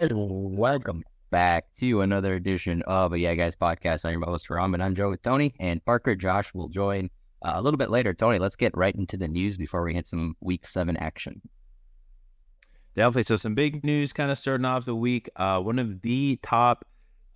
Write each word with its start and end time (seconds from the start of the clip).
Welcome 0.00 1.02
back 1.30 1.74
to 1.78 2.02
another 2.02 2.34
edition 2.34 2.82
of 2.82 3.12
a 3.12 3.18
Yeah 3.18 3.34
Guys 3.34 3.56
podcast. 3.56 4.04
I'm 4.04 4.12
your 4.12 4.26
host, 4.26 4.46
and 4.48 4.80
I'm 4.80 4.94
Joe 4.94 5.10
with 5.10 5.22
Tony 5.22 5.56
and 5.58 5.84
Parker. 5.84 6.14
Josh 6.14 6.54
will 6.54 6.68
join 6.68 7.10
uh, 7.44 7.54
a 7.56 7.62
little 7.62 7.78
bit 7.78 7.90
later. 7.90 8.14
Tony, 8.14 8.38
let's 8.38 8.54
get 8.54 8.76
right 8.76 8.94
into 8.94 9.16
the 9.16 9.26
news 9.26 9.56
before 9.56 9.82
we 9.82 9.94
hit 9.94 10.06
some 10.06 10.36
week 10.40 10.64
seven 10.66 10.96
action. 10.98 11.40
Definitely. 12.94 13.24
So, 13.24 13.34
some 13.34 13.56
big 13.56 13.82
news 13.82 14.12
kind 14.12 14.30
of 14.30 14.38
starting 14.38 14.66
off 14.66 14.84
the 14.84 14.94
week. 14.94 15.30
Uh, 15.34 15.58
one 15.58 15.80
of 15.80 16.00
the 16.02 16.38
top 16.44 16.86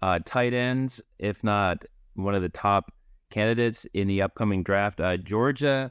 uh, 0.01 0.21
tight 0.25 0.55
ends, 0.55 1.03
if 1.19 1.43
not 1.43 1.85
one 2.15 2.37
of 2.37 2.43
the 2.43 2.49
top 2.49 2.93
candidates 3.31 3.87
in 3.93 4.07
the 4.07 4.23
upcoming 4.23 4.63
draft, 4.63 5.01
uh, 5.01 5.17
Georgia 5.17 5.91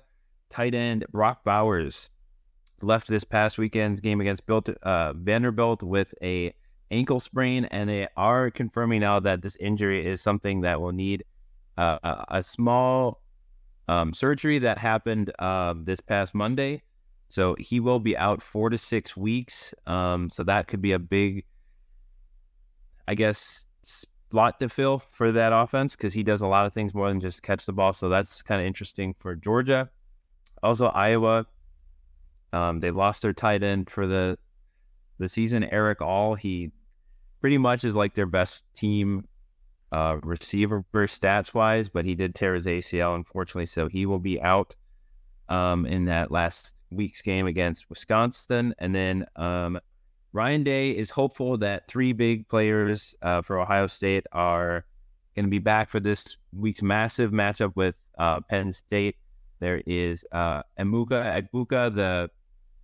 tight 0.49 0.73
end 0.73 1.05
Brock 1.11 1.43
Bowers 1.43 2.09
left 2.81 3.09
this 3.09 3.25
past 3.25 3.57
weekend's 3.57 3.99
game 3.99 4.21
against 4.21 4.45
Built, 4.45 4.69
uh, 4.69 5.11
Vanderbilt 5.13 5.83
with 5.83 6.13
a 6.21 6.53
ankle 6.91 7.19
sprain, 7.19 7.65
and 7.65 7.89
they 7.89 8.07
are 8.17 8.51
confirming 8.51 9.01
now 9.01 9.19
that 9.19 9.41
this 9.41 9.55
injury 9.57 10.05
is 10.05 10.21
something 10.21 10.61
that 10.61 10.79
will 10.79 10.91
need 10.91 11.23
uh, 11.77 11.97
a, 12.03 12.25
a, 12.37 12.43
small 12.43 13.21
um, 13.87 14.13
surgery 14.13 14.59
that 14.59 14.77
happened 14.77 15.31
uh, 15.39 15.73
this 15.77 15.99
past 15.99 16.35
Monday. 16.35 16.81
So 17.29 17.55
he 17.57 17.79
will 17.79 17.99
be 17.99 18.15
out 18.17 18.41
four 18.41 18.69
to 18.69 18.77
six 18.77 19.15
weeks. 19.15 19.73
Um, 19.87 20.29
so 20.29 20.43
that 20.43 20.67
could 20.67 20.81
be 20.81 20.91
a 20.91 20.99
big, 20.99 21.45
I 23.07 23.15
guess, 23.15 23.65
spot 23.83 24.59
to 24.59 24.69
fill 24.69 24.99
for 25.11 25.31
that 25.31 25.53
offense 25.53 25.95
because 25.95 26.13
he 26.13 26.23
does 26.23 26.41
a 26.41 26.47
lot 26.47 26.65
of 26.65 26.73
things 26.73 26.93
more 26.93 27.07
than 27.07 27.21
just 27.21 27.41
catch 27.41 27.65
the 27.65 27.73
ball. 27.73 27.93
So 27.93 28.09
that's 28.09 28.41
kind 28.41 28.59
of 28.59 28.67
interesting 28.67 29.15
for 29.17 29.35
Georgia. 29.35 29.89
Also, 30.61 30.87
Iowa, 30.87 31.45
um, 32.53 32.81
they 32.81 32.91
lost 32.91 33.21
their 33.21 33.33
tight 33.33 33.63
end 33.63 33.89
for 33.89 34.07
the 34.07 34.37
the 35.19 35.29
season. 35.29 35.63
Erick 35.65 36.01
All, 36.01 36.35
he 36.35 36.71
pretty 37.41 37.57
much 37.57 37.83
is 37.83 37.95
like 37.95 38.13
their 38.13 38.27
best 38.27 38.63
team 38.73 39.27
uh, 39.91 40.17
receiver 40.23 40.85
stats 40.93 41.53
wise, 41.53 41.89
but 41.89 42.05
he 42.05 42.15
did 42.15 42.35
tear 42.35 42.53
his 42.53 42.65
ACL, 42.65 43.15
unfortunately, 43.15 43.65
so 43.65 43.89
he 43.89 44.05
will 44.05 44.19
be 44.19 44.41
out 44.41 44.75
um, 45.49 45.85
in 45.85 46.05
that 46.05 46.31
last 46.31 46.75
week's 46.91 47.21
game 47.21 47.47
against 47.47 47.89
Wisconsin. 47.89 48.73
And 48.79 48.95
then 48.95 49.25
um, 49.35 49.79
Ryan 50.31 50.63
Day 50.63 50.91
is 50.91 51.09
hopeful 51.09 51.57
that 51.57 51.87
three 51.87 52.13
big 52.13 52.47
players 52.47 53.15
uh, 53.21 53.41
for 53.41 53.59
Ohio 53.59 53.87
State 53.87 54.25
are 54.31 54.85
going 55.35 55.45
to 55.45 55.49
be 55.49 55.59
back 55.59 55.89
for 55.89 55.99
this 55.99 56.37
week's 56.53 56.81
massive 56.81 57.31
matchup 57.31 57.75
with 57.75 57.99
uh, 58.17 58.39
Penn 58.41 58.71
State. 58.71 59.17
There 59.59 59.81
is 59.85 60.25
uh, 60.31 60.63
Emeka 60.79 61.49
Egbuka, 61.51 61.93
the 61.93 62.29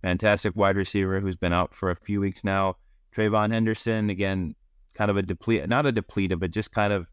fantastic 0.02 0.54
wide 0.56 0.76
receiver 0.76 1.20
who's 1.20 1.36
been 1.36 1.52
out 1.52 1.74
for 1.74 1.90
a 1.90 1.96
few 1.96 2.20
weeks 2.20 2.44
now. 2.44 2.76
TreVeyon 3.14 3.52
Henderson, 3.52 4.10
again, 4.10 4.54
kind 4.94 5.10
of 5.10 5.16
a 5.16 5.22
deplete, 5.22 5.68
not 5.68 5.86
a 5.86 5.92
depleted, 5.92 6.40
but 6.40 6.50
just 6.50 6.72
kind 6.72 6.92
of 6.92 7.06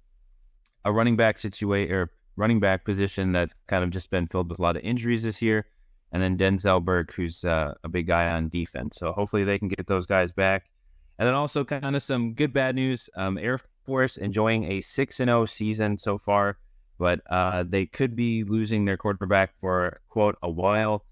a 0.83 0.91
running 0.91 1.15
back 1.15 1.37
situation 1.37 1.93
or 1.93 2.11
running 2.35 2.59
back 2.59 2.85
position 2.85 3.31
that's 3.31 3.53
kind 3.67 3.83
of 3.83 3.89
just 3.89 4.09
been 4.09 4.27
filled 4.27 4.49
with 4.49 4.59
a 4.59 4.61
lot 4.61 4.75
of 4.75 4.83
injuries 4.83 5.23
this 5.23 5.41
year. 5.41 5.65
And 6.11 6.21
then 6.21 6.37
Denzel 6.37 6.83
Burke, 6.83 7.13
who's 7.13 7.43
uh, 7.43 7.73
a 7.83 7.89
big 7.89 8.07
guy 8.07 8.29
on 8.29 8.49
defense. 8.49 8.97
So 8.97 9.11
hopefully 9.11 9.43
they 9.43 9.57
can 9.57 9.67
get 9.67 9.87
those 9.87 10.05
guys 10.05 10.31
back. 10.31 10.69
And 11.17 11.27
then 11.27 11.33
also 11.33 11.63
kind 11.63 11.95
of 11.95 12.03
some 12.03 12.33
good 12.33 12.53
bad 12.53 12.75
news. 12.75 13.09
Um, 13.15 13.37
Air 13.37 13.59
Force 13.85 14.17
enjoying 14.17 14.65
a 14.65 14.81
six 14.81 15.19
and 15.19 15.29
zero 15.29 15.41
oh 15.41 15.45
season 15.45 15.97
so 15.97 16.17
far, 16.17 16.57
but 16.97 17.21
uh, 17.29 17.63
they 17.67 17.85
could 17.85 18.15
be 18.15 18.43
losing 18.43 18.85
their 18.85 18.97
quarterback 18.97 19.55
for 19.59 20.01
quote 20.09 20.37
a 20.41 20.49
while. 20.49 21.05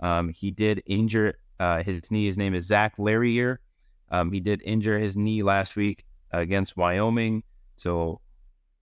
Um, 0.00 0.28
he 0.28 0.50
did 0.50 0.82
injure 0.86 1.38
uh, 1.58 1.82
his 1.82 2.10
knee. 2.10 2.26
His 2.26 2.38
name 2.38 2.54
is 2.54 2.66
Zac 2.66 2.98
Larrier. 2.98 3.60
Um, 4.10 4.32
he 4.32 4.40
did 4.40 4.62
injure 4.64 4.98
his 4.98 5.16
knee 5.16 5.42
last 5.42 5.76
week 5.76 6.04
against 6.32 6.76
Wyoming. 6.76 7.42
So 7.76 8.20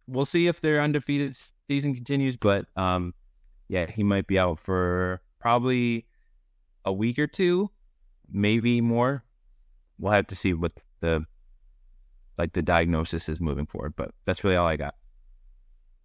we'll 0.06 0.24
see 0.24 0.46
if 0.46 0.60
their 0.60 0.80
undefeated 0.80 1.36
season 1.68 1.94
continues. 1.94 2.36
But 2.36 2.66
um, 2.76 3.14
yeah, 3.68 3.90
he 3.90 4.02
might 4.02 4.26
be 4.26 4.38
out 4.38 4.58
for 4.58 5.20
probably 5.38 6.06
a 6.84 6.92
week 6.92 7.18
or 7.18 7.26
two, 7.26 7.70
maybe 8.30 8.80
more. 8.80 9.24
We'll 9.98 10.12
have 10.12 10.26
to 10.28 10.36
see 10.36 10.54
what 10.54 10.72
the 11.00 11.24
like 12.38 12.52
the 12.52 12.62
diagnosis 12.62 13.28
is 13.28 13.40
moving 13.40 13.66
forward. 13.66 13.94
But 13.96 14.10
that's 14.24 14.44
really 14.44 14.56
all 14.56 14.66
I 14.66 14.76
got. 14.76 14.94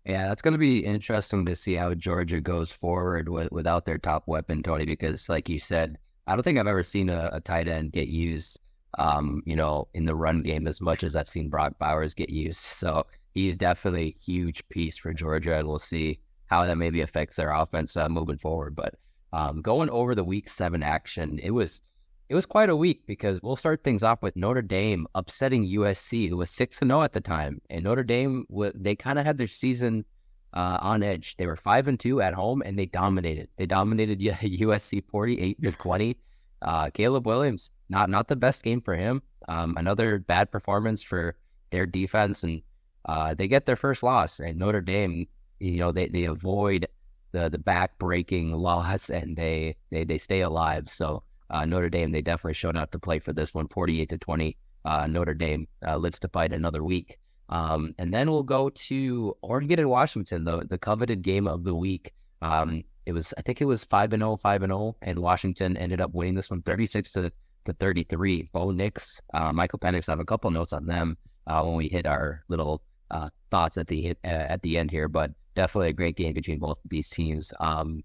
Yeah, 0.06 0.28
that's 0.28 0.42
going 0.42 0.54
to 0.54 0.58
be 0.58 0.80
interesting 0.80 1.46
to 1.46 1.56
see 1.56 1.76
how 1.76 1.94
Georgia 1.94 2.42
goes 2.42 2.72
forward 2.72 3.30
with, 3.30 3.52
without 3.52 3.86
their 3.86 4.00
top 4.00 4.24
weapon, 4.28 4.64
Tony. 4.64 4.86
Because, 4.86 5.30
like 5.30 5.48
you 5.48 5.60
said, 5.60 6.00
I 6.26 6.36
don't 6.36 6.42
think 6.42 6.58
I've 6.58 6.66
ever 6.66 6.82
seen 6.82 7.10
a, 7.10 7.30
a 7.34 7.40
tight 7.40 7.68
end 7.68 7.92
get 7.92 8.08
used 8.08 8.60
um, 8.98 9.42
you 9.46 9.56
know, 9.56 9.88
in 9.94 10.06
the 10.06 10.16
run 10.16 10.42
game 10.42 10.68
as 10.68 10.82
much 10.82 11.04
as 11.04 11.16
I've 11.16 11.30
seen 11.30 11.50
Brock 11.50 11.78
Bowers 11.80 12.14
get 12.14 12.30
used. 12.30 12.60
So 12.60 13.06
he's 13.34 13.58
definitely 13.58 14.08
a 14.08 14.24
huge 14.24 14.68
piece 14.70 14.98
for 14.98 15.14
Georgia, 15.14 15.58
and 15.58 15.68
we'll 15.68 15.80
see 15.80 16.20
how 16.48 16.66
that 16.66 16.78
maybe 16.78 17.02
affects 17.02 17.38
their 17.38 17.52
offense 17.52 17.96
uh, 17.96 18.10
moving 18.10 18.38
forward. 18.38 18.76
But 18.76 18.96
um, 19.34 19.62
going 19.62 19.90
over 19.90 20.16
the 20.16 20.24
week 20.24 20.50
seven 20.50 20.84
action, 20.84 21.40
it 21.40 21.52
was 21.52 21.82
it 22.30 22.36
was 22.36 22.46
quite 22.46 22.70
a 22.70 22.76
week 22.76 23.06
because 23.08 23.42
we'll 23.42 23.58
start 23.58 23.84
things 23.84 24.04
off 24.04 24.22
with 24.22 24.38
Notre 24.38 24.62
Dame 24.62 25.06
upsetting 25.16 25.68
USC, 25.68 26.30
who 26.30 26.38
was 26.38 26.50
six 26.50 26.82
and 26.82 26.90
zero 26.90 27.02
oh 27.02 27.04
at 27.04 27.14
the 27.14 27.22
time, 27.22 27.62
and 27.70 27.84
Notre 27.84 28.04
Dame 28.04 28.46
they 28.76 28.96
kind 28.96 29.20
of 29.20 29.26
had 29.26 29.38
their 29.38 29.48
season 29.48 30.06
uh, 30.54 30.78
on 30.82 31.04
edge. 31.04 31.36
They 31.38 31.46
were 31.48 31.56
five 31.56 31.88
and 31.88 32.00
two 32.00 32.22
at 32.22 32.34
home, 32.34 32.62
and 32.66 32.78
they 32.78 32.86
dominated. 32.86 33.50
They 33.58 33.66
dominated 33.66 34.20
USC 34.22 35.04
forty 35.10 35.40
eight 35.40 35.62
to 35.62 35.72
twenty. 35.72 36.18
Uh, 36.62 36.90
Caleb 36.92 37.26
Williams, 37.26 37.72
not 37.90 38.10
not 38.10 38.28
the 38.28 38.36
best 38.36 38.64
game 38.64 38.82
for 38.82 38.96
him. 38.96 39.22
Um, 39.48 39.76
another 39.78 40.20
bad 40.20 40.52
performance 40.52 41.02
for 41.02 41.36
their 41.72 41.86
defense, 41.86 42.44
and 42.44 42.62
uh, 43.06 43.34
they 43.34 43.48
get 43.48 43.66
their 43.66 43.76
first 43.76 44.04
loss. 44.04 44.40
And 44.40 44.58
Notre 44.58 44.82
Dame, 44.82 45.28
you 45.60 45.78
know, 45.78 45.92
they, 45.92 46.08
they 46.08 46.26
avoid 46.26 46.88
the 47.32 47.50
the 47.50 47.58
back 47.58 47.98
breaking 47.98 48.52
loss, 48.52 49.10
and 49.10 49.36
they 49.36 49.76
they 49.90 50.04
they 50.04 50.18
stay 50.18 50.42
alive. 50.42 50.90
So 50.90 51.24
uh, 51.50 51.66
Notre 51.66 51.90
Dame, 51.90 52.12
they 52.12 52.22
definitely 52.22 52.54
showed 52.54 52.78
up 52.78 52.92
to 52.92 53.00
play 53.00 53.20
for 53.20 53.34
this 53.34 53.54
one, 53.54 53.68
forty 53.68 54.02
eight 54.02 54.10
to 54.10 54.18
twenty. 54.18 54.58
Uh, 54.86 55.08
Notre 55.08 55.34
Dame 55.34 55.68
uh, 55.86 55.98
lives 55.98 56.20
to 56.20 56.28
fight 56.28 56.54
another 56.54 56.84
week. 56.84 57.18
Um, 57.50 57.94
and 58.00 58.14
then 58.14 58.32
we'll 58.32 58.44
go 58.44 58.70
to 58.70 59.36
Oregon 59.42 59.80
and 59.80 59.90
Washington, 59.90 60.46
the 60.46 60.66
the 60.66 60.78
coveted 60.78 61.22
game 61.22 61.48
of 61.48 61.64
the 61.64 61.76
week. 61.76 62.14
Um, 62.42 62.84
it 63.12 63.14
was 63.14 63.34
I 63.38 63.42
think 63.42 63.62
it 63.62 63.66
was 63.66 63.84
five 63.84 64.14
and 64.14 64.22
0, 64.22 64.38
5 64.38 64.64
and 64.64 64.72
0, 64.72 64.96
and 65.02 65.20
Washington 65.20 65.76
ended 65.76 66.00
up 66.00 66.14
winning 66.14 66.34
this 66.34 66.50
one 66.50 66.62
36 66.62 67.12
to, 67.12 67.32
to 67.66 67.74
33. 67.74 68.50
Bo 68.54 68.72
Nix, 68.72 69.22
uh, 69.34 69.52
Michael 69.52 69.80
Penix, 69.80 70.08
I 70.08 70.14
have 70.14 70.22
a 70.22 70.26
couple 70.26 70.50
notes 70.50 70.72
on 70.72 70.86
them 70.86 71.18
uh, 71.46 71.62
when 71.64 71.76
we 71.76 71.90
hit 71.90 72.08
our 72.08 72.44
little 72.48 72.82
uh, 73.12 73.30
thoughts 73.52 73.78
at 73.78 73.88
the 73.88 74.12
uh, 74.24 74.28
at 74.28 74.62
the 74.62 74.78
end 74.78 74.92
here, 74.92 75.10
but 75.10 75.32
definitely 75.56 75.90
a 75.90 75.94
great 75.94 76.16
game 76.16 76.34
between 76.34 76.60
both 76.60 76.78
of 76.84 76.90
these 76.90 77.10
teams. 77.10 77.54
Um, 77.60 78.02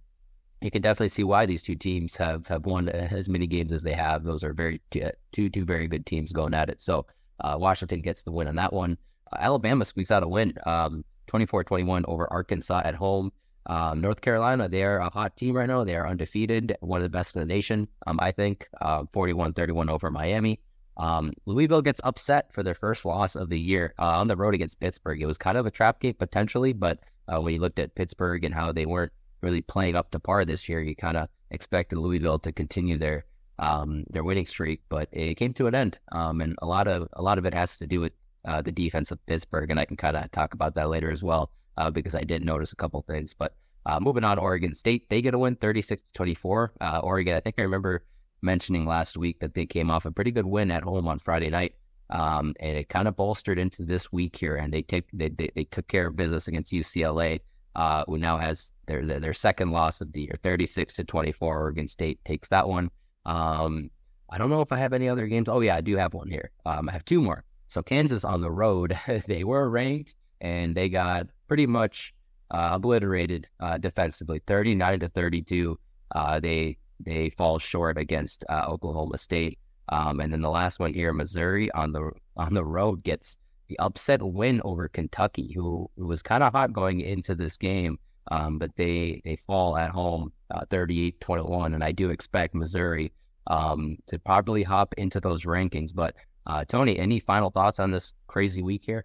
you 0.61 0.71
can 0.73 0.83
definitely 0.83 1.11
see 1.11 1.23
why 1.23 1.47
these 1.47 1.63
two 1.63 1.77
teams 1.77 2.17
have, 2.17 2.49
have 2.49 2.67
won 2.67 2.89
as 2.89 3.29
many 3.29 3.47
games 3.47 3.73
as 3.73 3.83
they 3.83 3.93
have. 3.93 4.25
Those 4.25 4.43
are 4.43 4.53
very 4.53 4.81
two 4.91 5.49
two 5.49 5.65
very 5.65 5.87
good 5.87 6.05
teams 6.05 6.33
going 6.33 6.53
at 6.53 6.69
it. 6.69 6.81
So 6.81 7.07
uh, 7.41 7.57
Washington 7.59 8.01
gets 8.01 8.25
the 8.25 8.33
win 8.33 8.49
on 8.49 8.57
that 8.57 8.73
one. 8.73 8.99
Alabama 9.39 9.85
squeaks 9.85 10.11
out 10.11 10.25
a 10.25 10.29
win, 10.29 10.55
um, 10.67 11.05
24-21 11.29 12.05
over 12.09 12.27
Arkansas 12.33 12.83
at 12.85 12.95
home. 12.95 13.31
Um, 13.67 14.01
North 14.01 14.21
Carolina, 14.21 14.69
they're 14.69 14.99
a 14.99 15.11
hot 15.11 15.37
team 15.37 15.57
right 15.57 15.67
now. 15.67 15.85
They 15.85 15.97
are 15.97 16.07
undefeated, 16.07 16.77
one 16.81 16.99
of 16.99 17.03
the 17.03 17.09
best 17.09 17.35
in 17.35 17.41
the 17.41 17.47
nation, 17.47 17.89
um, 18.07 18.19
I 18.21 18.31
think. 18.31 18.69
Uh, 18.81 19.05
41 19.13 19.55
31 19.55 19.91
over 19.91 20.11
Miami. 20.11 20.61
Um, 20.97 21.33
Louisville 21.45 21.83
gets 21.83 22.01
upset 22.05 22.53
for 22.53 22.63
their 22.63 22.75
first 22.75 23.05
loss 23.05 23.37
of 23.37 23.51
the 23.51 23.59
year 23.59 23.93
uh, 23.99 24.19
on 24.19 24.29
the 24.29 24.37
road 24.37 24.55
against 24.55 24.81
Pittsburgh. 24.81 25.21
It 25.21 25.27
was 25.27 25.37
kind 25.37 25.59
of 25.59 25.67
a 25.67 25.71
trap 25.71 26.01
game 26.01 26.15
potentially, 26.15 26.73
but 26.73 27.01
uh, 27.29 27.41
when 27.41 27.55
you 27.55 27.61
looked 27.61 27.79
at 27.79 27.95
Pittsburgh 27.95 28.45
and 28.45 28.55
how 28.55 28.73
they 28.73 28.87
weren't 28.87 29.13
really 29.43 29.61
playing 29.61 29.97
up 29.97 30.11
to 30.13 30.19
par 30.19 30.45
this 30.45 30.69
year, 30.69 30.81
you 30.81 30.97
kind 30.97 31.17
of 31.17 31.29
expected 31.51 31.99
Louisville 31.99 32.39
to 32.39 32.53
continue 32.53 32.97
their 32.97 33.27
um, 33.59 34.05
their 34.11 34.23
winning 34.23 34.47
streak, 34.47 34.83
but 34.89 35.09
it 35.13 35.37
came 35.37 35.55
to 35.55 35.67
an 35.67 35.75
end. 35.75 35.99
Um, 36.13 36.41
and 36.41 36.57
a 36.61 36.67
lot 36.67 36.89
of 36.89 37.09
a 37.15 37.23
lot 37.23 37.39
of 37.39 37.47
it 37.47 37.55
has 37.55 37.79
to 37.79 37.87
do 37.87 38.01
with 38.01 38.13
uh, 38.45 38.63
the 38.63 38.73
defense 38.73 39.11
of 39.11 39.25
Pittsburgh, 39.27 39.71
and 39.71 39.81
I 39.81 39.85
can 39.85 39.97
kind 39.97 40.17
of 40.17 40.31
talk 40.31 40.55
about 40.55 40.75
that 40.75 40.89
later 40.89 41.11
as 41.11 41.23
well 41.23 41.51
uh, 41.77 41.91
because 41.91 42.15
I 42.15 42.23
did 42.23 42.45
notice 42.45 42.73
a 42.73 42.77
couple 42.77 43.03
things. 43.03 43.35
But 43.35 43.55
uh, 43.87 44.01
moving 44.01 44.25
on, 44.25 44.39
Oregon 44.39 44.75
State, 44.75 45.09
they 45.09 45.23
get 45.23 45.33
a 45.33 45.39
win 45.39 45.55
36 45.57 46.03
24. 46.13 46.73
Uh, 46.81 47.01
Oregon, 47.05 47.37
I 47.37 47.41
think 47.41 47.55
I 47.59 47.63
remember 47.63 48.05
mentioning 48.43 48.85
last 48.85 49.17
week 49.17 49.39
that 49.41 49.55
they 49.55 49.65
came 49.65 49.91
off 49.91 50.05
a 50.05 50.11
pretty 50.11 50.33
good 50.33 50.45
win 50.45 50.71
at 50.73 50.83
home 50.83 51.07
on 51.07 51.21
Friday 51.21 51.51
night. 51.51 51.75
Um, 52.11 52.55
and 52.61 52.77
it 52.77 52.89
kind 52.89 53.09
of 53.09 53.17
bolstered 53.17 53.59
into 53.59 53.85
this 53.85 54.13
week 54.13 54.37
here, 54.37 54.57
and 54.57 54.73
they 54.73 54.83
take 54.83 55.07
they, 55.13 55.29
they, 55.29 55.51
they 55.55 55.65
took 55.65 55.89
care 55.89 56.09
of 56.09 56.17
business 56.17 56.47
against 56.47 56.73
UCLA, 56.73 57.41
uh, 57.75 58.05
who 58.07 58.19
now 58.19 58.39
has 58.39 58.73
their, 58.87 59.05
their, 59.05 59.33
second 59.33 59.71
loss 59.73 60.01
of 60.01 60.13
the 60.13 60.23
year, 60.23 60.39
thirty 60.43 60.67
six 60.67 60.95
to 60.95 61.05
twenty 61.05 61.33
four. 61.33 61.59
Oregon 61.59 61.89
State 61.89 62.25
takes 62.25 62.49
that 62.49 62.69
one. 62.69 62.91
Um, 63.25 63.91
I 64.31 64.39
don't 64.39 64.51
know 64.51 64.61
if 64.61 64.71
I 64.71 64.79
have 64.79 64.93
any 64.93 65.09
other 65.09 65.27
games. 65.27 65.49
Oh 65.49 65.61
yeah, 65.61 65.77
I 65.77 65.81
do 65.81 65.97
have 65.97 66.15
one 66.15 66.29
here. 66.29 66.51
Um, 66.65 66.89
I 66.89 66.93
have 66.93 67.05
two 67.05 67.21
more. 67.21 67.45
So 67.69 67.83
Kansas 67.83 68.25
on 68.25 68.41
the 68.41 68.51
road, 68.51 68.99
they 69.27 69.43
were 69.43 69.69
ranked 69.69 70.15
and 70.41 70.77
they 70.77 70.89
got 70.89 71.27
pretty 71.49 71.67
much 71.67 72.15
uh, 72.51 72.71
obliterated 72.73 73.49
uh, 73.61 73.79
defensively, 73.79 74.41
39 74.47 75.01
to 75.01 75.09
32. 75.09 75.79
Uh, 76.15 76.41
they 76.41 76.77
they 77.01 77.31
fall 77.31 77.59
short 77.59 77.99
against 77.99 78.45
uh, 78.49 78.65
Oklahoma 78.69 79.19
State. 79.19 79.59
Um, 79.91 80.21
and 80.21 80.33
then 80.33 80.41
the 80.41 80.51
last 80.51 80.81
one 80.81 80.93
here, 80.93 81.13
Missouri 81.13 81.71
on 81.73 81.93
the 81.93 82.11
on 82.37 82.55
the 82.55 82.65
road 82.65 83.03
gets 83.03 83.39
the 83.69 83.79
upset 83.79 84.23
win 84.23 84.61
over 84.65 84.89
Kentucky, 84.89 85.53
who, 85.53 85.91
who 85.97 86.07
was 86.07 86.23
kind 86.23 86.43
of 86.43 86.53
hot 86.53 86.73
going 86.73 87.01
into 87.01 87.35
this 87.35 87.57
game. 87.57 87.99
Um, 88.29 88.59
but 88.59 88.75
they 88.77 89.21
they 89.25 89.37
fall 89.37 89.77
at 89.77 89.91
home 89.91 90.33
uh, 90.51 90.65
38-21, 90.71 91.75
and 91.75 91.85
I 91.85 91.93
do 91.93 92.11
expect 92.11 92.55
Missouri 92.55 93.13
um, 93.47 93.99
to 94.09 94.19
probably 94.19 94.65
hop 94.65 94.95
into 94.99 95.21
those 95.21 95.45
rankings. 95.45 95.95
But 95.95 96.17
uh, 96.47 96.65
Tony, 96.65 96.99
any 96.99 97.21
final 97.21 97.51
thoughts 97.51 97.79
on 97.79 97.93
this 97.93 98.15
crazy 98.27 98.63
week 98.63 98.83
here? 98.85 99.05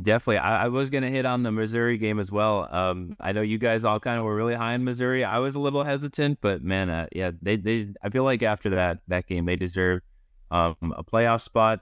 Definitely. 0.00 0.38
I, 0.38 0.64
I 0.64 0.68
was 0.68 0.88
going 0.88 1.02
to 1.02 1.10
hit 1.10 1.26
on 1.26 1.42
the 1.42 1.50
Missouri 1.50 1.98
game 1.98 2.20
as 2.20 2.30
well. 2.30 2.68
Um, 2.70 3.16
I 3.20 3.32
know 3.32 3.40
you 3.40 3.58
guys 3.58 3.84
all 3.84 3.98
kind 3.98 4.18
of 4.18 4.24
were 4.24 4.36
really 4.36 4.54
high 4.54 4.74
in 4.74 4.84
Missouri. 4.84 5.24
I 5.24 5.38
was 5.38 5.56
a 5.56 5.58
little 5.58 5.82
hesitant, 5.82 6.38
but 6.40 6.62
man, 6.62 6.88
uh, 6.88 7.06
yeah, 7.12 7.32
they, 7.42 7.56
they, 7.56 7.88
I 8.02 8.08
feel 8.08 8.24
like 8.24 8.42
after 8.42 8.70
that, 8.70 9.00
that 9.08 9.26
game, 9.26 9.46
they 9.46 9.56
deserve 9.56 10.00
um, 10.50 10.76
a 10.96 11.02
playoff 11.02 11.40
spot. 11.40 11.80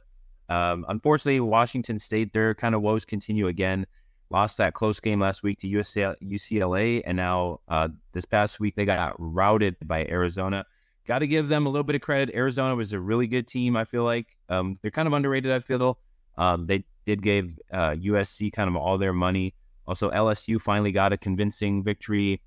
Um, 0.48 0.86
unfortunately, 0.88 1.40
Washington 1.40 1.98
State, 1.98 2.32
their 2.32 2.54
kind 2.54 2.74
of 2.74 2.80
woes 2.80 3.04
continue 3.04 3.46
again. 3.46 3.86
Lost 4.30 4.58
that 4.58 4.74
close 4.74 5.00
game 5.00 5.20
last 5.20 5.42
week 5.42 5.58
to 5.60 5.68
UCLA, 5.68 7.02
and 7.06 7.16
now 7.16 7.60
uh, 7.68 7.88
this 8.12 8.24
past 8.26 8.60
week 8.60 8.74
they 8.76 8.84
got 8.84 9.14
routed 9.18 9.76
by 9.84 10.04
Arizona. 10.06 10.66
Got 11.06 11.20
to 11.20 11.26
give 11.26 11.48
them 11.48 11.64
a 11.64 11.70
little 11.70 11.84
bit 11.84 11.96
of 11.96 12.02
credit. 12.02 12.34
Arizona 12.34 12.74
was 12.74 12.92
a 12.92 13.00
really 13.00 13.26
good 13.26 13.46
team. 13.46 13.74
I 13.74 13.84
feel 13.84 14.04
like 14.04 14.36
um, 14.50 14.78
they're 14.82 14.90
kind 14.90 15.06
of 15.08 15.14
underrated. 15.14 15.50
I 15.50 15.60
feel 15.60 15.98
um, 16.36 16.66
they 16.66 16.84
did 17.08 17.22
give 17.22 17.58
uh, 17.72 17.92
USC 17.92 18.52
kind 18.52 18.68
of 18.68 18.76
all 18.76 18.98
their 18.98 19.14
money. 19.14 19.54
Also, 19.86 20.10
LSU 20.10 20.60
finally 20.60 20.92
got 20.92 21.10
a 21.10 21.16
convincing 21.16 21.82
victory 21.82 22.42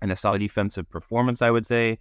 and 0.00 0.12
a 0.12 0.16
solid 0.16 0.38
defensive 0.38 0.88
performance, 0.88 1.42
I 1.42 1.50
would 1.50 1.66
say. 1.66 1.98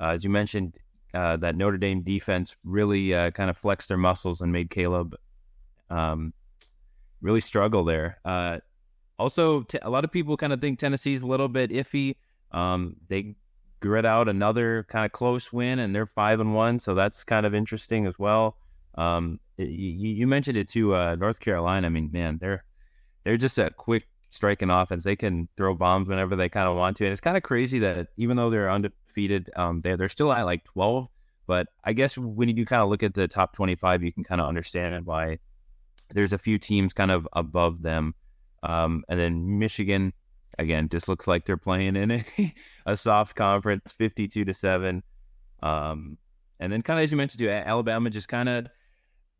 Uh, 0.00 0.10
as 0.10 0.22
you 0.22 0.30
mentioned, 0.30 0.74
uh, 1.12 1.36
that 1.38 1.56
Notre 1.56 1.78
Dame 1.78 2.02
defense 2.02 2.54
really 2.62 3.12
uh, 3.12 3.32
kind 3.32 3.50
of 3.50 3.58
flexed 3.58 3.88
their 3.88 3.98
muscles 3.98 4.40
and 4.40 4.52
made 4.52 4.70
Caleb 4.70 5.16
um, 5.90 6.32
really 7.20 7.40
struggle 7.40 7.84
there. 7.84 8.20
Uh, 8.24 8.58
also, 9.18 9.62
t- 9.62 9.78
a 9.82 9.90
lot 9.90 10.04
of 10.04 10.12
people 10.12 10.36
kind 10.36 10.52
of 10.52 10.60
think 10.60 10.78
Tennessee's 10.78 11.22
a 11.22 11.26
little 11.26 11.48
bit 11.48 11.70
iffy. 11.70 12.14
Um, 12.52 12.94
they 13.08 13.34
grit 13.80 14.06
out 14.06 14.28
another 14.28 14.86
kind 14.88 15.04
of 15.04 15.10
close 15.10 15.52
win, 15.52 15.80
and 15.80 15.92
they're 15.92 16.06
five 16.06 16.38
and 16.38 16.54
one, 16.54 16.78
so 16.78 16.94
that's 16.94 17.24
kind 17.24 17.46
of 17.46 17.52
interesting 17.52 18.06
as 18.06 18.16
well. 18.16 18.56
Um, 18.96 19.40
you, 19.56 19.66
you, 19.66 20.26
mentioned 20.26 20.56
it 20.56 20.68
too, 20.68 20.94
uh, 20.94 21.16
North 21.16 21.40
Carolina. 21.40 21.86
I 21.86 21.90
mean, 21.90 22.10
man, 22.12 22.38
they're 22.40 22.64
they're 23.24 23.36
just 23.36 23.58
a 23.58 23.70
quick 23.70 24.06
striking 24.30 24.70
offense. 24.70 25.04
They 25.04 25.16
can 25.16 25.48
throw 25.56 25.74
bombs 25.74 26.08
whenever 26.08 26.36
they 26.36 26.48
kind 26.48 26.68
of 26.68 26.76
want 26.76 26.96
to, 26.98 27.04
and 27.04 27.12
it's 27.12 27.20
kind 27.20 27.36
of 27.36 27.42
crazy 27.42 27.78
that 27.80 28.08
even 28.16 28.36
though 28.36 28.50
they're 28.50 28.70
undefeated, 28.70 29.50
um, 29.56 29.80
they're 29.80 29.96
they're 29.96 30.08
still 30.08 30.32
at 30.32 30.42
like 30.42 30.64
twelve. 30.64 31.08
But 31.46 31.68
I 31.84 31.92
guess 31.92 32.16
when 32.16 32.48
you 32.56 32.64
kind 32.64 32.82
of 32.82 32.88
look 32.88 33.02
at 33.02 33.14
the 33.14 33.28
top 33.28 33.54
twenty-five, 33.54 34.02
you 34.02 34.12
can 34.12 34.24
kind 34.24 34.40
of 34.40 34.48
understand 34.48 35.06
why 35.06 35.38
there's 36.12 36.32
a 36.32 36.38
few 36.38 36.58
teams 36.58 36.92
kind 36.92 37.10
of 37.10 37.26
above 37.32 37.82
them. 37.82 38.14
Um, 38.62 39.04
and 39.08 39.18
then 39.18 39.58
Michigan, 39.58 40.12
again, 40.58 40.88
just 40.88 41.08
looks 41.08 41.26
like 41.26 41.46
they're 41.46 41.56
playing 41.56 41.96
in 41.96 42.10
a, 42.12 42.24
a 42.86 42.96
soft 42.96 43.36
conference, 43.36 43.92
fifty-two 43.92 44.44
to 44.44 44.54
seven. 44.54 45.02
Um, 45.62 46.18
and 46.60 46.72
then 46.72 46.82
kind 46.82 46.98
of 46.98 47.04
as 47.04 47.10
you 47.10 47.16
mentioned 47.16 47.40
too, 47.40 47.50
Alabama 47.50 48.10
just 48.10 48.28
kind 48.28 48.48
of 48.48 48.66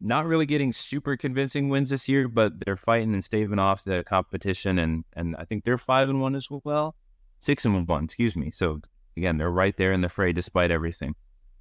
not 0.04 0.26
really 0.26 0.46
getting 0.46 0.72
super 0.72 1.16
convincing 1.16 1.68
wins 1.68 1.90
this 1.90 2.08
year, 2.08 2.28
but 2.28 2.52
they're 2.64 2.76
fighting 2.76 3.14
and 3.14 3.24
staving 3.24 3.58
off 3.58 3.84
the 3.84 4.04
competition, 4.04 4.78
and 4.78 5.04
and 5.14 5.34
I 5.38 5.44
think 5.44 5.64
they're 5.64 5.78
five 5.78 6.08
and 6.08 6.20
one 6.20 6.34
as 6.34 6.48
well, 6.50 6.94
six 7.40 7.64
and 7.64 7.88
one, 7.88 8.04
excuse 8.04 8.36
me. 8.36 8.50
So 8.50 8.80
again, 9.16 9.38
they're 9.38 9.50
right 9.50 9.76
there 9.76 9.92
in 9.92 10.02
the 10.02 10.08
fray 10.08 10.32
despite 10.32 10.70
everything. 10.70 11.14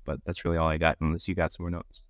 But 0.05 0.19
that's 0.25 0.43
really 0.43 0.57
all 0.57 0.67
I 0.67 0.77
got, 0.77 0.97
unless 0.99 1.27
you 1.27 1.35
got 1.35 1.53
some 1.53 1.63
more 1.63 1.71
notes. 1.71 2.01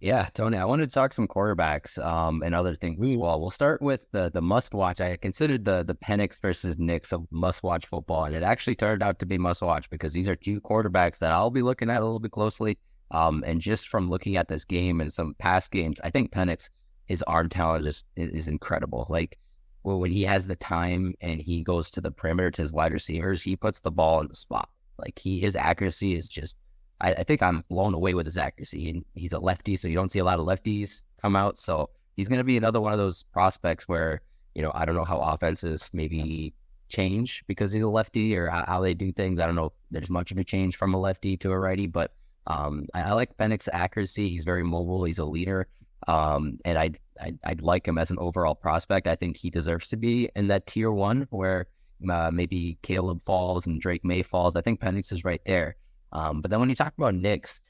Yeah, 0.00 0.28
Tony, 0.32 0.56
I 0.56 0.64
wanted 0.64 0.88
to 0.88 0.94
talk 0.94 1.12
some 1.12 1.28
quarterbacks 1.28 2.02
um, 2.02 2.42
and 2.42 2.54
other 2.54 2.74
things 2.74 3.00
as 3.02 3.16
well. 3.18 3.38
We'll 3.38 3.50
start 3.50 3.82
with 3.82 4.00
the 4.12 4.30
the 4.30 4.40
must 4.40 4.72
watch. 4.72 5.00
I 5.00 5.16
considered 5.16 5.64
the 5.64 5.84
the 5.84 5.94
Penix 5.94 6.40
versus 6.40 6.78
Nix 6.78 7.12
a 7.12 7.18
must 7.30 7.62
watch 7.62 7.86
football, 7.86 8.24
and 8.24 8.34
it 8.34 8.42
actually 8.42 8.74
turned 8.74 9.02
out 9.02 9.18
to 9.18 9.26
be 9.26 9.36
must 9.38 9.60
watch 9.62 9.90
because 9.90 10.14
these 10.14 10.26
are 10.26 10.36
two 10.36 10.60
quarterbacks 10.62 11.18
that 11.18 11.30
I'll 11.30 11.50
be 11.50 11.62
looking 11.62 11.90
at 11.90 12.00
a 12.00 12.04
little 12.04 12.18
bit 12.18 12.32
closely. 12.32 12.78
Um, 13.10 13.42
and 13.46 13.60
just 13.60 13.88
from 13.88 14.08
looking 14.08 14.36
at 14.36 14.48
this 14.48 14.64
game 14.64 15.00
and 15.00 15.12
some 15.12 15.34
past 15.38 15.70
games, 15.70 15.98
I 16.04 16.10
think 16.10 16.30
Penix, 16.30 16.68
his 17.06 17.22
arm 17.22 17.48
talent 17.48 17.86
is 17.86 18.04
is 18.16 18.46
incredible. 18.46 19.06
Like 19.08 19.38
well, 19.82 19.98
when 19.98 20.12
he 20.12 20.22
has 20.22 20.46
the 20.46 20.56
time 20.56 21.14
and 21.20 21.40
he 21.40 21.62
goes 21.62 21.90
to 21.90 22.00
the 22.00 22.10
perimeter 22.10 22.50
to 22.50 22.62
his 22.62 22.72
wide 22.72 22.92
receivers, 22.92 23.42
he 23.42 23.56
puts 23.56 23.80
the 23.80 23.90
ball 23.90 24.20
in 24.20 24.28
the 24.28 24.36
spot. 24.36 24.68
Like 24.98 25.18
he, 25.18 25.40
his 25.40 25.56
accuracy 25.56 26.14
is 26.14 26.28
just. 26.28 26.56
I, 27.00 27.14
I 27.14 27.24
think 27.24 27.42
I'm 27.42 27.64
blown 27.70 27.94
away 27.94 28.12
with 28.12 28.26
his 28.26 28.36
accuracy. 28.36 28.90
And 28.90 29.04
he's 29.14 29.32
a 29.32 29.38
lefty, 29.38 29.76
so 29.76 29.88
you 29.88 29.94
don't 29.94 30.12
see 30.12 30.18
a 30.18 30.24
lot 30.24 30.38
of 30.38 30.46
lefties 30.46 31.02
come 31.22 31.34
out. 31.34 31.58
So 31.58 31.88
he's 32.16 32.28
going 32.28 32.38
to 32.38 32.44
be 32.44 32.58
another 32.58 32.80
one 32.80 32.92
of 32.92 32.98
those 32.98 33.22
prospects 33.22 33.88
where 33.88 34.20
you 34.54 34.62
know 34.62 34.70
I 34.74 34.84
don't 34.84 34.96
know 34.96 35.04
how 35.04 35.18
offenses 35.18 35.90
maybe 35.94 36.52
change 36.90 37.42
because 37.46 37.72
he's 37.72 37.82
a 37.82 37.88
lefty 37.88 38.36
or 38.36 38.48
how, 38.48 38.80
they 38.80 38.94
do 38.94 39.12
things. 39.12 39.38
I 39.38 39.46
don't 39.46 39.54
know 39.54 39.66
if 39.66 39.72
there's 39.90 40.10
much 40.10 40.32
of 40.32 40.38
a 40.38 40.44
change 40.44 40.76
from 40.76 40.92
a 40.92 41.00
lefty 41.00 41.36
to 41.38 41.52
a 41.52 41.58
righty, 41.58 41.86
but 41.86 42.12
um, 42.46 42.86
I, 42.94 43.02
I, 43.02 43.12
like 43.12 43.36
Penix's 43.36 43.68
accuracy. 43.72 44.28
He's 44.28 44.44
very 44.44 44.62
mobile. 44.62 45.04
He's 45.04 45.18
a 45.18 45.24
leader. 45.24 45.68
Um, 46.08 46.58
and 46.64 46.78
I'd, 46.78 46.98
I'd, 47.20 47.38
I'd, 47.44 47.60
like 47.60 47.86
him 47.86 47.98
as 47.98 48.10
an 48.10 48.18
overall 48.18 48.54
prospect. 48.54 49.06
I 49.06 49.14
think 49.14 49.36
he 49.36 49.50
deserves 49.50 49.88
to 49.88 49.96
be 49.96 50.30
in 50.34 50.48
that 50.48 50.66
tier 50.66 50.90
one 50.90 51.26
where 51.30 51.66
uh, 52.10 52.30
maybe 52.32 52.78
Caleb 52.82 53.22
falls 53.22 53.66
and 53.66 53.80
Drake 53.80 54.04
Maye 54.04 54.22
falls. 54.22 54.56
I 54.56 54.62
think 54.62 54.80
Penix 54.80 55.12
is 55.12 55.24
right 55.24 55.42
there. 55.44 55.76
Um, 56.12 56.40
but 56.40 56.50
then 56.50 56.60
when 56.60 56.70
you 56.70 56.74
talk 56.74 56.94
about 56.96 57.14
Nix, 57.14 57.60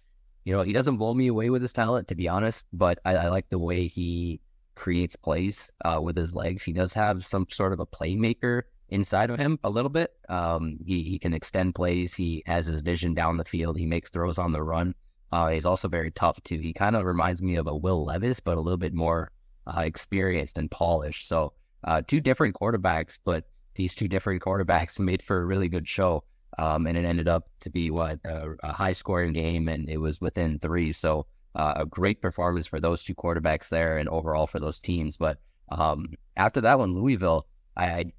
you 0.44 0.55
know, 0.55 0.62
he 0.62 0.72
doesn't 0.72 0.96
blow 0.96 1.12
me 1.12 1.26
away 1.26 1.50
with 1.50 1.62
his 1.62 1.72
talent, 1.72 2.08
to 2.08 2.14
be 2.14 2.28
honest, 2.28 2.67
but 2.72 2.99
I, 3.05 3.17
I 3.17 3.28
like 3.28 3.49
the 3.50 3.58
way 3.58 3.87
he 3.87 4.40
creates 4.75 5.17
plays 5.17 5.70
uh, 5.84 6.00
with 6.00 6.17
his 6.17 6.34
legs. 6.34 6.62
He 6.62 6.72
does 6.72 6.93
have 6.94 7.26
some 7.26 7.46
sort 7.50 7.72
of 7.72 7.81
a 7.81 7.87
playmaker 7.87 8.62
inside 8.91 9.31
of 9.31 9.39
him 9.39 9.59
a 9.65 9.71
little 9.71 9.89
bit. 9.91 10.13
Um, 10.29 10.79
he, 10.85 11.03
he 11.03 11.19
can 11.19 11.33
extend 11.33 11.75
plays. 11.75 12.15
He 12.15 12.43
has 12.47 12.67
his 12.67 12.81
vision 12.81 13.15
down 13.15 13.37
the 13.37 13.45
field. 13.45 13.79
He 13.79 13.87
makes 13.87 14.11
throws 14.11 14.39
on 14.39 14.53
the 14.53 14.63
run. 14.63 14.95
Uh, 15.33 15.49
he's 15.49 15.67
also 15.67 15.89
very 15.89 16.11
tough 16.11 16.43
too. 16.43 16.59
He 16.59 16.73
kind 16.73 16.97
of 16.97 17.05
reminds 17.05 17.41
me 17.41 17.57
of 17.57 17.69
a 17.69 17.77
Will 17.77 18.05
Levis, 18.05 18.41
but 18.41 18.59
a 18.59 18.61
little 18.61 18.77
bit 18.77 18.95
more 18.95 19.31
uh, 19.67 19.81
experienced 19.81 20.59
and 20.59 20.71
polished. 20.71 21.29
So 21.29 21.53
uh, 21.85 22.03
two 22.07 22.21
different 22.21 22.57
quarterbacks, 22.57 23.19
but 23.25 23.45
these 23.75 23.95
two 23.95 24.09
different 24.09 24.43
quarterbacks 24.43 24.99
made 24.99 25.23
for 25.23 25.41
a 25.41 25.47
really 25.47 25.69
good 25.69 25.89
show. 25.89 26.25
Um, 26.59 26.87
and 26.87 26.99
it 26.99 27.05
ended 27.05 27.29
up 27.29 27.49
to 27.61 27.71
be 27.71 27.91
what 27.91 28.19
a, 28.25 28.55
a 28.65 28.73
high 28.73 28.93
scoring 28.93 29.33
game, 29.33 29.69
and 29.69 29.89
it 29.89 29.99
was 29.99 30.21
within 30.21 30.59
three. 30.59 30.93
So 30.93 31.27
uh, 31.55 31.75
a 31.77 31.87
great 31.87 32.21
performance 32.21 32.67
for 32.67 32.81
those 32.81 33.05
two 33.05 33.15
quarterbacks 33.15 33.69
there, 33.69 33.99
and 33.99 34.09
overall 34.09 34.49
for 34.49 34.59
those 34.59 34.81
teams. 34.81 35.17
But 35.17 35.39
um, 35.70 36.06
after 36.37 36.61
that 36.61 36.79
one, 36.79 36.93
Louisville, 36.93 37.47
I 37.77 37.87
I 37.87 38.13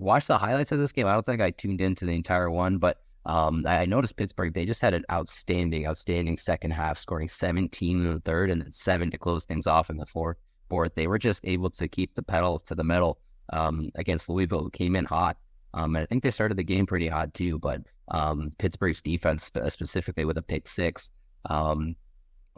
watched 0.00 0.28
the 0.28 0.38
highlights 0.38 0.72
of 0.72 0.78
this 0.78 0.92
game. 0.92 1.06
I 1.06 1.12
don't 1.12 1.26
think 1.26 1.40
I 1.40 1.50
tuned 1.50 1.80
into 1.80 2.04
the 2.04 2.14
entire 2.14 2.50
one, 2.50 2.78
but 2.78 3.02
um, 3.26 3.64
I 3.66 3.84
noticed 3.84 4.16
Pittsburgh, 4.16 4.54
they 4.54 4.64
just 4.64 4.80
had 4.80 4.94
an 4.94 5.04
outstanding, 5.12 5.86
outstanding 5.86 6.38
second 6.38 6.70
half, 6.70 6.98
scoring 6.98 7.28
17 7.28 8.04
in 8.04 8.14
the 8.14 8.20
third 8.20 8.50
and 8.50 8.62
then 8.62 8.72
seven 8.72 9.10
to 9.10 9.18
close 9.18 9.44
things 9.44 9.66
off 9.66 9.90
in 9.90 9.98
the 9.98 10.06
fourth. 10.06 10.38
Fourth, 10.68 10.94
they 10.94 11.06
were 11.06 11.18
just 11.18 11.40
able 11.44 11.68
to 11.70 11.86
keep 11.86 12.14
the 12.14 12.22
pedal 12.22 12.58
to 12.60 12.74
the 12.74 12.84
metal 12.84 13.18
um, 13.52 13.90
against 13.96 14.28
Louisville, 14.28 14.62
who 14.62 14.70
came 14.70 14.96
in 14.96 15.04
hot. 15.04 15.36
Um, 15.74 15.94
and 15.96 16.02
I 16.02 16.06
think 16.06 16.22
they 16.22 16.30
started 16.30 16.56
the 16.56 16.64
game 16.64 16.86
pretty 16.86 17.08
hot 17.08 17.34
too, 17.34 17.58
but 17.58 17.82
um, 18.08 18.52
Pittsburgh's 18.58 19.02
defense, 19.02 19.50
specifically 19.68 20.24
with 20.24 20.38
a 20.38 20.42
pick 20.42 20.66
six, 20.66 21.10
um, 21.46 21.94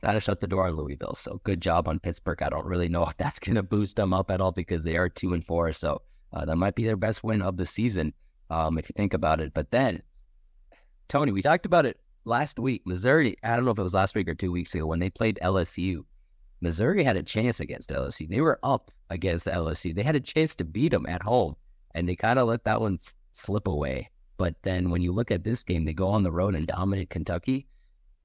kind 0.02 0.16
of 0.16 0.22
shut 0.22 0.40
the 0.40 0.46
door 0.46 0.66
on 0.68 0.76
Louisville. 0.76 1.14
So 1.14 1.40
good 1.44 1.60
job 1.60 1.88
on 1.88 1.98
Pittsburgh. 1.98 2.42
I 2.42 2.48
don't 2.48 2.66
really 2.66 2.88
know 2.88 3.06
if 3.08 3.16
that's 3.16 3.38
going 3.38 3.56
to 3.56 3.62
boost 3.62 3.96
them 3.96 4.12
up 4.12 4.30
at 4.30 4.40
all 4.40 4.52
because 4.52 4.84
they 4.84 4.96
are 4.96 5.08
two 5.08 5.34
and 5.34 5.44
four. 5.44 5.72
So 5.72 6.02
uh, 6.32 6.44
that 6.44 6.56
might 6.56 6.74
be 6.74 6.84
their 6.84 6.96
best 6.96 7.22
win 7.22 7.42
of 7.42 7.56
the 7.56 7.66
season, 7.66 8.12
um, 8.50 8.78
if 8.78 8.88
you 8.88 8.92
think 8.96 9.14
about 9.14 9.40
it. 9.40 9.52
But 9.54 9.70
then, 9.70 10.02
Tony, 11.08 11.32
we 11.32 11.42
talked 11.42 11.66
about 11.66 11.86
it 11.86 12.00
last 12.24 12.58
week. 12.58 12.82
Missouri, 12.86 13.36
I 13.42 13.56
don't 13.56 13.64
know 13.64 13.70
if 13.70 13.78
it 13.78 13.82
was 13.82 13.94
last 13.94 14.14
week 14.14 14.28
or 14.28 14.34
two 14.34 14.52
weeks 14.52 14.74
ago 14.74 14.86
when 14.86 14.98
they 14.98 15.10
played 15.10 15.38
LSU. 15.42 16.04
Missouri 16.60 17.02
had 17.02 17.16
a 17.16 17.22
chance 17.22 17.60
against 17.60 17.90
LSU. 17.90 18.28
They 18.28 18.40
were 18.40 18.60
up 18.62 18.90
against 19.10 19.46
LSU. 19.46 19.94
They 19.94 20.02
had 20.02 20.16
a 20.16 20.20
chance 20.20 20.54
to 20.56 20.64
beat 20.64 20.92
them 20.92 21.06
at 21.06 21.22
home, 21.22 21.56
and 21.94 22.08
they 22.08 22.16
kind 22.16 22.38
of 22.38 22.48
let 22.48 22.64
that 22.64 22.80
one 22.80 22.98
slip 23.32 23.66
away. 23.66 24.10
But 24.38 24.54
then 24.62 24.90
when 24.90 25.02
you 25.02 25.12
look 25.12 25.30
at 25.30 25.44
this 25.44 25.62
game, 25.62 25.84
they 25.84 25.92
go 25.92 26.08
on 26.08 26.22
the 26.22 26.32
road 26.32 26.54
and 26.54 26.66
dominate 26.66 27.10
Kentucky. 27.10 27.66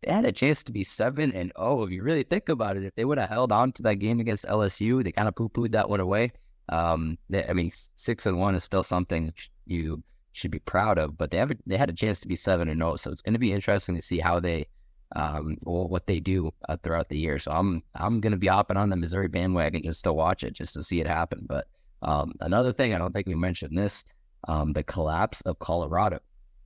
They 0.03 0.11
had 0.11 0.25
a 0.25 0.31
chance 0.31 0.63
to 0.63 0.71
be 0.71 0.83
seven 0.83 1.31
and 1.33 1.51
oh. 1.55 1.83
If 1.83 1.91
you 1.91 2.03
really 2.03 2.23
think 2.23 2.49
about 2.49 2.77
it, 2.77 2.83
if 2.83 2.95
they 2.95 3.05
would 3.05 3.17
have 3.17 3.29
held 3.29 3.51
on 3.51 3.71
to 3.73 3.83
that 3.83 3.95
game 3.95 4.19
against 4.19 4.45
LSU, 4.45 5.03
they 5.03 5.11
kind 5.11 5.27
of 5.27 5.35
poo 5.35 5.49
pooed 5.49 5.71
that 5.71 5.89
one 5.89 5.99
away. 5.99 6.31
Um, 6.69 7.17
they, 7.29 7.45
I 7.45 7.53
mean, 7.53 7.71
six 7.95 8.25
and 8.25 8.39
one 8.39 8.55
is 8.55 8.63
still 8.63 8.83
something 8.83 9.33
you 9.65 10.03
should 10.33 10.51
be 10.51 10.59
proud 10.59 10.97
of, 10.99 11.17
but 11.17 11.31
they 11.31 11.37
have 11.37 11.51
they 11.65 11.77
had 11.77 11.89
a 11.89 11.93
chance 11.93 12.19
to 12.19 12.27
be 12.27 12.35
seven 12.35 12.69
and 12.69 12.79
zero, 12.79 12.93
oh, 12.93 12.95
so 12.95 13.11
it's 13.11 13.21
going 13.21 13.33
to 13.33 13.39
be 13.39 13.53
interesting 13.53 13.95
to 13.95 14.01
see 14.01 14.19
how 14.19 14.39
they 14.39 14.65
um 15.15 15.57
or 15.65 15.87
what 15.87 16.05
they 16.05 16.19
do 16.19 16.53
uh, 16.67 16.77
throughout 16.83 17.09
the 17.09 17.17
year. 17.17 17.39
So 17.39 17.51
I'm 17.51 17.81
I'm 17.95 18.19
going 18.19 18.31
to 18.31 18.37
be 18.37 18.47
hopping 18.47 18.77
on 18.77 18.89
the 18.89 18.95
Missouri 18.95 19.27
bandwagon 19.27 19.81
just 19.83 20.03
to 20.03 20.13
watch 20.13 20.43
it, 20.43 20.53
just 20.53 20.73
to 20.73 20.83
see 20.83 20.99
it 20.99 21.07
happen. 21.07 21.45
But 21.47 21.67
um, 22.01 22.33
another 22.41 22.73
thing, 22.73 22.93
I 22.93 22.97
don't 22.97 23.13
think 23.13 23.27
we 23.27 23.35
mentioned 23.35 23.77
this, 23.77 24.03
um, 24.47 24.73
the 24.73 24.83
collapse 24.83 25.41
of 25.41 25.59
Colorado. 25.59 26.19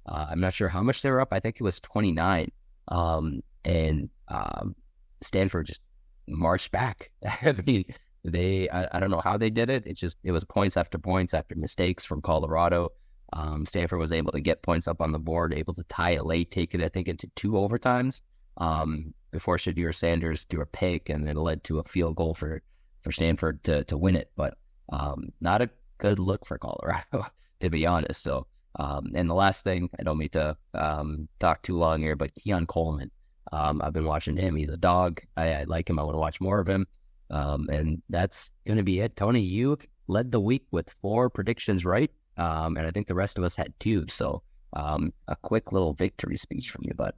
Uh, 0.05 0.27
I'm 0.29 0.39
not 0.39 0.53
sure 0.53 0.67
how 0.67 0.81
much 0.81 1.01
they 1.01 1.11
were 1.11 1.21
up. 1.21 1.29
I 1.31 1.39
think 1.39 1.57
it 1.59 1.63
was 1.63 1.79
29 1.79 2.51
Um, 2.87 3.41
and 3.63 4.09
um, 4.27 4.75
Stanford 5.21 5.67
just 5.67 5.81
marched 6.27 6.71
back. 6.71 7.11
I 7.41 7.55
mean, 7.65 7.85
they 8.23 8.69
I, 8.69 8.87
I, 8.91 8.99
don't 8.99 9.09
know 9.09 9.21
how 9.21 9.37
they 9.37 9.49
did 9.49 9.69
it. 9.69 9.87
It 9.87 9.93
just 9.93 10.17
it 10.23 10.31
was 10.31 10.43
points 10.43 10.77
after 10.77 10.97
points 10.97 11.33
after 11.33 11.55
mistakes 11.55 12.05
from 12.05 12.21
Colorado. 12.21 12.89
Um, 13.33 13.65
Stanford 13.65 13.99
was 13.99 14.11
able 14.11 14.31
to 14.33 14.41
get 14.41 14.61
points 14.61 14.87
up 14.87 15.01
on 15.01 15.11
the 15.11 15.19
board, 15.19 15.53
able 15.53 15.73
to 15.73 15.83
tie 15.83 16.11
it 16.11 16.25
late, 16.25 16.51
take 16.51 16.75
it 16.75 16.83
I 16.83 16.89
think 16.89 17.07
into 17.07 17.27
two 17.35 17.51
overtimes 17.51 18.21
um, 18.57 19.13
before 19.31 19.57
Shedeur 19.57 19.95
Sanders 19.95 20.43
threw 20.43 20.61
a 20.61 20.65
pick, 20.65 21.09
and 21.09 21.27
it 21.27 21.37
led 21.37 21.63
to 21.65 21.79
a 21.79 21.83
field 21.83 22.15
goal 22.15 22.33
for 22.33 22.61
for 23.01 23.11
Stanford 23.11 23.63
to 23.63 23.83
to 23.85 23.97
win 23.97 24.15
it. 24.15 24.31
But 24.35 24.57
um, 24.91 25.29
not 25.39 25.61
a 25.61 25.69
good 25.97 26.19
look 26.19 26.45
for 26.45 26.57
Colorado, 26.57 27.25
to 27.61 27.69
be 27.69 27.85
honest. 27.85 28.21
So, 28.21 28.45
um, 28.77 29.11
and 29.15 29.29
the 29.29 29.35
last 29.35 29.63
thing, 29.63 29.89
I 29.99 30.03
don't 30.03 30.17
mean 30.17 30.29
to 30.29 30.57
um, 30.73 31.27
talk 31.39 31.63
too 31.63 31.77
long 31.77 32.01
here, 32.01 32.15
but 32.15 32.35
Keon 32.35 32.67
Coleman. 32.67 33.11
Um, 33.53 33.81
I've 33.83 33.91
been 33.91 34.05
watching 34.05 34.37
him. 34.37 34.55
He's 34.55 34.69
a 34.69 34.77
dog. 34.77 35.19
I, 35.35 35.53
I 35.53 35.63
like 35.63 35.89
him. 35.89 35.99
I 35.99 36.03
want 36.03 36.13
to 36.13 36.19
watch 36.19 36.39
more 36.39 36.61
of 36.61 36.69
him. 36.69 36.87
Um, 37.31 37.69
and 37.71 38.01
that's 38.09 38.51
going 38.67 38.77
to 38.77 38.83
be 38.83 38.99
it. 38.99 39.15
Tony, 39.15 39.41
you 39.41 39.77
led 40.07 40.31
the 40.31 40.39
week 40.39 40.65
with 40.71 40.93
four 41.01 41.29
predictions 41.29 41.85
right. 41.85 42.11
Um, 42.37 42.77
and 42.77 42.85
I 42.85 42.91
think 42.91 43.07
the 43.07 43.15
rest 43.15 43.37
of 43.37 43.43
us 43.43 43.55
had 43.55 43.73
two. 43.79 44.05
So 44.09 44.43
um, 44.73 45.13
a 45.27 45.35
quick 45.35 45.71
little 45.71 45.93
victory 45.93 46.37
speech 46.37 46.69
from 46.69 46.83
you, 46.85 46.93
bud. 46.93 47.13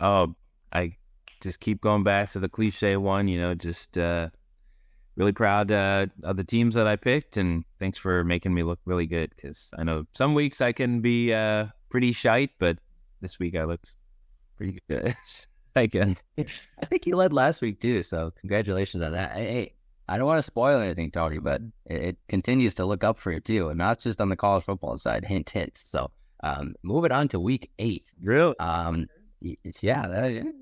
Oh, 0.00 0.34
I 0.72 0.96
just 1.40 1.60
keep 1.60 1.80
going 1.80 2.02
back 2.02 2.30
to 2.30 2.40
the 2.40 2.48
cliche 2.48 2.96
one, 2.96 3.28
you 3.28 3.40
know, 3.40 3.54
just 3.54 3.96
uh, 3.98 4.28
really 5.16 5.32
proud 5.32 5.70
uh, 5.70 6.06
of 6.22 6.36
the 6.36 6.44
teams 6.44 6.74
that 6.74 6.86
I 6.86 6.96
picked. 6.96 7.36
And 7.36 7.64
thanks 7.78 7.98
for 7.98 8.24
making 8.24 8.54
me 8.54 8.62
look 8.62 8.80
really 8.84 9.06
good 9.06 9.32
because 9.34 9.72
I 9.78 9.84
know 9.84 10.04
some 10.12 10.34
weeks 10.34 10.60
I 10.60 10.72
can 10.72 11.00
be 11.00 11.32
uh, 11.32 11.66
pretty 11.90 12.12
shite, 12.12 12.50
but 12.58 12.78
this 13.20 13.38
week 13.38 13.56
I 13.56 13.64
looked 13.64 13.96
pretty 14.56 14.80
good. 14.88 15.14
I 15.76 15.86
guess. 15.86 16.24
I 16.38 16.86
think 16.86 17.04
he 17.04 17.12
led 17.12 17.32
last 17.32 17.62
week 17.62 17.80
too, 17.80 18.02
so 18.02 18.32
congratulations 18.40 19.02
on 19.02 19.12
that. 19.12 19.32
Hey, 19.32 19.74
I 20.08 20.18
don't 20.18 20.26
want 20.26 20.38
to 20.38 20.42
spoil 20.42 20.80
anything, 20.80 21.10
Tony, 21.10 21.38
but 21.38 21.60
it, 21.84 22.02
it, 22.02 22.16
continues 22.28 22.74
to 22.74 22.86
look 22.86 23.02
up 23.02 23.18
for 23.18 23.32
you 23.32 23.40
too, 23.40 23.68
and 23.68 23.78
not 23.78 23.98
just 23.98 24.20
on 24.20 24.28
the 24.28 24.36
college 24.36 24.64
football 24.64 24.98
side. 24.98 25.24
Hint, 25.24 25.50
hint. 25.50 25.76
So, 25.76 26.10
um, 26.42 26.74
moving 26.82 27.12
on 27.12 27.28
to 27.28 27.40
week 27.40 27.70
eight. 27.78 28.12
Really? 28.22 28.56
Um, 28.58 29.08
yeah, 29.40 30.06
that, 30.06 30.52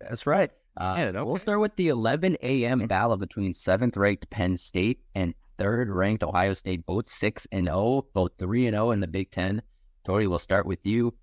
that's 0.00 0.26
right. 0.26 0.50
Uh, 0.76 0.94
yeah, 0.98 1.04
okay. 1.06 1.22
We'll 1.22 1.36
start 1.36 1.60
with 1.60 1.76
the 1.76 1.88
11 1.88 2.38
a.m. 2.42 2.80
battle 2.86 3.16
between 3.16 3.54
seventh-ranked 3.54 4.28
Penn 4.30 4.56
State 4.56 5.00
and 5.14 5.34
third-ranked 5.58 6.24
Ohio 6.24 6.54
State, 6.54 6.84
both 6.86 7.06
six 7.06 7.46
and 7.52 7.66
zero, 7.66 7.78
oh, 7.78 8.06
both 8.12 8.32
three 8.38 8.66
and 8.66 8.74
zero 8.74 8.88
oh 8.88 8.90
in 8.90 9.00
the 9.00 9.06
Big 9.06 9.30
Ten. 9.30 9.62
Tony, 10.04 10.26
we'll 10.26 10.38
start 10.38 10.66
with 10.66 10.84
you. 10.84 11.14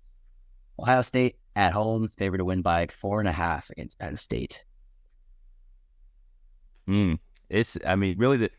Ohio 0.78 1.02
State 1.02 1.36
at 1.56 1.72
home, 1.72 2.10
favored 2.16 2.38
to 2.38 2.44
win 2.44 2.62
by 2.62 2.86
four 2.86 3.20
and 3.20 3.28
a 3.28 3.32
half 3.32 3.70
against 3.70 3.98
Penn 3.98 4.16
State. 4.16 4.64
Hmm. 6.86 7.14
It's, 7.48 7.76
I 7.86 7.96
mean, 7.96 8.18
really 8.18 8.38
the 8.38 8.50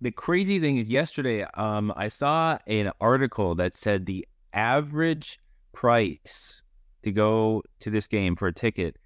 the 0.00 0.10
crazy 0.12 0.60
thing 0.60 0.76
is 0.76 0.88
yesterday, 0.88 1.44
um, 1.54 1.92
I 1.96 2.08
saw 2.08 2.58
an 2.66 2.92
article 3.00 3.56
that 3.56 3.74
said 3.74 4.06
the 4.06 4.26
average 4.52 5.40
price 5.72 6.62
to 7.02 7.10
go 7.10 7.62
to 7.80 7.90
this 7.90 8.06
game 8.06 8.36
for 8.36 8.48
a 8.48 8.52
ticket 8.52 8.96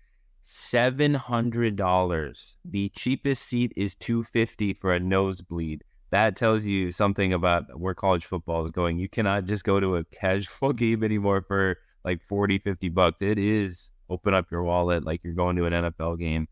seven 0.44 1.14
hundred 1.14 1.76
dollars. 1.76 2.56
The 2.64 2.90
cheapest 2.90 3.44
seat 3.44 3.72
is 3.76 3.94
two 3.94 4.22
fifty 4.22 4.74
for 4.74 4.92
a 4.92 5.00
nosebleed. 5.00 5.82
That 6.10 6.36
tells 6.36 6.66
you 6.66 6.92
something 6.92 7.32
about 7.32 7.80
where 7.80 7.94
college 7.94 8.26
football 8.26 8.66
is 8.66 8.70
going. 8.70 8.98
You 8.98 9.08
cannot 9.08 9.46
just 9.46 9.64
go 9.64 9.80
to 9.80 9.96
a 9.96 10.04
casual 10.04 10.72
game 10.74 11.02
anymore 11.02 11.40
for 11.40 11.78
like 12.04 12.22
40, 12.22 12.58
50 12.58 12.88
bucks. 12.88 13.22
It 13.22 13.38
is 13.38 13.90
open 14.08 14.34
up 14.34 14.50
your 14.50 14.62
wallet 14.62 15.04
like 15.04 15.22
you're 15.24 15.34
going 15.34 15.56
to 15.56 15.66
an 15.66 15.72
NFL 15.72 16.18
game. 16.18 16.48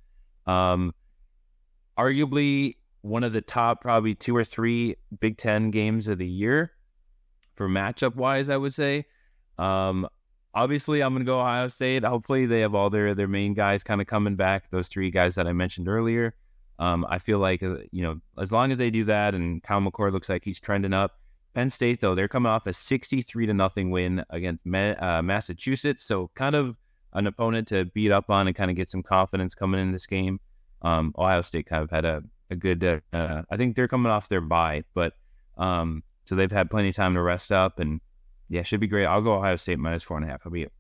Um, 0.47 0.95
arguably 1.99 2.76
one 3.02 3.25
of 3.25 3.33
the 3.33 3.40
top, 3.40 3.80
probably 3.80 4.14
two 4.14 4.37
or 4.37 4.45
three 4.45 4.97
Big 5.21 5.38
Ten 5.38 5.71
games 5.71 6.09
of 6.09 6.19
the 6.19 6.26
year 6.26 6.73
for 7.54 7.69
matchup 7.69 8.14
wise, 8.16 8.49
I 8.49 8.57
would 8.57 8.75
say. 8.75 9.04
Um, 9.59 10.09
obviously, 10.54 11.02
I'm 11.02 11.12
going 11.12 11.25
to 11.25 11.30
go 11.30 11.40
Ohio 11.40 11.69
State. 11.69 12.04
Hopefully, 12.04 12.47
they 12.47 12.61
have 12.61 12.75
all 12.75 12.90
their 12.90 13.14
their 13.14 13.28
main 13.28 13.54
guys 13.54 13.83
kind 13.85 14.00
of 14.00 14.07
coming 14.07 14.37
back. 14.37 14.71
Those 14.71 14.88
three 14.88 15.11
guys 15.11 15.35
that 15.35 15.47
I 15.47 15.52
mentioned 15.52 15.88
earlier. 15.88 16.35
Um, 16.78 17.07
I 17.11 17.19
feel 17.19 17.38
like 17.38 17.62
uh, 17.62 17.76
you 17.92 18.02
know, 18.02 18.21
as 18.38 18.50
long 18.52 18.73
as 18.73 18.78
they 18.78 18.90
do 18.90 19.04
that, 19.04 19.35
and 19.35 19.62
Kyle 19.62 19.80
McCord 19.80 20.12
looks 20.12 20.28
like 20.28 20.45
he's 20.45 20.59
trending 20.59 20.95
up, 20.95 21.19
Penn 21.54 21.71
State, 21.71 22.00
though, 22.00 22.14
they're 22.14 22.28
coming 22.28 22.50
off 22.50 22.66
a 22.66 22.73
63 22.73 23.47
to 23.47 23.54
nothing 23.54 23.90
win 23.90 24.25
against 24.30 24.64
uh, 24.66 25.23
Massachusetts. 25.23 26.04
So, 26.04 26.30
kind 26.35 26.54
of 26.54 26.76
an 27.12 27.26
opponent 27.26 27.69
to 27.69 27.87
beat 27.87 28.12
up 28.12 28.30
on 28.30 28.47
and 28.47 28.54
kind 28.54 28.71
of 28.71 28.76
get 28.76 28.88
some 28.88 29.02
confidence 29.02 29.54
coming 29.54 29.80
in 29.80 29.90
this 29.92 30.07
game. 30.07 30.38
Um, 30.83 31.12
Ohio 31.19 31.40
State 31.40 31.66
kind 31.66 31.83
of 31.83 31.90
had 31.90 32.04
a, 32.04 32.23
a 32.50 32.57
good, 32.57 32.85
uh, 32.85 33.00
uh, 33.12 33.42
I 33.50 33.57
think 33.57 33.75
they're 33.75 33.88
coming 33.88 34.12
off 34.12 34.28
their 34.28 34.40
bye, 34.40 34.85
but 34.95 35.14
um, 35.59 36.02
so 36.25 36.37
they've 36.37 36.50
had 36.50 36.71
plenty 36.71 36.90
of 36.90 36.97
time 36.97 37.14
to 37.14 37.23
rest 37.23 37.50
up. 37.50 37.80
And 37.80 38.00
yeah, 38.49 38.62
should 38.62 38.80
be 38.80 38.87
great. 38.87 39.07
I'll 39.07 39.23
go 39.23 39.35
Ohio 39.35 39.57
State 39.57 39.78
minus 39.78 40.02
four 40.02 40.16
and 40.16 40.26
a 40.26 40.30
half. 40.30 40.42
How 40.45 40.49
about 40.49 40.59
you? 40.59 40.71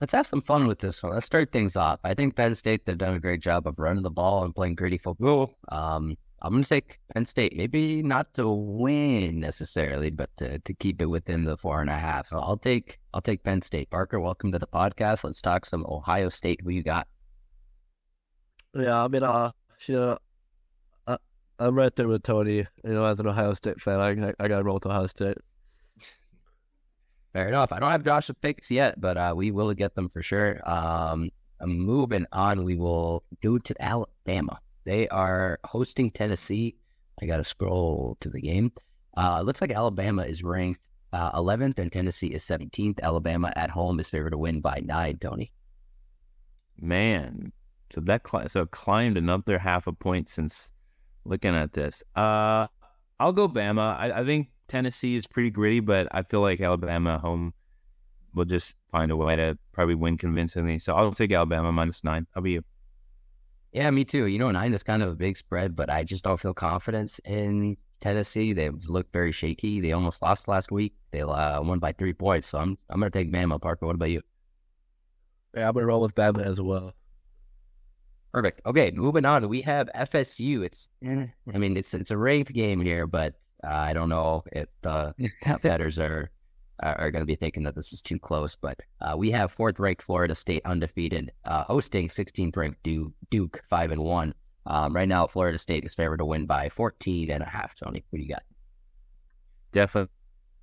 Let's 0.00 0.14
have 0.14 0.26
some 0.26 0.40
fun 0.40 0.66
with 0.66 0.78
this 0.78 1.02
one. 1.02 1.12
Let's 1.12 1.26
start 1.26 1.52
things 1.52 1.76
off. 1.76 2.00
I 2.04 2.14
think 2.14 2.34
Penn 2.34 2.54
State, 2.54 2.86
they've 2.86 2.96
done 2.96 3.14
a 3.14 3.20
great 3.20 3.42
job 3.42 3.66
of 3.66 3.78
running 3.78 4.02
the 4.02 4.10
ball 4.10 4.44
and 4.44 4.54
playing 4.54 4.76
gritty 4.76 4.96
football. 4.96 5.56
Um, 5.68 6.16
I'm 6.42 6.52
going 6.52 6.62
to 6.62 6.68
take 6.68 6.98
Penn 7.12 7.26
State. 7.26 7.54
Maybe 7.54 8.02
not 8.02 8.32
to 8.34 8.48
win 8.48 9.40
necessarily, 9.40 10.10
but 10.10 10.30
to, 10.38 10.58
to 10.58 10.74
keep 10.74 11.02
it 11.02 11.06
within 11.06 11.44
the 11.44 11.56
four 11.56 11.82
and 11.82 11.90
a 11.90 11.98
half. 11.98 12.28
So 12.28 12.38
I'll 12.38 12.56
take 12.56 12.98
I'll 13.12 13.20
take 13.20 13.42
Penn 13.44 13.60
State. 13.60 13.90
Parker, 13.90 14.18
welcome 14.20 14.50
to 14.52 14.58
the 14.58 14.66
podcast. 14.66 15.22
Let's 15.24 15.42
talk 15.42 15.66
some 15.66 15.84
Ohio 15.86 16.30
State. 16.30 16.60
Who 16.64 16.70
you 16.70 16.82
got? 16.82 17.06
Yeah, 18.74 19.04
I 19.04 19.08
mean, 19.08 19.22
uh, 19.22 19.50
you 19.86 19.96
know, 19.96 20.18
I, 21.06 21.18
I'm 21.58 21.76
right 21.76 21.94
there 21.94 22.08
with 22.08 22.22
Tony. 22.22 22.56
You 22.56 22.66
know, 22.84 23.04
as 23.04 23.20
an 23.20 23.26
Ohio 23.26 23.52
State 23.52 23.80
fan, 23.80 24.00
I 24.00 24.32
I 24.42 24.48
got 24.48 24.58
to 24.58 24.64
roll 24.64 24.74
with 24.74 24.86
Ohio 24.86 25.06
State. 25.06 25.38
Fair 27.34 27.48
enough. 27.48 27.70
I 27.70 27.78
don't 27.78 27.90
have 27.90 28.04
Josh's 28.04 28.34
picks 28.40 28.70
yet, 28.70 29.00
but 29.00 29.16
uh, 29.16 29.34
we 29.36 29.50
will 29.50 29.72
get 29.74 29.94
them 29.94 30.08
for 30.08 30.22
sure. 30.22 30.60
Um, 30.68 31.30
moving 31.64 32.26
on, 32.32 32.64
we 32.64 32.76
will 32.76 33.24
go 33.42 33.58
to 33.58 33.74
Alabama. 33.78 34.58
They 34.84 35.08
are 35.08 35.58
hosting 35.64 36.10
Tennessee. 36.10 36.76
I 37.20 37.26
got 37.26 37.36
to 37.38 37.44
scroll 37.44 38.16
to 38.20 38.30
the 38.30 38.40
game. 38.40 38.72
Uh, 39.16 39.42
looks 39.42 39.60
like 39.60 39.72
Alabama 39.72 40.22
is 40.22 40.42
ranked 40.42 40.80
uh, 41.12 41.32
11th 41.32 41.78
and 41.78 41.90
Tennessee 41.90 42.28
is 42.28 42.44
17th. 42.44 43.00
Alabama 43.00 43.52
at 43.56 43.70
home 43.70 43.98
is 44.00 44.10
favored 44.10 44.30
to 44.30 44.38
win 44.38 44.60
by 44.60 44.80
nine, 44.84 45.18
Tony. 45.18 45.52
Man, 46.78 47.52
so 47.90 48.00
that 48.02 48.22
cl- 48.26 48.48
so 48.48 48.66
climbed 48.66 49.18
another 49.18 49.58
half 49.58 49.86
a 49.86 49.92
point 49.92 50.28
since 50.28 50.72
looking 51.24 51.54
at 51.54 51.72
this. 51.72 52.02
Uh, 52.16 52.68
I'll 53.18 53.32
go 53.32 53.48
Bama. 53.48 53.98
I, 53.98 54.20
I 54.20 54.24
think 54.24 54.48
Tennessee 54.68 55.16
is 55.16 55.26
pretty 55.26 55.50
gritty, 55.50 55.80
but 55.80 56.08
I 56.12 56.22
feel 56.22 56.40
like 56.40 56.60
Alabama 56.60 57.18
home 57.18 57.52
will 58.34 58.44
just 58.46 58.76
find 58.90 59.10
a 59.10 59.16
way 59.16 59.36
to 59.36 59.58
probably 59.72 59.96
win 59.96 60.16
convincingly. 60.16 60.78
So 60.78 60.94
I'll 60.94 61.12
take 61.12 61.32
Alabama 61.32 61.72
minus 61.72 62.04
nine. 62.04 62.26
How 62.34 62.38
about 62.38 62.50
you? 62.50 62.62
Yeah, 63.72 63.90
me 63.90 64.04
too. 64.04 64.26
You 64.26 64.38
know, 64.38 64.50
nine 64.50 64.74
is 64.74 64.82
kind 64.82 65.02
of 65.02 65.10
a 65.10 65.14
big 65.14 65.36
spread, 65.36 65.76
but 65.76 65.90
I 65.90 66.02
just 66.02 66.24
don't 66.24 66.40
feel 66.40 66.54
confidence 66.54 67.20
in 67.24 67.76
Tennessee. 68.00 68.52
They've 68.52 68.84
looked 68.88 69.12
very 69.12 69.30
shaky. 69.32 69.80
They 69.80 69.92
almost 69.92 70.22
lost 70.22 70.48
last 70.48 70.72
week. 70.72 70.94
They 71.12 71.22
uh, 71.22 71.62
won 71.62 71.78
by 71.78 71.92
three 71.92 72.12
points. 72.12 72.48
So 72.48 72.58
I'm 72.58 72.76
I'm 72.88 73.00
gonna 73.00 73.10
take 73.10 73.32
Bama. 73.32 73.60
Parker, 73.60 73.86
what 73.86 73.94
about 73.94 74.10
you? 74.10 74.22
Yeah, 75.54 75.68
I'm 75.68 75.74
gonna 75.74 75.86
roll 75.86 76.00
with 76.00 76.14
Bama 76.14 76.42
as 76.42 76.60
well. 76.60 76.94
Perfect. 78.32 78.60
Okay, 78.66 78.92
moving 78.92 79.24
on. 79.24 79.48
We 79.48 79.60
have 79.62 79.88
FSU. 79.94 80.64
It's 80.64 80.90
eh, 81.04 81.26
I 81.52 81.58
mean 81.58 81.76
it's 81.76 81.94
it's 81.94 82.10
a 82.10 82.16
ranked 82.16 82.52
game 82.52 82.80
here, 82.80 83.06
but 83.06 83.34
uh, 83.62 83.68
I 83.68 83.92
don't 83.92 84.08
know 84.08 84.44
if 84.52 84.68
the 84.82 85.14
betters 85.62 85.98
are 85.98 86.30
are 86.82 87.10
going 87.10 87.22
to 87.22 87.26
be 87.26 87.36
thinking 87.36 87.62
that 87.64 87.74
this 87.74 87.92
is 87.92 88.02
too 88.02 88.18
close. 88.18 88.56
But 88.56 88.78
uh, 89.00 89.16
we 89.16 89.30
have 89.30 89.52
fourth 89.52 89.78
ranked 89.78 90.02
Florida 90.02 90.34
State 90.34 90.62
undefeated, 90.64 91.32
uh, 91.44 91.64
hosting 91.64 92.08
16th 92.08 92.56
ranked 92.56 92.82
Duke, 92.82 93.12
Duke 93.30 93.62
five 93.68 93.90
and 93.90 94.02
one. 94.02 94.34
Um, 94.66 94.94
right 94.94 95.08
now, 95.08 95.26
Florida 95.26 95.58
State 95.58 95.84
is 95.84 95.94
favored 95.94 96.18
to 96.18 96.24
win 96.24 96.46
by 96.46 96.68
14 96.68 97.30
and 97.30 97.42
a 97.42 97.46
half. 97.46 97.74
Tony, 97.74 98.04
what 98.10 98.18
do 98.18 98.22
you 98.22 98.28
got? 98.28 98.42
Definitely, 99.72 100.10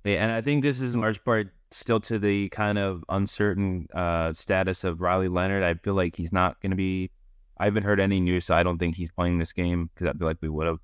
and 0.04 0.30
I 0.30 0.40
think 0.40 0.62
this 0.62 0.80
is 0.80 0.94
in 0.94 1.00
large 1.00 1.22
part 1.24 1.52
still 1.70 2.00
to 2.00 2.18
the 2.18 2.48
kind 2.50 2.78
of 2.78 3.04
uncertain 3.08 3.86
uh, 3.94 4.32
status 4.32 4.84
of 4.84 5.00
Riley 5.00 5.28
Leonard. 5.28 5.62
I 5.62 5.74
feel 5.74 5.94
like 5.94 6.16
he's 6.16 6.32
not 6.32 6.60
going 6.60 6.70
to 6.70 6.76
be. 6.76 7.10
I 7.58 7.64
haven't 7.64 7.82
heard 7.82 8.00
any 8.00 8.20
news, 8.20 8.46
so 8.46 8.54
I 8.54 8.62
don't 8.62 8.78
think 8.78 8.94
he's 8.94 9.10
playing 9.10 9.38
this 9.38 9.52
game 9.52 9.90
because 9.92 10.06
I 10.06 10.12
feel 10.16 10.28
like 10.28 10.38
we 10.40 10.48
would 10.48 10.66
have 10.66 10.78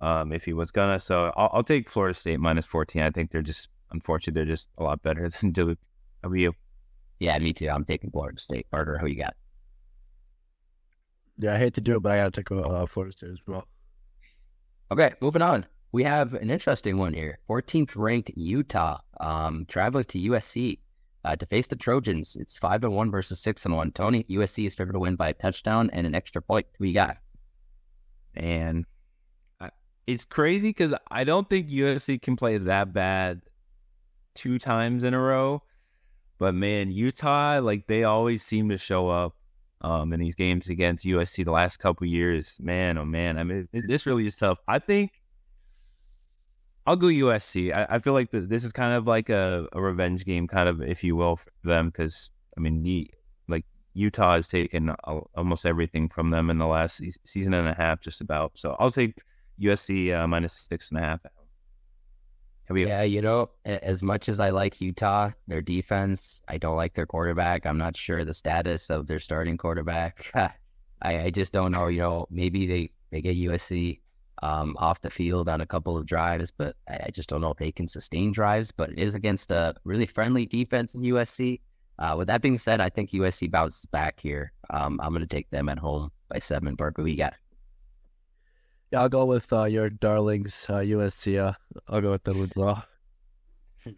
um, 0.00 0.32
if 0.32 0.44
he 0.44 0.52
was 0.52 0.70
gonna. 0.70 1.00
So 1.00 1.32
I'll, 1.36 1.50
I'll 1.54 1.64
take 1.64 1.88
Florida 1.88 2.14
State 2.14 2.40
minus 2.40 2.66
14. 2.66 3.02
I 3.02 3.10
think 3.10 3.30
they're 3.30 3.42
just 3.42 3.68
unfortunately, 3.90 4.40
they're 4.40 4.52
just 4.54 4.68
a 4.78 4.82
lot 4.82 5.02
better 5.02 5.28
than 5.40 5.52
Duke. 5.52 5.78
How 6.22 6.28
about 6.28 6.38
you? 6.38 6.54
Yeah, 7.18 7.38
me 7.38 7.52
too. 7.52 7.68
I'm 7.68 7.84
taking 7.84 8.10
Florida 8.10 8.38
State. 8.38 8.66
Parker, 8.70 8.98
who 8.98 9.06
you 9.06 9.16
got? 9.16 9.34
Yeah, 11.38 11.54
I 11.54 11.58
hate 11.58 11.74
to 11.74 11.80
do 11.80 11.96
it, 11.96 12.00
but 12.00 12.12
I 12.12 12.18
got 12.18 12.32
to 12.32 12.42
take 12.42 12.50
uh, 12.52 12.86
Florida 12.86 13.16
State 13.16 13.30
as 13.30 13.40
well. 13.46 13.66
Okay, 14.90 15.12
moving 15.20 15.42
on. 15.42 15.66
We 15.92 16.04
have 16.04 16.34
an 16.34 16.50
interesting 16.50 16.98
one 16.98 17.14
here. 17.14 17.38
14th 17.48 17.96
ranked 17.96 18.30
Utah, 18.36 18.98
um, 19.20 19.64
traveling 19.68 20.04
to 20.04 20.18
USC. 20.30 20.78
uh, 21.24 21.36
to 21.36 21.46
face 21.46 21.66
the 21.66 21.76
Trojans. 21.76 22.36
It's 22.36 22.58
five 22.58 22.82
and 22.84 22.94
one 22.94 23.10
versus 23.10 23.40
six 23.40 23.64
and 23.64 23.76
one. 23.76 23.92
Tony, 23.92 24.24
USC 24.24 24.66
is 24.66 24.74
favored 24.74 24.92
to 24.94 24.98
win 24.98 25.16
by 25.16 25.28
a 25.28 25.34
touchdown 25.34 25.90
and 25.92 26.06
an 26.06 26.14
extra 26.14 26.40
point. 26.40 26.66
Who 26.78 26.86
you 26.86 26.94
got? 26.94 27.18
And 28.34 28.86
it's 30.06 30.24
crazy 30.24 30.70
because 30.70 30.94
I 31.10 31.24
don't 31.24 31.48
think 31.48 31.68
USC 31.68 32.20
can 32.22 32.36
play 32.36 32.58
that 32.58 32.92
bad 32.92 33.42
two 34.40 34.58
times 34.58 35.04
in 35.04 35.12
a 35.12 35.20
row. 35.20 35.62
But 36.38 36.54
man, 36.54 36.90
Utah, 36.90 37.60
like 37.62 37.86
they 37.86 38.04
always 38.04 38.42
seem 38.42 38.70
to 38.70 38.78
show 38.78 39.08
up 39.10 39.36
um, 39.82 40.14
in 40.14 40.20
these 40.20 40.34
games 40.34 40.68
against 40.68 41.04
USC 41.04 41.44
the 41.44 41.50
last 41.50 41.76
couple 41.76 42.06
years. 42.06 42.58
Man, 42.62 42.96
oh 42.96 43.04
man, 43.04 43.38
I 43.38 43.44
mean, 43.44 43.68
this 43.72 44.06
really 44.06 44.26
is 44.26 44.36
tough. 44.36 44.58
I 44.66 44.78
think 44.78 45.12
I'll 46.86 46.96
go 46.96 47.08
USC. 47.08 47.74
I, 47.74 47.86
I 47.90 47.98
feel 47.98 48.14
like 48.14 48.30
the, 48.30 48.40
this 48.40 48.64
is 48.64 48.72
kind 48.72 48.94
of 48.94 49.06
like 49.06 49.28
a, 49.28 49.68
a, 49.72 49.80
revenge 49.80 50.24
game, 50.24 50.48
kind 50.48 50.68
of, 50.68 50.80
if 50.80 51.04
you 51.04 51.14
will, 51.14 51.36
for 51.36 51.50
them. 51.62 51.88
Because 51.88 52.30
I 52.56 52.60
mean, 52.60 52.82
the 52.82 53.10
like 53.46 53.66
Utah 53.92 54.36
has 54.36 54.48
taken 54.48 54.90
almost 55.34 55.66
everything 55.66 56.08
from 56.08 56.30
them 56.30 56.48
in 56.48 56.56
the 56.56 56.66
last 56.66 57.02
season 57.26 57.52
and 57.52 57.68
a 57.68 57.74
half, 57.74 58.00
just 58.00 58.22
about. 58.22 58.52
So 58.54 58.76
I'll 58.78 58.90
take 58.90 59.20
USC 59.60 60.18
uh, 60.18 60.26
minus 60.26 60.66
six 60.70 60.90
and 60.90 60.98
a 60.98 61.02
half. 61.02 61.20
Yeah, 62.72 63.02
you 63.02 63.20
know, 63.20 63.50
as 63.64 64.02
much 64.02 64.28
as 64.28 64.38
I 64.38 64.50
like 64.50 64.80
Utah, 64.80 65.30
their 65.48 65.62
defense, 65.62 66.42
I 66.48 66.58
don't 66.58 66.76
like 66.76 66.94
their 66.94 67.06
quarterback. 67.06 67.66
I'm 67.66 67.78
not 67.78 67.96
sure 67.96 68.24
the 68.24 68.34
status 68.34 68.90
of 68.90 69.06
their 69.06 69.18
starting 69.18 69.56
quarterback. 69.56 70.30
I, 71.02 71.18
I 71.18 71.30
just 71.30 71.52
don't 71.52 71.72
know. 71.72 71.88
You 71.88 72.00
know, 72.00 72.26
maybe 72.30 72.66
they, 72.66 72.90
they 73.10 73.20
get 73.22 73.36
USC 73.36 74.00
um, 74.42 74.76
off 74.78 75.00
the 75.00 75.10
field 75.10 75.48
on 75.48 75.60
a 75.60 75.66
couple 75.66 75.96
of 75.96 76.06
drives, 76.06 76.50
but 76.50 76.76
I 76.88 77.10
just 77.10 77.28
don't 77.28 77.40
know 77.40 77.50
if 77.50 77.58
they 77.58 77.72
can 77.72 77.88
sustain 77.88 78.32
drives. 78.32 78.70
But 78.70 78.90
it 78.90 78.98
is 78.98 79.14
against 79.14 79.50
a 79.50 79.74
really 79.84 80.06
friendly 80.06 80.46
defense 80.46 80.94
in 80.94 81.02
USC. 81.02 81.60
Uh, 81.98 82.14
with 82.16 82.28
that 82.28 82.40
being 82.40 82.58
said, 82.58 82.80
I 82.80 82.88
think 82.88 83.10
USC 83.10 83.50
bounces 83.50 83.84
back 83.86 84.20
here. 84.20 84.52
Um, 84.70 85.00
I'm 85.02 85.10
going 85.10 85.20
to 85.20 85.26
take 85.26 85.50
them 85.50 85.68
at 85.68 85.78
home 85.78 86.10
by 86.28 86.38
seven. 86.38 86.76
Who 86.78 87.06
you 87.06 87.16
got? 87.16 87.34
Yeah, 88.90 89.02
I'll 89.02 89.08
go 89.08 89.24
with 89.24 89.52
uh, 89.52 89.64
your 89.64 89.88
darlings, 89.88 90.66
uh, 90.68 90.78
USC. 90.78 91.38
Uh, 91.38 91.52
I'll 91.88 92.00
go 92.00 92.10
with 92.10 92.26
with 92.26 92.54
draw. 92.54 92.82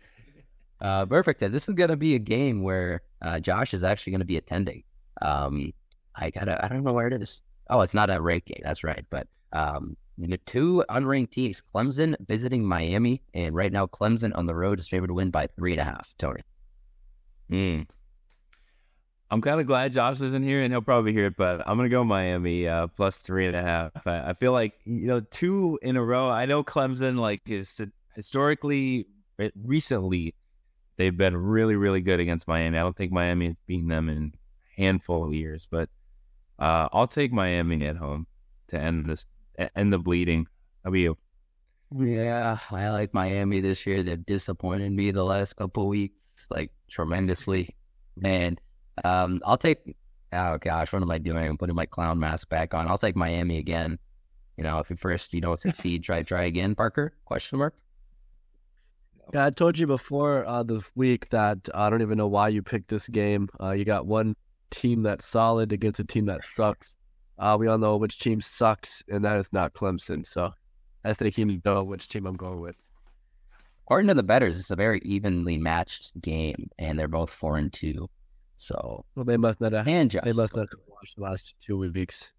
Uh, 0.80 1.06
perfect. 1.06 1.38
This 1.38 1.68
is 1.68 1.76
going 1.76 1.90
to 1.90 1.96
be 1.96 2.16
a 2.16 2.18
game 2.18 2.60
where 2.64 3.02
uh, 3.24 3.38
Josh 3.38 3.72
is 3.72 3.84
actually 3.84 4.10
going 4.10 4.18
to 4.18 4.26
be 4.26 4.36
attending. 4.36 4.82
Um, 5.20 5.72
I 6.16 6.30
gotta, 6.30 6.62
I 6.64 6.66
don't 6.66 6.82
know 6.82 6.92
where 6.92 7.06
it 7.06 7.22
is. 7.22 7.40
Oh, 7.70 7.82
it's 7.82 7.94
not 7.94 8.10
a 8.10 8.20
ranked 8.20 8.48
game. 8.48 8.60
That's 8.64 8.82
right. 8.82 9.04
But 9.08 9.28
um, 9.52 9.96
the 10.18 10.38
two 10.38 10.84
unranked 10.90 11.30
teams, 11.30 11.62
Clemson 11.72 12.16
visiting 12.26 12.64
Miami, 12.64 13.22
and 13.32 13.54
right 13.54 13.70
now 13.70 13.86
Clemson 13.86 14.36
on 14.36 14.46
the 14.46 14.56
road 14.56 14.80
is 14.80 14.88
favored 14.88 15.06
to 15.06 15.14
win 15.14 15.30
by 15.30 15.46
three 15.46 15.70
and 15.70 15.80
a 15.80 15.84
half. 15.84 16.14
Tony. 16.18 16.42
Hmm. 17.48 17.82
I'm 19.32 19.40
kind 19.40 19.62
of 19.62 19.66
glad 19.66 19.94
Josh 19.94 20.20
isn't 20.20 20.42
here, 20.42 20.60
and 20.60 20.70
he'll 20.70 20.82
probably 20.82 21.14
hear 21.14 21.24
it. 21.24 21.38
But 21.38 21.66
I'm 21.66 21.78
gonna 21.78 21.88
go 21.88 22.04
Miami 22.04 22.68
uh, 22.68 22.88
plus 22.88 23.20
three 23.20 23.46
and 23.46 23.56
a 23.56 23.62
half. 23.62 23.90
I, 24.06 24.28
I, 24.30 24.32
feel 24.34 24.52
like 24.52 24.74
you 24.84 25.06
know 25.06 25.20
two 25.20 25.78
in 25.80 25.96
a 25.96 26.04
row. 26.04 26.28
I 26.28 26.44
know 26.44 26.62
Clemson 26.62 27.16
like 27.16 27.40
is 27.46 27.80
historically 28.14 29.06
recently 29.64 30.34
they've 30.98 31.16
been 31.16 31.34
really 31.34 31.76
really 31.76 32.02
good 32.02 32.20
against 32.20 32.46
Miami. 32.46 32.76
I 32.76 32.82
don't 32.82 32.94
think 32.94 33.10
Miami 33.10 33.46
has 33.46 33.54
beaten 33.66 33.88
them 33.88 34.10
in 34.10 34.34
a 34.34 34.82
handful 34.82 35.24
of 35.24 35.32
years, 35.32 35.66
but 35.70 35.88
uh, 36.58 36.90
I'll 36.92 37.06
take 37.06 37.32
Miami 37.32 37.86
at 37.86 37.96
home 37.96 38.26
to 38.68 38.78
end 38.78 39.06
this 39.06 39.24
end 39.74 39.94
the 39.94 39.98
bleeding. 39.98 40.46
How 40.84 40.88
about 40.88 40.98
you? 40.98 41.16
Yeah, 41.96 42.58
I 42.70 42.90
like 42.90 43.14
Miami 43.14 43.60
this 43.60 43.86
year. 43.86 44.02
They've 44.02 44.26
disappointed 44.26 44.92
me 44.92 45.10
the 45.10 45.24
last 45.24 45.54
couple 45.54 45.88
weeks, 45.88 46.48
like 46.50 46.70
tremendously, 46.90 47.74
and 48.22 48.60
um, 49.04 49.40
I'll 49.44 49.58
take. 49.58 49.96
Oh 50.32 50.56
gosh, 50.58 50.92
what 50.92 51.02
am 51.02 51.10
I 51.10 51.18
doing? 51.18 51.46
I'm 51.46 51.58
putting 51.58 51.76
my 51.76 51.86
clown 51.86 52.18
mask 52.18 52.48
back 52.48 52.72
on. 52.72 52.88
I'll 52.88 52.98
take 52.98 53.16
Miami 53.16 53.58
again. 53.58 53.98
You 54.56 54.64
know, 54.64 54.78
if 54.78 54.90
at 54.90 54.98
first 54.98 55.34
you 55.34 55.40
don't 55.40 55.60
succeed, 55.68 56.04
try 56.04 56.22
try 56.22 56.44
again. 56.44 56.74
Parker? 56.74 57.14
Question 57.24 57.58
mark. 57.58 57.74
Yeah, 59.32 59.46
I 59.46 59.50
told 59.50 59.78
you 59.78 59.86
before 59.86 60.44
uh, 60.46 60.62
the 60.62 60.82
week 60.94 61.30
that 61.30 61.68
I 61.74 61.88
don't 61.88 62.02
even 62.02 62.18
know 62.18 62.26
why 62.26 62.48
you 62.48 62.62
picked 62.62 62.88
this 62.88 63.08
game. 63.08 63.48
Uh, 63.60 63.70
you 63.70 63.84
got 63.84 64.06
one 64.06 64.36
team 64.70 65.02
that's 65.02 65.24
solid 65.24 65.72
against 65.72 66.00
a 66.00 66.04
team 66.04 66.26
that 66.26 66.44
sucks. 66.44 66.96
Uh, 67.38 67.56
we 67.58 67.66
all 67.66 67.78
know 67.78 67.96
which 67.96 68.18
team 68.18 68.40
sucks, 68.40 69.02
and 69.08 69.24
that 69.24 69.38
is 69.38 69.48
not 69.52 69.72
Clemson. 69.72 70.26
So 70.26 70.52
I 71.04 71.14
think 71.14 71.38
you 71.38 71.60
know 71.64 71.82
which 71.82 72.08
team 72.08 72.26
I'm 72.26 72.36
going 72.36 72.60
with. 72.60 72.76
According 73.84 74.08
to 74.08 74.14
the 74.14 74.22
betters, 74.22 74.58
it's 74.58 74.70
a 74.70 74.76
very 74.76 75.00
evenly 75.04 75.56
matched 75.56 76.20
game, 76.20 76.70
and 76.78 76.98
they're 76.98 77.08
both 77.08 77.30
four 77.30 77.56
and 77.56 77.72
two. 77.72 78.08
So 78.62 79.04
well, 79.16 79.24
they 79.24 79.36
must 79.36 79.60
not 79.60 79.72
have. 79.72 79.88
And 79.88 80.08
Josh 80.08 80.22
they 80.24 80.32
must 80.32 80.54
not 80.54 80.68
have 80.70 80.80
watched 80.86 81.16
the 81.16 81.22
last 81.22 81.54
two 81.60 81.78
weeks. 81.78 82.30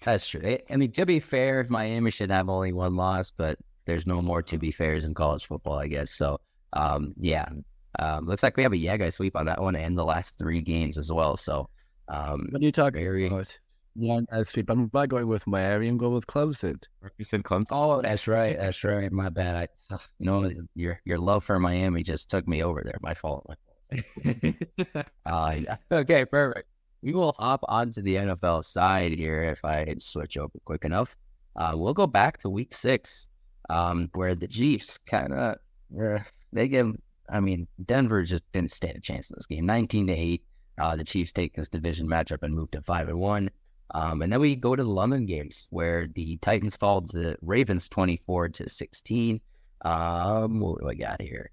That's 0.00 0.26
true. 0.26 0.58
I 0.70 0.76
mean, 0.76 0.90
to 0.92 1.04
be 1.04 1.20
fair, 1.20 1.66
Miami 1.68 2.10
should 2.10 2.30
have 2.30 2.48
only 2.48 2.72
one 2.72 2.96
loss, 2.96 3.30
but 3.30 3.58
there's 3.84 4.06
no 4.06 4.22
more 4.22 4.42
to 4.42 4.56
be 4.56 4.70
fairs 4.70 5.04
in 5.04 5.12
college 5.12 5.46
football, 5.46 5.78
I 5.78 5.88
guess. 5.88 6.12
So, 6.12 6.40
um, 6.72 7.12
yeah, 7.20 7.46
um, 7.98 8.24
looks 8.24 8.42
like 8.42 8.56
we 8.56 8.62
have 8.62 8.72
a 8.72 8.76
yeah 8.78 8.96
guy 8.96 9.10
sweep 9.10 9.36
on 9.36 9.44
that 9.44 9.60
one 9.60 9.76
and 9.76 9.98
the 9.98 10.04
last 10.04 10.38
three 10.38 10.62
games 10.62 10.96
as 10.96 11.12
well. 11.12 11.36
So, 11.36 11.68
um, 12.08 12.48
when 12.50 12.62
you 12.62 12.72
talk 12.72 12.94
very 12.94 13.26
about 13.26 13.58
one 13.92 14.26
guy 14.30 14.44
sweep, 14.44 14.70
I'm 14.70 14.90
not 14.94 15.10
going 15.10 15.26
with 15.26 15.46
Miami. 15.46 15.88
I'm 15.88 15.98
going 15.98 16.14
with 16.14 16.26
Clemson. 16.26 16.82
You 17.18 17.24
said 17.26 17.42
Clemson. 17.42 17.66
Oh, 17.72 18.00
that's 18.00 18.26
right. 18.26 18.56
That's 18.56 18.82
right. 18.82 19.12
My 19.12 19.28
bad. 19.28 19.56
I, 19.90 19.98
you 20.18 20.24
know, 20.26 20.50
your 20.74 21.00
your 21.04 21.18
love 21.18 21.44
for 21.44 21.58
Miami 21.58 22.02
just 22.02 22.30
took 22.30 22.48
me 22.48 22.62
over 22.62 22.80
there. 22.82 22.98
My 23.02 23.12
fault. 23.12 23.46
Uh, 25.26 25.60
okay, 25.90 26.24
perfect. 26.24 26.68
We 27.02 27.12
will 27.12 27.34
hop 27.38 27.60
onto 27.68 28.02
the 28.02 28.16
NFL 28.16 28.64
side 28.64 29.12
here 29.12 29.42
if 29.42 29.64
I 29.64 29.94
switch 29.98 30.38
over 30.38 30.52
quick 30.64 30.84
enough. 30.84 31.16
Uh, 31.56 31.72
we'll 31.74 31.94
go 31.94 32.06
back 32.06 32.38
to 32.38 32.48
week 32.48 32.74
six, 32.74 33.28
um, 33.68 34.10
where 34.14 34.34
the 34.34 34.48
Chiefs 34.48 34.98
kind 34.98 35.32
of 35.32 35.56
they 36.52 36.68
give. 36.68 36.94
I 37.30 37.40
mean, 37.40 37.66
Denver 37.84 38.22
just 38.22 38.42
didn't 38.52 38.72
stand 38.72 38.96
a 38.96 39.00
chance 39.00 39.30
in 39.30 39.34
this 39.36 39.46
game. 39.46 39.66
Nineteen 39.66 40.06
to 40.06 40.12
eight. 40.12 40.42
Uh, 40.78 40.96
the 40.96 41.04
Chiefs 41.04 41.32
take 41.32 41.54
this 41.54 41.68
division 41.68 42.08
matchup 42.08 42.42
and 42.42 42.54
move 42.54 42.70
to 42.72 42.82
five 42.82 43.08
and 43.08 43.18
one. 43.18 43.50
Um, 43.94 44.22
and 44.22 44.32
then 44.32 44.40
we 44.40 44.56
go 44.56 44.74
to 44.74 44.82
the 44.82 44.88
London 44.88 45.26
games 45.26 45.66
where 45.70 46.08
the 46.08 46.36
Titans 46.38 46.74
fall 46.74 47.02
to 47.02 47.16
the 47.18 47.36
Ravens 47.42 47.88
twenty 47.88 48.20
four 48.26 48.48
to 48.48 48.68
sixteen. 48.68 49.40
Um, 49.84 50.60
what 50.60 50.80
do 50.80 50.88
I 50.88 50.94
got 50.94 51.20
here? 51.20 51.50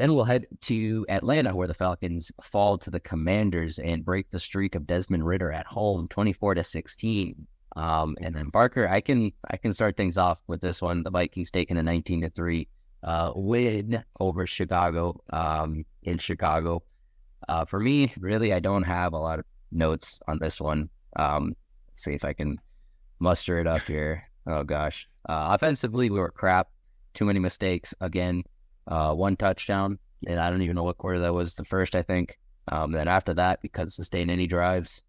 Then 0.00 0.14
we'll 0.14 0.24
head 0.24 0.46
to 0.62 1.04
Atlanta, 1.10 1.54
where 1.54 1.68
the 1.68 1.74
Falcons 1.74 2.32
fall 2.42 2.78
to 2.78 2.90
the 2.90 3.00
Commanders 3.00 3.78
and 3.78 4.02
break 4.02 4.30
the 4.30 4.38
streak 4.40 4.74
of 4.74 4.86
Desmond 4.86 5.26
Ridder 5.26 5.52
at 5.52 5.66
home, 5.66 6.08
twenty-four 6.08 6.54
to 6.54 6.64
sixteen. 6.64 7.46
Um, 7.76 8.16
and 8.22 8.34
then 8.34 8.50
Parker, 8.50 8.88
I 8.88 9.02
can 9.02 9.30
I 9.50 9.58
can 9.58 9.74
start 9.74 9.98
things 9.98 10.16
off 10.16 10.40
with 10.46 10.62
this 10.62 10.80
one. 10.80 11.02
The 11.02 11.10
Vikings 11.10 11.50
taking 11.50 11.76
a 11.76 11.82
nineteen 11.82 12.22
to 12.22 12.30
three 12.30 12.66
uh, 13.04 13.32
win 13.36 14.02
over 14.18 14.46
Chicago 14.46 15.20
um, 15.34 15.84
in 16.02 16.16
Chicago. 16.16 16.82
Uh, 17.46 17.66
for 17.66 17.78
me, 17.78 18.14
really, 18.18 18.54
I 18.54 18.60
don't 18.60 18.84
have 18.84 19.12
a 19.12 19.18
lot 19.18 19.38
of 19.38 19.44
notes 19.70 20.18
on 20.26 20.38
this 20.38 20.62
one. 20.62 20.88
Um, 21.16 21.54
see 21.96 22.14
if 22.14 22.24
I 22.24 22.32
can 22.32 22.58
muster 23.18 23.58
it 23.58 23.66
up 23.66 23.82
here. 23.82 24.22
Oh 24.46 24.64
gosh, 24.64 25.06
uh, 25.28 25.48
offensively 25.50 26.08
we 26.08 26.18
were 26.18 26.30
crap. 26.30 26.68
Too 27.12 27.26
many 27.26 27.38
mistakes 27.38 27.92
again 28.00 28.44
uh, 28.90 29.14
one 29.14 29.36
touchdown, 29.36 29.98
and 30.26 30.38
I 30.38 30.50
don't 30.50 30.62
even 30.62 30.76
know 30.76 30.82
what 30.82 30.98
quarter 30.98 31.20
that 31.20 31.32
was. 31.32 31.54
The 31.54 31.64
first, 31.64 31.94
I 31.94 32.02
think. 32.02 32.36
Um, 32.68 32.92
then 32.92 33.08
after 33.08 33.34
that, 33.34 33.62
because 33.62 33.94
sustain 33.94 34.30
any 34.30 34.46
drives. 34.46 35.02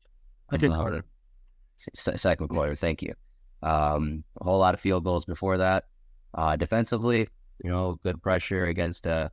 Second 0.51 0.73
quarter. 0.73 1.05
Uh, 2.07 2.17
second 2.17 2.47
quarter. 2.47 2.75
Thank 2.75 3.01
you. 3.01 3.13
Um, 3.63 4.23
a 4.39 4.43
whole 4.43 4.59
lot 4.59 4.73
of 4.73 4.79
field 4.79 5.03
goals 5.03 5.25
before 5.25 5.57
that. 5.57 5.85
Uh, 6.33 6.55
defensively, 6.55 7.27
you 7.63 7.69
know, 7.69 7.99
good 8.03 8.21
pressure 8.21 8.65
against 8.65 9.05
a, 9.05 9.31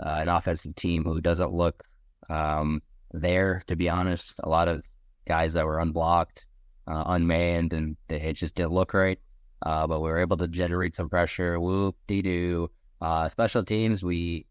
uh, 0.00 0.18
an 0.20 0.28
offensive 0.28 0.74
team 0.76 1.04
who 1.04 1.20
doesn't 1.20 1.52
look 1.52 1.82
um, 2.30 2.80
there. 3.12 3.62
To 3.66 3.76
be 3.76 3.88
honest, 3.88 4.34
a 4.42 4.48
lot 4.48 4.68
of 4.68 4.84
guys 5.26 5.52
that 5.54 5.66
were 5.66 5.80
unblocked, 5.80 6.46
uh, 6.86 7.04
unmanned, 7.06 7.72
and 7.72 7.96
it 8.08 8.34
just 8.34 8.54
didn't 8.54 8.72
look 8.72 8.94
right. 8.94 9.18
Uh, 9.66 9.86
but 9.86 10.00
we 10.00 10.08
were 10.08 10.18
able 10.18 10.36
to 10.36 10.48
generate 10.48 10.94
some 10.94 11.08
pressure. 11.08 11.58
Whoop 11.58 11.96
de 12.06 12.22
doo. 12.22 12.70
Uh, 13.00 13.28
special 13.28 13.62
teams, 13.62 14.02
we 14.02 14.46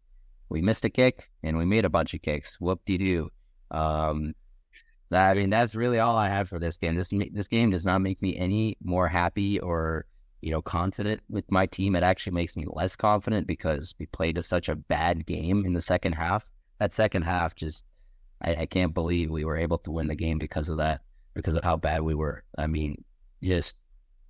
we 0.48 0.62
missed 0.62 0.84
a 0.84 0.90
kick 0.90 1.30
and 1.42 1.58
we 1.58 1.64
made 1.64 1.84
a 1.84 1.90
bunch 1.90 2.14
of 2.14 2.22
kicks. 2.22 2.58
Whoop 2.60 2.80
de 2.86 2.98
doo. 2.98 3.30
Um, 3.70 4.34
I 5.10 5.34
mean, 5.34 5.50
that's 5.50 5.74
really 5.74 5.98
all 5.98 6.16
I 6.16 6.28
have 6.28 6.48
for 6.48 6.58
this 6.58 6.76
game. 6.76 6.96
This 6.96 7.12
this 7.32 7.48
game 7.48 7.70
does 7.70 7.84
not 7.84 8.00
make 8.00 8.20
me 8.20 8.36
any 8.36 8.76
more 8.82 9.08
happy 9.08 9.58
or 9.60 10.06
you 10.40 10.50
know 10.50 10.62
confident 10.62 11.22
with 11.28 11.50
my 11.50 11.66
team. 11.66 11.96
It 11.96 12.02
actually 12.02 12.34
makes 12.34 12.56
me 12.56 12.66
less 12.68 12.96
confident 12.96 13.46
because 13.46 13.94
we 13.98 14.06
played 14.06 14.38
a, 14.38 14.42
such 14.42 14.68
a 14.68 14.76
bad 14.76 15.26
game 15.26 15.64
in 15.64 15.72
the 15.72 15.80
second 15.80 16.12
half. 16.12 16.50
That 16.78 16.92
second 16.92 17.22
half, 17.22 17.54
just 17.54 17.84
I, 18.42 18.54
I 18.54 18.66
can't 18.66 18.94
believe 18.94 19.30
we 19.30 19.44
were 19.44 19.56
able 19.56 19.78
to 19.78 19.90
win 19.90 20.08
the 20.08 20.14
game 20.14 20.38
because 20.38 20.68
of 20.68 20.76
that, 20.78 21.00
because 21.34 21.54
of 21.54 21.64
how 21.64 21.76
bad 21.76 22.02
we 22.02 22.14
were. 22.14 22.44
I 22.56 22.66
mean, 22.66 23.02
just 23.42 23.76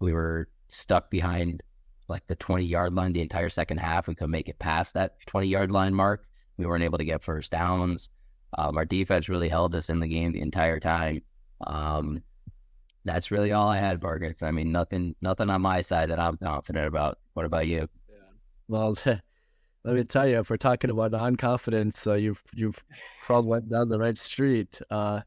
we 0.01 0.13
were 0.13 0.49
stuck 0.69 1.11
behind 1.11 1.63
like 2.09 2.27
the 2.27 2.37
20 2.37 2.65
yard 2.65 2.95
line 2.95 3.13
the 3.13 3.21
entire 3.21 3.49
second 3.49 3.79
half. 3.79 4.07
We 4.07 4.15
could 4.15 4.31
make 4.31 4.49
it 4.49 4.59
past 4.59 4.95
that 4.95 5.21
20 5.27 5.47
yard 5.47 5.71
line 5.71 5.95
mark. 5.95 6.27
We 6.57 6.67
weren't 6.67 6.85
able 6.85 6.99
to 6.99 7.05
get 7.05 7.23
first 7.23 7.53
downs. 7.53 8.11
Um, 8.57 8.77
our 8.79 8.85
defense 8.85 9.29
really 9.29 9.49
held 9.49 9.75
us 9.75 9.91
in 9.91 10.01
the 10.01 10.09
game 10.09 10.33
the 10.33 10.41
entire 10.41 10.81
time. 10.81 11.23
Um, 11.67 12.23
that's 13.05 13.31
really 13.31 13.53
all 13.53 13.69
I 13.69 13.79
had, 13.79 14.01
Burgers. 14.01 14.37
I 14.43 14.51
mean, 14.51 14.73
nothing, 14.73 15.15
nothing 15.21 15.51
on 15.51 15.63
my 15.63 15.83
side 15.83 16.11
that 16.11 16.19
I'm 16.19 16.37
confident 16.39 16.87
about. 16.87 17.19
What 17.35 17.47
about 17.47 17.67
you? 17.67 17.89
Well, 18.69 18.97
let 19.85 19.95
me 19.95 20.05
tell 20.05 20.27
you, 20.29 20.39
if 20.39 20.51
we're 20.51 20.57
talking 20.57 20.91
about 20.91 21.13
non-confidence, 21.13 22.07
uh, 22.07 22.15
you've 22.15 22.43
you've 22.55 22.83
probably 23.23 23.51
went 23.51 23.71
down 23.71 23.89
the 23.89 23.99
right 23.99 24.19
street. 24.19 24.81
Uh, 24.91 25.21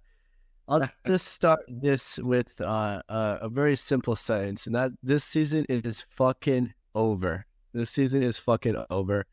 I'll 0.67 0.89
just 1.07 1.27
start 1.33 1.61
this 1.67 2.19
with 2.19 2.59
uh, 2.61 3.01
a 3.07 3.49
very 3.49 3.75
simple 3.75 4.15
sentence, 4.15 4.65
and 4.67 4.75
that 4.75 4.91
this 5.03 5.23
season 5.23 5.65
is 5.69 6.05
fucking 6.09 6.73
over. 6.95 7.45
This 7.73 7.89
season 7.89 8.23
is 8.23 8.37
fucking 8.37 8.75
over. 8.89 9.25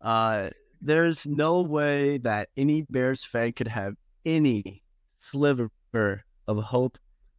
Uh, 0.00 0.50
there's 0.80 1.26
no 1.26 1.62
way 1.62 2.18
that 2.18 2.48
any 2.56 2.82
Bears 2.82 3.24
fan 3.24 3.52
could 3.52 3.68
have 3.68 3.94
any 4.24 4.82
sliver 5.16 5.70
of 6.46 6.62
hope 6.62 6.98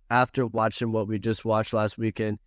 after 0.09 0.47
watching 0.47 0.91
what 0.91 1.07
we 1.07 1.19
just 1.19 1.45
watched 1.45 1.73
last 1.73 1.97
weekend 1.97 2.39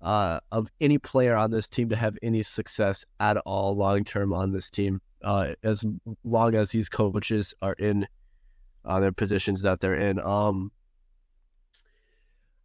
uh, 0.00 0.40
of 0.52 0.70
any 0.80 0.98
player 0.98 1.36
on 1.36 1.50
this 1.50 1.68
team 1.68 1.88
to 1.88 1.96
have 1.96 2.16
any 2.22 2.42
success 2.42 3.04
at 3.18 3.36
all 3.38 3.76
long 3.76 4.04
term 4.04 4.32
on 4.32 4.52
this 4.52 4.70
team, 4.70 5.00
uh, 5.22 5.54
as 5.62 5.84
long 6.24 6.54
as 6.54 6.70
these 6.70 6.88
coaches 6.88 7.52
are 7.60 7.74
in 7.74 8.06
uh, 8.84 9.00
their 9.00 9.12
positions 9.12 9.62
that 9.62 9.80
they're 9.80 9.94
in. 9.94 10.18
Um, 10.20 10.72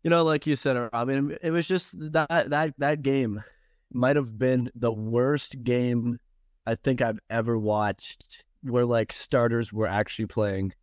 you 0.04 0.10
know, 0.10 0.24
like 0.24 0.46
you 0.46 0.56
said, 0.56 0.90
I 0.94 1.06
mean, 1.06 1.36
it 1.42 1.52
was 1.52 1.68
just 1.68 1.96
that 2.14 2.50
that 2.50 2.74
that 2.78 3.02
game 3.02 3.44
might 3.92 4.16
have 4.16 4.38
been 4.38 4.70
the 4.76 4.92
worst 4.92 5.64
game 5.64 6.20
I 6.68 6.76
think 6.76 7.02
I've 7.02 7.20
ever 7.30 7.58
watched 7.58 8.44
where 8.62 8.86
like 8.86 9.14
starters 9.14 9.72
were 9.72 9.88
actually 9.88 10.26
playing. 10.26 10.74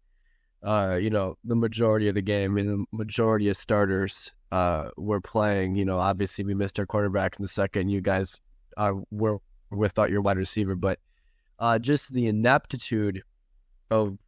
Uh, 0.62 0.98
you 1.00 1.10
know, 1.10 1.36
the 1.44 1.56
majority 1.56 2.08
of 2.08 2.14
the 2.14 2.22
game 2.22 2.56
and 2.56 2.68
the 2.68 2.84
majority 2.92 3.48
of 3.48 3.56
starters 3.56 4.32
uh, 4.52 4.90
were 4.96 5.20
playing. 5.20 5.74
You 5.74 5.84
know, 5.84 5.98
obviously 5.98 6.44
we 6.44 6.54
missed 6.54 6.78
our 6.78 6.86
quarterback 6.86 7.36
in 7.38 7.42
the 7.42 7.48
second. 7.48 7.88
You 7.88 8.00
guys 8.00 8.40
uh, 8.76 8.92
were 9.10 9.38
without 9.70 10.10
your 10.10 10.20
wide 10.20 10.36
receiver, 10.36 10.76
but 10.76 11.00
uh, 11.58 11.78
just 11.78 12.12
the 12.12 12.26
ineptitude 12.26 13.22
of 13.90 14.18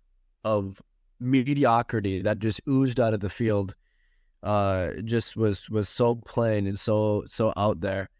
of 0.44 0.80
mediocrity 1.20 2.22
that 2.22 2.38
just 2.38 2.60
oozed 2.68 3.00
out 3.00 3.14
of 3.14 3.20
the 3.20 3.28
field 3.30 3.74
uh, 4.42 4.90
just 5.04 5.36
was 5.36 5.68
was 5.70 5.88
so 5.88 6.14
plain 6.14 6.66
and 6.66 6.78
so 6.78 7.24
so 7.26 7.52
out 7.56 7.80
there. 7.80 8.10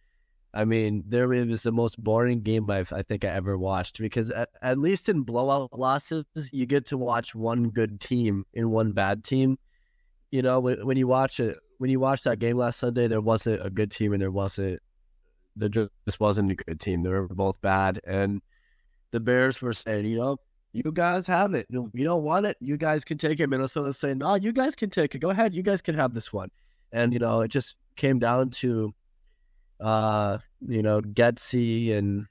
I 0.55 0.65
mean, 0.65 1.03
there 1.07 1.33
it 1.33 1.49
was 1.49 1.63
the 1.63 1.73
most 1.73 2.03
boring 2.03 2.41
game 2.41 2.71
I've, 2.71 2.93
I 2.93 3.03
think 3.03 3.25
I 3.25 3.29
ever 3.29 3.59
watched 3.59 3.99
because 3.99 4.31
at, 4.31 4.49
at 4.63 4.79
least 4.79 5.09
in 5.09 5.23
blowout 5.23 5.77
losses, 5.77 6.25
you 6.53 6.65
get 6.65 6.87
to 6.87 6.97
watch 6.97 7.35
one 7.35 7.71
good 7.71 8.01
team 8.01 8.47
and 8.55 8.71
one 8.71 8.93
bad 8.93 9.25
team. 9.25 9.59
You 10.31 10.43
know, 10.43 10.61
when, 10.61 10.87
when 10.87 10.97
you 10.97 11.09
watch 11.09 11.41
it, 11.41 11.59
when 11.79 11.91
you 11.91 11.99
watched 11.99 12.25
that 12.25 12.39
game 12.39 12.57
last 12.57 12.79
Sunday, 12.79 13.09
there 13.09 13.21
wasn't 13.21 13.67
a 13.67 13.71
good 13.71 13.91
team 13.91 14.13
and 14.13 14.23
there 14.23 14.31
wasn't 14.31 14.81
there 15.57 15.69
just 15.69 16.21
wasn't 16.21 16.53
a 16.53 16.55
good 16.55 16.81
team. 16.81 17.03
They 17.03 17.11
were 17.11 17.29
both 17.29 17.61
bad, 17.61 18.01
and 18.05 18.41
the 19.11 19.21
Bears 19.21 19.61
were 19.61 19.73
saying, 19.73 20.07
you 20.07 20.19
know, 20.19 20.39
you 20.75 20.91
guys 20.93 21.27
have 21.29 21.55
it. 21.55 21.67
You 21.71 21.89
don't 21.95 22.25
want 22.25 22.47
it. 22.47 22.57
You 22.61 22.77
guys 22.77 23.05
can 23.05 23.17
take 23.17 23.39
it. 23.39 23.49
Minnesota 23.49 23.93
saying, 23.93 24.19
no, 24.19 24.35
you 24.35 24.53
guys 24.53 24.75
can 24.75 24.91
take 24.91 25.15
it. 25.15 25.21
Go 25.21 25.31
ahead. 25.31 25.55
You 25.55 25.63
guys 25.63 25.81
can 25.81 25.95
have 25.95 26.13
this 26.13 26.33
one. 26.33 26.51
And 26.93 27.13
you 27.13 27.21
know, 27.21 27.43
it 27.43 27.49
just 27.49 27.77
came 27.95 28.19
down 28.19 28.51
to, 28.51 28.93
uh, 29.81 30.39
you 30.67 30.83
know, 30.83 31.01
Getsy 31.01 31.93
and 31.93 32.27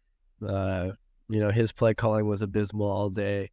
uh, 0.45 0.91
you 1.29 1.39
know, 1.39 1.51
his 1.51 1.71
play 1.71 1.93
calling 1.93 2.27
was 2.27 2.41
abysmal 2.41 2.91
all 2.91 3.09
day 3.09 3.49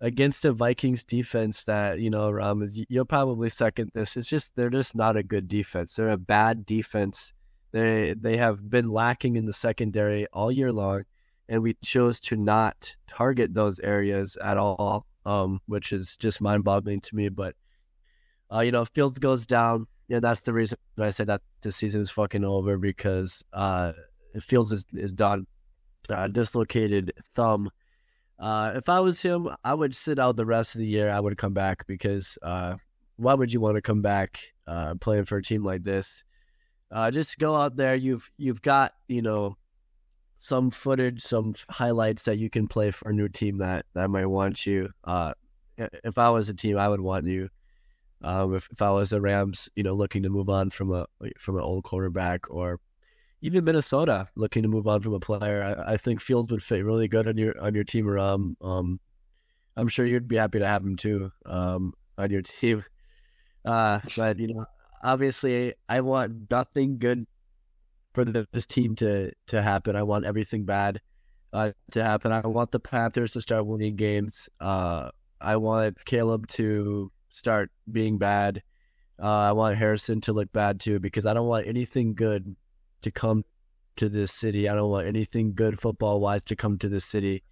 against 0.00 0.44
a 0.44 0.52
Vikings 0.52 1.04
defense 1.04 1.64
that 1.64 2.00
you 2.00 2.10
know, 2.10 2.38
um, 2.40 2.66
you'll 2.88 3.04
probably 3.04 3.48
second 3.48 3.92
this. 3.94 4.16
It's 4.16 4.28
just 4.28 4.56
they're 4.56 4.70
just 4.70 4.96
not 4.96 5.16
a 5.16 5.22
good 5.22 5.46
defense. 5.46 5.94
They're 5.94 6.08
a 6.08 6.18
bad 6.18 6.66
defense. 6.66 7.32
They 7.70 8.14
they 8.20 8.36
have 8.36 8.68
been 8.68 8.90
lacking 8.90 9.36
in 9.36 9.46
the 9.46 9.52
secondary 9.52 10.26
all 10.32 10.50
year 10.50 10.72
long, 10.72 11.04
and 11.52 11.62
we 11.62 11.76
chose 11.84 12.18
to 12.20 12.36
not 12.36 12.94
target 13.08 13.52
those 13.52 13.78
areas 13.80 14.36
at 14.42 14.56
all, 14.56 15.06
um, 15.26 15.60
which 15.66 15.92
is 15.92 16.16
just 16.16 16.40
mind-boggling 16.40 17.02
to 17.02 17.14
me. 17.14 17.28
But 17.28 17.54
uh, 18.52 18.60
you 18.60 18.72
know, 18.72 18.84
Fields 18.84 19.18
goes 19.18 19.46
down, 19.46 19.86
yeah, 20.08 20.20
that's 20.20 20.42
the 20.42 20.52
reason 20.52 20.78
I 20.98 21.10
said 21.10 21.28
that 21.28 21.42
the 21.60 21.70
season 21.70 22.00
is 22.00 22.10
fucking 22.10 22.44
over 22.44 22.78
because 22.78 23.44
uh, 23.52 23.92
Fields 24.40 24.72
is 24.72 24.86
is 24.94 25.12
done. 25.12 25.46
Uh, 26.10 26.26
dislocated 26.26 27.12
thumb 27.36 27.70
uh, 28.42 28.72
if 28.74 28.88
I 28.88 28.98
was 28.98 29.22
him, 29.22 29.48
I 29.62 29.72
would 29.72 29.94
sit 29.94 30.18
out 30.18 30.34
the 30.34 30.44
rest 30.44 30.74
of 30.74 30.80
the 30.80 30.86
year. 30.86 31.08
I 31.08 31.20
would 31.20 31.38
come 31.38 31.54
back 31.54 31.86
because 31.86 32.36
uh, 32.42 32.74
why 33.14 33.34
would 33.34 33.52
you 33.52 33.60
want 33.60 33.76
to 33.76 33.80
come 33.80 34.02
back 34.02 34.40
uh, 34.66 34.96
playing 34.96 35.26
for 35.26 35.38
a 35.38 35.42
team 35.42 35.64
like 35.64 35.84
this? 35.84 36.24
Uh, 36.90 37.08
just 37.12 37.38
go 37.38 37.54
out 37.54 37.76
there. 37.76 37.94
You've 37.94 38.28
you've 38.38 38.60
got 38.60 38.94
you 39.06 39.22
know 39.22 39.56
some 40.42 40.72
footage, 40.72 41.22
some 41.22 41.54
highlights 41.70 42.24
that 42.24 42.36
you 42.36 42.50
can 42.50 42.66
play 42.66 42.90
for 42.90 43.08
a 43.08 43.12
new 43.12 43.28
team 43.28 43.58
that 43.58 43.86
that 43.94 44.10
might 44.10 44.26
want 44.26 44.66
you. 44.66 44.90
Uh, 45.04 45.32
if 45.78 46.18
I 46.18 46.30
was 46.30 46.48
a 46.48 46.54
team, 46.54 46.76
I 46.76 46.88
would 46.88 47.00
want 47.00 47.26
you. 47.28 47.48
Um, 48.22 48.56
if, 48.56 48.68
if 48.72 48.82
I 48.82 48.90
was 48.90 49.10
the 49.10 49.20
Rams, 49.20 49.68
you 49.76 49.84
know, 49.84 49.94
looking 49.94 50.24
to 50.24 50.30
move 50.30 50.48
on 50.48 50.70
from 50.70 50.92
a 50.92 51.06
from 51.38 51.58
an 51.58 51.62
old 51.62 51.84
quarterback 51.84 52.50
or 52.50 52.80
even 53.40 53.62
Minnesota 53.62 54.26
looking 54.34 54.64
to 54.64 54.68
move 54.68 54.88
on 54.88 55.00
from 55.00 55.14
a 55.14 55.20
player. 55.20 55.62
I, 55.62 55.92
I 55.92 55.96
think 55.96 56.20
Fields 56.20 56.50
would 56.50 56.62
fit 56.62 56.84
really 56.84 57.06
good 57.06 57.28
on 57.28 57.38
your 57.38 57.56
on 57.60 57.72
your 57.76 57.84
team, 57.84 58.08
Ram. 58.08 58.56
Um, 58.60 58.98
I'm 59.76 59.86
sure 59.86 60.04
you'd 60.04 60.26
be 60.26 60.36
happy 60.36 60.58
to 60.58 60.66
have 60.66 60.82
him 60.82 60.96
too 60.96 61.30
um, 61.46 61.94
on 62.18 62.32
your 62.32 62.42
team. 62.42 62.84
Uh, 63.64 64.00
but 64.16 64.40
you 64.40 64.52
know, 64.52 64.66
obviously, 65.04 65.74
I 65.88 66.00
want 66.00 66.50
nothing 66.50 66.98
good 66.98 67.26
for 68.12 68.24
this 68.24 68.66
team 68.66 68.94
to 68.96 69.32
to 69.48 69.62
happen. 69.62 69.96
I 69.96 70.02
want 70.02 70.24
everything 70.24 70.64
bad 70.64 71.00
uh, 71.52 71.72
to 71.92 72.02
happen. 72.02 72.32
I 72.32 72.46
want 72.46 72.70
the 72.70 72.80
Panthers 72.80 73.32
to 73.32 73.40
start 73.40 73.66
winning 73.66 73.96
games. 73.96 74.48
Uh, 74.60 75.10
I 75.40 75.56
want 75.56 76.04
Caleb 76.04 76.46
to 76.48 77.10
start 77.30 77.70
being 77.90 78.18
bad. 78.18 78.62
Uh, 79.22 79.26
I 79.26 79.52
want 79.52 79.76
Harrison 79.76 80.20
to 80.22 80.32
look 80.32 80.52
bad 80.52 80.80
too 80.80 80.98
because 80.98 81.26
I 81.26 81.34
don't 81.34 81.46
want 81.46 81.66
anything 81.66 82.14
good 82.14 82.56
to 83.02 83.10
come 83.10 83.44
to 83.96 84.08
this 84.08 84.32
city. 84.32 84.68
I 84.68 84.74
don't 84.74 84.90
want 84.90 85.06
anything 85.06 85.54
good 85.54 85.78
football 85.78 86.20
wise 86.20 86.44
to 86.44 86.56
come 86.56 86.78
to 86.78 86.88
this 86.88 87.04
city. 87.04 87.42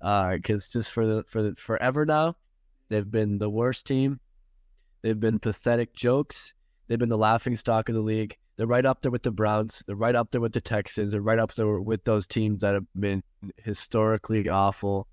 Because 0.00 0.66
uh, 0.66 0.72
just 0.72 0.90
for 0.90 1.06
the 1.06 1.24
for 1.28 1.42
the, 1.42 1.54
forever 1.54 2.04
now, 2.04 2.36
they've 2.88 3.10
been 3.10 3.38
the 3.38 3.50
worst 3.50 3.86
team. 3.86 4.20
They've 5.02 5.18
been 5.18 5.38
pathetic 5.38 5.94
jokes. 5.94 6.52
They've 6.88 6.98
been 6.98 7.08
the 7.08 7.18
laughing 7.18 7.56
stock 7.56 7.88
of 7.88 7.94
the 7.94 8.00
league. 8.00 8.36
They're 8.56 8.66
right 8.66 8.86
up 8.86 9.02
there 9.02 9.10
with 9.10 9.24
the 9.24 9.32
Browns. 9.32 9.82
They're 9.86 9.96
right 9.96 10.14
up 10.14 10.30
there 10.30 10.40
with 10.40 10.52
the 10.52 10.60
Texans. 10.60 11.12
They're 11.12 11.20
right 11.20 11.38
up 11.38 11.54
there 11.54 11.80
with 11.80 12.04
those 12.04 12.26
teams 12.26 12.60
that 12.60 12.74
have 12.74 12.86
been 12.98 13.22
historically 13.56 14.48
awful. 14.48 15.08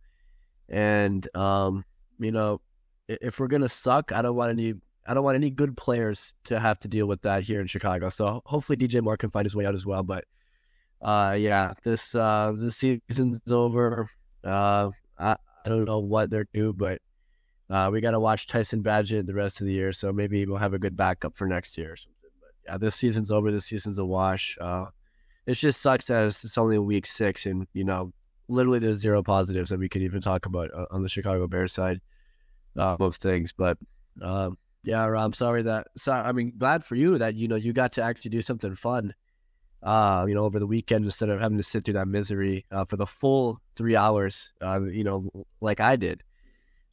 And 0.70 1.28
um, 1.36 1.84
you 2.20 2.32
know, 2.32 2.62
if 3.08 3.40
we're 3.40 3.48
gonna 3.48 3.70
suck, 3.70 4.12
I 4.12 4.22
don't 4.22 4.36
want 4.36 4.52
any 4.52 4.76
I 5.08 5.16
don't 5.16 5.24
want 5.24 5.36
any 5.36 5.50
good 5.50 5.76
players 5.76 6.34
to 6.46 6.60
have 6.60 6.80
to 6.80 6.88
deal 6.88 7.08
with 7.08 7.24
that 7.24 7.44
here 7.44 7.60
in 7.60 7.68
Chicago. 7.68 8.10
So 8.10 8.42
hopefully 8.46 8.78
DJ 8.78 9.02
Moore 9.02 9.18
can 9.18 9.32
find 9.32 9.46
his 9.46 9.56
way 9.56 9.66
out 9.66 9.74
as 9.74 9.86
well. 9.86 10.04
But 10.04 10.26
uh, 11.02 11.36
yeah, 11.38 11.74
this 11.84 12.14
uh, 12.14 12.54
this 12.56 12.78
season's 12.78 13.40
over. 13.50 14.08
Uh, 14.44 14.92
I, 15.18 15.36
I 15.66 15.70
don't 15.70 15.86
know 15.86 16.00
what 16.00 16.30
they're 16.30 16.48
due, 16.54 16.74
but 16.74 17.02
uh, 17.72 17.90
we 17.92 18.02
got 18.02 18.12
to 18.12 18.20
watch 18.20 18.46
Tyson 18.46 18.84
Bagent 18.84 19.26
the 19.26 19.34
rest 19.34 19.62
of 19.62 19.68
the 19.68 19.74
year. 19.74 19.94
So 19.94 20.14
maybe 20.14 20.46
we'll 20.46 20.58
have 20.58 20.76
a 20.76 20.80
good 20.80 20.96
backup 20.96 21.36
for 21.36 21.48
next 21.48 21.76
year 21.78 21.96
yeah, 22.72 22.78
this 22.78 22.96
season's 22.96 23.32
over. 23.32 23.52
This 23.52 23.66
season's 23.66 23.98
a 23.98 24.06
wash. 24.06 24.58
Uh, 24.60 24.86
it 25.46 25.56
just 25.56 25.82
sucks 25.82 26.08
that 26.08 26.24
it's, 26.24 26.44
it's 26.44 26.58
only 26.58 26.80
week 26.80 27.06
six, 27.06 27.46
and 27.46 27.68
you 27.74 27.84
know, 27.84 28.14
literally 28.48 28.80
there's 28.80 28.98
zero 28.98 29.22
positives 29.22 29.70
that 29.70 29.80
we 29.80 29.90
could 29.90 30.02
even 30.02 30.22
talk 30.22 30.46
about 30.46 30.70
uh, 30.74 30.86
on 30.92 31.04
the 31.04 31.10
Chicago 31.10 31.48
Bears 31.48 31.74
side. 31.74 32.00
Uh, 32.76 32.96
most 33.00 33.22
things, 33.22 33.52
but. 33.52 33.78
Um, 34.22 34.58
yeah, 34.84 35.06
I'm 35.06 35.34
sorry 35.34 35.62
that. 35.64 35.88
Sorry, 35.96 36.22
I 36.22 36.32
mean, 36.32 36.54
glad 36.58 36.84
for 36.84 36.96
you 36.96 37.18
that 37.20 37.36
you 37.36 37.48
know 37.48 37.56
you 37.56 37.72
got 37.72 37.92
to 37.94 38.02
actually 38.02 38.32
do 38.32 38.42
something 38.42 38.76
fun. 38.76 39.14
Uh, 39.84 40.26
you 40.28 40.36
know, 40.36 40.44
over 40.44 40.60
the 40.60 40.68
weekend 40.68 41.06
instead 41.06 41.30
of 41.30 41.40
having 41.40 41.58
to 41.58 41.64
sit 41.64 41.86
through 41.86 41.96
that 41.96 42.08
misery 42.08 42.66
uh, 42.72 42.86
for 42.86 42.98
the 42.98 43.06
full 43.06 43.60
three 43.76 43.96
hours. 43.96 44.54
Uh, 44.62 44.82
you 44.82 45.04
know, 45.04 45.30
like 45.60 45.80
I 45.80 45.96
did. 45.96 46.24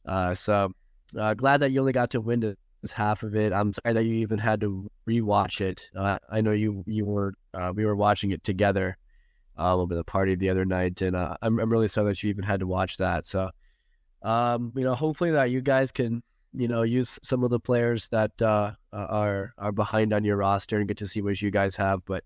Uh, 0.05 0.33
so 0.33 0.71
uh, 1.17 1.33
glad 1.33 1.59
that 1.59 1.71
you 1.71 1.79
only 1.79 1.93
got 1.93 2.11
to 2.11 2.21
win 2.21 2.55
this 2.81 2.91
half 2.91 3.23
of 3.23 3.35
it. 3.35 3.53
I'm 3.53 3.73
sorry 3.73 3.93
that 3.93 4.05
you 4.05 4.13
even 4.15 4.39
had 4.39 4.61
to 4.61 4.89
rewatch 5.07 5.61
it. 5.61 5.89
Uh, 5.95 6.19
I 6.29 6.41
know 6.41 6.51
you 6.51 6.83
you 6.87 7.05
were 7.05 7.33
uh, 7.53 7.73
we 7.75 7.85
were 7.85 7.95
watching 7.95 8.31
it 8.31 8.43
together 8.43 8.97
uh, 9.57 9.75
over 9.75 9.95
the 9.95 10.03
party 10.03 10.35
the 10.35 10.49
other 10.49 10.65
night, 10.65 11.01
and 11.01 11.15
uh, 11.15 11.35
I'm 11.41 11.59
I'm 11.59 11.71
really 11.71 11.87
sorry 11.87 12.11
that 12.11 12.23
you 12.23 12.29
even 12.29 12.43
had 12.43 12.59
to 12.61 12.67
watch 12.67 12.97
that. 12.97 13.25
So, 13.25 13.49
um, 14.21 14.73
you 14.75 14.83
know, 14.83 14.95
hopefully 14.95 15.31
that 15.31 15.51
you 15.51 15.61
guys 15.61 15.91
can 15.91 16.23
you 16.53 16.67
know, 16.67 16.81
use 16.81 17.19
some 17.21 17.43
of 17.43 17.49
the 17.49 17.59
players 17.59 18.07
that 18.09 18.41
uh, 18.41 18.71
are 18.91 19.53
are 19.57 19.71
behind 19.71 20.13
on 20.13 20.23
your 20.23 20.37
roster 20.37 20.77
and 20.77 20.87
get 20.87 20.97
to 20.97 21.07
see 21.07 21.21
what 21.21 21.41
you 21.41 21.51
guys 21.51 21.75
have. 21.75 22.03
But 22.05 22.23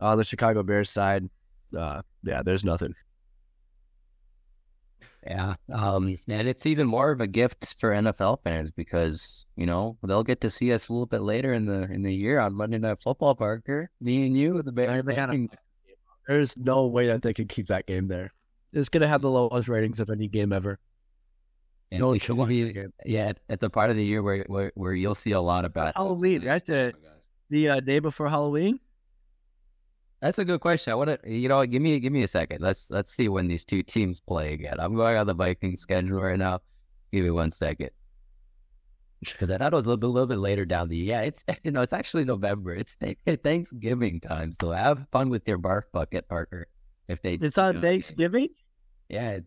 on 0.00 0.18
the 0.18 0.24
Chicago 0.24 0.62
Bears 0.62 0.90
side, 0.90 1.28
uh, 1.76 2.02
yeah, 2.22 2.42
there's 2.42 2.64
nothing. 2.64 2.94
Yeah. 5.26 5.54
Um, 5.72 6.18
and 6.28 6.48
it's 6.48 6.66
even 6.66 6.86
more 6.86 7.10
of 7.10 7.20
a 7.20 7.26
gift 7.26 7.76
for 7.78 7.90
NFL 7.92 8.42
fans 8.44 8.70
because, 8.70 9.46
you 9.56 9.66
know, 9.66 9.96
they'll 10.02 10.22
get 10.22 10.40
to 10.42 10.50
see 10.50 10.72
us 10.72 10.88
a 10.88 10.92
little 10.92 11.06
bit 11.06 11.22
later 11.22 11.52
in 11.52 11.66
the 11.66 11.82
in 11.90 12.02
the 12.02 12.14
year 12.14 12.38
on 12.40 12.54
Monday 12.54 12.78
Night 12.78 13.00
Football, 13.00 13.34
Parker. 13.34 13.90
Me 14.00 14.26
and 14.26 14.36
you, 14.36 14.62
the 14.62 14.72
Bears. 14.72 15.02
There's 16.28 16.56
no 16.56 16.86
way 16.86 17.06
that 17.08 17.22
they 17.22 17.34
can 17.34 17.48
keep 17.48 17.68
that 17.68 17.86
game 17.86 18.08
there. 18.08 18.32
It's 18.72 18.88
gonna 18.88 19.08
have 19.08 19.22
the 19.22 19.30
lowest 19.30 19.68
ratings 19.68 20.00
of 20.00 20.10
any 20.10 20.28
game 20.28 20.52
ever. 20.52 20.78
And 21.90 22.00
No, 22.00 22.12
it 22.14 22.26
be- 22.48 22.86
yeah, 23.04 23.26
at, 23.26 23.40
at 23.48 23.60
the 23.60 23.70
part 23.70 23.90
of 23.90 23.96
the 23.96 24.04
year 24.04 24.22
where 24.22 24.44
where, 24.48 24.72
where 24.74 24.94
you'll 24.94 25.14
see 25.14 25.32
a 25.32 25.40
lot 25.40 25.64
about 25.64 25.94
Halloween, 25.94 26.44
right? 26.44 26.64
The, 26.64 26.94
the 27.50 27.68
uh, 27.68 27.80
day 27.80 27.98
before 27.98 28.28
Halloween. 28.28 28.80
That's 30.24 30.38
a 30.38 30.44
good 30.46 30.60
question. 30.60 30.90
I 30.90 30.94
want 30.94 31.10
to, 31.22 31.30
you 31.30 31.50
know, 31.50 31.66
give 31.66 31.82
me 31.82 32.00
give 32.00 32.10
me 32.10 32.22
a 32.22 32.28
second. 32.28 32.62
Let's 32.62 32.90
let's 32.90 33.14
see 33.14 33.28
when 33.28 33.46
these 33.46 33.62
two 33.62 33.82
teams 33.82 34.22
play 34.22 34.54
again. 34.54 34.76
I'm 34.80 34.96
going 34.96 35.18
on 35.18 35.26
the 35.26 35.34
Vikings 35.34 35.82
schedule 35.82 36.18
right 36.18 36.38
now. 36.38 36.60
Give 37.12 37.24
me 37.24 37.30
one 37.30 37.52
second. 37.52 37.90
Because 39.20 39.50
I 39.50 39.58
thought 39.58 39.74
it 39.74 39.76
was 39.76 39.84
a 39.84 39.90
little, 39.90 39.98
bit- 40.00 40.06
a 40.08 40.12
little 40.12 40.26
bit 40.26 40.38
later 40.38 40.64
down 40.64 40.88
the 40.88 40.96
yeah. 40.96 41.20
It's 41.20 41.44
you 41.62 41.70
know 41.70 41.82
it's 41.82 41.92
actually 41.92 42.24
November. 42.24 42.74
It's 42.74 42.96
Thanksgiving 43.42 44.18
time, 44.18 44.54
so 44.58 44.70
have 44.70 45.06
fun 45.12 45.28
with 45.28 45.46
your 45.46 45.58
barf 45.58 45.82
bucket, 45.92 46.26
Parker. 46.26 46.68
If 47.06 47.20
they 47.20 47.34
It's 47.34 47.58
on 47.58 47.74
know, 47.74 47.80
Thanksgiving. 47.82 48.48
yeah, 49.10 49.40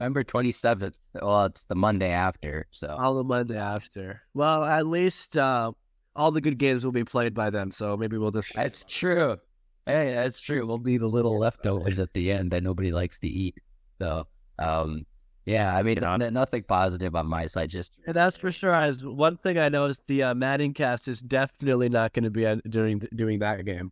November 0.00 0.22
twenty 0.22 0.52
seventh. 0.52 0.98
Well, 1.14 1.46
it's 1.46 1.64
the 1.64 1.76
Monday 1.76 2.10
after, 2.10 2.66
so 2.72 2.94
All 3.00 3.14
the 3.14 3.24
Monday 3.24 3.56
after. 3.56 4.20
Well, 4.34 4.64
at 4.64 4.86
least 4.86 5.38
uh, 5.38 5.72
all 6.14 6.30
the 6.30 6.42
good 6.42 6.58
games 6.58 6.84
will 6.84 6.92
be 6.92 7.04
played 7.04 7.32
by 7.32 7.48
then. 7.48 7.70
So 7.70 7.96
maybe 7.96 8.18
we'll 8.18 8.32
just. 8.32 8.52
that's 8.54 8.84
true. 8.86 9.38
Hey, 9.86 10.12
that's 10.14 10.40
true. 10.40 10.66
We'll 10.66 10.78
be 10.78 10.98
the 10.98 11.08
little 11.08 11.38
leftovers 11.38 11.98
at 11.98 12.12
the 12.12 12.30
end 12.30 12.50
that 12.52 12.62
nobody 12.62 12.92
likes 12.92 13.18
to 13.20 13.28
eat. 13.28 13.56
So, 14.00 14.26
um, 14.58 15.04
yeah, 15.46 15.74
I 15.76 15.82
mean, 15.82 16.02
n- 16.04 16.32
nothing 16.32 16.62
positive 16.62 17.16
on 17.16 17.26
my 17.26 17.46
side. 17.46 17.70
Just 17.70 17.92
And 18.06 18.14
that's 18.14 18.36
for 18.36 18.52
sure. 18.52 18.72
As 18.72 19.04
one 19.04 19.36
thing 19.38 19.58
I 19.58 19.68
noticed, 19.68 20.02
the 20.06 20.22
uh, 20.22 20.34
ManningCast 20.34 21.08
is 21.08 21.20
definitely 21.20 21.88
not 21.88 22.12
going 22.12 22.24
to 22.24 22.30
be 22.30 22.46
on, 22.46 22.60
during 22.68 23.00
doing 23.16 23.38
that 23.40 23.64
game. 23.64 23.90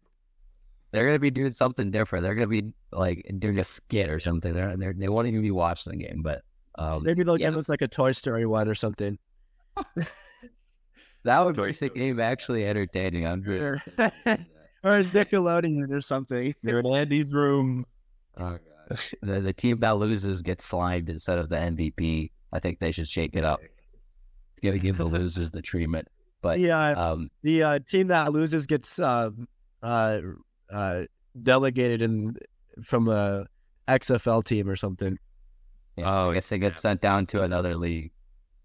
they're 0.93 1.07
gonna 1.07 1.19
be 1.19 1.31
doing 1.31 1.53
something 1.53 1.91
different. 1.91 2.23
They're 2.23 2.35
gonna 2.35 2.47
be 2.47 2.73
like 2.93 3.27
doing 3.39 3.59
a 3.59 3.65
skit 3.65 4.09
or 4.09 4.21
something. 4.21 4.55
They're, 4.55 4.77
they're 4.77 4.93
they 4.93 5.09
won't 5.09 5.27
even 5.27 5.43
be 5.43 5.51
watching 5.51 5.93
the 5.93 6.07
game. 6.07 6.23
But 6.23 6.43
um, 6.77 7.03
Maybe 7.03 7.25
they'll 7.25 7.41
yeah. 7.41 7.51
us 7.51 7.69
like 7.69 7.83
a 7.83 7.89
Toy 7.89 8.13
Story 8.13 8.47
one 8.47 8.69
or 8.69 8.75
something. 8.75 9.19
that 11.25 11.45
would 11.45 11.57
make 11.59 11.79
the 11.79 11.89
game 11.89 12.21
actually 12.21 12.67
entertaining. 12.67 13.27
I'm 13.27 13.43
sure. 13.43 13.83
or 14.85 14.99
it's 14.99 15.09
Nickelodeon 15.11 15.91
or 15.91 16.01
something. 16.01 16.55
They're 16.63 16.81
in 16.81 16.87
Andy's 16.87 17.33
room. 17.33 17.85
Oh 18.37 18.59
gosh. 18.89 19.15
The 19.23 19.41
the 19.41 19.53
team 19.53 19.81
that 19.81 19.99
loses 19.99 20.41
gets 20.43 20.65
slimed 20.65 21.11
instead 21.11 21.39
of 21.39 21.49
the 21.51 21.57
MVP. 21.57 22.31
I 22.53 22.59
think 22.59 22.79
they 22.79 22.91
should 22.93 23.09
shake 23.09 23.37
it 23.37 23.45
up. 23.45 23.61
Give 24.63 24.81
give 24.81 24.97
the 24.99 25.05
losers 25.05 25.51
the 25.53 25.63
treatment. 25.63 26.09
But 26.43 26.59
The 26.59 26.71
uh, 26.73 27.13
um, 27.13 27.31
the 27.43 27.63
uh, 27.63 27.79
team 27.87 28.09
that 28.09 28.33
loses 28.33 28.67
gets 28.67 28.99
uh, 28.99 29.31
uh, 29.83 30.21
uh, 30.71 31.05
delegated 31.43 32.03
in 32.03 32.37
from 32.83 33.09
a 33.09 33.47
XFL 33.87 34.43
team 34.43 34.69
or 34.69 34.75
something. 34.77 35.17
yeah, 35.97 36.05
Oh, 36.25 36.31
I 36.31 36.35
guess 36.35 36.49
they 36.49 36.59
get 36.59 36.77
sent 36.77 37.01
down 37.01 37.27
to 37.27 37.43
another 37.43 37.75
league. 37.77 38.11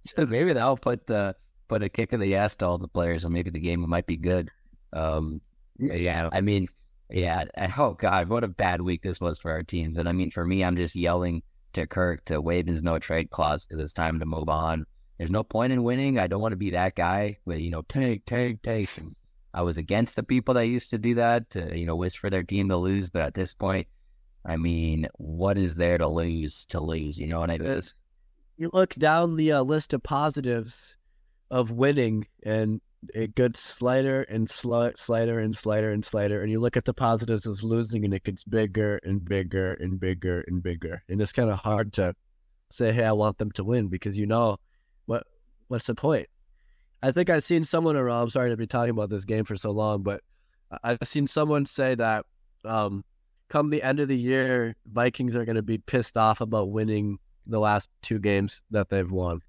So 0.05 0.25
maybe 0.25 0.51
that'll 0.51 0.75
put 0.77 1.05
the 1.07 1.35
put 1.69 1.81
a 1.83 1.89
kick 1.89 2.11
in 2.11 2.19
the 2.19 2.35
ass 2.35 2.55
to 2.57 2.65
all 2.67 2.77
the 2.77 2.87
players, 2.89 3.23
and 3.23 3.33
maybe 3.33 3.49
the 3.49 3.59
game 3.59 3.87
might 3.87 4.05
be 4.07 4.17
good. 4.17 4.49
Um, 4.93 5.41
yeah, 5.79 6.29
I 6.31 6.41
mean, 6.41 6.67
yeah. 7.09 7.45
Oh 7.77 7.93
God, 7.93 8.29
what 8.29 8.43
a 8.43 8.47
bad 8.47 8.81
week 8.81 9.01
this 9.03 9.19
was 9.19 9.39
for 9.39 9.51
our 9.51 9.63
teams. 9.63 9.97
And 9.97 10.07
I 10.07 10.11
mean, 10.11 10.31
for 10.31 10.45
me, 10.45 10.63
I'm 10.63 10.75
just 10.75 10.95
yelling 10.95 11.43
to 11.73 11.87
Kirk 11.87 12.25
to 12.25 12.41
waive 12.41 12.67
his 12.67 12.83
no 12.83 12.99
trade 12.99 13.29
clause 13.29 13.65
because 13.65 13.81
it's 13.81 13.93
time 13.93 14.19
to 14.19 14.25
move 14.25 14.49
on. 14.49 14.85
There's 15.17 15.31
no 15.31 15.43
point 15.43 15.73
in 15.73 15.83
winning. 15.83 16.17
I 16.17 16.27
don't 16.27 16.41
want 16.41 16.53
to 16.53 16.57
be 16.57 16.71
that 16.71 16.95
guy 16.95 17.37
with 17.45 17.59
you 17.59 17.71
know 17.71 17.83
take, 17.83 18.25
take, 18.25 18.61
take. 18.61 18.89
And 18.97 19.15
I 19.53 19.61
was 19.61 19.77
against 19.77 20.15
the 20.15 20.23
people 20.23 20.53
that 20.55 20.67
used 20.67 20.89
to 20.91 20.97
do 20.97 21.15
that 21.15 21.49
to 21.51 21.77
you 21.77 21.85
know 21.85 21.95
wish 21.95 22.17
for 22.17 22.29
their 22.29 22.43
team 22.43 22.69
to 22.69 22.77
lose. 22.77 23.09
But 23.09 23.23
at 23.23 23.33
this 23.33 23.53
point, 23.53 23.87
I 24.45 24.57
mean, 24.57 25.07
what 25.15 25.57
is 25.57 25.75
there 25.75 25.97
to 25.97 26.07
lose? 26.07 26.65
To 26.67 26.79
lose, 26.79 27.17
you 27.17 27.27
know 27.27 27.39
what 27.39 27.51
I 27.51 27.57
mean? 27.57 27.81
You 28.57 28.69
look 28.73 28.93
down 28.95 29.35
the 29.35 29.51
uh, 29.53 29.61
list 29.63 29.93
of 29.93 30.03
positives 30.03 30.97
of 31.49 31.71
winning, 31.71 32.27
and 32.43 32.81
it 33.13 33.35
gets 33.35 33.59
slighter 33.59 34.23
and 34.23 34.47
sli- 34.47 34.97
slighter 34.97 35.39
and 35.39 35.55
slighter 35.55 35.91
and 35.91 36.03
slighter. 36.03 36.41
And 36.41 36.51
you 36.51 36.59
look 36.59 36.77
at 36.77 36.85
the 36.85 36.93
positives 36.93 37.45
of 37.45 37.61
losing, 37.63 38.05
and 38.05 38.13
it 38.13 38.23
gets 38.23 38.43
bigger 38.43 38.99
and 39.03 39.23
bigger 39.23 39.73
and 39.73 39.99
bigger 39.99 40.43
and 40.47 40.61
bigger. 40.61 41.03
And 41.09 41.21
it's 41.21 41.31
kind 41.31 41.49
of 41.49 41.59
hard 41.59 41.93
to 41.93 42.15
say, 42.69 42.91
"Hey, 42.91 43.05
I 43.05 43.11
want 43.11 43.37
them 43.37 43.51
to 43.51 43.63
win," 43.63 43.87
because 43.87 44.17
you 44.17 44.25
know 44.25 44.57
what 45.05 45.25
what's 45.67 45.87
the 45.87 45.95
point? 45.95 46.27
I 47.01 47.11
think 47.11 47.29
I've 47.29 47.43
seen 47.43 47.63
someone 47.63 47.97
around. 47.97 48.23
I'm 48.23 48.29
sorry 48.29 48.49
to 48.49 48.57
be 48.57 48.67
talking 48.67 48.91
about 48.91 49.09
this 49.09 49.25
game 49.25 49.43
for 49.43 49.57
so 49.57 49.71
long, 49.71 50.03
but 50.03 50.21
I've 50.83 50.99
seen 51.03 51.27
someone 51.27 51.65
say 51.65 51.95
that 51.95 52.25
um, 52.65 53.03
come 53.49 53.69
the 53.69 53.83
end 53.83 53.99
of 53.99 54.07
the 54.07 54.17
year, 54.17 54.75
Vikings 54.91 55.35
are 55.35 55.45
going 55.45 55.57
to 55.57 55.61
be 55.61 55.77
pissed 55.77 56.17
off 56.17 56.41
about 56.41 56.71
winning 56.71 57.19
the 57.45 57.59
last 57.59 57.89
two 58.01 58.19
games 58.19 58.61
that 58.71 58.89
they've 58.89 59.11
won. 59.11 59.41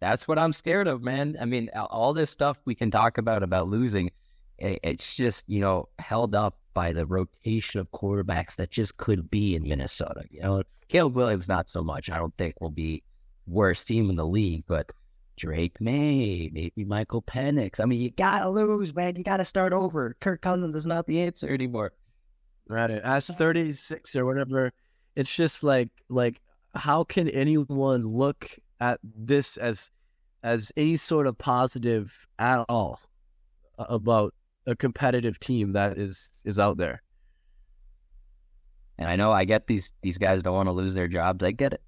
That's 0.00 0.26
what 0.26 0.38
I'm 0.38 0.52
scared 0.52 0.88
of, 0.88 1.02
man. 1.02 1.36
I 1.40 1.44
mean, 1.44 1.70
all 1.74 2.12
this 2.12 2.30
stuff 2.30 2.60
we 2.64 2.74
can 2.74 2.90
talk 2.90 3.18
about 3.18 3.42
about 3.42 3.68
losing, 3.68 4.10
it's 4.58 5.14
just 5.14 5.44
you 5.48 5.60
know 5.60 5.88
held 5.98 6.34
up 6.34 6.58
by 6.74 6.92
the 6.92 7.06
rotation 7.06 7.80
of 7.80 7.90
quarterbacks 7.90 8.56
that 8.56 8.70
just 8.70 8.96
could 8.96 9.30
be 9.30 9.54
in 9.56 9.68
Minnesota. 9.68 10.24
You 10.30 10.40
know, 10.42 10.62
Caleb 10.88 11.16
Williams 11.16 11.48
not 11.48 11.68
so 11.68 11.82
much. 11.82 12.10
I 12.10 12.16
don't 12.16 12.36
think 12.38 12.60
will 12.60 12.70
be 12.70 13.02
worst 13.46 13.88
team 13.88 14.08
in 14.08 14.16
the 14.16 14.26
league, 14.26 14.64
but 14.66 14.90
Drake 15.36 15.80
Maye, 15.80 16.50
maybe 16.52 16.84
Michael 16.84 17.22
Penix. 17.22 17.80
I 17.80 17.84
mean, 17.84 18.00
you 18.00 18.10
gotta 18.10 18.48
lose, 18.48 18.94
man. 18.94 19.16
You 19.16 19.24
gotta 19.24 19.44
start 19.44 19.72
over. 19.72 20.16
Kirk 20.20 20.42
Cousins 20.42 20.74
is 20.74 20.86
not 20.86 21.06
the 21.06 21.20
answer 21.20 21.48
anymore. 21.48 21.92
Right. 22.68 22.90
As 22.90 23.26
36 23.26 24.14
or 24.16 24.24
whatever, 24.24 24.72
it's 25.16 25.34
just 25.34 25.62
like 25.62 25.88
like 26.08 26.40
how 26.74 27.04
can 27.04 27.28
anyone 27.28 28.06
look 28.06 28.58
at 28.80 29.00
this 29.02 29.56
as 29.56 29.90
as 30.42 30.72
any 30.76 30.96
sort 30.96 31.26
of 31.26 31.36
positive 31.36 32.26
at 32.38 32.64
all 32.68 33.00
about 33.78 34.34
a 34.66 34.74
competitive 34.74 35.38
team 35.40 35.72
that 35.72 35.98
is 35.98 36.28
is 36.44 36.58
out 36.58 36.76
there? 36.76 37.02
And 38.98 39.08
I 39.08 39.16
know 39.16 39.32
I 39.32 39.44
get 39.44 39.66
these 39.66 39.92
these 40.02 40.18
guys 40.18 40.42
don't 40.42 40.54
want 40.54 40.68
to 40.68 40.72
lose 40.72 40.94
their 40.94 41.08
jobs. 41.08 41.42
I 41.42 41.52
get 41.52 41.72
it. 41.72 41.82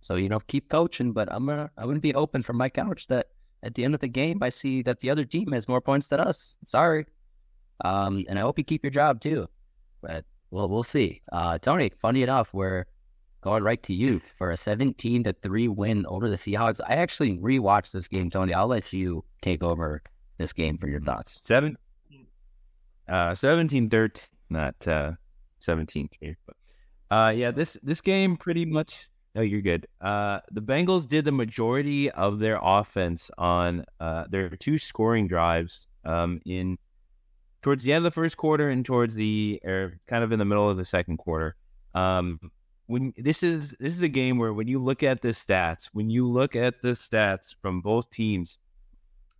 So 0.00 0.14
you 0.16 0.28
know, 0.28 0.40
keep 0.40 0.68
coaching. 0.68 1.12
But 1.12 1.28
I'm 1.32 1.46
gonna 1.46 1.70
I'm 1.76 1.86
gonna 1.86 2.00
be 2.00 2.14
open 2.14 2.42
from 2.42 2.56
my 2.56 2.68
couch 2.68 3.06
that 3.08 3.28
at 3.62 3.74
the 3.74 3.84
end 3.84 3.94
of 3.94 4.00
the 4.00 4.08
game, 4.08 4.38
I 4.42 4.50
see 4.50 4.82
that 4.82 5.00
the 5.00 5.10
other 5.10 5.24
team 5.24 5.52
has 5.52 5.68
more 5.68 5.80
points 5.80 6.08
than 6.08 6.20
us. 6.20 6.56
Sorry. 6.64 7.06
Um, 7.84 8.24
and 8.28 8.38
I 8.38 8.42
hope 8.42 8.58
you 8.58 8.64
keep 8.64 8.84
your 8.84 8.90
job 8.90 9.20
too. 9.20 9.48
But 10.00 10.24
well, 10.50 10.68
we'll 10.68 10.82
see. 10.82 11.22
Uh, 11.32 11.58
Tony, 11.58 11.90
funny 11.98 12.22
enough, 12.22 12.54
we're 12.54 12.84
going 13.40 13.62
right 13.62 13.82
to 13.84 13.94
you 13.94 14.20
for 14.36 14.50
a 14.50 14.56
17 14.56 15.24
to 15.24 15.32
three 15.32 15.68
win 15.68 16.04
over 16.06 16.28
the 16.28 16.36
Seahawks. 16.36 16.80
I 16.86 16.94
actually 16.94 17.38
rewatched 17.38 17.92
this 17.92 18.08
game, 18.08 18.30
Tony. 18.30 18.54
I'll 18.54 18.66
let 18.66 18.92
you 18.92 19.24
take 19.42 19.62
over 19.62 20.02
this 20.38 20.52
game 20.52 20.76
for 20.76 20.88
your 20.88 21.00
thoughts. 21.00 21.40
Seven, 21.42 21.76
uh, 23.08 23.34
17 23.34 23.88
13, 23.90 24.24
not 24.50 24.88
uh, 24.88 25.12
17 25.60 26.08
3. 26.18 26.36
But, 26.46 26.56
uh, 27.14 27.30
yeah, 27.30 27.50
this, 27.50 27.78
this 27.82 28.00
game 28.00 28.36
pretty 28.36 28.64
much. 28.64 29.08
No, 29.34 29.42
you're 29.42 29.60
good. 29.60 29.86
Uh, 30.00 30.40
the 30.50 30.62
Bengals 30.62 31.06
did 31.06 31.24
the 31.24 31.32
majority 31.32 32.10
of 32.10 32.38
their 32.40 32.58
offense 32.60 33.30
on 33.38 33.84
uh, 34.00 34.24
their 34.30 34.48
two 34.48 34.78
scoring 34.78 35.28
drives 35.28 35.86
um, 36.04 36.40
in 36.44 36.78
towards 37.62 37.84
the 37.84 37.92
end 37.92 37.98
of 37.98 38.04
the 38.04 38.14
first 38.14 38.36
quarter 38.36 38.70
and 38.70 38.84
towards 38.84 39.14
the 39.14 39.60
or 39.64 39.98
kind 40.06 40.24
of 40.24 40.32
in 40.32 40.38
the 40.38 40.44
middle 40.44 40.68
of 40.68 40.76
the 40.76 40.84
second 40.84 41.18
quarter. 41.18 41.56
Um, 41.94 42.40
when 42.88 43.12
this 43.18 43.42
is 43.42 43.76
this 43.78 43.94
is 43.94 44.02
a 44.02 44.08
game 44.08 44.38
where 44.38 44.52
when 44.52 44.66
you 44.66 44.82
look 44.82 45.02
at 45.02 45.20
the 45.20 45.28
stats, 45.28 45.90
when 45.92 46.10
you 46.10 46.26
look 46.26 46.56
at 46.56 46.80
the 46.82 46.92
stats 46.92 47.54
from 47.60 47.82
both 47.82 48.10
teams, 48.10 48.58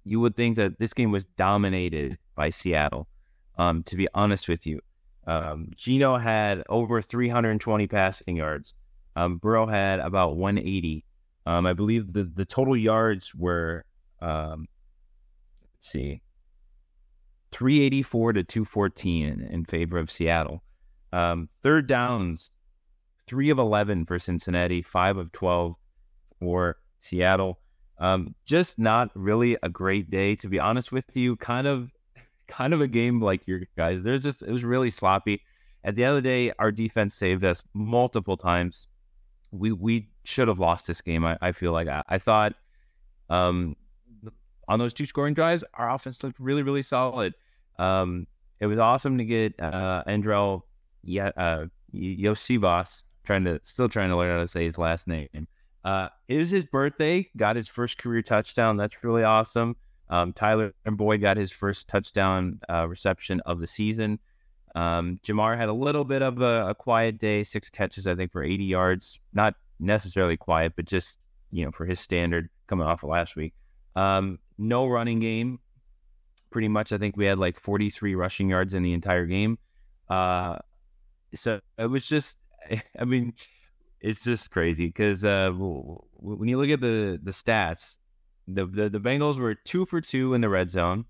you 0.05 0.21
would 0.21 0.37
think 0.37 0.57
that 0.57 0.79
this 0.79 0.93
game 0.93 1.11
was 1.11 1.25
dominated 1.37 2.19
by 2.35 2.51
Seattle. 2.51 3.09
Um, 3.57 3.83
to 3.85 3.97
be 3.97 4.07
honest 4.15 4.49
with 4.49 4.67
you, 4.67 4.81
um, 5.27 5.71
Geno 5.75 6.17
had 6.17 6.63
over 6.69 7.01
320 7.01 7.87
passing 7.87 8.37
yards. 8.37 8.75
Um, 9.17 9.39
Burrow 9.39 9.67
had 9.67 9.99
about 9.99 10.37
180. 10.37 11.05
Um, 11.47 11.67
I 11.67 11.73
believe 11.73 12.13
the, 12.13 12.25
the 12.25 12.45
total 12.45 12.77
yards 12.77 13.35
were, 13.35 13.85
um, 14.21 14.69
let's 15.75 15.89
see, 15.89 16.21
384 17.53 18.35
to 18.35 18.45
214 18.45 19.49
in, 19.51 19.65
favor 19.65 19.99
of 19.99 20.11
Seattle. 20.11 20.63
Um, 21.13 21.49
third 21.63 21.87
downs, 21.87 22.51
three 23.29 23.51
of 23.51 23.59
11 23.59 24.07
for 24.07 24.19
Cincinnati, 24.19 24.83
five 24.83 25.17
of 25.17 25.31
12 25.33 25.77
for 26.41 26.77
Seattle. 27.01 27.59
Um, 27.99 28.35
just 28.45 28.79
not 28.79 29.11
really 29.15 29.57
a 29.63 29.69
great 29.69 30.11
day, 30.11 30.35
to 30.37 30.49
be 30.49 30.59
honest 30.59 30.93
with 30.93 31.05
you. 31.15 31.37
Kind 31.37 31.67
of, 31.67 31.91
kind 32.49 32.73
of 32.73 32.81
a 32.81 32.89
game 32.89 33.21
like 33.21 33.47
your 33.47 33.63
guys. 33.77 34.03
There's 34.03 34.23
just 34.23 34.43
it 34.43 34.51
was 34.51 34.65
really 34.65 34.91
sloppy. 34.91 35.43
At 35.85 35.95
the 35.95 36.05
end 36.05 36.17
of 36.17 36.23
the 36.23 36.29
day, 36.29 36.53
our 36.59 36.73
defense 36.73 37.15
saved 37.15 37.45
us 37.45 37.63
multiple 37.75 38.37
times. 38.37 38.89
we 39.51 39.73
we 39.73 40.11
should 40.25 40.49
have 40.49 40.59
lost 40.59 40.87
this 40.87 41.01
game. 41.01 41.25
I, 41.25 41.39
I 41.41 41.53
feel 41.53 41.73
like 41.73 41.89
I, 41.89 42.03
I 42.09 42.19
thought 42.19 42.55
um, 43.31 43.77
on 44.69 44.79
those 44.79 44.93
two 44.93 45.07
scoring 45.07 45.35
drives, 45.35 45.65
our 45.75 45.91
offense 45.91 46.23
looked 46.23 46.39
really 46.39 46.63
really 46.63 46.83
solid. 46.83 47.35
Um, 47.79 48.27
it 48.61 48.67
was 48.67 48.79
awesome 48.79 49.19
to 49.19 49.25
get 49.25 49.61
uh, 49.61 50.03
Andrei 50.07 50.59
yeah, 51.05 51.31
uh, 51.37 51.67
Iosivas, 51.95 53.05
trying 53.29 53.45
to 53.45 53.61
still 53.63 53.91
trying 53.91 54.09
to 54.09 54.17
learn 54.17 54.35
how 54.35 54.41
to 54.41 54.49
say 54.49 54.65
his 54.65 54.79
last 54.79 55.07
name. 55.07 55.29
Uh, 55.85 56.09
it 56.29 56.39
was 56.39 56.49
his 56.49 56.65
birthday. 56.65 57.29
Got 57.37 57.57
his 57.57 57.69
first 57.69 57.99
career 57.99 58.23
touchdown. 58.23 58.79
That's 58.79 59.05
really 59.05 59.23
awesome. 59.23 59.77
Um, 60.09 60.33
Tyler 60.33 60.73
Boyd 60.87 61.21
got 61.21 61.37
his 61.37 61.53
first 61.53 61.89
touchdown 61.89 62.59
uh, 62.71 62.89
reception 62.89 63.41
of 63.45 63.61
the 63.61 63.67
season. 63.67 64.19
Um, 64.75 65.21
Ja'Marr 65.23 65.59
had 65.59 65.69
a 65.69 65.75
little 65.75 66.05
bit 66.05 66.23
of 66.23 66.41
a, 66.41 66.69
a, 66.71 66.75
quiet 66.75 67.19
day, 67.19 67.43
six 67.43 67.69
catches, 67.69 68.07
I 68.07 68.15
think, 68.15 68.33
for 68.33 68.43
80 68.43 68.65
yards. 68.65 69.21
Not 69.35 69.55
necessarily 69.79 70.39
quiet, 70.39 70.73
but 70.77 70.87
just, 70.87 71.19
you 71.51 71.65
know, 71.65 71.71
for 71.71 71.85
his 71.85 72.01
standard 72.01 72.49
coming 72.67 72.87
off 72.87 73.03
of 73.03 73.11
last 73.11 73.37
week. 73.37 73.53
Um, 73.95 74.39
no 74.57 74.87
running 74.87 75.21
game. 75.21 75.59
Pretty 76.51 76.69
much, 76.69 76.93
I 76.93 76.99
think 76.99 77.17
we 77.17 77.27
had 77.27 77.39
like 77.39 77.59
43 77.59 78.15
rushing 78.15 78.49
yards 78.49 78.73
in 78.73 78.83
the 78.83 78.95
entire 78.95 79.27
game. 79.27 79.59
Uh, 80.09 80.59
so 81.35 81.61
it 81.77 81.91
was 81.91 82.07
just, 82.07 82.39
I 82.99 83.05
mean, 83.05 83.35
it's 84.01 84.25
just 84.25 84.51
crazy 84.51 84.87
because 84.87 85.25
uh, 85.25 85.51
when 85.53 86.49
you 86.49 86.59
look 86.59 86.71
at 86.71 86.81
the 86.81 87.19
the 87.23 87.31
stats, 87.31 87.99
the, 88.47 88.67
the, 88.67 88.89
the 88.89 89.01
Bengals 89.01 89.39
were 89.39 89.55
two 89.55 89.85
for 89.85 90.01
two 90.01 90.35
in 90.35 90.41
the 90.41 90.49
red 90.49 90.71
zone, 90.71 91.05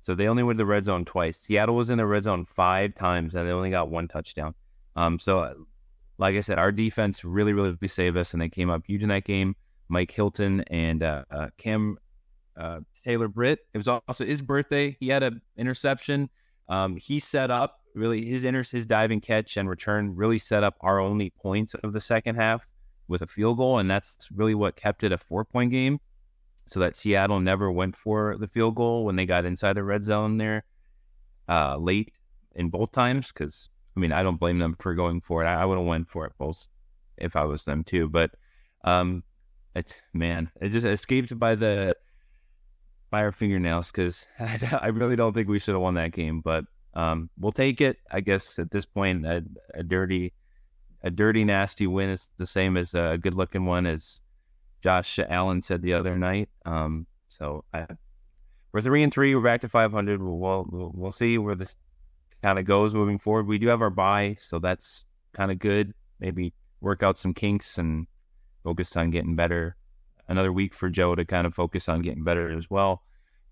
so 0.00 0.14
they 0.14 0.28
only 0.28 0.42
went 0.42 0.58
to 0.58 0.62
the 0.62 0.66
red 0.66 0.84
zone 0.84 1.04
twice. 1.04 1.38
Seattle 1.38 1.74
was 1.74 1.90
in 1.90 1.98
the 1.98 2.06
red 2.06 2.24
zone 2.24 2.44
five 2.44 2.94
times, 2.94 3.34
and 3.34 3.48
they 3.48 3.52
only 3.52 3.70
got 3.70 3.90
one 3.90 4.08
touchdown. 4.08 4.54
Um, 4.96 5.18
so 5.18 5.66
like 6.18 6.36
I 6.36 6.40
said, 6.40 6.58
our 6.58 6.72
defense 6.72 7.24
really 7.24 7.52
really 7.52 7.76
saved 7.88 8.16
us, 8.16 8.32
and 8.32 8.42
they 8.42 8.48
came 8.48 8.70
up 8.70 8.84
huge 8.86 9.02
in 9.02 9.08
that 9.08 9.24
game. 9.24 9.56
Mike 9.88 10.10
Hilton 10.10 10.62
and 10.70 11.02
uh, 11.02 11.24
uh, 11.30 11.48
Cam 11.58 11.98
uh, 12.56 12.80
Taylor 13.04 13.28
Britt. 13.28 13.60
It 13.72 13.78
was 13.78 13.88
also 13.88 14.24
his 14.24 14.40
birthday. 14.40 14.96
He 15.00 15.08
had 15.08 15.22
an 15.22 15.42
interception. 15.56 16.30
Um, 16.68 16.96
he 16.96 17.18
set 17.18 17.50
up 17.50 17.80
really 17.94 18.24
his 18.24 18.44
inter 18.44 18.62
his 18.62 18.86
diving 18.86 19.20
catch 19.20 19.56
and 19.56 19.68
return 19.68 20.14
really 20.14 20.38
set 20.38 20.64
up 20.64 20.76
our 20.80 20.98
only 20.98 21.30
points 21.30 21.74
of 21.74 21.92
the 21.92 22.00
second 22.00 22.36
half 22.36 22.68
with 23.08 23.22
a 23.22 23.26
field 23.26 23.58
goal, 23.58 23.78
and 23.78 23.90
that's 23.90 24.28
really 24.34 24.54
what 24.54 24.76
kept 24.76 25.04
it 25.04 25.12
a 25.12 25.18
four 25.18 25.44
point 25.44 25.70
game. 25.70 26.00
So 26.66 26.80
that 26.80 26.96
Seattle 26.96 27.40
never 27.40 27.70
went 27.70 27.94
for 27.94 28.36
the 28.38 28.48
field 28.48 28.74
goal 28.76 29.04
when 29.04 29.16
they 29.16 29.26
got 29.26 29.44
inside 29.44 29.74
the 29.74 29.84
red 29.84 30.02
zone 30.02 30.38
there 30.38 30.64
uh, 31.48 31.76
late 31.76 32.12
in 32.54 32.70
both 32.70 32.90
times. 32.90 33.28
Because 33.28 33.68
I 33.96 34.00
mean, 34.00 34.12
I 34.12 34.22
don't 34.22 34.40
blame 34.40 34.58
them 34.58 34.76
for 34.78 34.94
going 34.94 35.20
for 35.20 35.42
it. 35.44 35.46
I, 35.46 35.62
I 35.62 35.64
would 35.64 35.78
have 35.78 35.86
went 35.86 36.08
for 36.08 36.24
it 36.24 36.32
both 36.38 36.66
if 37.18 37.36
I 37.36 37.44
was 37.44 37.64
them 37.64 37.84
too. 37.84 38.08
But 38.08 38.30
um, 38.84 39.22
it's 39.74 39.94
man, 40.14 40.50
it 40.60 40.70
just 40.70 40.86
escaped 40.86 41.38
by 41.38 41.54
the 41.54 41.94
by 43.10 43.22
our 43.22 43.32
fingernails 43.32 43.92
because 43.92 44.26
I, 44.40 44.78
I 44.82 44.86
really 44.88 45.16
don't 45.16 45.34
think 45.34 45.48
we 45.48 45.58
should 45.58 45.74
have 45.74 45.82
won 45.82 45.94
that 45.94 46.12
game. 46.12 46.40
But 46.40 46.64
um, 46.94 47.30
we'll 47.38 47.52
take 47.52 47.80
it. 47.80 47.98
I 48.10 48.20
guess 48.20 48.58
at 48.58 48.70
this 48.70 48.86
point, 48.86 49.26
a, 49.26 49.44
a, 49.74 49.82
dirty, 49.82 50.32
a 51.02 51.10
dirty, 51.10 51.44
nasty 51.44 51.86
win 51.86 52.10
is 52.10 52.30
the 52.36 52.46
same 52.46 52.76
as 52.76 52.94
a 52.94 53.18
good 53.20 53.34
looking 53.34 53.66
one, 53.66 53.86
as 53.86 54.20
Josh 54.80 55.18
Allen 55.18 55.62
said 55.62 55.82
the 55.82 55.94
other 55.94 56.16
night. 56.16 56.48
Um, 56.64 57.06
so 57.28 57.64
I, 57.72 57.86
we're 58.72 58.80
three 58.80 59.02
and 59.02 59.12
three. 59.12 59.34
We're 59.34 59.42
back 59.42 59.60
to 59.62 59.68
500. 59.68 60.22
We'll, 60.22 60.38
we'll, 60.38 60.92
we'll 60.94 61.12
see 61.12 61.38
where 61.38 61.54
this 61.54 61.76
kind 62.42 62.58
of 62.58 62.64
goes 62.64 62.94
moving 62.94 63.18
forward. 63.18 63.46
We 63.46 63.58
do 63.58 63.68
have 63.68 63.82
our 63.82 63.90
bye, 63.90 64.36
so 64.40 64.58
that's 64.58 65.04
kind 65.32 65.50
of 65.50 65.58
good. 65.58 65.94
Maybe 66.20 66.52
work 66.80 67.02
out 67.02 67.18
some 67.18 67.34
kinks 67.34 67.78
and 67.78 68.06
focus 68.62 68.96
on 68.96 69.10
getting 69.10 69.34
better. 69.34 69.76
Another 70.28 70.52
week 70.52 70.74
for 70.74 70.88
Joe 70.88 71.14
to 71.14 71.24
kind 71.24 71.46
of 71.46 71.54
focus 71.54 71.88
on 71.88 72.02
getting 72.02 72.24
better 72.24 72.56
as 72.56 72.70
well. 72.70 73.02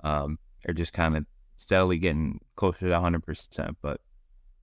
Um, 0.05 0.39
or 0.67 0.75
just 0.75 0.93
kind 0.93 1.17
of 1.17 1.27
steadily 1.63 1.99
getting 1.99 2.41
closer 2.57 2.89
to 2.89 2.95
100%. 2.95 3.77
But 3.81 4.01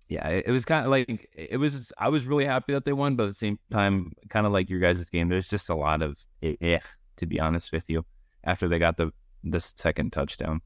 yeah, 0.07 0.27
it, 0.27 0.45
it 0.47 0.51
was 0.51 0.65
kind 0.65 0.85
of 0.85 0.91
like, 0.91 1.29
it 1.35 1.57
was, 1.57 1.91
I 1.97 2.09
was 2.09 2.25
really 2.25 2.45
happy 2.45 2.73
that 2.73 2.85
they 2.85 2.93
won, 2.93 3.15
but 3.15 3.23
at 3.23 3.29
the 3.29 3.35
same 3.35 3.59
time, 3.71 4.13
kind 4.29 4.45
of 4.45 4.51
like 4.51 4.69
your 4.69 4.79
guys' 4.79 5.09
game, 5.09 5.29
there's 5.29 5.49
just 5.49 5.69
a 5.69 5.75
lot 5.75 6.01
of 6.01 6.17
eh, 6.41 6.79
to 7.17 7.25
be 7.25 7.39
honest 7.39 7.71
with 7.71 7.89
you, 7.89 8.05
after 8.43 8.67
they 8.67 8.79
got 8.79 8.97
the, 8.97 9.11
the 9.43 9.59
second 9.59 10.13
touchdown. 10.13 10.61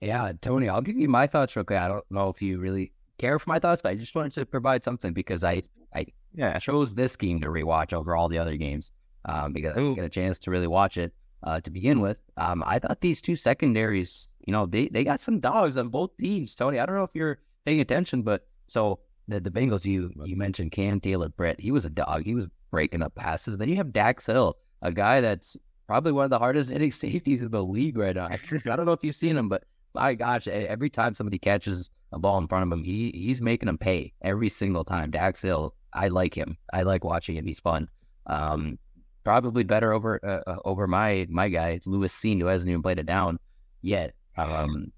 Yeah, 0.00 0.32
Tony, 0.40 0.68
I'll 0.68 0.80
give 0.80 0.96
you 0.96 1.08
my 1.08 1.26
thoughts 1.26 1.56
real 1.56 1.64
quick. 1.64 1.80
I 1.80 1.88
don't 1.88 2.04
know 2.10 2.28
if 2.28 2.40
you 2.40 2.58
really 2.58 2.92
care 3.18 3.38
for 3.38 3.50
my 3.50 3.58
thoughts, 3.58 3.82
but 3.82 3.90
I 3.90 3.94
just 3.96 4.14
wanted 4.14 4.32
to 4.32 4.46
provide 4.46 4.84
something 4.84 5.12
because 5.12 5.42
I 5.42 5.62
I 5.94 6.06
yeah 6.34 6.58
chose 6.58 6.94
this 6.94 7.16
game 7.16 7.40
to 7.40 7.48
rewatch 7.48 7.92
over 7.92 8.16
all 8.16 8.28
the 8.28 8.38
other 8.38 8.56
games 8.56 8.92
um, 9.24 9.52
because 9.52 9.76
Ooh. 9.76 9.80
I 9.80 9.82
didn't 9.82 9.94
get 9.96 10.04
a 10.04 10.08
chance 10.08 10.38
to 10.40 10.50
really 10.50 10.66
watch 10.66 10.96
it 10.96 11.12
uh, 11.42 11.60
to 11.60 11.70
begin 11.70 12.00
with. 12.00 12.18
Um, 12.36 12.62
I 12.66 12.78
thought 12.78 13.00
these 13.00 13.22
two 13.22 13.36
secondaries, 13.36 14.28
you 14.46 14.52
know, 14.52 14.66
they, 14.66 14.88
they 14.88 15.04
got 15.04 15.20
some 15.20 15.40
dogs 15.40 15.76
on 15.76 15.88
both 15.88 16.16
teams. 16.18 16.54
Tony, 16.54 16.78
I 16.78 16.86
don't 16.86 16.96
know 16.96 17.04
if 17.04 17.14
you're 17.14 17.38
paying 17.64 17.80
attention, 17.80 18.22
but 18.22 18.46
so 18.66 19.00
the, 19.28 19.40
the 19.40 19.50
Bengals, 19.50 19.84
you 19.84 20.12
you 20.24 20.36
mentioned 20.36 20.72
Cam 20.72 21.00
Taylor 21.00 21.28
Britt. 21.28 21.60
He 21.60 21.70
was 21.70 21.84
a 21.84 21.90
dog. 21.90 22.24
He 22.24 22.34
was 22.34 22.46
breaking 22.70 23.02
up 23.02 23.14
passes. 23.14 23.58
Then 23.58 23.68
you 23.68 23.76
have 23.76 23.92
Dax 23.92 24.26
Hill, 24.26 24.56
a 24.82 24.92
guy 24.92 25.20
that's 25.20 25.56
probably 25.86 26.12
one 26.12 26.24
of 26.24 26.30
the 26.30 26.38
hardest 26.38 26.70
hitting 26.70 26.92
safeties 27.04 27.42
in 27.42 27.50
the 27.50 27.62
league 27.62 27.98
right 27.98 28.16
now. 28.16 28.26
I 28.26 28.76
don't 28.76 28.86
know 28.86 28.92
if 28.92 29.04
you've 29.04 29.14
seen 29.14 29.36
him, 29.36 29.48
but 29.48 29.64
my 29.94 30.14
gosh, 30.14 30.46
every 30.46 30.90
time 30.90 31.14
somebody 31.14 31.38
catches 31.38 31.90
a 32.12 32.18
ball 32.18 32.38
in 32.38 32.46
front 32.46 32.64
of 32.64 32.78
him, 32.78 32.84
he 32.84 33.10
he's 33.10 33.40
making 33.40 33.66
them 33.66 33.78
pay 33.78 34.12
every 34.22 34.48
single 34.48 34.84
time. 34.84 35.10
Dax 35.10 35.42
Hill, 35.42 35.74
I 35.92 36.08
like 36.08 36.34
him. 36.34 36.56
I 36.72 36.82
like 36.82 37.04
watching 37.04 37.36
him. 37.36 37.46
He's 37.46 37.60
fun. 37.60 37.88
Um, 38.26 38.78
probably 39.24 39.64
better 39.64 39.92
over 39.92 40.20
uh, 40.22 40.50
uh, 40.50 40.56
over 40.64 40.86
my 40.86 41.26
my 41.28 41.48
guy 41.48 41.80
Lewis 41.86 42.14
Cine, 42.14 42.40
who 42.40 42.46
hasn't 42.46 42.70
even 42.70 42.82
played 42.82 42.98
it 42.98 43.06
down 43.06 43.38
yet. 43.82 44.14
Um, 44.36 44.92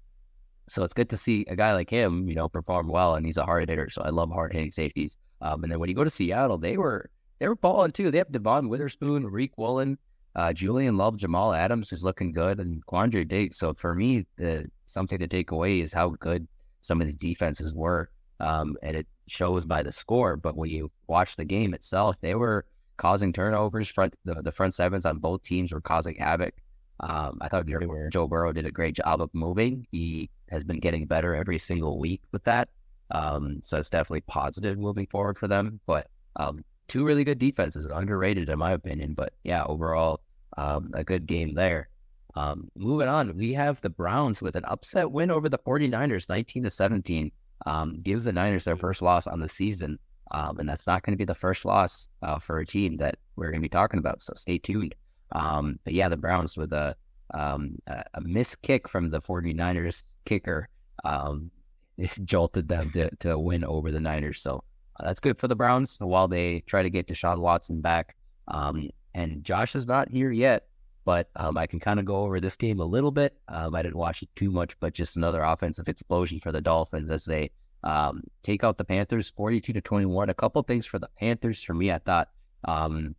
so 0.69 0.83
it's 0.83 0.93
good 0.93 1.09
to 1.09 1.17
see 1.17 1.45
a 1.49 1.55
guy 1.55 1.73
like 1.73 1.89
him, 1.89 2.29
you 2.29 2.35
know, 2.35 2.47
perform 2.47 2.87
well, 2.87 3.15
and 3.15 3.25
he's 3.25 3.37
a 3.37 3.43
hard 3.43 3.67
hitter. 3.67 3.89
So 3.89 4.01
I 4.03 4.09
love 4.09 4.31
hard 4.31 4.53
hitting 4.53 4.71
safeties. 4.71 5.17
Um, 5.41 5.63
and 5.63 5.71
then 5.71 5.79
when 5.79 5.89
you 5.89 5.95
go 5.95 6.03
to 6.03 6.09
Seattle, 6.09 6.57
they 6.57 6.77
were 6.77 7.09
they 7.39 7.47
were 7.47 7.55
balling 7.55 7.91
too. 7.91 8.11
They 8.11 8.19
have 8.19 8.31
Devon 8.31 8.69
Witherspoon, 8.69 9.25
Reek 9.25 9.57
Woolen, 9.57 9.97
uh, 10.35 10.53
Julian 10.53 10.95
Love, 10.95 11.17
Jamal 11.17 11.53
Adams, 11.53 11.89
who's 11.89 12.03
looking 12.03 12.31
good, 12.31 12.59
and 12.59 12.85
Quandre 12.85 13.27
Diggs. 13.27 13.57
So 13.57 13.73
for 13.73 13.95
me, 13.95 14.25
the 14.37 14.69
something 14.85 15.19
to 15.19 15.27
take 15.27 15.51
away 15.51 15.81
is 15.81 15.91
how 15.91 16.09
good 16.09 16.47
some 16.81 17.01
of 17.01 17.07
these 17.07 17.17
defenses 17.17 17.73
were, 17.73 18.09
um, 18.39 18.77
and 18.83 18.95
it 18.95 19.07
shows 19.27 19.65
by 19.65 19.83
the 19.83 19.91
score. 19.91 20.37
But 20.37 20.55
when 20.55 20.69
you 20.69 20.91
watch 21.07 21.35
the 21.35 21.45
game 21.45 21.73
itself, 21.73 22.15
they 22.21 22.35
were 22.35 22.65
causing 23.01 23.33
turnovers. 23.33 23.87
Front 23.87 24.15
the, 24.23 24.35
the 24.41 24.51
front 24.51 24.73
sevens 24.75 25.05
on 25.05 25.17
both 25.17 25.41
teams 25.41 25.73
were 25.73 25.81
causing 25.81 26.15
havoc. 26.15 26.53
Um, 26.99 27.39
I 27.41 27.47
thought 27.47 27.65
Joe, 27.65 28.09
Joe 28.11 28.27
Burrow 28.27 28.53
did 28.53 28.67
a 28.67 28.71
great 28.71 28.95
job 28.95 29.21
of 29.21 29.31
moving. 29.33 29.87
He 29.91 30.29
has 30.49 30.63
been 30.63 30.79
getting 30.79 31.07
better 31.07 31.33
every 31.35 31.57
single 31.57 31.97
week 31.97 32.21
with 32.31 32.43
that. 32.43 32.69
Um, 33.09 33.59
so 33.63 33.79
it's 33.79 33.89
definitely 33.89 34.21
positive 34.21 34.77
moving 34.77 35.07
forward 35.07 35.39
for 35.39 35.47
them. 35.47 35.79
But 35.87 36.07
um, 36.35 36.63
two 36.87 37.03
really 37.03 37.23
good 37.23 37.39
defenses, 37.39 37.87
underrated 37.87 38.49
in 38.49 38.59
my 38.59 38.71
opinion. 38.71 39.15
But 39.15 39.33
yeah, 39.43 39.63
overall, 39.63 40.21
um, 40.57 40.91
a 40.93 41.03
good 41.03 41.25
game 41.25 41.55
there. 41.55 41.89
Um, 42.35 42.69
moving 42.75 43.07
on, 43.07 43.35
we 43.35 43.53
have 43.53 43.81
the 43.81 43.89
Browns 43.89 44.41
with 44.41 44.55
an 44.55 44.63
upset 44.65 45.11
win 45.11 45.31
over 45.31 45.49
the 45.49 45.57
49ers, 45.57 46.29
19 46.29 46.63
to 46.63 46.69
17. 46.69 47.31
Um, 47.65 47.95
gives 48.01 48.25
the 48.25 48.31
Niners 48.31 48.63
their 48.63 48.77
first 48.77 49.01
loss 49.01 49.25
on 49.25 49.39
the 49.39 49.49
season. 49.49 49.97
Um, 50.31 50.59
and 50.59 50.67
that's 50.67 50.87
not 50.87 51.03
going 51.03 51.13
to 51.13 51.17
be 51.17 51.25
the 51.25 51.35
first 51.35 51.65
loss 51.65 52.07
uh, 52.21 52.39
for 52.39 52.59
a 52.59 52.65
team 52.65 52.97
that 52.97 53.17
we're 53.35 53.51
going 53.51 53.61
to 53.61 53.65
be 53.65 53.69
talking 53.69 53.99
about. 53.99 54.23
So 54.23 54.33
stay 54.35 54.57
tuned. 54.57 54.95
Um, 55.33 55.79
but 55.83 55.93
yeah, 55.93 56.09
the 56.09 56.17
Browns 56.17 56.57
with 56.57 56.73
a, 56.73 56.95
um, 57.33 57.77
a, 57.87 58.21
missed 58.21 58.61
kick 58.61 58.87
from 58.87 59.09
the 59.09 59.21
49ers 59.21 60.03
kicker 60.25 60.67
um, 61.03 61.51
jolted 62.23 62.67
them 62.67 62.91
to, 62.91 63.09
to 63.17 63.37
win 63.37 63.63
over 63.63 63.91
the 63.91 63.99
Niners. 63.99 64.41
So 64.41 64.63
uh, 64.99 65.05
that's 65.05 65.19
good 65.19 65.37
for 65.37 65.47
the 65.47 65.55
Browns 65.55 65.97
while 65.99 66.27
they 66.27 66.61
try 66.61 66.83
to 66.83 66.89
get 66.89 67.07
Deshaun 67.07 67.39
Watson 67.39 67.81
back. 67.81 68.15
Um, 68.47 68.89
and 69.13 69.43
Josh 69.43 69.75
is 69.75 69.85
not 69.85 70.09
here 70.09 70.31
yet, 70.31 70.67
but 71.05 71.29
um, 71.35 71.57
I 71.57 71.67
can 71.67 71.79
kind 71.79 71.99
of 71.99 72.05
go 72.05 72.17
over 72.17 72.39
this 72.39 72.55
game 72.55 72.79
a 72.79 72.85
little 72.85 73.11
bit. 73.11 73.35
I 73.47 73.69
didn't 73.69 73.97
watch 73.97 74.21
it 74.21 74.29
too 74.35 74.51
much, 74.51 74.79
but 74.79 74.93
just 74.93 75.17
another 75.17 75.43
offensive 75.43 75.89
explosion 75.89 76.39
for 76.39 76.51
the 76.51 76.61
Dolphins 76.61 77.09
as 77.09 77.25
they 77.25 77.51
um, 77.83 78.23
take 78.43 78.63
out 78.63 78.77
the 78.77 78.85
Panthers 78.85 79.31
42 79.31 79.73
to 79.73 79.81
21. 79.81 80.29
A 80.29 80.33
couple 80.33 80.61
things 80.63 80.85
for 80.85 80.99
the 80.99 81.09
Panthers 81.19 81.61
for 81.61 81.73
me, 81.73 81.91
I 81.91 81.97
thought 81.97 82.29
um, 82.65 83.15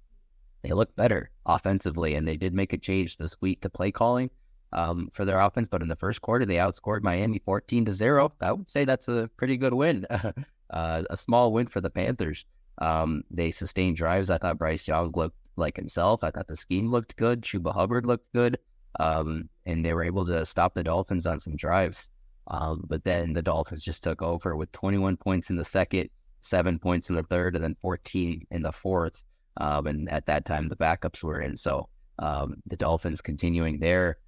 they 0.62 0.70
looked 0.70 0.96
better 0.96 1.30
offensively, 1.46 2.14
and 2.14 2.26
they 2.26 2.36
did 2.36 2.54
make 2.54 2.72
a 2.72 2.78
change 2.78 3.16
this 3.16 3.40
week 3.40 3.60
to 3.62 3.70
play 3.70 3.90
calling 3.90 4.30
um, 4.72 5.08
for 5.12 5.24
their 5.24 5.40
offense. 5.40 5.68
But 5.68 5.82
in 5.82 5.88
the 5.88 5.96
first 5.96 6.22
quarter, 6.22 6.46
they 6.46 6.56
outscored 6.56 7.02
Miami 7.02 7.40
14 7.44 7.84
to 7.86 7.92
zero. 7.92 8.32
I 8.40 8.52
would 8.52 8.70
say 8.70 8.84
that's 8.84 9.08
a 9.08 9.28
pretty 9.36 9.56
good 9.56 9.74
win, 9.74 10.06
uh, 10.70 11.02
a 11.10 11.16
small 11.16 11.52
win 11.52 11.66
for 11.66 11.80
the 11.80 11.90
Panthers. 11.90 12.44
Um, 12.78 13.24
they 13.30 13.50
sustained 13.50 13.96
drives. 13.96 14.30
I 14.30 14.38
thought 14.38 14.58
Bryce 14.58 14.88
Young 14.88 15.12
looked 15.14 15.36
like 15.56 15.76
himself. 15.76 16.24
I 16.24 16.30
thought 16.30 16.48
the 16.48 16.56
scheme 16.56 16.90
looked 16.90 17.16
good. 17.16 17.42
Chuba 17.42 17.74
Hubbard 17.74 18.06
looked 18.06 18.32
good. 18.32 18.58
Um, 19.00 19.48
and 19.66 19.84
they 19.84 19.94
were 19.94 20.04
able 20.04 20.26
to 20.26 20.44
stop 20.44 20.74
the 20.74 20.82
Dolphins 20.82 21.26
on 21.26 21.40
some 21.40 21.56
drives. 21.56 22.08
Um, 22.48 22.84
but 22.88 23.04
then 23.04 23.32
the 23.32 23.42
Dolphins 23.42 23.84
just 23.84 24.02
took 24.02 24.22
over 24.22 24.56
with 24.56 24.72
21 24.72 25.16
points 25.16 25.50
in 25.50 25.56
the 25.56 25.64
second, 25.64 26.10
seven 26.40 26.78
points 26.78 27.08
in 27.08 27.16
the 27.16 27.22
third, 27.22 27.54
and 27.54 27.64
then 27.64 27.76
14 27.80 28.46
in 28.50 28.62
the 28.62 28.72
fourth. 28.72 29.22
Um, 29.58 29.86
and 29.86 30.10
at 30.10 30.26
that 30.26 30.44
time, 30.44 30.68
the 30.68 30.76
backups 30.76 31.22
were 31.22 31.40
in. 31.40 31.56
So 31.56 31.88
um, 32.18 32.56
the 32.66 32.76
Dolphins 32.76 33.20
continuing 33.20 33.78
their 33.78 34.18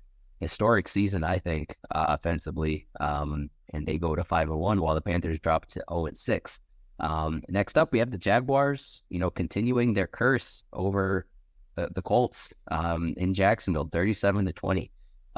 historic 0.40 0.88
season, 0.88 1.24
I 1.24 1.38
think, 1.38 1.76
uh, 1.90 2.06
offensively, 2.08 2.86
um, 3.00 3.50
and 3.72 3.86
they 3.86 3.98
go 3.98 4.14
to 4.14 4.24
five 4.24 4.50
and 4.50 4.60
one, 4.60 4.80
while 4.80 4.94
the 4.94 5.00
Panthers 5.00 5.40
drop 5.40 5.66
to 5.66 5.74
zero 5.74 5.84
oh 5.88 6.06
and 6.06 6.16
six. 6.16 6.60
Um, 7.00 7.42
next 7.48 7.76
up, 7.76 7.92
we 7.92 7.98
have 7.98 8.10
the 8.10 8.18
Jaguars. 8.18 9.02
You 9.08 9.18
know, 9.18 9.30
continuing 9.30 9.94
their 9.94 10.06
curse 10.06 10.64
over 10.72 11.26
the, 11.74 11.88
the 11.94 12.02
Colts 12.02 12.52
um, 12.70 13.14
in 13.16 13.34
Jacksonville, 13.34 13.88
thirty-seven 13.90 14.44
to 14.46 14.52
twenty. 14.52 14.90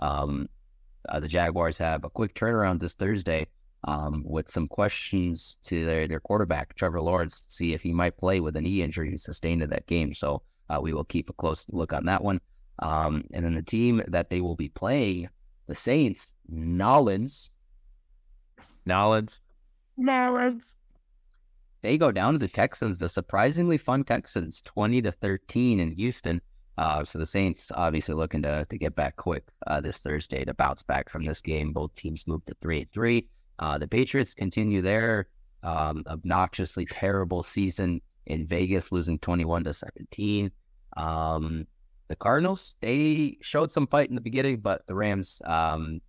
Um, 0.02 0.48
uh, 1.08 1.20
the 1.20 1.28
Jaguars 1.28 1.78
have 1.78 2.04
a 2.04 2.10
quick 2.10 2.34
turnaround 2.34 2.80
this 2.80 2.94
Thursday 2.94 3.46
um, 3.84 4.22
with 4.24 4.50
some 4.50 4.68
questions 4.68 5.56
to 5.64 5.84
their, 5.84 6.08
their 6.08 6.20
quarterback, 6.20 6.74
Trevor 6.74 7.00
Lawrence, 7.00 7.40
to 7.40 7.46
see 7.48 7.72
if 7.72 7.82
he 7.82 7.92
might 7.92 8.16
play 8.16 8.40
with 8.40 8.56
a 8.56 8.60
knee 8.60 8.82
injury 8.82 9.10
he 9.10 9.16
sustained 9.16 9.62
in 9.62 9.70
that 9.70 9.86
game. 9.86 10.14
So 10.14 10.42
uh, 10.68 10.80
we 10.80 10.92
will 10.92 11.04
keep 11.04 11.30
a 11.30 11.34
close 11.34 11.66
look 11.70 11.92
on 11.92 12.04
that 12.06 12.22
one. 12.22 12.40
Um, 12.80 13.24
and 13.32 13.44
then 13.44 13.54
the 13.54 13.62
team 13.62 14.02
that 14.08 14.28
they 14.28 14.40
will 14.40 14.56
be 14.56 14.68
playing, 14.68 15.28
the 15.66 15.74
Saints, 15.74 16.32
Nolans. 16.48 17.50
Nolans. 18.84 19.40
Nolans. 19.96 20.76
They 21.82 21.98
go 21.98 22.10
down 22.10 22.32
to 22.32 22.38
the 22.38 22.48
Texans, 22.48 22.98
the 22.98 23.08
surprisingly 23.08 23.78
fun 23.78 24.04
Texans, 24.04 24.60
20 24.62 25.02
to 25.02 25.12
13 25.12 25.80
in 25.80 25.92
Houston. 25.92 26.40
Uh, 26.78 27.04
so 27.04 27.18
the 27.18 27.26
Saints 27.26 27.72
obviously 27.74 28.14
looking 28.14 28.42
to 28.42 28.66
to 28.68 28.78
get 28.78 28.94
back 28.94 29.16
quick 29.16 29.44
uh, 29.66 29.80
this 29.80 29.98
Thursday 29.98 30.44
to 30.44 30.54
bounce 30.54 30.82
back 30.82 31.08
from 31.08 31.24
this 31.24 31.40
game. 31.40 31.72
Both 31.72 31.94
teams 31.94 32.26
move 32.26 32.44
to 32.46 32.54
three 32.60 32.80
and 32.80 32.92
three. 32.92 33.28
Uh, 33.58 33.78
the 33.78 33.88
Patriots 33.88 34.34
continue 34.34 34.82
their 34.82 35.28
um, 35.62 36.04
obnoxiously 36.06 36.86
terrible 36.86 37.42
season 37.42 38.00
in 38.26 38.46
Vegas, 38.46 38.92
losing 38.92 39.18
21 39.18 39.64
to 39.64 39.72
17. 39.72 40.50
Um, 40.96 41.66
the 42.08 42.16
Cardinals, 42.16 42.74
they 42.80 43.38
showed 43.40 43.70
some 43.70 43.86
fight 43.86 44.08
in 44.08 44.14
the 44.14 44.20
beginning, 44.20 44.60
but 44.60 44.86
the 44.86 44.94
Rams, 44.94 45.40
um, 45.44 46.00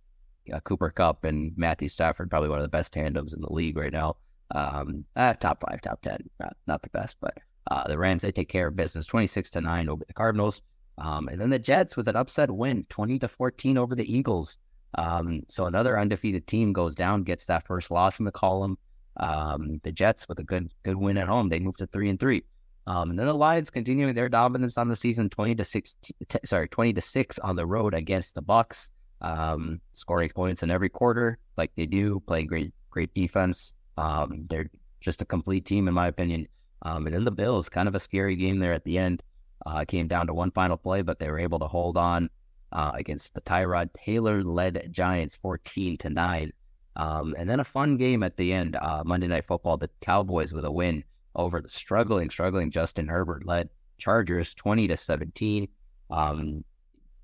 uh, 0.52 0.60
Cooper 0.60 0.90
Kupp 0.90 1.24
and 1.24 1.52
Matthew 1.56 1.88
Stafford, 1.88 2.30
probably 2.30 2.48
one 2.48 2.58
of 2.58 2.64
the 2.64 2.68
best 2.68 2.92
tandems 2.92 3.34
in 3.34 3.40
the 3.40 3.52
league 3.52 3.76
right 3.76 3.92
now. 3.92 4.16
Um, 4.54 5.04
uh, 5.16 5.34
top 5.34 5.62
five, 5.66 5.80
top 5.80 6.00
10, 6.02 6.18
not, 6.40 6.56
not 6.66 6.82
the 6.82 6.90
best, 6.90 7.16
but 7.20 7.36
uh, 7.70 7.86
the 7.86 7.98
Rams, 7.98 8.22
they 8.22 8.32
take 8.32 8.48
care 8.48 8.68
of 8.68 8.76
business 8.76 9.06
26 9.06 9.50
to 9.50 9.60
9 9.60 9.88
over 9.88 10.04
the 10.06 10.12
Cardinals. 10.14 10.62
Um, 10.98 11.28
and 11.28 11.40
then 11.40 11.50
the 11.50 11.58
Jets 11.58 11.96
with 11.96 12.08
an 12.08 12.16
upset 12.16 12.50
win, 12.50 12.84
20 12.88 13.18
to 13.20 13.28
14 13.28 13.78
over 13.78 13.94
the 13.94 14.10
Eagles. 14.12 14.58
Um, 14.96 15.42
so 15.48 15.66
another 15.66 15.98
undefeated 15.98 16.46
team 16.46 16.72
goes 16.72 16.94
down, 16.94 17.22
gets 17.22 17.46
that 17.46 17.66
first 17.66 17.90
loss 17.90 18.18
in 18.18 18.24
the 18.24 18.32
column. 18.32 18.78
Um, 19.18 19.80
the 19.82 19.92
Jets 19.92 20.28
with 20.28 20.38
a 20.38 20.44
good 20.44 20.72
good 20.82 20.96
win 20.96 21.18
at 21.18 21.28
home, 21.28 21.48
they 21.48 21.58
move 21.60 21.76
to 21.78 21.86
three 21.86 22.08
and 22.08 22.18
three. 22.18 22.42
Um, 22.86 23.10
and 23.10 23.18
then 23.18 23.26
the 23.26 23.34
Lions 23.34 23.70
continuing 23.70 24.14
their 24.14 24.28
dominance 24.28 24.78
on 24.78 24.88
the 24.88 24.96
season, 24.96 25.28
twenty 25.28 25.54
to 25.56 25.64
six. 25.64 25.94
T- 26.02 26.38
sorry, 26.44 26.68
twenty 26.68 26.92
to 26.94 27.00
six 27.00 27.38
on 27.40 27.56
the 27.56 27.66
road 27.66 27.94
against 27.94 28.34
the 28.34 28.42
Bucs. 28.42 28.88
um, 29.20 29.80
scoring 29.92 30.30
points 30.30 30.62
in 30.62 30.70
every 30.70 30.88
quarter 30.88 31.38
like 31.56 31.72
they 31.76 31.86
do, 31.86 32.20
playing 32.26 32.46
great 32.46 32.72
great 32.90 33.12
defense. 33.14 33.72
Um, 33.96 34.46
they're 34.48 34.70
just 35.00 35.22
a 35.22 35.24
complete 35.24 35.64
team 35.64 35.88
in 35.88 35.94
my 35.94 36.06
opinion. 36.08 36.46
Um, 36.82 37.06
and 37.06 37.14
then 37.14 37.24
the 37.24 37.30
Bills, 37.30 37.68
kind 37.68 37.88
of 37.88 37.94
a 37.94 38.00
scary 38.00 38.36
game 38.36 38.58
there 38.58 38.72
at 38.72 38.84
the 38.84 38.98
end. 38.98 39.22
Uh, 39.66 39.84
came 39.84 40.06
down 40.06 40.26
to 40.26 40.34
one 40.34 40.50
final 40.52 40.76
play, 40.76 41.02
but 41.02 41.18
they 41.18 41.28
were 41.28 41.38
able 41.38 41.58
to 41.58 41.66
hold 41.66 41.96
on 41.96 42.30
uh, 42.72 42.92
against 42.94 43.34
the 43.34 43.40
Tyrod 43.40 43.90
Taylor 43.92 44.42
led 44.42 44.88
Giants, 44.92 45.36
fourteen 45.36 45.96
to 45.98 46.10
nine. 46.10 46.52
Um, 46.96 47.34
and 47.38 47.48
then 47.48 47.60
a 47.60 47.64
fun 47.64 47.96
game 47.96 48.22
at 48.22 48.36
the 48.36 48.52
end, 48.52 48.76
uh, 48.76 49.02
Monday 49.04 49.28
Night 49.28 49.44
Football. 49.44 49.76
The 49.76 49.90
Cowboys 50.00 50.52
with 50.52 50.64
a 50.64 50.70
win 50.70 51.04
over 51.34 51.60
the 51.60 51.68
struggling, 51.68 52.28
struggling 52.30 52.70
Justin 52.70 53.06
Herbert 53.06 53.46
led 53.46 53.68
Chargers 53.98 54.54
20 54.54 54.88
to 54.88 54.96
17. 54.96 55.68
Um, 56.10 56.64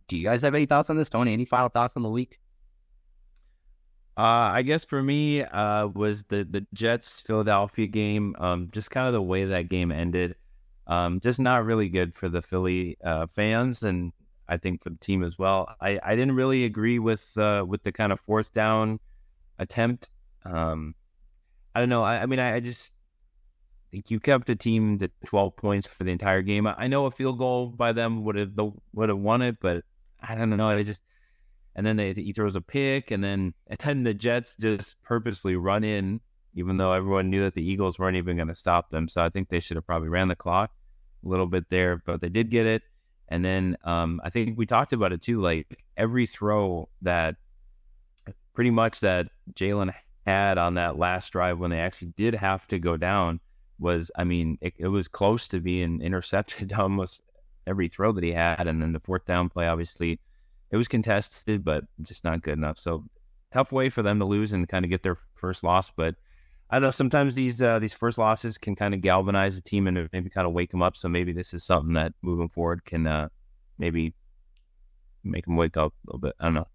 do 0.06 0.16
you 0.16 0.24
guys 0.24 0.42
have 0.42 0.54
any 0.54 0.66
thoughts 0.66 0.90
on 0.90 0.96
this, 0.96 1.10
Tony? 1.10 1.32
Any 1.32 1.44
final 1.44 1.68
thoughts 1.68 1.96
on 1.96 2.02
the 2.02 2.10
week? 2.10 2.38
Uh, 4.16 4.52
I 4.52 4.62
guess 4.62 4.84
for 4.84 5.02
me, 5.02 5.42
uh, 5.42 5.88
was 5.88 6.24
the 6.24 6.44
the 6.44 6.64
Jets 6.72 7.20
Philadelphia 7.20 7.86
game. 7.86 8.36
Um, 8.38 8.68
just 8.70 8.90
kind 8.90 9.06
of 9.06 9.12
the 9.12 9.22
way 9.22 9.44
that 9.44 9.68
game 9.68 9.90
ended. 9.90 10.36
Um, 10.86 11.18
just 11.20 11.40
not 11.40 11.64
really 11.64 11.88
good 11.88 12.14
for 12.14 12.28
the 12.28 12.42
Philly 12.42 12.96
uh, 13.02 13.26
fans, 13.26 13.82
and 13.82 14.12
I 14.48 14.56
think 14.56 14.82
for 14.82 14.90
the 14.90 14.98
team 14.98 15.24
as 15.24 15.38
well. 15.38 15.74
I, 15.80 15.98
I 16.02 16.14
didn't 16.14 16.36
really 16.36 16.64
agree 16.64 16.98
with 16.98 17.36
uh, 17.36 17.64
with 17.66 17.82
the 17.82 17.92
kind 17.92 18.12
of 18.12 18.20
fourth 18.20 18.52
down 18.52 19.00
attempt. 19.58 20.10
Um, 20.44 20.94
I 21.74 21.80
don't 21.80 21.88
know. 21.88 22.04
I, 22.04 22.22
I 22.22 22.26
mean, 22.26 22.38
I, 22.38 22.56
I, 22.56 22.60
just 22.60 22.90
think 23.90 24.10
you 24.10 24.20
kept 24.20 24.46
the 24.46 24.54
team 24.54 24.98
to 24.98 25.10
12 25.24 25.56
points 25.56 25.86
for 25.86 26.04
the 26.04 26.12
entire 26.12 26.42
game. 26.42 26.66
I 26.66 26.86
know 26.86 27.06
a 27.06 27.10
field 27.10 27.38
goal 27.38 27.68
by 27.68 27.92
them 27.92 28.24
would 28.24 28.36
have 28.36 28.52
would 28.92 29.08
have 29.08 29.18
won 29.18 29.42
it, 29.42 29.56
but 29.60 29.84
I 30.20 30.34
don't 30.34 30.50
know. 30.50 30.68
I 30.68 30.82
just 30.82 31.02
and 31.76 31.84
then 31.84 31.96
they, 31.96 32.12
he 32.12 32.32
throws 32.32 32.56
a 32.56 32.60
pick, 32.60 33.10
and 33.10 33.22
then 33.22 33.54
and 33.66 33.78
then 33.78 34.02
the 34.04 34.14
Jets 34.14 34.56
just 34.56 35.02
purposely 35.02 35.56
run 35.56 35.84
in, 35.84 36.20
even 36.54 36.76
though 36.76 36.92
everyone 36.92 37.30
knew 37.30 37.42
that 37.42 37.54
the 37.54 37.68
Eagles 37.68 37.98
weren't 37.98 38.16
even 38.16 38.36
going 38.36 38.48
to 38.48 38.54
stop 38.54 38.90
them. 38.90 39.08
So 39.08 39.24
I 39.24 39.28
think 39.28 39.48
they 39.48 39.60
should 39.60 39.76
have 39.76 39.86
probably 39.86 40.08
ran 40.08 40.28
the 40.28 40.36
clock 40.36 40.70
a 41.24 41.28
little 41.28 41.46
bit 41.46 41.68
there, 41.70 42.02
but 42.04 42.20
they 42.20 42.28
did 42.28 42.50
get 42.50 42.66
it. 42.66 42.82
And 43.28 43.44
then 43.44 43.76
um, 43.84 44.20
I 44.22 44.30
think 44.30 44.58
we 44.58 44.66
talked 44.66 44.92
about 44.92 45.12
it 45.12 45.22
too. 45.22 45.40
Like 45.40 45.78
every 45.96 46.26
throw 46.26 46.88
that 47.02 47.36
pretty 48.54 48.70
much 48.70 49.00
that 49.00 49.28
Jalen 49.54 49.92
had 50.26 50.58
on 50.58 50.74
that 50.74 50.98
last 50.98 51.30
drive 51.32 51.58
when 51.58 51.70
they 51.70 51.80
actually 51.80 52.12
did 52.16 52.34
have 52.34 52.66
to 52.68 52.78
go 52.78 52.96
down 52.96 53.40
was, 53.78 54.10
I 54.16 54.24
mean, 54.24 54.58
it, 54.60 54.74
it, 54.78 54.88
was 54.88 55.08
close 55.08 55.48
to 55.48 55.60
being 55.60 56.00
intercepted 56.02 56.72
almost 56.78 57.22
every 57.66 57.88
throw 57.88 58.12
that 58.12 58.24
he 58.24 58.32
had. 58.32 58.66
And 58.66 58.80
then 58.80 58.92
the 58.92 59.00
fourth 59.00 59.24
down 59.24 59.48
play, 59.48 59.66
obviously, 59.66 60.20
it 60.74 60.76
was 60.76 60.88
contested, 60.88 61.64
but 61.64 61.84
just 62.02 62.24
not 62.24 62.42
good 62.42 62.58
enough. 62.58 62.78
So 62.78 63.04
tough 63.52 63.70
way 63.70 63.90
for 63.90 64.02
them 64.02 64.18
to 64.18 64.24
lose 64.24 64.52
and 64.52 64.68
kind 64.68 64.84
of 64.84 64.90
get 64.90 65.04
their 65.04 65.16
first 65.36 65.62
loss. 65.62 65.92
But 65.92 66.16
I 66.68 66.74
don't 66.74 66.82
know. 66.82 66.90
Sometimes 66.90 67.36
these 67.36 67.62
uh, 67.62 67.78
these 67.78 67.94
first 67.94 68.18
losses 68.18 68.58
can 68.58 68.74
kind 68.74 68.92
of 68.92 69.00
galvanize 69.00 69.54
the 69.54 69.62
team 69.62 69.86
and 69.86 70.08
maybe 70.12 70.30
kind 70.30 70.48
of 70.48 70.52
wake 70.52 70.72
them 70.72 70.82
up. 70.82 70.96
So 70.96 71.08
maybe 71.08 71.32
this 71.32 71.54
is 71.54 71.62
something 71.62 71.94
that 71.94 72.12
moving 72.22 72.48
forward 72.48 72.84
can 72.84 73.06
uh, 73.06 73.28
maybe 73.78 74.14
make 75.22 75.44
them 75.44 75.54
wake 75.54 75.76
up 75.76 75.92
a 75.92 76.06
little 76.08 76.18
bit. 76.18 76.34
I 76.40 76.46
don't 76.46 76.54
know. 76.54 76.66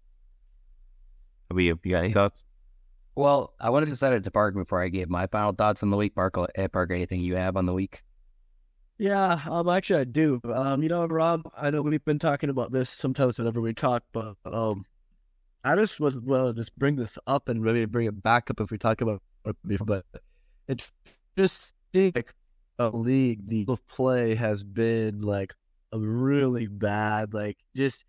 Have 1.50 1.60
you, 1.60 1.78
you 1.84 1.90
got 1.90 2.04
any 2.04 2.14
thoughts? 2.14 2.42
Well, 3.16 3.52
I 3.60 3.68
wanted 3.68 3.90
to 3.90 3.96
send 3.96 4.14
it 4.14 4.24
to 4.24 4.30
Park 4.30 4.54
before 4.54 4.82
I 4.82 4.88
gave 4.88 5.10
my 5.10 5.26
final 5.26 5.52
thoughts 5.52 5.82
on 5.82 5.90
the 5.90 5.98
week. 5.98 6.14
Park, 6.14 6.36
eh, 6.54 6.68
Park, 6.68 6.90
anything 6.90 7.20
you 7.20 7.36
have 7.36 7.58
on 7.58 7.66
the 7.66 7.74
week? 7.74 8.02
Yeah, 9.00 9.40
um, 9.48 9.66
actually 9.70 10.00
I 10.00 10.04
do. 10.04 10.40
Um, 10.44 10.82
you 10.82 10.90
know, 10.90 11.06
Rob, 11.06 11.50
I 11.56 11.70
know 11.70 11.80
we've 11.80 12.04
been 12.04 12.18
talking 12.18 12.50
about 12.50 12.70
this 12.70 12.90
sometimes 12.90 13.38
whenever 13.38 13.62
we 13.62 13.72
talk, 13.72 14.04
but 14.12 14.36
um, 14.44 14.84
I 15.64 15.74
just 15.74 16.00
was 16.00 16.20
well 16.20 16.52
just 16.52 16.78
bring 16.78 16.96
this 16.96 17.18
up 17.26 17.48
and 17.48 17.62
maybe 17.62 17.86
bring 17.86 18.06
it 18.08 18.22
back 18.22 18.50
up 18.50 18.60
if 18.60 18.70
we 18.70 18.76
talk 18.76 19.00
about 19.00 19.22
it 19.46 19.56
before. 19.66 19.86
But 19.86 20.04
it's 20.68 20.92
just 21.36 21.74
like 21.94 22.34
a 22.78 22.90
league, 22.90 23.48
the 23.48 23.64
play 23.88 24.34
has 24.34 24.62
been 24.62 25.22
like 25.22 25.54
a 25.92 25.98
really 25.98 26.66
bad. 26.66 27.32
Like 27.32 27.56
just 27.74 28.04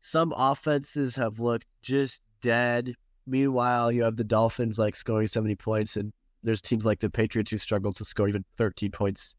some 0.00 0.34
offenses 0.36 1.14
have 1.14 1.38
looked 1.38 1.66
just 1.82 2.20
dead 2.40 2.94
Meanwhile, 3.26 3.92
you 3.92 4.02
have 4.02 4.16
the 4.16 4.24
Dolphins 4.24 4.78
like 4.78 4.96
scoring 4.96 5.28
70 5.28 5.54
points, 5.56 5.96
and 5.96 6.12
there's 6.42 6.60
teams 6.60 6.84
like 6.84 6.98
the 6.98 7.08
Patriots 7.08 7.52
who 7.52 7.58
struggle 7.58 7.92
to 7.92 8.04
score 8.04 8.28
even 8.28 8.44
13 8.56 8.90
points, 8.90 9.36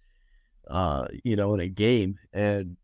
uh, 0.68 1.08
you 1.24 1.36
know, 1.36 1.54
in 1.54 1.60
a 1.60 1.68
game. 1.68 2.18
And 2.34 2.78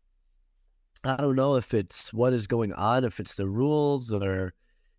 I 1.04 1.16
don't 1.16 1.36
know 1.36 1.56
if 1.56 1.74
it's 1.74 2.12
what 2.12 2.32
is 2.32 2.46
going 2.46 2.72
on, 2.72 3.04
if 3.04 3.20
it's 3.20 3.34
the 3.34 3.48
rules 3.48 4.12
or 4.12 4.54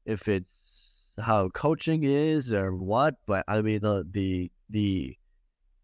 if 0.05 0.27
it's 0.27 1.13
how 1.19 1.49
coaching 1.49 2.03
is 2.03 2.51
or 2.51 2.75
what. 2.75 3.15
But 3.25 3.45
I 3.47 3.61
mean, 3.61 3.81
the 3.81 4.07
the 4.09 4.51
the 4.69 5.17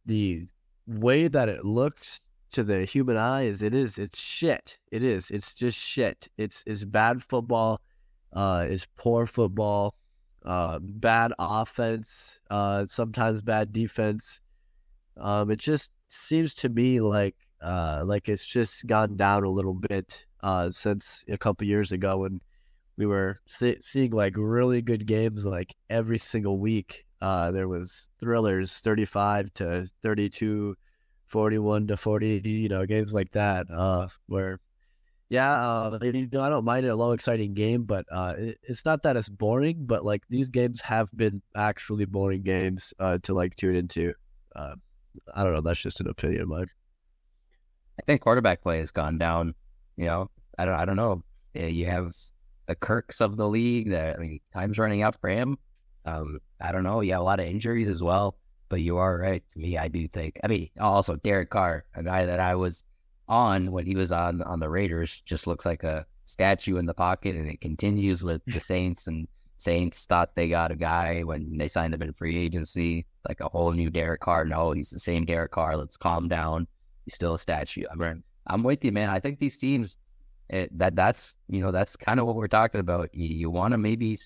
the 0.05 0.47
way 0.87 1.27
that 1.27 1.49
it 1.49 1.65
looks 1.65 2.21
to 2.51 2.63
the 2.63 2.85
human 2.85 3.17
eye 3.17 3.43
is 3.43 3.61
it 3.61 3.73
is 3.73 3.97
it's 3.97 4.19
shit. 4.19 4.77
It 4.91 5.03
is. 5.03 5.31
It's 5.31 5.53
just 5.53 5.77
shit. 5.77 6.27
It's 6.37 6.63
it's 6.65 6.85
bad 6.85 7.23
football. 7.23 7.81
Uh, 8.33 8.65
it's 8.69 8.87
poor 8.97 9.25
football 9.25 9.95
uh, 10.47 10.79
bad 10.81 11.33
offense, 11.37 12.39
uh, 12.49 12.85
sometimes 12.87 13.41
bad 13.41 13.73
defense. 13.73 14.39
Um, 15.19 15.51
it 15.51 15.59
just 15.59 15.91
seems 16.07 16.53
to 16.55 16.69
me 16.69 16.99
like 17.01 17.35
uh, 17.61 18.03
like 18.05 18.29
it's 18.29 18.45
just 18.45 18.85
gone 18.87 19.17
down 19.17 19.43
a 19.43 19.49
little 19.49 19.73
bit 19.73 20.25
uh, 20.43 20.69
since 20.69 21.25
a 21.29 21.37
couple 21.37 21.67
years 21.67 21.91
ago 21.91 22.17
when 22.17 22.39
we 22.97 23.05
were 23.05 23.39
see- 23.47 23.77
seeing 23.81 24.11
like 24.11 24.35
really 24.37 24.81
good 24.81 25.05
games 25.05 25.45
like 25.45 25.75
every 25.89 26.17
single 26.17 26.59
week. 26.59 27.05
Uh, 27.21 27.49
there 27.51 27.67
was 27.67 28.09
thrillers 28.19 28.73
35 28.79 29.53
to 29.55 29.87
32, 30.03 30.75
41 31.25 31.87
to 31.87 31.97
40, 31.97 32.41
you 32.43 32.69
know, 32.69 32.85
games 32.85 33.11
like 33.13 33.31
that 33.31 33.65
uh, 33.71 34.07
where 34.27 34.59
yeah, 35.29 35.59
uh, 35.59 35.99
you 36.01 36.29
know, 36.31 36.41
I 36.41 36.49
don't 36.49 36.63
mind 36.63 36.85
a 36.85 36.95
low 36.95 37.11
exciting 37.11 37.53
game, 37.53 37.83
but 37.83 38.05
uh, 38.11 38.35
it, 38.37 38.57
it's 38.63 38.85
not 38.85 39.03
that 39.03 39.17
it's 39.17 39.27
boring. 39.27 39.85
But 39.85 40.05
like 40.05 40.23
these 40.29 40.49
games 40.49 40.79
have 40.81 41.09
been 41.15 41.41
actually 41.55 42.05
boring 42.05 42.43
games 42.43 42.93
uh, 42.99 43.17
to 43.23 43.33
like 43.33 43.55
tune 43.55 43.75
into. 43.75 44.13
I 45.33 45.43
don't 45.43 45.53
know. 45.53 45.61
That's 45.61 45.81
just 45.81 46.01
an 46.01 46.07
opinion 46.07 46.43
of 46.43 46.47
mine. 46.47 46.67
I 47.99 48.03
think 48.03 48.21
quarterback 48.21 48.61
play 48.61 48.77
has 48.79 48.91
gone 48.91 49.17
down. 49.17 49.55
You 49.95 50.05
know, 50.05 50.29
I 50.57 50.65
don't. 50.65 50.75
I 50.75 50.85
don't 50.85 50.95
know. 50.95 51.23
You 51.53 51.85
have 51.87 52.15
the 52.67 52.75
Kirks 52.75 53.21
of 53.21 53.37
the 53.37 53.47
league. 53.47 53.89
That 53.89 54.15
I 54.15 54.19
mean, 54.19 54.39
time's 54.53 54.77
running 54.77 55.01
out 55.01 55.19
for 55.19 55.29
him. 55.29 55.57
Um, 56.05 56.39
I 56.61 56.71
don't 56.71 56.83
know. 56.83 57.01
You 57.01 57.13
have 57.13 57.21
a 57.21 57.25
lot 57.25 57.39
of 57.39 57.47
injuries 57.47 57.89
as 57.89 58.01
well. 58.01 58.37
But 58.69 58.81
you 58.81 58.97
are 58.97 59.17
right. 59.17 59.43
To 59.53 59.59
me, 59.59 59.77
I 59.77 59.87
do 59.87 60.07
think. 60.07 60.39
I 60.43 60.47
mean, 60.47 60.69
also 60.79 61.15
Derek 61.15 61.49
Carr, 61.49 61.85
a 61.95 62.03
guy 62.03 62.25
that 62.25 62.39
I 62.39 62.55
was 62.55 62.83
on 63.29 63.71
when 63.71 63.85
he 63.85 63.95
was 63.95 64.11
on 64.11 64.41
on 64.41 64.59
the 64.59 64.69
Raiders, 64.69 65.21
just 65.21 65.47
looks 65.47 65.65
like 65.65 65.83
a 65.83 66.05
statue 66.25 66.77
in 66.77 66.85
the 66.85 66.93
pocket, 66.93 67.35
and 67.35 67.49
it 67.49 67.61
continues 67.61 68.23
with 68.23 68.41
the 68.45 68.59
Saints. 68.61 69.07
And 69.07 69.27
Saints 69.57 70.05
thought 70.05 70.35
they 70.35 70.49
got 70.49 70.71
a 70.71 70.75
guy 70.75 71.21
when 71.21 71.57
they 71.57 71.67
signed 71.67 71.93
him 71.93 72.01
in 72.01 72.13
free 72.13 72.37
agency, 72.37 73.05
like 73.27 73.39
a 73.41 73.49
whole 73.49 73.71
new 73.71 73.89
Derek 73.89 74.21
Carr. 74.21 74.45
No, 74.45 74.71
he's 74.71 74.89
the 74.89 74.99
same 74.99 75.25
Derek 75.25 75.51
Carr. 75.51 75.77
Let's 75.77 75.97
calm 75.97 76.27
down. 76.27 76.67
He's 77.05 77.15
still 77.15 77.33
a 77.33 77.39
statue. 77.39 77.83
I'm 77.91 77.99
right. 77.99 78.17
I'm 78.47 78.63
with 78.63 78.83
you, 78.83 78.91
man. 78.91 79.09
I 79.09 79.19
think 79.19 79.39
these 79.39 79.57
teams 79.57 79.97
it, 80.49 80.77
that 80.77 80.95
that's 80.95 81.35
you 81.49 81.61
know 81.61 81.71
that's 81.71 81.95
kind 81.95 82.19
of 82.19 82.25
what 82.25 82.35
we're 82.35 82.47
talking 82.47 82.79
about. 82.79 83.13
You, 83.13 83.27
you 83.27 83.49
want 83.49 83.73
to 83.73 83.77
maybe 83.77 84.17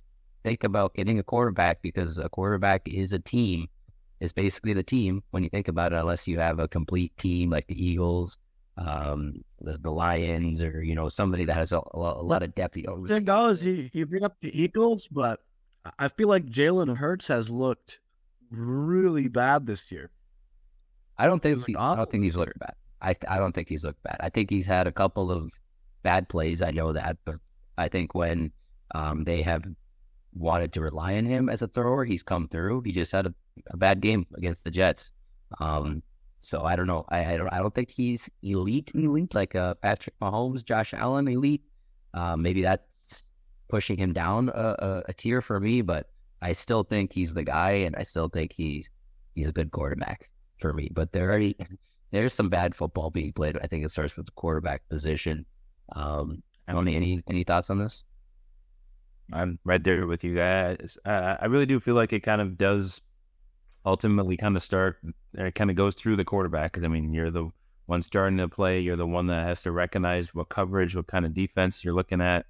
think 0.44 0.64
about 0.64 0.94
getting 0.94 1.20
a 1.20 1.24
quarterback 1.24 1.82
because 1.82 2.18
a 2.18 2.30
quarterback 2.30 2.88
is 2.88 3.14
a 3.14 3.20
team 3.20 3.68
is 4.20 4.34
basically 4.34 4.74
the 4.74 4.84
team 4.84 5.24
when 5.32 5.44
you 5.44 5.50
think 5.50 5.68
about 5.68 5.94
it, 5.94 5.98
unless 5.98 6.28
you 6.28 6.40
have 6.40 6.60
a 6.60 6.68
complete 6.68 7.16
team 7.18 7.50
like 7.50 7.68
the 7.68 7.84
Eagles, 7.84 8.38
um, 8.78 9.44
the, 9.60 9.78
the 9.80 9.92
Lions, 9.92 10.62
or 10.64 10.84
you 10.84 10.94
know 10.94 11.10
somebody 11.10 11.46
that 11.46 11.56
has 11.56 11.72
a, 11.72 11.82
a 11.94 11.98
lot 11.98 12.44
of 12.44 12.54
depth. 12.54 12.78
You 12.78 12.84
know, 12.84 13.06
thing 13.08 13.28
is, 13.28 13.66
you, 13.66 13.90
you 13.94 14.06
bring 14.06 14.24
up 14.24 14.38
the 14.42 14.60
Eagles, 14.60 15.08
but 15.08 15.40
I 15.98 16.08
feel 16.08 16.28
like 16.28 16.46
Jalen 16.46 16.96
Hurts 16.96 17.28
has 17.28 17.50
looked 17.50 18.00
really 18.52 19.28
bad 19.28 19.66
this 19.66 19.92
year. 19.92 20.12
I 21.18 21.28
don't 21.28 21.42
think 21.42 21.66
he, 21.66 21.76
I 21.76 21.96
don't 21.96 22.10
think 22.10 22.24
he's 22.24 22.38
looked 22.38 22.60
bad. 22.60 22.76
I 23.02 23.16
I 23.28 23.38
don't 23.38 23.54
think 23.54 23.70
he's 23.70 23.84
looked 23.84 24.04
bad. 24.04 24.18
I 24.20 24.30
think 24.30 24.50
he's 24.50 24.66
had 24.66 24.88
a 24.88 24.92
couple 24.92 25.32
of 25.32 25.52
bad 26.04 26.30
plays. 26.30 26.62
I 26.62 26.72
know 26.72 26.94
that, 26.94 27.18
but 27.26 27.36
I 27.78 27.88
think 27.88 28.14
when 28.14 28.52
um, 28.94 29.24
they 29.24 29.42
have 29.42 29.64
wanted 30.34 30.74
to 30.74 30.82
rely 30.82 31.18
on 31.18 31.26
him 31.26 31.50
as 31.50 31.62
a 31.62 31.68
thrower. 31.68 32.06
He's 32.06 32.24
come 32.24 32.48
through. 32.48 32.82
He 32.82 32.92
just 32.92 33.12
had 33.12 33.28
a, 33.28 33.34
a 33.68 33.78
bad 33.78 34.02
game 34.02 34.26
against 34.36 34.64
the 34.64 34.72
Jets. 34.72 35.12
Um, 35.60 36.02
so 36.40 36.64
I 36.64 36.76
don't 36.76 36.88
know. 36.88 37.06
I, 37.10 37.34
I, 37.34 37.38
don't. 37.38 37.50
I 37.54 37.60
don't 37.60 37.74
think 37.74 37.92
he's 37.92 38.30
elite, 38.42 38.92
elite 38.96 39.36
like 39.36 39.56
uh, 39.56 39.76
Patrick 39.76 40.16
Mahomes, 40.22 40.64
Josh 40.64 40.94
Allen, 40.94 41.28
elite. 41.28 41.64
Uh, 42.14 42.36
maybe 42.36 42.62
that's 42.62 43.24
pushing 43.70 43.98
him 43.98 44.12
down 44.12 44.50
a, 44.50 44.76
a, 44.80 45.04
a, 45.10 45.14
tier 45.14 45.42
for 45.42 45.60
me, 45.60 45.82
but 45.82 46.10
I 46.42 46.54
still 46.54 46.84
think 46.84 47.14
he's 47.14 47.34
the 47.34 47.44
guy, 47.44 47.72
and 47.72 47.96
I 47.96 48.04
still 48.04 48.30
think 48.30 48.54
he's 48.54 48.90
he's 49.36 49.48
a 49.48 49.52
good 49.52 49.72
quarterback 49.72 50.30
for 50.60 50.74
me. 50.74 50.90
But 50.92 51.12
there 51.12 51.30
already 51.30 51.56
there's 52.12 52.34
some 52.34 52.50
bad 52.50 52.76
football 52.76 53.10
being 53.10 53.34
played. 53.34 53.58
I 53.62 53.68
think 53.68 53.86
it 53.86 53.92
starts 53.92 54.18
with 54.18 54.26
the 54.26 54.32
quarterback 54.34 54.88
position. 54.90 55.46
Um, 55.96 56.42
Tony, 56.70 56.96
any 56.96 57.24
any 57.28 57.44
thoughts 57.44 57.70
on 57.70 57.80
this? 57.80 58.04
I'm 59.34 59.60
right 59.64 59.84
there 59.84 60.08
with 60.08 60.24
you 60.24 60.36
guys. 60.36 60.98
Uh, 61.06 61.38
I 61.40 61.46
really 61.46 61.66
do 61.66 61.80
feel 61.80 61.96
like 61.96 62.14
it 62.14 62.22
kind 62.22 62.42
of 62.42 62.58
does 62.58 63.02
ultimately 63.86 64.38
kind 64.38 64.56
of 64.56 64.64
start, 64.64 65.00
it 65.34 65.56
kind 65.56 65.70
of 65.70 65.76
goes 65.76 65.96
through 65.96 66.18
the 66.18 66.26
quarterback. 66.26 66.72
Because, 66.72 66.84
I 66.84 66.88
mean, 66.88 67.14
you're 67.14 67.32
the 67.32 67.50
one 67.86 68.02
starting 68.02 68.38
to 68.38 68.48
play, 68.48 68.80
you're 68.80 68.96
the 68.96 69.08
one 69.08 69.28
that 69.28 69.48
has 69.48 69.64
to 69.64 69.72
recognize 69.72 70.36
what 70.36 70.50
coverage, 70.50 70.96
what 70.96 71.08
kind 71.08 71.26
of 71.26 71.34
defense 71.34 71.84
you're 71.84 71.94
looking 71.94 72.22
at. 72.22 72.46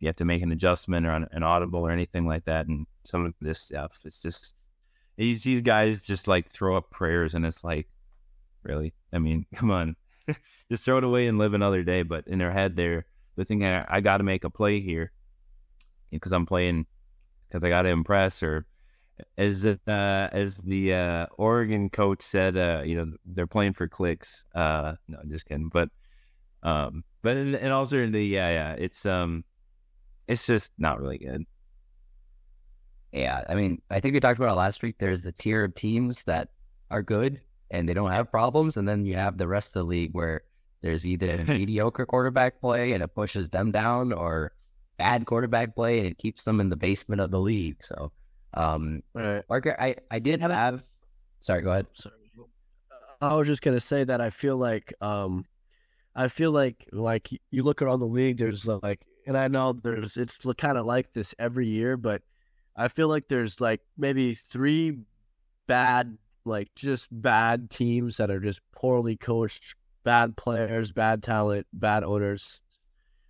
You 0.00 0.08
have 0.08 0.16
to 0.16 0.24
make 0.24 0.42
an 0.42 0.52
adjustment 0.52 1.06
or 1.06 1.10
an, 1.10 1.28
an 1.32 1.42
audible 1.42 1.80
or 1.80 1.90
anything 1.90 2.26
like 2.26 2.44
that. 2.44 2.66
And 2.66 2.86
some 3.04 3.26
of 3.26 3.34
this 3.40 3.60
stuff, 3.60 4.00
it's 4.04 4.20
just, 4.20 4.54
these 5.16 5.62
guys 5.62 6.02
just 6.02 6.26
like 6.26 6.48
throw 6.48 6.76
up 6.76 6.90
prayers, 6.90 7.34
and 7.34 7.46
it's 7.46 7.62
like, 7.64 7.88
really? 8.62 8.94
I 9.12 9.18
mean, 9.18 9.46
come 9.54 9.70
on. 9.70 9.96
just 10.70 10.84
throw 10.84 10.98
it 10.98 11.04
away 11.04 11.26
and 11.26 11.38
live 11.38 11.54
another 11.54 11.82
day. 11.82 12.02
But 12.02 12.26
in 12.26 12.38
their 12.38 12.50
head, 12.50 12.76
they're, 12.76 13.06
they're 13.36 13.44
thinking, 13.44 13.68
I, 13.68 13.86
I 13.88 14.00
got 14.00 14.18
to 14.18 14.24
make 14.24 14.44
a 14.44 14.50
play 14.50 14.80
here 14.80 15.12
because 16.10 16.32
I'm 16.32 16.46
playing 16.46 16.86
because 17.48 17.64
I 17.64 17.68
got 17.68 17.82
to 17.82 17.90
impress 17.90 18.42
or 18.42 18.66
as 19.38 19.64
it, 19.64 19.80
uh, 19.86 20.28
as 20.32 20.58
the 20.58 20.94
uh, 20.94 21.26
Oregon 21.36 21.88
coach 21.90 22.22
said, 22.22 22.56
uh, 22.56 22.82
you 22.84 22.96
know, 22.96 23.12
they're 23.26 23.46
playing 23.46 23.74
for 23.74 23.86
clicks. 23.86 24.44
Uh, 24.54 24.94
no, 25.08 25.18
I'm 25.20 25.28
just 25.28 25.46
kidding. 25.46 25.68
But 25.68 25.88
um, 26.62 27.04
but 27.22 27.36
in 27.36 27.70
all 27.70 27.86
certainty, 27.86 28.26
yeah, 28.26 28.50
yeah, 28.50 28.72
it's 28.72 29.06
um, 29.06 29.44
it's 30.26 30.46
just 30.46 30.72
not 30.78 31.00
really 31.00 31.18
good. 31.18 31.44
Yeah, 33.14 33.44
I 33.48 33.54
mean, 33.54 33.80
I 33.90 34.00
think 34.00 34.12
we 34.12 34.18
talked 34.20 34.40
about 34.40 34.50
it 34.50 34.56
last 34.56 34.82
week. 34.82 34.96
There's 34.98 35.22
the 35.22 35.30
tier 35.30 35.62
of 35.62 35.74
teams 35.76 36.24
that 36.24 36.48
are 36.90 37.00
good 37.00 37.40
and 37.70 37.88
they 37.88 37.94
don't 37.94 38.10
have 38.10 38.30
problems, 38.30 38.76
and 38.76 38.88
then 38.88 39.06
you 39.06 39.14
have 39.14 39.38
the 39.38 39.46
rest 39.46 39.68
of 39.68 39.80
the 39.80 39.84
league 39.84 40.10
where 40.12 40.42
there's 40.82 41.06
either 41.06 41.30
a 41.30 41.44
mediocre 41.52 42.06
quarterback 42.06 42.60
play 42.60 42.92
and 42.92 43.04
it 43.04 43.14
pushes 43.14 43.48
them 43.48 43.70
down, 43.70 44.12
or 44.12 44.52
bad 44.98 45.26
quarterback 45.26 45.76
play 45.76 45.98
and 45.98 46.08
it 46.08 46.18
keeps 46.18 46.42
them 46.42 46.58
in 46.58 46.68
the 46.68 46.76
basement 46.76 47.20
of 47.20 47.30
the 47.30 47.38
league. 47.38 47.76
So, 47.84 48.10
um, 48.54 49.00
right. 49.14 49.46
Parker, 49.46 49.76
I, 49.78 49.94
I 50.10 50.18
did 50.18 50.40
have, 50.40 50.50
have, 50.50 50.82
sorry, 51.40 51.62
go 51.62 51.70
ahead. 51.70 51.86
Sorry. 51.94 52.16
I 53.20 53.34
was 53.36 53.46
just 53.46 53.62
going 53.62 53.76
to 53.76 53.80
say 53.80 54.02
that 54.02 54.20
I 54.20 54.30
feel 54.30 54.56
like, 54.56 54.92
um, 55.00 55.46
I 56.16 56.26
feel 56.26 56.50
like, 56.50 56.88
like 56.92 57.30
you 57.52 57.62
look 57.62 57.80
around 57.80 58.00
the 58.00 58.06
league, 58.06 58.38
there's 58.38 58.66
like, 58.66 59.06
and 59.26 59.36
I 59.36 59.46
know 59.46 59.72
there's, 59.72 60.16
it's 60.16 60.40
kind 60.58 60.76
of 60.76 60.84
like 60.84 61.12
this 61.12 61.32
every 61.38 61.68
year, 61.68 61.96
but 61.96 62.20
I 62.76 62.88
feel 62.88 63.08
like 63.08 63.28
there's 63.28 63.60
like 63.60 63.80
maybe 63.96 64.34
three 64.34 64.98
bad, 65.66 66.18
like 66.44 66.74
just 66.74 67.08
bad 67.10 67.70
teams 67.70 68.16
that 68.16 68.30
are 68.30 68.40
just 68.40 68.60
poorly 68.72 69.16
coached, 69.16 69.74
bad 70.02 70.36
players, 70.36 70.92
bad 70.92 71.22
talent, 71.22 71.66
bad 71.72 72.04
owners, 72.04 72.60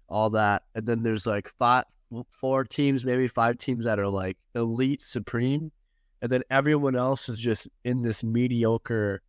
all 0.09 0.31
that. 0.31 0.63
And 0.75 0.87
then 0.87 1.03
there's 1.03 1.27
like 1.27 1.49
five, 1.49 1.85
four 2.31 2.65
teams, 2.65 3.05
maybe 3.05 3.29
five 3.29 3.59
teams 3.59 3.85
that 3.85 3.99
are 3.99 4.09
like 4.09 4.39
elite 4.55 5.03
supreme. 5.03 5.73
And 6.23 6.33
then 6.33 6.43
everyone 6.51 6.97
else 6.97 7.29
is 7.29 7.39
just 7.39 7.69
in 7.85 8.03
this 8.03 8.25
mediocre 8.25 9.21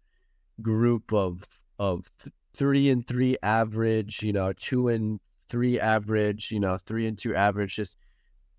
group 0.62 1.12
of, 1.12 1.44
of 1.78 2.10
three 2.56 2.90
and 2.90 3.06
three 3.06 3.36
average, 3.44 4.24
you 4.24 4.32
know, 4.32 4.54
two 4.54 4.88
and 4.88 5.20
three 5.50 5.78
average, 5.78 6.52
you 6.52 6.60
know, 6.62 6.78
three 6.86 7.06
and 7.06 7.18
two 7.18 7.36
average, 7.36 7.76
just 7.76 7.98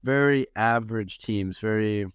very 0.07 0.47
average 0.55 1.19
teams, 1.19 1.59
very 1.59 2.07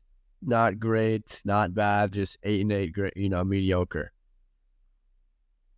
not 0.41 0.79
great, 0.79 1.41
not 1.45 1.75
bad, 1.75 2.13
just 2.13 2.37
eight 2.41 2.61
and 2.61 2.71
eight, 2.71 2.93
great, 2.93 3.15
you 3.15 3.29
know, 3.29 3.43
mediocre. 3.43 4.11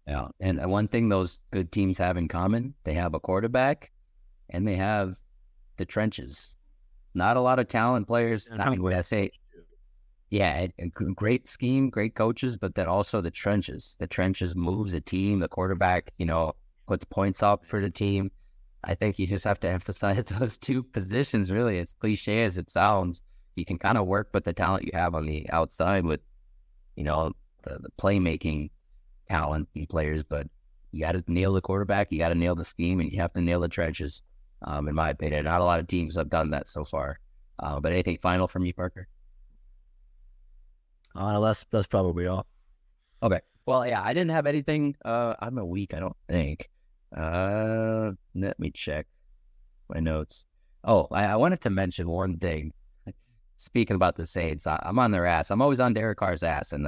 Yeah. 0.07 0.28
And 0.39 0.64
one 0.72 0.88
thing 0.88 1.09
those 1.09 1.41
good 1.51 1.72
teams 1.72 1.97
have 1.97 2.16
in 2.16 2.28
common, 2.28 2.76
they 2.84 2.93
have 2.93 3.16
a 3.16 3.20
quarterback 3.20 3.91
and 4.49 4.68
they 4.68 4.76
have 4.76 5.18
the 5.78 5.86
trenches. 5.86 6.55
Not 7.16 7.36
a 7.36 7.41
lot 7.41 7.59
of 7.59 7.68
talent 7.68 8.07
players. 8.07 8.49
I 8.57 8.70
mean, 8.70 8.84
what 8.84 8.93
I 8.93 9.01
say, 9.01 9.32
yeah, 10.30 10.68
great 11.16 11.47
scheme, 11.47 11.89
great 11.89 12.16
coaches, 12.16 12.57
but 12.57 12.76
then 12.76 12.88
also 12.88 13.22
the 13.22 13.32
trenches. 13.32 13.95
The 13.99 14.07
trenches 14.07 14.55
moves 14.55 14.91
the 14.93 15.01
team. 15.01 15.39
The 15.39 15.47
quarterback, 15.47 16.11
you 16.18 16.26
know, 16.26 16.53
puts 16.88 17.05
points 17.05 17.41
up 17.43 17.66
for 17.66 17.82
the 17.82 17.89
team. 17.89 18.32
I 18.84 18.95
think 18.95 19.19
you 19.19 19.27
just 19.27 19.45
have 19.45 19.59
to 19.61 19.69
emphasize 19.79 20.23
those 20.25 20.57
two 20.57 20.84
positions. 20.84 21.51
Really, 21.51 21.79
as 21.79 21.93
cliche 21.93 22.43
as 22.43 22.57
it 22.57 22.69
sounds, 22.69 23.21
you 23.55 23.65
can 23.65 23.77
kind 23.77 23.97
of 23.97 24.07
work 24.07 24.29
with 24.34 24.43
the 24.43 24.53
talent 24.53 24.86
you 24.86 24.91
have 24.93 25.15
on 25.15 25.25
the 25.25 25.49
outside 25.51 26.05
with, 26.05 26.21
you 26.95 27.03
know, 27.03 27.34
the, 27.63 27.79
the 27.79 27.89
playmaking 27.99 28.69
talent 29.29 29.67
and 29.75 29.88
players, 29.88 30.23
but 30.23 30.47
you 30.91 30.99
got 30.99 31.13
to 31.13 31.23
nail 31.27 31.53
the 31.53 31.61
quarterback, 31.61 32.11
you 32.11 32.19
got 32.19 32.29
to 32.29 32.36
nail 32.36 32.55
the 32.55 32.65
scheme, 32.65 32.99
and 32.99 33.11
you 33.11 33.19
have 33.19 33.34
to 33.34 33.41
nail 33.41 33.59
the 33.59 33.67
trenches 33.67 34.21
um, 34.63 34.88
in 34.88 34.95
my 34.95 35.09
opinion. 35.09 35.45
Not 35.45 35.61
a 35.61 35.63
lot 35.63 35.79
of 35.79 35.88
teams 35.88 36.15
have 36.15 36.29
done 36.29 36.51
that 36.51 36.67
so 36.67 36.84
far. 36.84 37.19
Uh, 37.59 37.79
but 37.79 37.91
anything 37.91 38.17
final 38.17 38.47
from 38.47 38.65
you, 38.65 38.73
Parker? 38.73 39.07
Uh, 41.15 41.39
that's 41.39 41.65
that's 41.71 41.88
probably 41.88 42.25
all. 42.27 42.45
Okay. 43.21 43.39
Well, 43.65 43.88
yeah, 43.88 44.01
I 44.01 44.13
didn't 44.13 44.31
have 44.31 44.47
anything. 44.47 44.95
Uh, 45.05 45.36
I'm 45.39 45.57
a 45.57 45.65
week, 45.65 45.93
I 45.93 45.99
don't 45.99 46.17
think. 46.27 46.69
Uh, 47.16 48.11
let 48.36 48.59
me 48.59 48.72
check 48.72 49.07
my 49.89 49.99
notes. 49.99 50.45
Oh, 50.84 51.07
I, 51.11 51.26
I 51.26 51.36
wanted 51.36 51.61
to 51.61 51.70
mention 51.70 52.09
one 52.09 52.38
thing. 52.38 52.74
Speaking 53.57 53.95
about 53.95 54.16
the 54.16 54.26
Saints, 54.26 54.68
I, 54.68 54.82
am 54.86 54.99
on 54.99 55.11
their 55.11 55.26
ass. 55.26 55.51
I'm 55.51 55.61
always 55.61 55.80
on 55.80 55.93
Derek 55.93 56.18
Carr's 56.18 56.43
ass, 56.43 56.74
and 56.74 56.88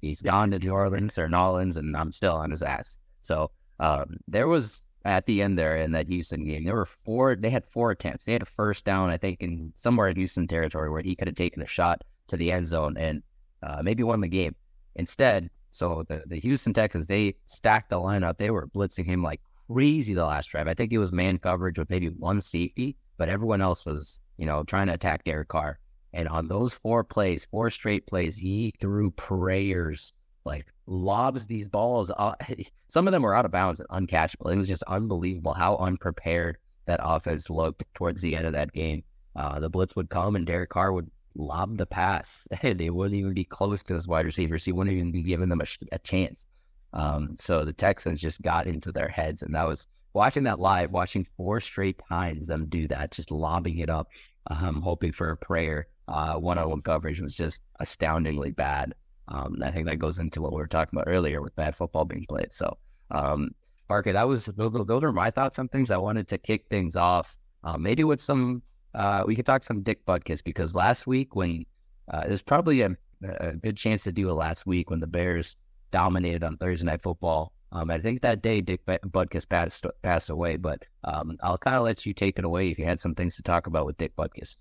he's 0.00 0.22
gone 0.22 0.50
to 0.50 0.58
New 0.58 0.70
Orleans 0.70 1.18
or 1.18 1.28
Nolans, 1.28 1.76
and 1.76 1.96
I'm 1.96 2.12
still 2.12 2.34
on 2.34 2.50
his 2.50 2.62
ass. 2.62 2.98
So 3.22 3.50
um, 3.78 4.16
there 4.28 4.48
was 4.48 4.82
at 5.04 5.26
the 5.26 5.42
end 5.42 5.58
there 5.58 5.76
in 5.76 5.92
that 5.92 6.08
Houston 6.08 6.44
game. 6.44 6.64
There 6.64 6.74
were 6.74 6.86
four. 6.86 7.34
They 7.34 7.50
had 7.50 7.66
four 7.66 7.90
attempts. 7.90 8.26
They 8.26 8.32
had 8.32 8.42
a 8.42 8.46
first 8.46 8.84
down, 8.84 9.10
I 9.10 9.16
think, 9.16 9.40
in 9.40 9.72
somewhere 9.76 10.08
in 10.08 10.16
Houston 10.16 10.46
territory 10.46 10.90
where 10.90 11.02
he 11.02 11.14
could 11.14 11.28
have 11.28 11.36
taken 11.36 11.62
a 11.62 11.66
shot 11.66 12.02
to 12.28 12.36
the 12.36 12.52
end 12.52 12.66
zone 12.66 12.96
and 12.96 13.22
uh, 13.62 13.82
maybe 13.82 14.02
won 14.02 14.20
the 14.20 14.28
game. 14.28 14.54
Instead, 14.96 15.50
so 15.70 16.04
the 16.08 16.22
the 16.26 16.40
Houston 16.40 16.72
Texans 16.72 17.06
they 17.06 17.34
stacked 17.46 17.90
the 17.90 17.96
lineup. 17.96 18.38
They 18.38 18.50
were 18.50 18.66
blitzing 18.68 19.06
him 19.06 19.22
like 19.22 19.40
crazy 19.70 20.14
the 20.14 20.24
last 20.24 20.50
drive. 20.50 20.68
I 20.68 20.74
think 20.74 20.92
it 20.92 20.98
was 20.98 21.12
man 21.12 21.38
coverage 21.38 21.78
with 21.78 21.90
maybe 21.90 22.08
one 22.08 22.40
safety, 22.40 22.96
but 23.16 23.28
everyone 23.28 23.60
else 23.60 23.86
was 23.86 24.20
you 24.36 24.46
know 24.46 24.64
trying 24.64 24.88
to 24.88 24.94
attack 24.94 25.24
Derek 25.24 25.48
Carr. 25.48 25.78
And 26.12 26.28
on 26.28 26.48
those 26.48 26.74
four 26.74 27.04
plays, 27.04 27.46
four 27.50 27.70
straight 27.70 28.06
plays, 28.06 28.36
he 28.36 28.74
threw 28.80 29.12
prayers 29.12 30.12
like 30.44 30.66
lobs 30.86 31.46
these 31.46 31.68
balls. 31.68 32.10
some 32.88 33.06
of 33.06 33.12
them 33.12 33.22
were 33.22 33.34
out 33.34 33.44
of 33.44 33.52
bounds 33.52 33.80
and 33.80 34.08
uncatchable. 34.08 34.52
It 34.52 34.56
was 34.56 34.68
just 34.68 34.82
unbelievable 34.84 35.54
how 35.54 35.76
unprepared 35.76 36.58
that 36.86 37.00
offense 37.02 37.48
looked 37.48 37.84
towards 37.94 38.20
the 38.20 38.34
end 38.34 38.46
of 38.46 38.52
that 38.54 38.72
game. 38.72 39.04
Uh, 39.36 39.60
the 39.60 39.70
blitz 39.70 39.94
would 39.94 40.10
come 40.10 40.34
and 40.34 40.46
Derek 40.46 40.70
Carr 40.70 40.92
would 40.92 41.08
lob 41.34 41.76
the 41.76 41.86
pass, 41.86 42.46
and 42.62 42.80
it 42.80 42.90
wouldn't 42.90 43.18
even 43.18 43.34
be 43.34 43.44
close 43.44 43.82
to 43.84 43.94
his 43.94 44.08
wide 44.08 44.26
receivers. 44.26 44.64
He 44.64 44.72
wouldn't 44.72 44.96
even 44.96 45.12
be 45.12 45.22
giving 45.22 45.48
them 45.48 45.60
a, 45.60 45.66
a 45.92 45.98
chance. 45.98 46.46
Um, 46.92 47.36
so 47.38 47.64
the 47.64 47.72
Texans 47.72 48.20
just 48.20 48.42
got 48.42 48.66
into 48.66 48.92
their 48.92 49.08
heads, 49.08 49.42
and 49.42 49.54
that 49.54 49.66
was 49.66 49.86
watching 50.12 50.44
that 50.44 50.58
live, 50.58 50.90
watching 50.90 51.24
four 51.36 51.60
straight 51.60 52.00
times 52.08 52.48
them 52.48 52.66
do 52.66 52.88
that, 52.88 53.12
just 53.12 53.30
lobbing 53.30 53.78
it 53.78 53.90
up, 53.90 54.08
um, 54.48 54.82
hoping 54.82 55.12
for 55.12 55.30
a 55.30 55.36
prayer. 55.36 55.86
One 56.06 56.58
on 56.58 56.68
one 56.68 56.82
coverage 56.82 57.20
was 57.20 57.36
just 57.36 57.62
astoundingly 57.78 58.50
bad. 58.50 58.94
Um, 59.28 59.58
I 59.62 59.70
think 59.70 59.86
that 59.86 60.00
goes 60.00 60.18
into 60.18 60.42
what 60.42 60.52
we 60.52 60.58
were 60.58 60.66
talking 60.66 60.98
about 60.98 61.08
earlier 61.08 61.40
with 61.40 61.54
bad 61.54 61.76
football 61.76 62.04
being 62.04 62.26
played. 62.28 62.52
So, 62.52 62.76
um, 63.12 63.50
Parker, 63.86 64.12
that 64.12 64.26
was 64.26 64.46
those 64.46 65.04
are 65.04 65.12
my 65.12 65.30
thoughts 65.30 65.58
on 65.58 65.68
things. 65.68 65.90
I 65.90 65.96
wanted 65.96 66.26
to 66.28 66.38
kick 66.38 66.66
things 66.68 66.96
off, 66.96 67.38
uh, 67.64 67.76
maybe 67.76 68.04
with 68.04 68.20
some. 68.20 68.62
Uh, 68.94 69.24
we 69.26 69.36
could 69.36 69.46
talk 69.46 69.62
some 69.62 69.82
Dick 69.82 70.04
Butkus 70.04 70.42
because 70.42 70.74
last 70.74 71.06
week 71.06 71.36
when 71.36 71.64
uh, 72.12 72.26
there's 72.26 72.42
probably 72.42 72.82
a, 72.82 72.96
a, 73.22 73.52
good 73.52 73.76
chance 73.76 74.02
to 74.04 74.12
do 74.12 74.28
it 74.28 74.34
last 74.34 74.66
week 74.66 74.90
when 74.90 75.00
the 75.00 75.06
Bears 75.06 75.56
dominated 75.92 76.42
on 76.42 76.56
Thursday 76.56 76.86
Night 76.86 77.02
Football. 77.02 77.52
Um, 77.72 77.90
I 77.90 77.98
think 77.98 78.22
that 78.22 78.42
day 78.42 78.60
Dick 78.60 78.84
Butkus 78.86 79.48
passed, 79.48 79.86
passed 80.02 80.28
away, 80.28 80.56
but 80.56 80.84
um, 81.04 81.38
I'll 81.40 81.58
kind 81.58 81.76
of 81.76 81.84
let 81.84 82.04
you 82.04 82.12
take 82.12 82.38
it 82.38 82.44
away 82.44 82.70
if 82.70 82.78
you 82.78 82.84
had 82.84 82.98
some 82.98 83.14
things 83.14 83.36
to 83.36 83.42
talk 83.42 83.68
about 83.68 83.86
with 83.86 83.96
Dick 83.96 84.16
Butkus. 84.16 84.56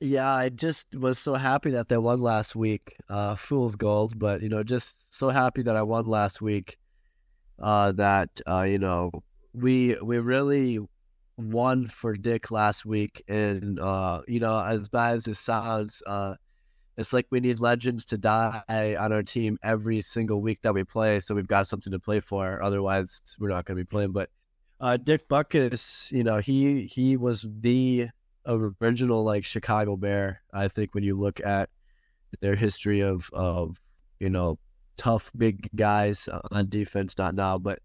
Yeah, 0.00 0.32
I 0.32 0.48
just 0.50 0.94
was 0.94 1.18
so 1.18 1.34
happy 1.34 1.70
that 1.72 1.88
they 1.88 1.98
won 1.98 2.20
last 2.20 2.54
week. 2.54 2.94
Uh, 3.08 3.34
fool's 3.34 3.74
gold, 3.74 4.16
but 4.16 4.42
you 4.42 4.48
know, 4.48 4.62
just 4.62 5.12
so 5.12 5.30
happy 5.30 5.62
that 5.62 5.74
I 5.74 5.82
won 5.82 6.06
last 6.06 6.40
week. 6.40 6.78
Uh, 7.58 7.90
that 7.92 8.40
uh, 8.46 8.62
you 8.62 8.78
know, 8.78 9.10
we 9.52 9.96
we 10.00 10.20
really 10.20 10.78
won 11.38 11.86
for 11.86 12.16
Dick 12.16 12.50
last 12.50 12.84
week, 12.84 13.22
and 13.28 13.78
uh, 13.78 14.22
you 14.26 14.40
know, 14.40 14.58
as 14.62 14.88
bad 14.88 15.16
as 15.16 15.26
it 15.26 15.36
sounds, 15.36 16.02
uh, 16.06 16.34
it's 16.96 17.12
like 17.12 17.26
we 17.30 17.40
need 17.40 17.60
legends 17.60 18.04
to 18.06 18.18
die 18.18 18.96
on 18.98 19.12
our 19.12 19.22
team 19.22 19.56
every 19.62 20.00
single 20.00 20.42
week 20.42 20.60
that 20.62 20.74
we 20.74 20.84
play, 20.84 21.20
so 21.20 21.34
we've 21.34 21.46
got 21.46 21.68
something 21.68 21.92
to 21.92 21.98
play 22.00 22.20
for. 22.20 22.60
Otherwise, 22.62 23.22
we're 23.38 23.48
not 23.48 23.64
going 23.64 23.78
to 23.78 23.84
be 23.84 23.88
playing. 23.88 24.12
But 24.12 24.30
uh, 24.80 24.96
Dick 24.96 25.28
Butkus, 25.28 26.10
you 26.10 26.24
know, 26.24 26.38
he 26.38 26.82
he 26.82 27.16
was 27.16 27.46
the 27.60 28.08
original 28.44 29.22
like 29.22 29.44
Chicago 29.44 29.96
Bear. 29.96 30.42
I 30.52 30.68
think 30.68 30.94
when 30.94 31.04
you 31.04 31.16
look 31.16 31.40
at 31.44 31.70
their 32.40 32.56
history 32.56 33.00
of 33.00 33.30
of 33.32 33.80
you 34.18 34.28
know 34.28 34.58
tough 34.96 35.30
big 35.36 35.70
guys 35.76 36.28
on 36.50 36.68
defense, 36.68 37.16
not 37.16 37.36
now, 37.36 37.58
but 37.58 37.78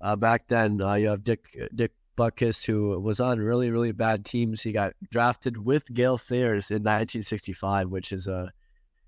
uh, 0.00 0.16
back 0.16 0.48
then 0.48 0.80
uh, 0.80 0.94
you 0.94 1.08
have 1.08 1.22
Dick 1.22 1.54
Dick 1.74 1.92
Butkus 2.16 2.64
who 2.64 2.98
was 3.00 3.20
on 3.20 3.38
really 3.38 3.70
really 3.70 3.92
bad 3.92 4.24
teams. 4.24 4.62
He 4.62 4.72
got 4.72 4.94
drafted 5.10 5.64
with 5.64 5.92
Gale 5.92 6.18
Sayers 6.18 6.70
in 6.70 6.82
1965, 6.82 7.88
which 7.88 8.12
is 8.12 8.26
a 8.26 8.52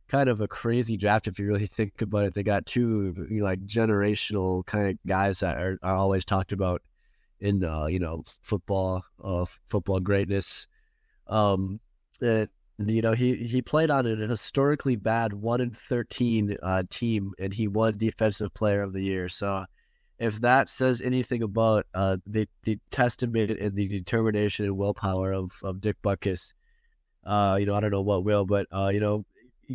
kind 0.09 0.29
of 0.29 0.41
a 0.41 0.49
crazy 0.49 0.97
draft 0.97 1.27
if 1.27 1.39
you 1.39 1.47
really 1.47 1.67
think 1.67 2.01
about 2.03 2.25
it. 2.25 2.35
They 2.35 2.43
got 2.43 2.67
two 2.67 3.15
like 3.31 3.67
generational 3.67 4.65
kind 4.67 4.89
of 4.89 4.99
guys 5.07 5.41
that 5.41 5.59
are, 5.59 5.79
are 5.83 5.97
always 5.97 6.25
talked 6.25 6.53
about 6.53 6.83
in 7.41 7.65
uh, 7.65 7.87
you 7.87 7.99
know 7.99 8.23
football 8.43 9.05
uh, 9.23 9.45
football 9.67 10.01
greatness. 10.01 10.67
Um, 11.27 11.81
and, 12.21 12.49
you 12.79 13.03
know, 13.03 13.13
he, 13.13 13.35
he 13.37 13.63
played 13.63 13.91
on 13.91 14.07
an 14.07 14.29
historically 14.29 14.97
bad 14.97 15.33
one 15.33 15.61
in 15.61 15.71
thirteen 15.71 16.57
uh, 16.63 16.83
team, 16.91 17.33
and 17.39 17.53
he 17.53 17.69
won 17.69 17.97
Defensive 17.97 18.53
Player 18.55 18.83
of 18.83 18.93
the 18.93 19.03
Year. 19.03 19.29
So, 19.29 19.65
if 20.19 20.41
that 20.41 20.69
says 20.69 21.01
anything 21.01 21.43
about 21.43 21.87
uh, 21.95 22.17
the 22.27 22.49
the 22.65 22.79
testament 22.91 23.51
and 23.51 23.77
the 23.77 23.89
determination 23.89 24.67
and 24.67 24.77
willpower 24.77 25.33
of, 25.33 25.53
of 25.63 25.81
Dick 25.81 25.97
Butkus, 26.03 26.53
uh, 27.25 27.57
you 27.61 27.67
know, 27.67 27.75
I 27.75 27.81
don't 27.81 27.91
know 27.91 28.03
what 28.03 28.25
will, 28.25 28.47
but 28.47 28.67
uh, 28.71 28.91
you 28.93 29.01
know, 29.01 29.25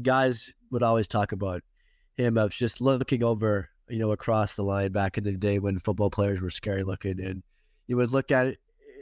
guys 0.01 0.53
would 0.71 0.83
always 0.83 1.07
talk 1.07 1.31
about 1.31 1.61
him 2.15 2.37
as 2.37 2.55
just 2.55 2.81
looking 2.81 3.23
over, 3.23 3.69
you 3.89 3.99
know, 3.99 4.11
across 4.11 4.55
the 4.55 4.63
line 4.63 4.91
back 4.91 5.17
in 5.17 5.23
the 5.23 5.33
day 5.33 5.59
when 5.59 5.79
football 5.79 6.09
players 6.09 6.41
were 6.41 6.49
scary 6.49 6.83
looking, 6.83 7.21
and 7.21 7.43
you 7.87 7.97
would 7.97 8.11
look 8.11 8.31
at 8.31 8.47
it 8.47 8.59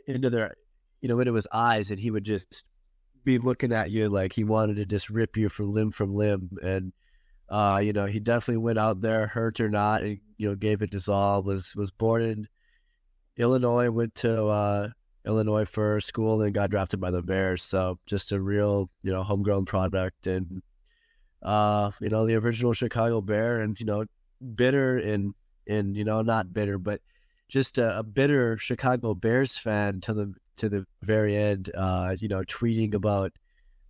into 0.08 0.30
their 0.30 0.56
you 1.02 1.08
know, 1.08 1.20
into 1.20 1.34
his 1.34 1.48
eyes, 1.52 1.92
and 1.92 2.00
he 2.00 2.12
would 2.12 2.26
just 2.26 2.66
be 3.24 3.38
looking 3.38 3.72
at 3.72 3.92
you 3.92 4.10
like 4.10 4.34
he 4.34 4.44
wanted 4.44 4.76
to 4.78 4.86
just 4.86 5.10
rip 5.10 5.38
you 5.38 5.50
from 5.50 5.72
limb 5.72 5.92
from 5.92 6.14
limb. 6.14 6.50
And 6.62 6.94
uh, 7.50 7.80
you 7.84 7.94
know, 7.94 8.06
he 8.06 8.20
definitely 8.20 8.58
went 8.58 8.80
out 8.80 9.02
there, 9.02 9.28
hurt 9.28 9.60
or 9.60 9.70
not, 9.70 10.04
and 10.04 10.20
you 10.38 10.50
know, 10.50 10.56
gave 10.56 10.82
it 10.82 10.94
his 10.94 11.08
all. 11.08 11.44
Was 11.44 11.76
was 11.76 11.92
born 11.92 12.22
in 12.22 12.48
Illinois, 13.38 13.90
went 13.90 14.16
to 14.16 14.46
uh, 14.48 14.90
Illinois 15.26 15.66
for 15.66 16.00
school, 16.02 16.42
and 16.42 16.54
got 16.54 16.70
drafted 16.70 17.00
by 17.00 17.12
the 17.12 17.22
Bears. 17.22 17.64
So 17.64 18.00
just 18.06 18.32
a 18.32 18.40
real, 18.40 18.90
you 19.04 19.12
know, 19.12 19.24
homegrown 19.24 19.66
product, 19.66 20.28
and 20.28 20.62
uh, 21.44 21.92
you 22.02 22.10
know, 22.10 22.26
the 22.26 22.36
original 22.36 22.74
Chicago 22.74 23.22
Bear, 23.22 23.62
and 23.62 23.80
you 23.80 23.86
know, 23.86 24.06
bitter 24.56 24.98
and 24.98 25.34
and 25.68 25.96
you 25.96 26.04
know, 26.04 26.22
not 26.22 26.54
bitter, 26.54 26.78
but 26.78 27.02
just 27.48 27.78
a, 27.78 28.00
a 28.00 28.04
bitter 28.04 28.58
Chicago 28.58 29.14
Bears 29.16 29.58
fan 29.58 30.02
to 30.02 30.14
the 30.14 30.34
to 30.58 30.70
the 30.70 30.86
very 31.02 31.36
end, 31.36 31.72
uh, 31.76 32.16
you 32.20 32.28
know, 32.28 32.44
tweeting 32.44 32.94
about, 32.94 33.32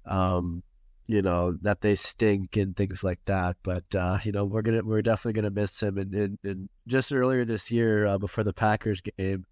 um, 0.06 0.64
you 1.10 1.24
know, 1.24 1.58
that 1.64 1.82
they 1.82 1.96
stink 1.96 2.56
and 2.56 2.78
things 2.78 3.04
like 3.04 3.20
that. 3.26 3.58
But 3.64 3.84
uh, 3.96 4.20
you 4.24 4.32
know, 4.32 4.46
we're 4.46 4.62
gonna 4.62 4.84
we're 4.84 5.02
definitely 5.02 5.42
gonna 5.42 5.50
miss 5.50 5.82
him. 5.82 5.98
And, 5.98 6.14
and, 6.14 6.38
and 6.44 6.70
just 6.86 7.12
earlier 7.12 7.46
this 7.46 7.72
year, 7.72 8.06
uh, 8.06 8.20
before 8.20 8.44
the 8.44 8.54
Packers 8.54 9.02
game, 9.02 9.48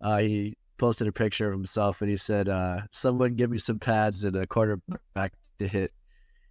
uh, 0.00 0.18
he 0.18 0.56
posted 0.78 1.08
a 1.08 1.12
picture 1.12 1.48
of 1.48 1.58
himself 1.58 2.02
and 2.02 2.08
he 2.10 2.16
said, 2.16 2.48
uh, 2.48 2.82
"Someone 2.92 3.34
give 3.34 3.50
me 3.50 3.58
some 3.58 3.80
pads 3.80 4.22
and 4.22 4.36
a 4.36 4.46
quarterback 4.46 5.32
to 5.58 5.66
hit." 5.66 5.92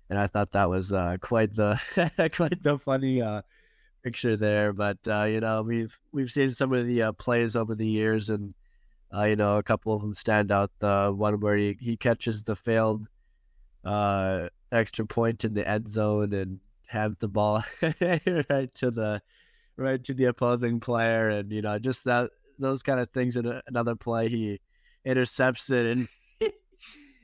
And 0.10 0.20
I 0.20 0.28
thought 0.28 0.52
that 0.52 0.70
was 0.70 0.92
uh, 0.92 1.16
quite 1.22 1.56
the 1.56 1.80
quite 2.36 2.62
the 2.62 2.78
funny 2.78 3.22
uh, 3.22 3.44
picture 4.04 4.36
there. 4.36 4.74
But 4.74 4.98
you 5.06 5.40
know, 5.40 5.64
we've 5.64 5.98
we've 6.12 6.30
seen 6.30 6.52
some 6.52 6.74
of 6.74 6.86
the 6.86 7.14
plays 7.14 7.56
over 7.56 7.74
the 7.74 7.88
years, 7.88 8.30
and 8.30 8.54
you 9.14 9.38
know, 9.38 9.60
a 9.60 9.64
couple 9.64 9.94
of 9.94 10.02
them 10.02 10.14
stand 10.14 10.52
out. 10.52 10.72
The 10.80 11.14
one 11.16 11.40
where 11.40 11.56
he, 11.56 11.78
he 11.80 11.96
catches 11.96 12.44
the 12.44 12.58
failed 12.58 13.08
uh, 13.84 14.50
extra 14.72 15.06
point 15.06 15.44
in 15.44 15.54
the 15.54 15.68
end 15.68 15.88
zone 15.88 16.34
and 16.34 16.60
hands 16.88 17.18
the 17.20 17.28
ball 17.28 17.64
right 17.82 18.74
to 18.76 18.92
the 18.92 19.22
right 19.78 20.04
to 20.04 20.14
the 20.14 20.26
opposing 20.26 20.80
player, 20.80 21.30
and 21.30 21.52
you 21.52 21.62
know, 21.62 21.80
just 21.80 22.04
that 22.06 22.32
those 22.60 22.84
kind 22.84 23.00
of 23.00 23.10
things. 23.12 23.38
In 23.38 23.62
another 23.68 23.96
play, 23.96 24.30
he 24.30 24.60
intercepts 25.06 25.70
it 25.70 25.86
and 25.86 26.08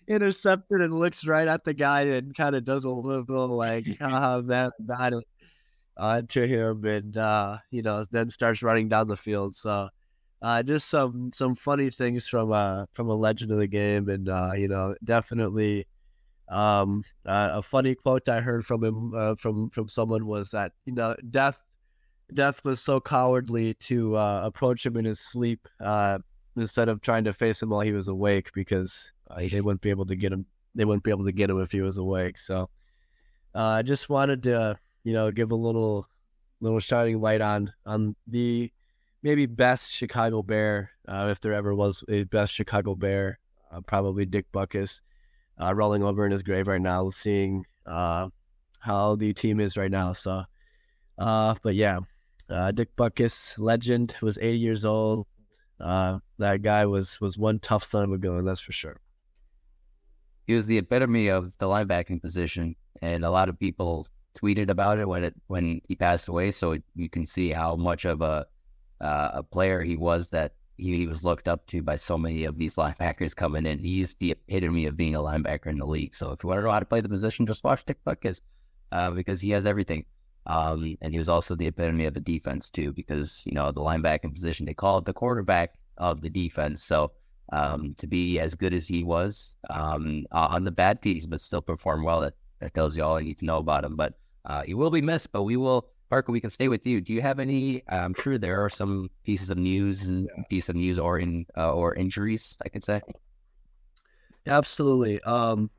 intercepted 0.08 0.82
and 0.82 0.94
looks 0.94 1.26
right 1.26 1.48
at 1.48 1.64
the 1.64 1.74
guy 1.74 2.02
and 2.02 2.36
kind 2.36 2.56
of 2.56 2.66
does 2.66 2.86
a 2.86 2.90
little 2.90 3.48
like, 3.48 3.86
oh 4.02 4.42
man, 4.42 4.72
bad 4.80 5.14
uh, 5.98 6.22
to 6.30 6.48
him, 6.48 6.86
and 6.86 7.18
uh, 7.18 7.58
you 7.72 7.82
know, 7.82 8.06
then 8.12 8.30
starts 8.30 8.64
running 8.64 8.90
down 8.90 9.08
the 9.08 9.18
field. 9.18 9.56
So 9.56 9.90
uh, 10.42 10.64
just 10.64 10.90
some 10.90 11.32
some 11.34 11.56
funny 11.56 11.90
things 11.90 12.28
from 12.28 12.52
uh 12.52 12.86
from 12.94 13.10
a 13.10 13.16
legend 13.16 13.52
of 13.52 13.58
the 13.58 13.68
game, 13.68 14.10
and 14.10 14.30
uh, 14.30 14.52
you 14.56 14.68
know 14.68 14.96
definitely 15.04 15.86
um, 16.50 17.04
uh, 17.26 17.50
a 17.54 17.62
funny 17.62 17.96
quote 17.96 18.30
I 18.30 18.40
heard 18.40 18.66
from 18.66 18.84
him 18.84 19.14
uh, 19.14 19.36
from 19.36 19.70
from 19.70 19.90
someone 19.90 20.26
was 20.26 20.52
that 20.52 20.72
you 20.86 20.94
know 20.94 21.16
death 21.30 21.62
death 22.34 22.64
was 22.64 22.82
so 22.82 23.00
cowardly 23.00 23.74
to 23.74 24.16
uh, 24.16 24.42
approach 24.44 24.86
him 24.86 24.98
in 24.98 25.06
his 25.06 25.20
sleep 25.20 25.68
uh, 25.80 26.20
instead 26.56 26.90
of 26.90 27.02
trying 27.02 27.26
to 27.26 27.34
face 27.34 27.62
him 27.62 27.70
while 27.70 27.82
he 27.82 27.92
was 27.92 28.08
awake 28.08 28.52
because 28.54 29.12
uh, 29.30 29.40
they 29.40 29.62
wouldn't 29.62 29.82
be 29.82 29.90
able 29.90 30.06
to 30.06 30.16
get 30.16 30.32
him 30.32 30.46
they 30.74 30.86
wouldn't 30.86 31.04
be 31.04 31.12
able 31.12 31.26
to 31.26 31.32
get 31.32 31.50
him 31.50 31.60
if 31.60 31.72
he 31.72 31.82
was 31.82 31.98
awake. 31.98 32.38
So 32.38 32.70
uh, 33.56 33.60
I 33.60 33.82
just 33.82 34.10
wanted 34.10 34.44
to 34.44 34.80
you 35.04 35.14
know 35.14 35.32
give 35.32 35.52
a 35.52 35.56
little 35.56 36.08
little 36.62 36.80
shining 36.80 37.20
light 37.20 37.42
on 37.42 37.74
on 37.86 38.16
the 38.26 38.72
maybe 39.22 39.48
best 39.48 39.92
Chicago 39.92 40.44
Bear, 40.44 40.92
if 41.08 41.42
there 41.42 41.54
ever 41.54 41.76
was 41.76 42.04
a 42.08 42.24
best 42.24 42.54
Chicago 42.54 42.96
Bear, 42.96 43.40
probably 43.86 44.26
Dick 44.26 44.46
Butkus, 44.54 45.02
uh, 45.62 45.74
rolling 45.74 46.04
over 46.04 46.26
in 46.26 46.32
his 46.32 46.44
grave 46.44 46.68
right 46.68 46.82
now, 46.82 47.10
seeing 47.10 47.66
uh, 47.86 48.30
how 48.80 49.16
the 49.16 49.34
team 49.34 49.60
is 49.60 49.78
right 49.78 49.92
now. 49.92 50.14
So, 50.14 50.44
uh, 51.18 51.56
but 51.64 51.76
yeah, 51.76 52.00
uh, 52.50 52.72
Dick 52.72 52.96
Butkus, 52.96 53.58
legend, 53.58 54.16
was 54.22 54.38
80 54.38 54.58
years 54.58 54.86
old. 54.86 55.28
that 55.80 56.62
guy 56.62 56.86
was 56.86 57.20
was 57.20 57.38
one 57.38 57.60
tough 57.60 57.84
son 57.84 58.04
of 58.04 58.12
a 58.12 58.18
gun, 58.18 58.46
that's 58.46 58.60
for 58.60 58.72
sure. 58.72 59.00
He 60.46 60.54
was 60.54 60.66
the 60.66 60.78
epitome 60.78 61.28
of 61.28 61.58
the 61.58 61.68
linebacking 61.68 62.22
position, 62.22 62.76
and 63.02 63.26
a 63.26 63.30
lot 63.30 63.50
of 63.50 63.60
people 63.60 64.08
tweeted 64.38 64.70
about 64.70 65.00
it 65.00 65.08
when 65.08 65.24
it 65.24 65.36
when 65.48 65.82
he 65.88 65.96
passed 65.96 66.28
away. 66.28 66.52
So 66.52 66.78
you 66.96 67.10
can 67.10 67.26
see 67.26 67.50
how 67.50 67.76
much 67.76 68.06
of 68.06 68.22
a 68.22 68.46
uh, 69.02 69.32
a 69.34 69.44
player 69.44 69.82
he 69.82 69.96
was 69.96 70.30
that 70.30 70.54
he, 70.78 70.98
he, 70.98 71.08
was 71.08 71.24
looked 71.24 71.48
up 71.48 71.66
to 71.68 71.82
by 71.82 71.96
so 71.96 72.18
many 72.18 72.46
of 72.46 72.58
these 72.58 72.76
linebackers 72.76 73.36
coming 73.36 73.66
in. 73.66 73.80
He's 73.80 74.16
the 74.16 74.32
epitome 74.32 74.86
of 74.86 74.96
being 74.96 75.16
a 75.16 75.20
linebacker 75.20 75.68
in 75.68 75.78
the 75.78 75.86
league. 75.86 76.16
So 76.16 76.32
if 76.32 76.44
you 76.44 76.50
want 76.50 76.60
to 76.60 76.64
know 76.64 76.72
how 76.72 76.80
to 76.80 76.86
play 76.86 77.02
the 77.02 77.10
position, 77.10 77.46
just 77.46 77.64
watch 77.64 77.86
Dick 77.86 77.98
Butkus 78.06 78.42
uh, 78.92 79.12
because 79.12 79.42
he 79.42 79.50
has 79.52 79.66
everything. 79.66 80.06
Um, 80.46 80.96
and 81.02 81.12
he 81.12 81.18
was 81.18 81.28
also 81.28 81.56
the 81.56 81.68
epitome 81.68 82.06
of 82.06 82.14
the 82.14 82.22
defense 82.22 82.70
too, 82.70 82.94
because 82.94 83.44
you 83.46 83.54
know 83.54 83.72
the 83.72 83.82
linebacking 83.82 84.34
position 84.34 84.66
they 84.66 84.74
call 84.74 85.00
it 85.00 85.06
the 85.06 85.14
quarterback 85.14 85.76
of 85.98 86.22
the 86.22 86.30
defense. 86.30 86.84
So 86.84 87.12
um, 87.52 87.96
to 87.98 88.08
be 88.08 88.40
as 88.40 88.56
good 88.56 88.74
as 88.74 88.88
he 88.88 89.04
was 89.04 89.56
um, 89.70 90.26
on 90.32 90.64
the 90.64 90.72
bad 90.72 91.02
teams, 91.02 91.26
but 91.26 91.42
still 91.42 91.62
perform 91.62 92.04
well, 92.04 92.22
that, 92.22 92.34
that 92.60 92.74
tells 92.74 92.98
you 92.98 93.04
all 93.04 93.20
you 93.20 93.28
need 93.28 93.40
to 93.40 93.46
know 93.46 93.58
about 93.58 93.84
him. 93.84 93.96
But 93.96 94.14
uh, 94.46 94.64
he 94.64 94.74
will 94.74 94.90
be 94.90 95.02
missed. 95.02 95.32
But 95.32 95.44
we 95.44 95.58
will, 95.58 95.90
Parker. 96.10 96.32
We 96.32 96.42
can 96.42 96.50
stay 96.50 96.68
with 96.68 96.86
you. 96.86 97.02
Do 97.02 97.14
you 97.14 97.22
have 97.22 97.40
any? 97.40 97.84
I'm 97.90 98.14
sure 98.14 98.38
there 98.38 98.64
are 98.64 98.70
some 98.70 99.10
pieces 99.24 99.50
of 99.50 99.58
news, 99.58 100.10
yeah. 100.10 100.26
piece 100.50 100.70
of 100.70 100.76
news, 100.76 101.00
or 101.00 101.20
in 101.20 101.46
uh, 101.56 101.74
or 101.74 101.96
injuries. 101.96 102.58
I 102.64 102.70
could 102.70 102.84
say. 102.84 103.02
Absolutely. 104.46 105.22
Um, 105.24 105.70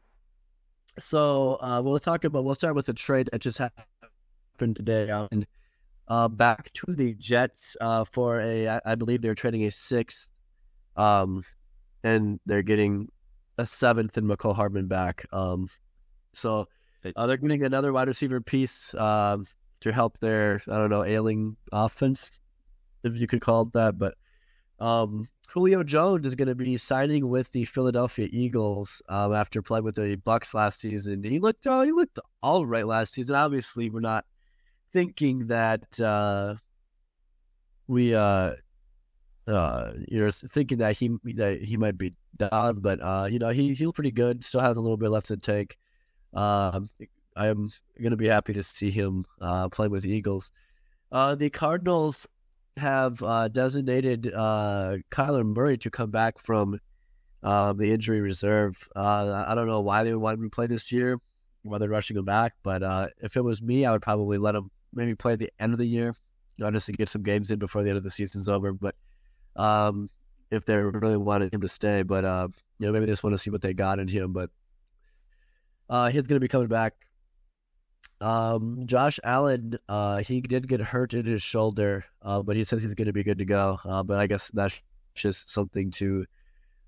so 0.98 1.58
uh, 1.60 1.80
we'll 1.82 1.98
talk 1.98 2.24
about. 2.24 2.44
We'll 2.44 2.54
start 2.54 2.74
with 2.74 2.86
the 2.86 2.94
trade 2.94 3.28
that 3.32 3.40
just 3.40 3.58
happened 3.58 4.76
today. 4.76 5.08
And 5.30 5.46
uh, 6.08 6.28
back 6.28 6.72
to 6.74 6.94
the 6.94 7.14
Jets 7.14 7.76
uh, 7.80 8.04
for 8.04 8.40
a, 8.40 8.68
I, 8.68 8.80
I 8.84 8.94
believe 8.94 9.22
they're 9.22 9.34
trading 9.34 9.64
a 9.64 9.70
sixth, 9.70 10.28
um, 10.96 11.44
and 12.02 12.40
they're 12.46 12.62
getting 12.62 13.08
a 13.58 13.66
seventh 13.66 14.16
and 14.16 14.28
Mecole 14.28 14.54
Hardman 14.54 14.86
back. 14.86 15.26
Um, 15.32 15.68
so 16.32 16.68
uh, 17.16 17.26
they're 17.26 17.36
getting 17.36 17.64
another 17.64 17.92
wide 17.92 18.08
receiver 18.08 18.40
piece 18.40 18.94
uh, 18.94 19.38
to 19.80 19.92
help 19.92 20.18
their, 20.18 20.62
I 20.68 20.76
don't 20.76 20.90
know, 20.90 21.04
ailing 21.04 21.56
offense, 21.72 22.30
if 23.04 23.16
you 23.16 23.26
could 23.26 23.40
call 23.40 23.62
it 23.62 23.72
that. 23.72 23.98
But 23.98 24.14
um, 24.80 25.28
Julio 25.48 25.82
Jones 25.82 26.26
is 26.26 26.34
going 26.34 26.48
to 26.48 26.54
be 26.54 26.76
signing 26.76 27.28
with 27.28 27.50
the 27.52 27.64
Philadelphia 27.64 28.28
Eagles 28.30 29.02
um, 29.08 29.34
after 29.34 29.62
playing 29.62 29.84
with 29.84 29.94
the 29.94 30.16
Bucs 30.16 30.54
last 30.54 30.80
season. 30.80 31.22
He 31.22 31.38
looked, 31.38 31.66
oh, 31.66 31.82
he 31.82 31.92
looked 31.92 32.18
all 32.42 32.66
right 32.66 32.86
last 32.86 33.14
season. 33.14 33.34
Obviously, 33.34 33.90
we're 33.90 34.00
not 34.00 34.24
thinking 34.92 35.46
that 35.48 36.00
uh, 36.00 36.54
we 37.86 38.14
uh, 38.14 38.52
uh, 39.46 39.92
you 40.06 40.20
know 40.20 40.30
thinking 40.30 40.78
that 40.78 40.96
he 40.96 41.10
that 41.34 41.62
he 41.62 41.76
might 41.76 41.98
be 41.98 42.14
down, 42.36 42.80
but 42.80 43.00
uh, 43.00 43.26
you 43.30 43.38
know 43.38 43.48
he 43.48 43.74
he 43.74 43.86
looked 43.86 43.96
pretty 43.96 44.10
good. 44.10 44.44
Still 44.44 44.60
has 44.60 44.76
a 44.76 44.80
little 44.80 44.96
bit 44.96 45.10
left 45.10 45.26
to 45.26 45.36
take. 45.36 45.76
Um, 46.34 46.90
I'm 47.38 47.70
going 48.00 48.10
to 48.10 48.16
be 48.16 48.26
happy 48.26 48.52
to 48.54 48.62
see 48.64 48.90
him 48.90 49.24
uh, 49.40 49.68
play 49.68 49.86
with 49.86 50.02
the 50.02 50.10
Eagles. 50.10 50.50
Uh, 51.12 51.36
the 51.36 51.50
Cardinals 51.50 52.26
have 52.76 53.22
uh, 53.22 53.48
designated 53.48 54.32
uh, 54.34 54.96
Kyler 55.10 55.46
Murray 55.46 55.78
to 55.78 55.90
come 55.90 56.10
back 56.10 56.38
from 56.38 56.80
uh, 57.44 57.72
the 57.72 57.92
injury 57.92 58.20
reserve. 58.20 58.88
Uh, 58.96 59.44
I 59.46 59.54
don't 59.54 59.68
know 59.68 59.80
why 59.80 60.02
they 60.02 60.14
wanted 60.14 60.40
him 60.40 60.50
to 60.50 60.54
play 60.54 60.66
this 60.66 60.90
year, 60.90 61.20
why 61.62 61.78
they're 61.78 61.88
rushing 61.88 62.16
him 62.16 62.24
back, 62.24 62.54
but 62.64 62.82
uh, 62.82 63.08
if 63.22 63.36
it 63.36 63.44
was 63.44 63.62
me, 63.62 63.86
I 63.86 63.92
would 63.92 64.02
probably 64.02 64.38
let 64.38 64.56
him 64.56 64.70
maybe 64.92 65.14
play 65.14 65.34
at 65.34 65.38
the 65.38 65.50
end 65.60 65.72
of 65.72 65.78
the 65.78 65.86
year, 65.86 66.14
just 66.58 66.86
to 66.86 66.92
get 66.92 67.08
some 67.08 67.22
games 67.22 67.52
in 67.52 67.60
before 67.60 67.84
the 67.84 67.90
end 67.90 67.98
of 67.98 68.04
the 68.04 68.10
season's 68.10 68.48
over. 68.48 68.72
But 68.72 68.96
um, 69.54 70.08
if 70.50 70.64
they 70.64 70.76
really 70.76 71.16
wanted 71.16 71.54
him 71.54 71.60
to 71.60 71.68
stay, 71.68 72.02
but 72.02 72.24
you 72.24 72.86
know, 72.86 72.92
maybe 72.92 73.06
they 73.06 73.12
just 73.12 73.22
want 73.22 73.34
to 73.34 73.38
see 73.38 73.50
what 73.50 73.62
they 73.62 73.74
got 73.74 74.00
in 74.00 74.08
him. 74.08 74.32
But 74.32 74.50
he's 76.12 76.26
going 76.26 76.36
to 76.36 76.40
be 76.40 76.48
coming 76.48 76.68
back. 76.68 76.94
Um, 78.20 78.82
Josh 78.86 79.20
Allen, 79.22 79.78
uh, 79.88 80.18
he 80.18 80.40
did 80.40 80.68
get 80.68 80.80
hurt 80.80 81.14
in 81.14 81.24
his 81.24 81.42
shoulder, 81.42 82.04
uh, 82.22 82.42
but 82.42 82.56
he 82.56 82.64
says 82.64 82.82
he's 82.82 82.94
going 82.94 83.06
to 83.06 83.12
be 83.12 83.22
good 83.22 83.38
to 83.38 83.44
go. 83.44 83.78
Uh, 83.84 84.02
but 84.02 84.18
I 84.18 84.26
guess 84.26 84.50
that's 84.52 84.80
just 85.14 85.50
something 85.50 85.90
to, 85.92 86.26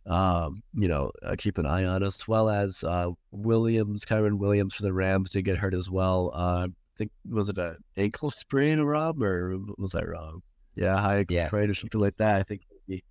um, 0.07 0.63
you 0.75 0.89
know, 0.89 1.13
uh, 1.23 1.37
keep 1.39 1.59
an 1.59 1.67
eye 1.67 1.85
on, 1.85 2.03
as 2.03 2.27
well 2.27 2.49
as 2.49 2.83
uh, 2.83 3.11
Williams, 3.31 4.05
Kyren 4.05 4.39
Williams 4.39 4.75
for 4.75 4.83
the 4.83 4.93
Rams 4.93 5.31
did 5.31 5.45
get 5.45 5.59
hurt 5.59 5.75
as 5.75 5.89
well. 5.89 6.33
Uh, 6.35 6.67
I 6.69 6.97
think 6.97 7.13
was 7.29 7.49
it 7.49 7.59
a 7.59 7.77
ankle 7.97 8.31
sprain, 8.31 8.81
or 8.81 8.87
Rob, 8.87 9.23
or 9.23 9.57
was 9.79 9.95
I 9.95 10.03
wrong? 10.03 10.43
Yeah, 10.75 10.97
high 10.99 11.19
ankle 11.19 11.37
yeah. 11.37 11.47
sprain 11.47 11.71
or 11.71 11.75
something 11.75 12.01
like 12.01 12.17
that. 12.17 12.37
I 12.37 12.43
think 12.43 12.63
he, 12.87 13.05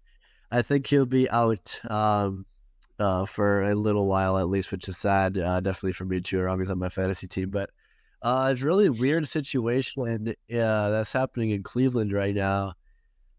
I 0.52 0.62
think 0.62 0.88
he'll 0.88 1.06
be 1.06 1.30
out 1.30 1.80
um, 1.90 2.46
uh, 3.00 3.26
for 3.26 3.64
a 3.64 3.76
little 3.76 4.08
while 4.08 4.38
at 4.38 4.50
least, 4.50 4.72
which 4.72 4.88
is 4.90 4.98
sad. 4.98 5.38
Uh, 5.38 5.60
definitely 5.62 5.94
for 5.94 6.06
me 6.06 6.20
too. 6.20 6.42
Rob 6.42 6.60
is 6.60 6.70
on 6.70 6.80
my 6.80 6.90
fantasy 6.90 7.28
team, 7.28 7.50
but 7.50 7.70
uh, 8.22 8.50
it's 8.52 8.62
really 8.62 8.90
weird 8.90 9.28
situation 9.28 10.30
uh, 10.30 10.34
that's 10.90 11.14
happening 11.14 11.52
in 11.52 11.64
Cleveland 11.64 12.12
right 12.12 12.36
now. 12.36 12.74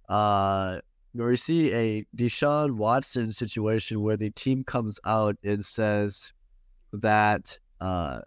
Uh, 0.09 0.81
where 1.13 1.29
we 1.29 1.37
see 1.37 1.73
a 1.73 2.05
Deshaun 2.17 2.77
Watson 2.77 3.33
situation 3.33 4.01
where 4.01 4.17
the 4.17 4.31
team 4.31 4.65
comes 4.65 4.99
out 5.05 5.37
and 5.43 5.65
says 5.65 6.33
that 6.93 7.59
uh, 7.81 8.21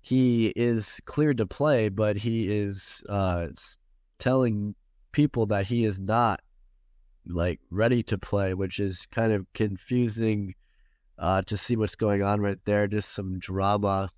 he 0.00 0.52
is 0.56 1.00
cleared 1.04 1.38
to 1.38 1.46
play, 1.46 1.88
but 1.88 2.16
he 2.16 2.50
is 2.50 3.02
uh, 3.08 3.46
telling 4.18 4.74
people 5.12 5.46
that 5.46 5.66
he 5.66 5.84
is 5.84 5.98
not 5.98 6.40
like 7.26 7.60
ready 7.70 8.02
to 8.02 8.18
play, 8.18 8.54
which 8.54 8.80
is 8.80 9.06
kind 9.12 9.32
of 9.32 9.46
confusing 9.54 10.54
uh, 11.18 11.42
to 11.42 11.56
see 11.56 11.76
what's 11.76 11.96
going 11.96 12.22
on 12.22 12.40
right 12.40 12.58
there. 12.64 12.86
Just 12.86 13.14
some 13.14 13.38
drama 13.38 14.10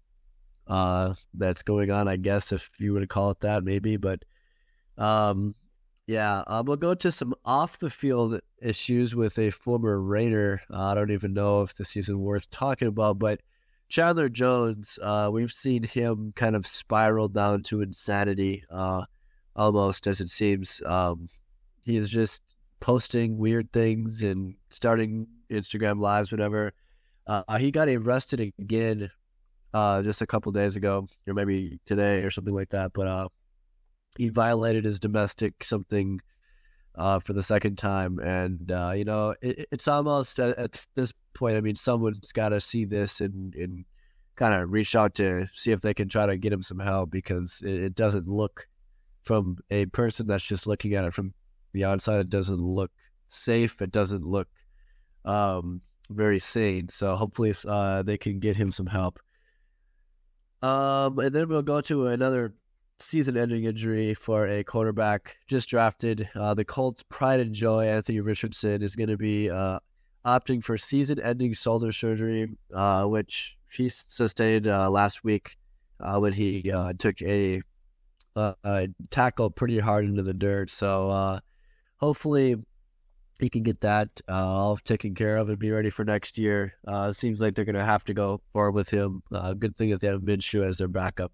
uh, 0.66 1.14
that's 1.34 1.62
going 1.62 1.90
on, 1.90 2.08
I 2.08 2.16
guess, 2.16 2.52
if 2.52 2.70
you 2.78 2.92
would 2.92 3.08
call 3.08 3.30
it 3.30 3.40
that, 3.40 3.64
maybe. 3.64 3.96
But 3.96 4.24
um, 4.98 5.54
yeah, 6.06 6.42
uh, 6.46 6.62
we'll 6.64 6.76
go 6.76 6.94
to 6.94 7.12
some 7.12 7.34
off 7.44 7.78
the 7.78 7.90
field 7.90 8.40
issues 8.62 9.14
with 9.14 9.38
a 9.38 9.50
former 9.50 10.00
Raider. 10.00 10.60
Uh, 10.72 10.84
I 10.84 10.94
don't 10.94 11.10
even 11.10 11.34
know 11.34 11.62
if 11.62 11.74
this 11.74 11.96
isn't 11.96 12.20
worth 12.20 12.50
talking 12.50 12.88
about, 12.88 13.18
but 13.18 13.40
Chandler 13.88 14.28
Jones, 14.28 14.98
uh, 15.02 15.30
we've 15.32 15.52
seen 15.52 15.82
him 15.82 16.32
kind 16.34 16.56
of 16.56 16.66
spiral 16.66 17.28
down 17.28 17.62
to 17.64 17.82
insanity, 17.82 18.64
uh, 18.70 19.04
almost 19.54 20.06
as 20.06 20.20
it 20.20 20.28
seems. 20.28 20.82
Um, 20.84 21.28
he 21.82 21.96
is 21.96 22.08
just 22.08 22.42
posting 22.80 23.38
weird 23.38 23.72
things 23.72 24.22
and 24.22 24.54
starting 24.70 25.26
Instagram 25.50 26.00
lives, 26.00 26.32
whatever. 26.32 26.72
Uh, 27.26 27.58
he 27.58 27.70
got 27.70 27.88
arrested 27.88 28.40
again 28.40 29.10
uh, 29.76 30.02
just 30.02 30.22
a 30.22 30.26
couple 30.26 30.50
days 30.52 30.76
ago, 30.76 31.06
or 31.26 31.34
maybe 31.34 31.78
today 31.84 32.22
or 32.22 32.30
something 32.30 32.54
like 32.54 32.70
that. 32.70 32.92
But 32.94 33.08
uh, 33.08 33.28
he 34.16 34.30
violated 34.30 34.86
his 34.86 34.98
domestic 34.98 35.62
something 35.62 36.18
uh, 36.94 37.18
for 37.20 37.34
the 37.34 37.42
second 37.42 37.76
time, 37.76 38.18
and 38.20 38.72
uh, 38.72 38.92
you 38.96 39.04
know 39.04 39.34
it, 39.42 39.68
it's 39.70 39.86
almost 39.86 40.38
at, 40.38 40.56
at, 40.56 40.82
this 40.94 41.12
point. 41.34 41.56
I 41.56 41.60
mean, 41.60 41.76
someone's 41.76 42.32
got 42.32 42.50
to 42.50 42.60
see 42.60 42.86
this 42.86 43.20
and, 43.20 43.54
and 43.54 43.84
kind 44.36 44.54
of 44.54 44.72
reach 44.72 44.96
out 44.96 45.14
to 45.16 45.46
see 45.52 45.72
if 45.72 45.82
they 45.82 45.92
can 45.92 46.08
try 46.08 46.24
to 46.24 46.38
get 46.38 46.54
him 46.54 46.62
some 46.62 46.78
help 46.78 47.10
because 47.10 47.60
it, 47.62 47.82
it, 47.82 47.94
doesn't 47.94 48.26
look 48.26 48.66
from 49.24 49.58
a 49.70 49.84
person 49.86 50.26
that's 50.26 50.44
just 50.44 50.66
looking 50.66 50.94
at 50.94 51.04
it 51.04 51.12
from 51.12 51.34
the 51.74 51.84
outside. 51.84 52.20
It 52.20 52.30
doesn't 52.30 52.60
look 52.60 52.90
safe. 53.28 53.82
It 53.82 53.92
doesn't 53.92 54.24
look 54.24 54.48
um, 55.26 55.82
very 56.08 56.38
sane. 56.38 56.88
So 56.88 57.14
hopefully 57.14 57.52
uh, 57.68 58.02
they 58.02 58.16
can 58.16 58.38
get 58.38 58.56
him 58.56 58.72
some 58.72 58.86
help. 58.86 59.20
Um, 60.62 61.18
and 61.18 61.34
then 61.34 61.48
we'll 61.48 61.62
go 61.62 61.80
to 61.82 62.09
another 62.09 62.54
season-ending 62.98 63.64
injury 63.64 64.14
for 64.14 64.46
a 64.46 64.64
quarterback 64.64 65.36
just 65.46 65.68
drafted. 65.68 66.28
Uh, 66.34 66.54
the 66.54 66.64
Colts' 66.64 67.04
pride 67.09 67.40
and 67.40 67.54
joy, 67.54 67.86
Anthony 67.86 68.20
Richardson, 68.20 68.82
is 68.82 68.96
going 68.96 69.09
to 69.09 69.16
be 69.16 69.50
uh, 69.50 69.78
opting 70.24 70.62
for 70.62 70.78
season-ending 70.78 71.54
shoulder 71.54 71.92
surgery, 71.92 72.48
uh, 72.74 73.04
which 73.04 73.57
he 73.70 73.88
sustained 73.88 74.66
uh, 74.66 74.90
last 74.90 75.24
week 75.24 75.57
uh, 76.00 76.18
when 76.18 76.32
he 76.32 76.70
uh, 76.72 76.92
took 76.98 77.20
a, 77.22 77.61
a, 78.36 78.88
tackle 79.11 79.50
pretty 79.50 79.78
hard 79.78 80.04
into 80.04 80.22
the 80.22 80.34
dirt. 80.34 80.70
So 80.70 81.40
hopefully 81.98 82.57
he 83.41 83.51
can 83.51 83.62
get 83.62 83.80
that 83.82 84.09
all 84.28 84.76
taken 84.78 85.14
care 85.14 85.37
of 85.37 85.49
and 85.49 85.59
be 85.59 85.70
ready 85.70 85.91
for 85.91 86.05
next 86.05 86.39
year. 86.39 86.74
it 86.87 87.16
seems 87.16 87.41
like 87.41 87.55
they're 87.55 87.64
going 87.64 87.74
to 87.74 87.84
have 87.84 88.05
to 88.05 88.14
go 88.14 88.41
forward 88.53 88.72
with 88.72 88.89
him. 88.89 89.22
good 89.59 89.76
thing 89.76 89.91
that 89.91 90.01
they 90.01 90.09
have 90.09 90.22
Minshew 90.22 90.64
as 90.64 90.78
their 90.78 90.89
backup. 90.89 91.32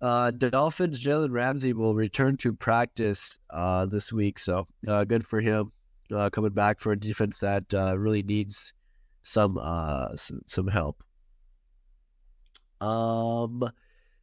Uh, 0.00 0.30
the 0.30 0.50
Dolphins, 0.50 1.02
Jalen 1.02 1.30
Ramsey 1.30 1.72
will 1.72 1.94
return 1.94 2.36
to 2.38 2.52
practice 2.52 3.38
uh, 3.50 3.86
this 3.86 4.12
week, 4.12 4.38
so 4.38 4.66
uh, 4.86 5.04
good 5.04 5.26
for 5.26 5.40
him 5.40 5.72
uh, 6.14 6.28
coming 6.30 6.52
back 6.52 6.80
for 6.80 6.92
a 6.92 7.00
defense 7.00 7.40
that 7.40 7.64
uh, 7.72 7.96
really 7.96 8.22
needs 8.22 8.74
some, 9.22 9.58
uh, 9.58 10.14
some 10.14 10.42
some 10.46 10.68
help. 10.68 11.02
Um, 12.80 13.70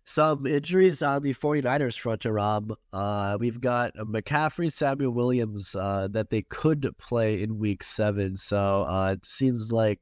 some 0.05 0.45
injuries 0.45 1.01
on 1.01 1.21
the 1.21 1.33
49ers 1.33 1.97
front, 1.97 2.25
Rob. 2.25 2.73
Uh, 2.91 3.37
we've 3.39 3.61
got 3.61 3.93
McCaffrey, 3.95 4.71
Samuel 4.71 5.11
Williams 5.11 5.71
that 5.71 6.27
they 6.29 6.41
could 6.43 6.89
play 6.97 7.41
in 7.41 7.57
week 7.57 7.83
seven, 7.83 8.35
so 8.35 8.85
it 9.11 9.25
seems 9.25 9.71
like 9.71 9.99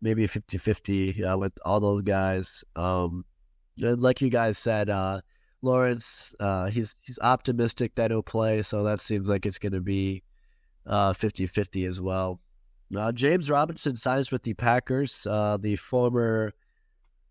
maybe 0.00 0.26
50 0.26 0.58
50 0.58 1.24
with 1.36 1.52
all 1.64 1.80
those 1.80 2.02
guys. 2.02 2.62
Um, 2.76 3.24
like 3.78 4.20
you 4.20 4.30
guys 4.30 4.58
said, 4.58 4.90
uh, 4.90 5.20
Lawrence, 5.62 6.34
uh, 6.40 6.66
he's 6.66 6.96
he's 7.02 7.18
optimistic 7.20 7.94
that 7.96 8.10
he'll 8.10 8.22
play, 8.22 8.62
so 8.62 8.84
that 8.84 9.00
seems 9.00 9.28
like 9.28 9.46
it's 9.46 9.58
going 9.58 9.72
to 9.72 9.80
be 9.80 10.22
uh, 10.86 11.12
50-50 11.12 11.88
as 11.88 12.00
well. 12.00 12.40
Uh, 12.96 13.12
James 13.12 13.50
Robinson 13.50 13.96
signs 13.96 14.30
with 14.30 14.42
the 14.42 14.54
Packers. 14.54 15.26
Uh, 15.28 15.58
the 15.60 15.76
former 15.76 16.52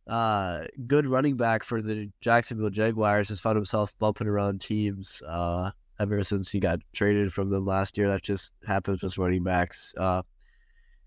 uh, 0.08 0.64
good 0.88 1.06
running 1.06 1.36
back 1.36 1.64
for 1.64 1.82
the 1.82 2.10
Jacksonville 2.22 2.70
Jaguars 2.70 3.30
has 3.30 3.40
found 3.40 3.56
himself 3.56 3.98
bumping 4.00 4.28
around 4.28 4.62
teams 4.62 5.22
uh, 5.28 5.72
ever 6.00 6.24
since 6.24 6.50
he 6.50 6.60
got 6.60 6.80
traded 6.94 7.34
from 7.34 7.50
them 7.50 7.66
last 7.66 7.98
year. 7.98 8.08
That 8.08 8.24
just 8.24 8.54
happens 8.66 9.02
with 9.02 9.18
running 9.18 9.44
backs. 9.44 9.94
Uh, 9.98 10.22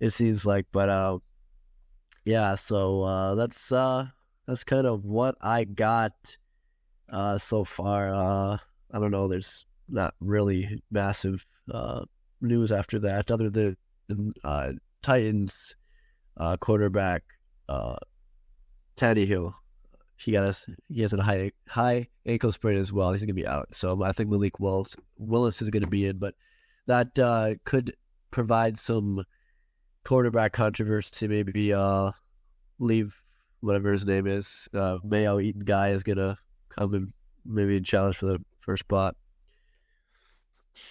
it 0.01 0.11
seems 0.11 0.44
like, 0.44 0.66
but 0.72 0.88
uh, 0.88 1.18
yeah. 2.24 2.55
So 2.55 3.03
uh, 3.03 3.34
that's 3.34 3.72
uh, 3.72 4.07
that's 4.46 4.64
kind 4.64 4.86
of 4.86 5.05
what 5.05 5.36
I 5.40 5.64
got 5.64 6.36
uh, 7.11 7.38
so 7.38 7.64
far. 7.64 8.12
Uh, 8.12 8.59
I 8.92 8.98
don't 8.98 9.11
know. 9.11 9.28
There's 9.28 9.64
not 9.88 10.14
really 10.20 10.82
massive 10.90 11.46
uh, 11.72 12.05
news 12.40 12.72
after 12.72 12.98
that, 13.01 13.30
other 13.30 13.51
than 13.51 13.76
uh, 14.44 14.72
Titans 15.03 15.76
uh, 16.36 16.57
quarterback 16.57 17.22
uh, 19.01 19.14
Tannehill. 19.14 19.53
He 20.16 20.32
got 20.32 20.44
us. 20.44 20.66
He 20.88 21.01
has 21.01 21.12
a 21.12 21.22
high 21.22 21.53
high 21.66 22.09
ankle 22.26 22.53
sprain 22.53 22.76
as 22.76 22.92
well. 22.92 23.12
He's 23.12 23.22
gonna 23.22 23.34
be 23.34 23.46
out. 23.46 23.74
So 23.74 24.03
I 24.03 24.12
think 24.12 24.28
Malik 24.28 24.61
Willis 24.61 24.94
Willis 25.18 25.62
is 25.62 25.70
gonna 25.70 25.86
be 25.86 26.07
in, 26.07 26.18
but 26.18 26.34
that 26.86 27.18
uh, 27.18 27.55
could 27.64 27.96
provide 28.30 28.78
some 28.78 29.24
quarterback 30.05 30.53
controversy. 30.53 31.26
Maybe 31.26 31.72
uh, 31.72 32.12
leave 32.78 33.20
whatever 33.61 33.92
his 33.92 34.05
name 34.05 34.26
is. 34.26 34.68
Uh, 34.74 34.98
Mayo 35.05 35.40
Eaton 35.40 35.64
guy 35.64 35.90
is 35.90 36.03
gonna 36.03 36.36
come 36.68 36.94
and 36.94 37.12
maybe 37.46 37.80
challenge 37.80 38.16
for 38.16 38.26
the 38.26 38.44
first 38.61 38.80
spot. 38.80 39.16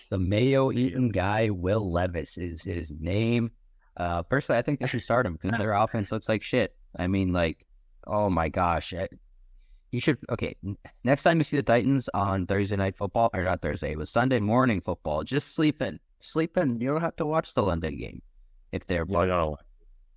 The 0.10 0.20
Mayo 0.20 0.72
Eaton 0.72 1.10
guy, 1.10 1.49
Will 1.49 1.91
Levis, 1.91 2.38
is 2.38 2.64
his 2.64 2.91
name. 2.99 3.51
Uh, 3.95 4.24
personally, 4.24 4.60
I 4.60 4.62
think 4.62 4.80
they 4.80 4.88
should 4.88 5.01
start 5.01 5.26
him 5.26 5.38
because 5.41 5.57
their 5.57 5.74
offense 5.74 6.12
looks 6.12 6.30
like 6.30 6.41
shit. 6.41 6.76
I 6.97 7.07
mean, 7.07 7.34
like, 7.34 7.66
oh 8.10 8.30
my 8.30 8.49
gosh, 8.49 8.93
I, 8.93 9.07
you 9.91 10.01
should. 10.01 10.18
Okay, 10.30 10.55
next 11.03 11.24
time 11.24 11.38
you 11.38 11.43
see 11.43 11.57
the 11.57 11.64
Titans 11.64 12.10
on 12.14 12.45
Thursday 12.45 12.76
night 12.76 12.97
football, 12.97 13.30
or 13.34 13.43
not 13.43 13.62
Thursday, 13.62 13.91
it 13.91 13.97
was 13.97 14.10
Sunday 14.10 14.39
morning 14.39 14.82
football. 14.82 15.24
Just 15.24 15.55
sleep 15.55 15.82
in, 15.82 15.99
sleep 16.20 16.57
in. 16.57 16.80
You 16.80 16.89
don't 16.89 17.01
have 17.01 17.16
to 17.18 17.26
watch 17.26 17.53
the 17.53 17.64
London 17.64 17.97
game 17.97 18.22
if 18.72 18.86
they're. 18.86 19.05
Yeah, 19.10 19.53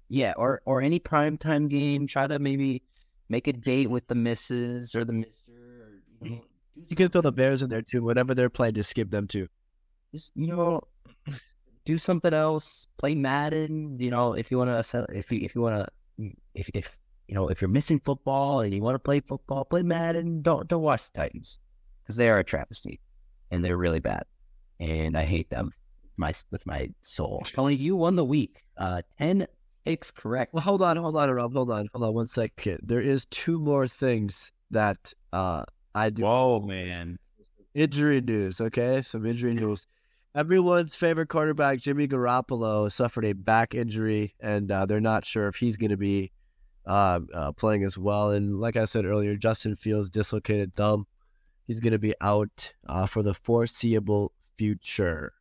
yeah, 0.09 0.33
or 0.37 0.61
or 0.67 0.83
any 0.83 1.01
primetime 1.01 1.69
game. 1.69 2.07
Try 2.07 2.27
to 2.27 2.39
maybe 2.39 2.83
make 3.29 3.49
a 3.49 3.53
date 3.53 3.89
with 3.89 4.07
the 4.09 4.15
missus 4.15 4.95
or 4.95 5.05
the 5.05 5.13
mister. 5.15 5.53
Or, 5.53 5.89
you, 6.21 6.27
mm-hmm. 6.27 6.35
know, 6.35 6.43
you 6.89 6.97
can 6.97 7.09
throw 7.09 7.23
the 7.23 7.33
Bears 7.33 7.63
in 7.63 7.71
there 7.71 7.83
too. 7.83 8.03
Whatever 8.03 8.35
they're 8.35 8.51
playing, 8.51 8.75
just 8.75 8.91
skip 8.91 9.11
them 9.11 9.27
too. 9.27 9.49
Just 10.15 10.33
you 10.35 10.49
know, 10.49 10.83
do 11.87 11.97
something 11.97 12.35
else. 12.35 12.87
Play 12.99 13.15
Madden. 13.15 13.99
You 13.99 14.11
know, 14.11 14.35
if 14.35 14.51
you 14.51 14.59
want 14.59 14.85
to, 14.85 15.07
if 15.15 15.33
you 15.33 15.41
if 15.41 15.55
you 15.55 15.63
want 15.63 15.87
to, 15.87 16.33
if 16.55 16.71
if 16.75 16.97
you 17.33 17.39
know, 17.39 17.49
if 17.49 17.63
you're 17.63 17.69
missing 17.71 17.99
football 17.99 18.61
and 18.61 18.75
you 18.75 18.83
want 18.83 18.95
to 18.95 18.99
play 18.99 19.19
football, 19.21 19.65
play 19.65 19.83
Madden. 19.83 20.43
Don't 20.43 20.69
don't 20.69 20.83
watch 20.83 21.11
the 21.11 21.19
Titans 21.19 21.59
because 22.03 22.17
they 22.17 22.29
are 22.29 22.39
a 22.39 22.45
travesty 22.45 23.01
and 23.51 23.65
they're 23.65 23.79
really 23.79 24.01
bad, 24.01 24.25
and 24.79 25.17
I 25.17 25.25
hate 25.25 25.49
them. 25.49 25.73
My 26.19 26.35
with 26.51 26.67
my 26.67 26.91
soul. 27.01 27.43
Only 27.57 27.75
you 27.75 27.97
won 27.97 28.17
the 28.17 28.25
week. 28.25 28.65
Uh, 28.77 29.01
ten 29.17 29.47
picks 29.87 30.11
correct. 30.11 30.53
Well, 30.53 30.63
hold 30.63 30.83
on, 30.83 30.99
hold 30.99 31.17
on, 31.17 31.31
Rob. 31.31 31.55
Hold 31.55 31.71
on, 31.71 31.89
hold 31.95 32.05
on 32.05 32.13
one 32.13 32.27
second. 32.27 32.81
There 32.83 33.01
is 33.01 33.25
two 33.31 33.59
more 33.59 33.89
things 33.89 34.53
that 34.71 35.15
uh 35.33 35.65
I 35.95 36.11
do. 36.11 36.25
Whoa, 36.25 36.61
man! 36.61 37.19
Injury 37.75 38.21
news. 38.21 38.61
Okay, 38.61 39.01
some 39.01 39.25
injury 39.25 39.55
news. 39.55 39.87
Everyone's 40.35 40.97
favorite 40.97 41.31
quarterback, 41.31 41.79
Jimmy 41.79 42.07
Garoppolo, 42.09 42.93
suffered 42.93 43.25
a 43.25 43.33
back 43.33 43.75
injury, 43.75 44.35
and 44.39 44.71
uh, 44.71 44.85
they're 44.85 45.01
not 45.01 45.25
sure 45.25 45.49
if 45.49 45.57
he's 45.57 45.79
going 45.79 45.93
to 45.93 45.97
be 45.97 46.31
uh, 46.87 47.21
uh, 47.33 47.53
playing 47.53 47.85
as 47.85 47.97
well. 47.97 48.31
And 48.31 48.61
like 48.61 48.77
I 48.77 48.85
said 48.85 49.05
earlier, 49.05 49.37
Justin 49.37 49.77
Fields 49.77 50.11
dislocated 50.11 50.75
thumb. 50.75 51.07
He's 51.67 51.81
going 51.81 51.93
to 51.93 51.99
be 51.99 52.15
out 52.21 52.73
uh, 52.89 53.07
for 53.07 53.23
the 53.23 53.35
foreseeable 53.35 54.33
future. 54.59 55.33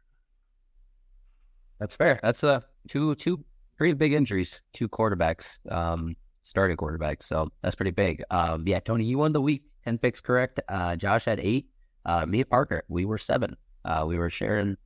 That's 1.80 1.96
fair. 1.96 2.20
That's 2.22 2.44
uh, 2.44 2.62
two 2.88 3.16
two 3.16 3.44
pretty 3.78 3.94
big 3.94 4.14
injuries. 4.14 4.62
Two 4.72 4.88
quarterbacks, 4.88 5.58
um, 5.72 6.16
starting 6.44 6.78
quarterbacks. 6.78 7.24
So 7.24 7.50
that's 7.64 7.76
pretty 7.76 7.92
big. 7.92 8.24
Um, 8.30 8.68
yeah, 8.68 8.80
Tony, 8.80 9.06
you 9.06 9.18
won 9.18 9.34
the 9.34 9.42
week. 9.42 9.64
Ten 9.84 9.98
picks 9.98 10.22
correct. 10.22 10.60
Uh, 10.70 10.96
Josh 10.96 11.26
had 11.26 11.40
eight. 11.40 11.68
Uh, 12.06 12.26
me 12.26 12.42
and 12.42 12.50
Parker, 12.50 12.84
we 12.88 13.06
were 13.06 13.18
seven. 13.18 13.58
Uh, 13.84 14.06
we 14.08 14.18
were 14.18 14.30
sharing 14.30 14.78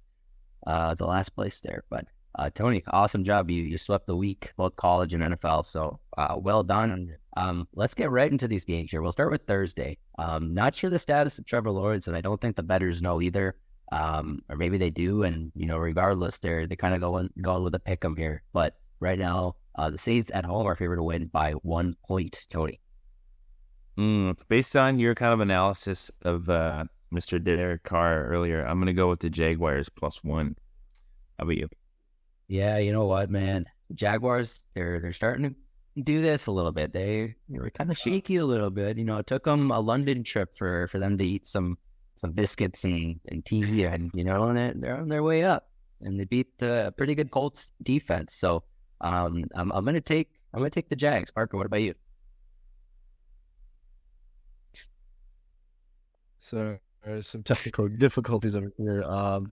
uh, 0.66 0.94
the 0.96 1.06
last 1.06 1.36
place 1.36 1.60
there. 1.60 1.84
But 1.90 2.06
uh, 2.38 2.50
Tony, 2.54 2.84
awesome 2.88 3.24
job. 3.24 3.50
You 3.50 3.64
you 3.64 3.78
swept 3.78 4.08
the 4.08 4.16
week, 4.16 4.52
both 4.58 4.76
college 4.76 5.14
and 5.14 5.24
NFL. 5.24 5.66
So 5.66 6.00
uh, 6.18 6.36
well 6.38 6.64
done. 6.64 7.16
Um, 7.38 7.68
let's 7.74 7.94
get 7.94 8.12
right 8.12 8.32
into 8.32 8.48
these 8.48 8.66
games 8.66 8.92
here. 8.92 9.02
We'll 9.02 9.12
start 9.12 9.32
with 9.32 9.46
Thursday. 9.48 9.98
Um, 10.18 10.54
not 10.54 10.76
sure 10.76 10.90
the 10.90 11.00
status 11.00 11.38
of 11.38 11.46
Trevor 11.46 11.72
Lawrence, 11.72 12.08
and 12.08 12.16
I 12.16 12.22
don't 12.22 12.40
think 12.40 12.56
the 12.56 12.64
bettors 12.64 13.02
know 13.02 13.22
either. 13.22 13.56
Um, 13.92 14.42
or 14.50 14.58
maybe 14.58 14.78
they 14.78 14.90
do, 14.90 15.24
and 15.24 15.52
you 15.56 15.66
know, 15.66 15.78
regardless, 15.78 16.40
they're 16.40 16.68
they 16.68 16.76
kind 16.76 16.96
of 16.96 17.02
going 17.02 17.30
going 17.42 17.64
with 17.64 17.76
a 17.76 17.80
pick 17.80 18.04
'em 18.04 18.18
here. 18.18 18.44
But 18.52 18.76
right 19.00 19.20
now, 19.20 19.56
uh, 19.76 19.90
the 19.90 19.98
Saints 19.98 20.32
at 20.34 20.46
home 20.46 20.66
are 20.66 20.76
favored 20.76 20.98
to 20.98 21.04
win 21.04 21.28
by 21.28 21.54
one 21.54 21.96
point. 22.06 22.46
Tony. 22.50 22.80
Mm, 23.98 24.38
based 24.50 24.76
on 24.76 25.00
your 25.00 25.16
kind 25.16 25.32
of 25.32 25.40
analysis 25.40 26.12
of 26.24 26.50
uh, 26.50 26.84
Mr. 27.14 27.42
Derek 27.42 27.84
Carr 27.84 28.26
earlier. 28.26 28.62
I'm 28.66 28.78
going 28.78 28.88
to 28.88 28.94
go 28.94 29.10
with 29.10 29.22
the 29.22 29.30
Jaguars 29.30 29.88
plus 29.88 30.22
one. 30.22 30.58
How 31.40 31.44
about 31.44 31.58
you? 31.58 31.70
Yeah, 32.48 32.78
you 32.78 32.92
know 32.92 33.06
what, 33.06 33.30
man? 33.30 33.66
Jaguars, 33.94 34.64
they're 34.74 35.00
they're 35.00 35.14
starting 35.14 35.56
to 35.96 36.02
do 36.04 36.22
this 36.22 36.48
a 36.48 36.52
little 36.52 36.72
bit. 36.72 36.94
They, 36.94 37.36
they 37.50 37.60
were 37.60 37.70
kind 37.70 37.90
of 37.90 37.98
shaky 37.98 38.36
a 38.38 38.46
little 38.46 38.70
bit. 38.70 38.98
You 38.98 39.06
know, 39.06 39.18
it 39.18 39.28
took 39.28 39.46
them 39.46 39.72
a 39.72 39.80
London 39.80 40.24
trip 40.24 40.56
for, 40.56 40.88
for 40.88 41.00
them 41.00 41.18
to 41.18 41.26
eat 41.26 41.48
some 41.48 41.78
some 42.16 42.32
biscuits 42.32 42.84
and, 42.86 43.20
and 43.28 43.46
tea, 43.46 43.84
and 43.84 44.12
you 44.14 44.24
know, 44.24 44.44
and 44.44 44.82
they're 44.82 44.98
on 44.98 45.10
their 45.10 45.24
way 45.24 45.44
up. 45.44 45.70
And 46.02 46.20
they 46.20 46.26
beat 46.26 46.58
the 46.60 46.94
pretty 46.98 47.16
good 47.16 47.32
Colts 47.32 47.72
defense. 47.82 48.34
So 48.36 48.64
um, 49.02 49.46
I'm 49.56 49.72
I'm 49.72 49.86
gonna 49.86 50.02
take 50.02 50.30
I'm 50.54 50.60
gonna 50.60 50.70
take 50.70 50.90
the 50.90 50.96
Jags. 50.96 51.32
Parker, 51.32 51.58
what 51.58 51.66
about 51.66 51.82
you? 51.82 51.94
So 56.40 56.78
there's 57.04 57.28
some 57.28 57.44
technical 57.44 57.88
difficulties 57.88 58.56
over 58.56 58.72
here. 58.78 59.04
Um, 59.04 59.52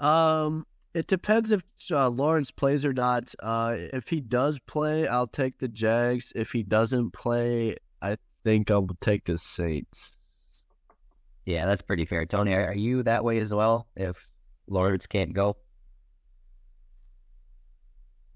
um, 0.00 0.66
it 0.94 1.08
depends 1.08 1.50
if 1.50 1.62
uh, 1.90 2.08
Lawrence 2.08 2.52
plays 2.52 2.84
or 2.84 2.92
not. 2.92 3.34
Uh, 3.42 3.74
if 3.76 4.08
he 4.08 4.20
does 4.20 4.58
play, 4.60 5.08
I'll 5.08 5.26
take 5.26 5.58
the 5.58 5.68
Jags. 5.68 6.32
If 6.36 6.52
he 6.52 6.62
doesn't 6.62 7.12
play, 7.12 7.76
I 8.00 8.16
think 8.44 8.70
I'll 8.70 8.88
take 9.00 9.24
the 9.24 9.36
Saints. 9.36 10.12
Yeah, 11.44 11.66
that's 11.66 11.82
pretty 11.82 12.06
fair. 12.06 12.24
Tony, 12.24 12.54
are, 12.54 12.68
are 12.68 12.74
you 12.74 13.02
that 13.02 13.24
way 13.24 13.38
as 13.38 13.52
well? 13.52 13.88
If 13.96 14.30
Lawrence 14.68 15.06
can't 15.06 15.32
go, 15.32 15.56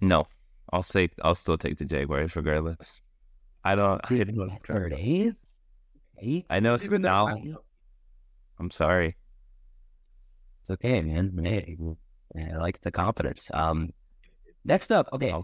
no, 0.01 0.27
I'll 0.73 0.83
say 0.83 1.09
I'll 1.23 1.35
still 1.35 1.59
take 1.59 1.79
the 1.79 1.85
Jaguars 1.85 2.35
regardless. 2.37 3.01
I 3.65 3.77
don't. 3.77 4.01
I 4.11 4.25
don't 4.25 4.67
Third, 4.67 4.95
eighth, 4.95 5.37
eighth. 6.19 6.47
I 6.51 6.61
know 6.61 6.75
even 6.75 7.03
now. 7.03 7.29
I'm 8.59 8.71
sorry. 8.71 9.17
It's 10.61 10.71
okay, 10.71 11.01
man. 11.03 11.39
Hey, 11.45 11.77
I 12.39 12.57
like 12.57 12.80
the 12.80 12.91
confidence. 12.91 13.51
Um, 13.53 13.93
next 14.64 14.93
up, 14.93 15.09
okay, 15.12 15.34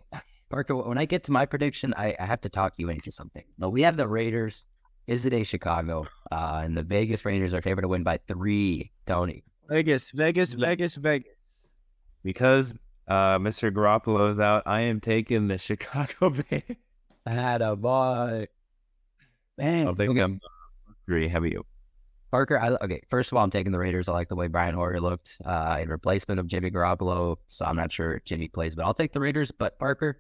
Parker. 0.51 0.77
When 0.77 0.99
I 0.99 1.05
get 1.05 1.25
to 1.25 1.33
my 1.33 1.47
prediction, 1.47 1.95
I, 1.97 2.15
I 2.19 2.27
have 2.27 2.41
to 2.43 2.49
talk 2.49 2.75
you 2.77 2.91
into 2.91 3.11
something. 3.11 3.45
No, 3.59 3.69
we 3.69 3.83
have 3.83 3.97
the 3.97 4.09
Raiders. 4.09 4.65
Is 5.07 5.27
it 5.27 5.35
a 5.35 5.45
Chicago? 5.45 6.07
Uh, 6.33 6.63
and 6.65 6.77
the 6.77 6.83
Vegas 6.83 7.25
Raiders 7.25 7.53
are 7.53 7.61
favored 7.61 7.83
to 7.83 7.89
win 7.89 8.03
by 8.03 8.19
three. 8.27 8.91
Tony. 9.07 9.45
Vegas, 9.69 10.11
Vegas, 10.13 10.53
Vegas, 10.53 10.95
Vegas. 10.97 11.33
Because 12.23 12.73
uh, 13.09 13.39
Mr. 13.39 13.71
Garoppolo 13.71 14.31
is 14.31 14.39
out, 14.39 14.63
I 14.67 14.83
am 14.83 15.01
taking 15.01 15.49
the 15.49 15.59
Chicago 15.59 16.31
Bears. 16.31 16.63
Had 17.27 17.63
a 17.63 17.75
boy. 17.77 18.47
Man, 19.57 19.87
I'll 19.87 19.95
take 19.95 20.11
okay. 20.11 20.21
them 20.21 20.41
three. 21.07 21.29
How 21.29 21.39
about 21.39 21.53
you? 21.53 21.65
Parker, 22.35 22.59
I, 22.59 22.71
okay, 22.85 23.01
first 23.09 23.31
of 23.31 23.39
all, 23.39 23.45
I'm 23.45 23.51
taking 23.53 23.71
the 23.71 23.79
Raiders. 23.79 24.09
I 24.09 24.13
like 24.13 24.29
the 24.29 24.35
way 24.35 24.49
Brian 24.49 24.75
Hoyer 24.75 24.99
looked 24.99 25.39
uh, 25.45 25.79
in 25.81 25.89
replacement 25.89 26.41
of 26.41 26.49
Jimmy 26.49 26.69
Garoppolo. 26.69 27.37
So 27.47 27.65
I'm 27.65 27.77
not 27.77 27.93
sure 27.93 28.15
if 28.15 28.25
Jimmy 28.25 28.49
plays, 28.49 28.75
but 28.75 28.85
I'll 28.85 28.93
take 28.93 29.13
the 29.13 29.21
Raiders. 29.21 29.53
But 29.53 29.79
Parker, 29.79 30.19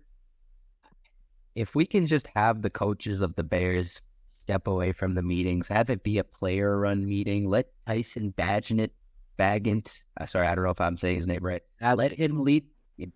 if 1.56 1.74
we 1.74 1.84
can 1.84 2.06
just 2.06 2.28
have 2.36 2.62
the 2.62 2.70
coaches 2.70 3.20
of 3.20 3.34
the 3.34 3.42
Bears 3.42 4.00
step 4.36 4.68
away 4.68 4.92
from 4.92 5.16
the 5.16 5.22
meetings, 5.22 5.66
have 5.66 5.90
it 5.90 6.04
be 6.04 6.18
a 6.18 6.22
player 6.22 6.78
run 6.78 7.04
meeting, 7.04 7.48
let 7.48 7.72
Tyson 7.84 8.32
Bagent, 8.38 8.90
Bagant, 9.36 10.00
uh, 10.20 10.26
sorry, 10.26 10.46
I 10.46 10.54
don't 10.54 10.62
know 10.62 10.70
if 10.70 10.80
I'm 10.80 10.96
saying 10.96 11.16
his 11.16 11.26
name 11.26 11.42
right. 11.42 11.62
Let 11.80 12.12
him 12.12 12.44
lead 12.44 12.64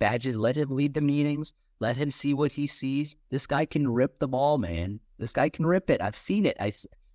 badges, 0.01 0.35
let 0.35 0.57
him 0.57 0.71
lead 0.71 0.95
the 0.95 1.03
meetings, 1.03 1.55
let 1.79 1.97
him 1.97 2.11
see 2.11 2.35
what 2.35 2.51
he 2.51 2.67
sees. 2.67 3.15
This 3.31 3.47
guy 3.47 3.65
can 3.65 3.89
rip 3.89 4.19
the 4.19 4.27
ball, 4.27 4.59
man. 4.59 4.99
This 5.19 5.33
guy 5.33 5.51
can 5.51 5.67
rip 5.67 5.89
it. 5.89 6.03
I've 6.03 6.17
seen 6.17 6.47
it. 6.47 6.57
I, 6.59 6.73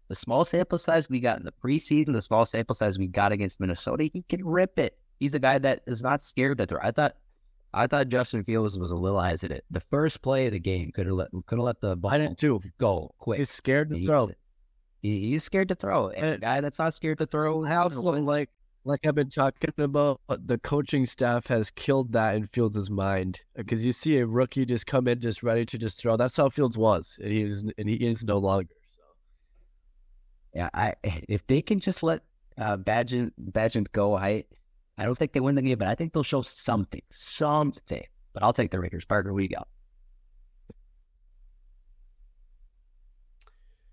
the 0.10 0.16
small 0.16 0.45
sample 0.45 0.78
size 0.78 1.10
we 1.10 1.20
got 1.20 1.39
in 1.39 1.45
the 1.45 1.51
preseason, 1.54 2.14
the 2.14 2.22
small 2.22 2.45
sample 2.45 2.76
size 2.76 2.99
we 2.99 3.08
got 3.08 3.32
against 3.32 3.60
Minnesota, 3.60 4.10
he 4.12 4.24
can 4.30 4.45
rip 4.45 4.78
it. 4.80 4.97
He's 5.20 5.34
a 5.34 5.39
guy 5.39 5.58
that 5.60 5.82
is 5.88 6.01
not 6.01 6.22
scared 6.22 6.58
to 6.60 6.66
throw. 6.66 6.80
I 6.82 6.91
thought 6.91 7.16
I 7.76 7.88
thought 7.88 8.10
Justin 8.10 8.43
Fields 8.43 8.78
was 8.78 8.91
a 8.91 8.95
little 8.95 9.20
hesitant. 9.22 9.64
The 9.72 9.80
first 9.80 10.22
play 10.22 10.45
of 10.45 10.51
the 10.54 10.60
game 10.60 10.91
could 10.91 11.08
have 11.08 11.16
let 11.16 11.30
could 11.47 11.58
have 11.58 11.66
let 11.66 11.82
the 11.82 11.95
ball 11.95 12.36
too. 12.36 12.62
go 12.78 13.12
quick. 13.18 13.39
He's 13.39 13.49
scared 13.49 13.89
to 13.89 13.97
He- 13.97 14.06
throw. 14.06 14.30
he- 15.01 15.30
he's 15.32 15.43
scared 15.43 15.70
to 15.70 15.76
throw. 15.76 16.10
And 16.10 16.26
a 16.26 16.38
guy 16.38 16.62
that's 16.62 16.78
not 16.80 16.93
scared 16.93 17.18
to 17.20 17.26
throw, 17.26 17.64
How's 17.64 17.97
like 17.97 18.49
like 18.86 19.08
I've 19.08 19.16
been 19.16 19.30
talking 19.30 19.70
about, 19.78 20.20
the 20.28 20.58
coaching 20.58 21.06
staff 21.06 21.47
has 21.47 21.72
killed 21.72 22.12
that 22.12 22.36
in 22.36 22.45
Fields' 22.47 22.89
mind 22.89 23.39
because 23.56 23.86
you 23.86 23.93
see 23.93 24.18
a 24.18 24.26
rookie 24.28 24.66
just 24.66 24.86
come 24.88 25.08
in 25.08 25.22
just 25.22 25.41
ready 25.41 25.66
to 25.68 25.78
just 25.78 25.97
throw. 25.97 26.18
That's 26.18 26.36
how 26.36 26.49
Fields 26.49 26.78
was, 26.78 27.18
and 27.24 27.32
he 27.32 27.43
is 27.43 27.64
and 27.78 27.88
he 27.88 27.95
is 27.95 28.26
no 28.26 28.39
longer. 28.39 28.68
Yeah, 30.54 30.70
I 30.74 30.93
if 31.04 31.45
they 31.47 31.62
can 31.62 31.80
just 31.80 32.04
let 32.04 32.22
uh, 32.58 32.78
Bagent 32.78 33.32
Bagent 33.51 33.91
go, 33.91 34.16
I 34.16 34.43
I 34.97 35.06
don't 35.06 35.18
think 35.18 35.34
they 35.34 35.39
win 35.39 35.56
the 35.56 35.62
game, 35.62 35.78
but 35.78 35.88
I 35.88 35.95
think 35.95 36.14
they'll 36.14 36.24
show 36.24 36.43
something, 36.43 37.01
something. 37.12 38.04
But 38.34 38.43
I'll 38.43 38.54
take 38.54 38.72
the 38.72 38.80
Raiders. 38.80 39.06
Parker, 39.06 39.34
we 39.34 39.47
got. 39.47 39.68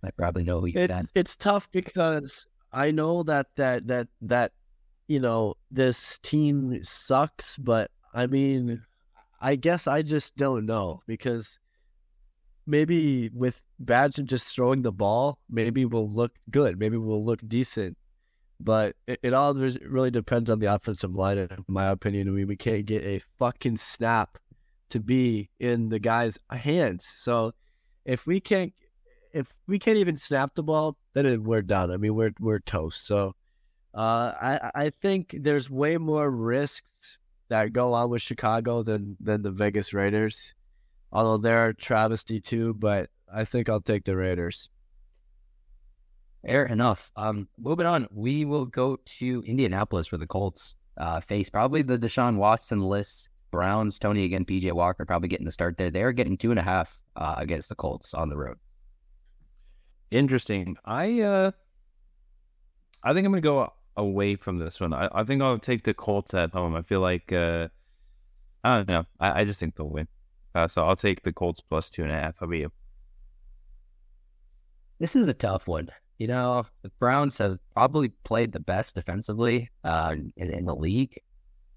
I 0.02 0.10
probably 0.10 0.44
know 0.44 0.60
who 0.60 0.66
you 0.66 0.86
got. 0.86 0.90
it's 0.90 1.10
it's 1.14 1.36
tough 1.36 1.70
because 1.72 2.46
I 2.72 2.90
know 2.90 3.22
that 3.24 3.48
that 3.56 3.86
that 3.86 4.08
that 4.22 4.52
you 5.08 5.20
know 5.20 5.54
this 5.70 6.18
team 6.22 6.82
sucks, 6.84 7.56
but 7.58 7.90
I 8.14 8.26
mean, 8.26 8.82
I 9.40 9.56
guess 9.56 9.86
I 9.86 10.02
just 10.02 10.36
don't 10.36 10.66
know 10.66 11.00
because 11.06 11.58
maybe 12.70 13.30
with 13.34 13.62
Badger 13.78 14.22
just 14.22 14.54
throwing 14.54 14.82
the 14.82 14.92
ball, 14.92 15.38
maybe 15.50 15.84
we'll 15.84 16.10
look 16.10 16.32
good, 16.50 16.78
maybe 16.78 16.96
we'll 16.96 17.24
look 17.24 17.40
decent. 17.46 17.98
But 18.60 18.94
it, 19.06 19.20
it 19.22 19.32
all 19.32 19.54
really 19.54 20.10
depends 20.10 20.50
on 20.50 20.58
the 20.58 20.72
offensive 20.72 21.14
line, 21.14 21.38
in 21.38 21.48
my 21.66 21.88
opinion. 21.88 22.28
I 22.28 22.30
mean, 22.32 22.46
we 22.46 22.56
can't 22.56 22.84
get 22.86 23.02
a 23.04 23.22
fucking 23.38 23.78
snap 23.78 24.38
to 24.90 25.00
be 25.00 25.48
in 25.58 25.88
the 25.88 25.98
guy's 25.98 26.38
hands. 26.50 27.12
So 27.16 27.52
if 28.04 28.26
we 28.26 28.40
can't 28.40 28.72
if 29.32 29.54
we 29.66 29.78
can't 29.78 29.98
even 29.98 30.16
snap 30.16 30.54
the 30.54 30.62
ball, 30.62 30.96
then 31.14 31.44
we're 31.44 31.62
done. 31.62 31.90
I 31.90 31.96
mean, 31.96 32.14
we're 32.14 32.32
we're 32.40 32.60
toast. 32.60 33.06
So, 33.06 33.34
uh, 33.94 34.32
I 34.40 34.70
I 34.74 34.90
think 34.90 35.36
there's 35.40 35.70
way 35.70 35.96
more 35.96 36.30
risks 36.30 37.18
that 37.48 37.72
go 37.72 37.92
on 37.94 38.10
with 38.10 38.22
Chicago 38.22 38.82
than 38.82 39.16
than 39.20 39.42
the 39.42 39.50
Vegas 39.50 39.92
Raiders, 39.94 40.54
although 41.12 41.36
they're 41.36 41.68
a 41.68 41.74
travesty 41.74 42.40
too. 42.40 42.74
But 42.74 43.10
I 43.32 43.44
think 43.44 43.68
I'll 43.68 43.80
take 43.80 44.04
the 44.04 44.16
Raiders. 44.16 44.68
Fair 46.46 46.66
enough. 46.66 47.10
Um, 47.16 47.48
moving 47.58 47.86
on, 47.86 48.08
we 48.10 48.44
will 48.44 48.66
go 48.66 48.98
to 49.04 49.42
Indianapolis 49.46 50.10
where 50.10 50.18
the 50.18 50.26
Colts 50.26 50.74
uh, 50.96 51.20
face 51.20 51.50
probably 51.50 51.82
the 51.82 51.98
Deshaun 51.98 52.36
Watson 52.36 52.80
list. 52.80 53.30
Browns, 53.50 53.98
Tony 53.98 54.24
again, 54.24 54.44
PJ 54.44 54.70
Walker 54.72 55.04
probably 55.04 55.28
getting 55.28 55.44
the 55.44 55.52
start 55.52 55.76
there. 55.76 55.90
They're 55.90 56.12
getting 56.12 56.38
two 56.38 56.50
and 56.50 56.58
a 56.58 56.62
half 56.62 57.02
uh, 57.16 57.34
against 57.36 57.68
the 57.68 57.74
Colts 57.74 58.14
on 58.14 58.28
the 58.28 58.36
road. 58.36 58.56
Interesting. 60.10 60.76
I 60.84 61.20
uh, 61.20 61.50
I 63.02 63.12
think 63.12 63.26
I'm 63.26 63.32
gonna 63.32 63.40
go 63.40 63.72
away 63.96 64.36
from 64.36 64.58
this 64.58 64.80
one. 64.80 64.92
I, 64.92 65.08
I 65.12 65.24
think 65.24 65.42
I'll 65.42 65.58
take 65.58 65.84
the 65.84 65.94
Colts 65.94 66.32
at 66.34 66.52
home. 66.52 66.76
I 66.76 66.82
feel 66.82 67.00
like 67.00 67.32
uh, 67.32 67.68
I 68.62 68.76
don't 68.76 68.88
know. 68.88 69.04
I, 69.18 69.40
I 69.40 69.44
just 69.44 69.60
think 69.60 69.76
they'll 69.76 69.88
win. 69.88 70.08
Uh, 70.54 70.68
so 70.68 70.84
I'll 70.84 70.96
take 70.96 71.22
the 71.22 71.32
Colts 71.32 71.60
plus 71.60 71.90
two 71.90 72.02
and 72.02 72.12
a 72.12 72.14
half. 72.14 72.38
How 72.40 72.46
about 72.46 72.56
you? 72.56 72.72
This 74.98 75.16
is 75.16 75.28
a 75.28 75.34
tough 75.34 75.68
one. 75.68 75.88
You 76.18 76.26
know, 76.26 76.66
the 76.82 76.90
Browns 76.98 77.38
have 77.38 77.58
probably 77.72 78.10
played 78.24 78.52
the 78.52 78.60
best 78.60 78.94
defensively 78.94 79.70
uh, 79.84 80.14
in, 80.36 80.50
in 80.52 80.66
the 80.66 80.74
league. 80.74 81.18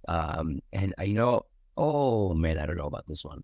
Um, 0.07 0.59
and, 0.73 0.93
uh, 0.99 1.03
you 1.03 1.13
know, 1.13 1.45
oh, 1.77 2.33
man, 2.33 2.57
I 2.57 2.65
don't 2.65 2.77
know 2.77 2.87
about 2.87 3.07
this 3.07 3.23
one. 3.23 3.41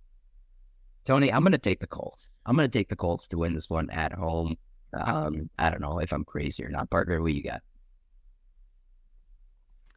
Tony, 1.05 1.31
I'm 1.31 1.43
going 1.43 1.53
to 1.53 1.57
take 1.57 1.79
the 1.79 1.87
Colts. 1.87 2.29
I'm 2.45 2.55
going 2.57 2.69
to 2.69 2.77
take 2.77 2.89
the 2.89 2.95
Colts 2.95 3.27
to 3.29 3.37
win 3.37 3.53
this 3.53 3.69
one 3.69 3.89
at 3.91 4.11
home. 4.11 4.57
Um, 4.93 5.49
I 5.57 5.69
don't 5.69 5.81
know 5.81 5.99
if 5.99 6.11
I'm 6.11 6.25
crazy 6.25 6.63
or 6.65 6.69
not. 6.69 6.89
Parker, 6.89 7.21
what 7.21 7.33
you 7.33 7.43
got? 7.43 7.61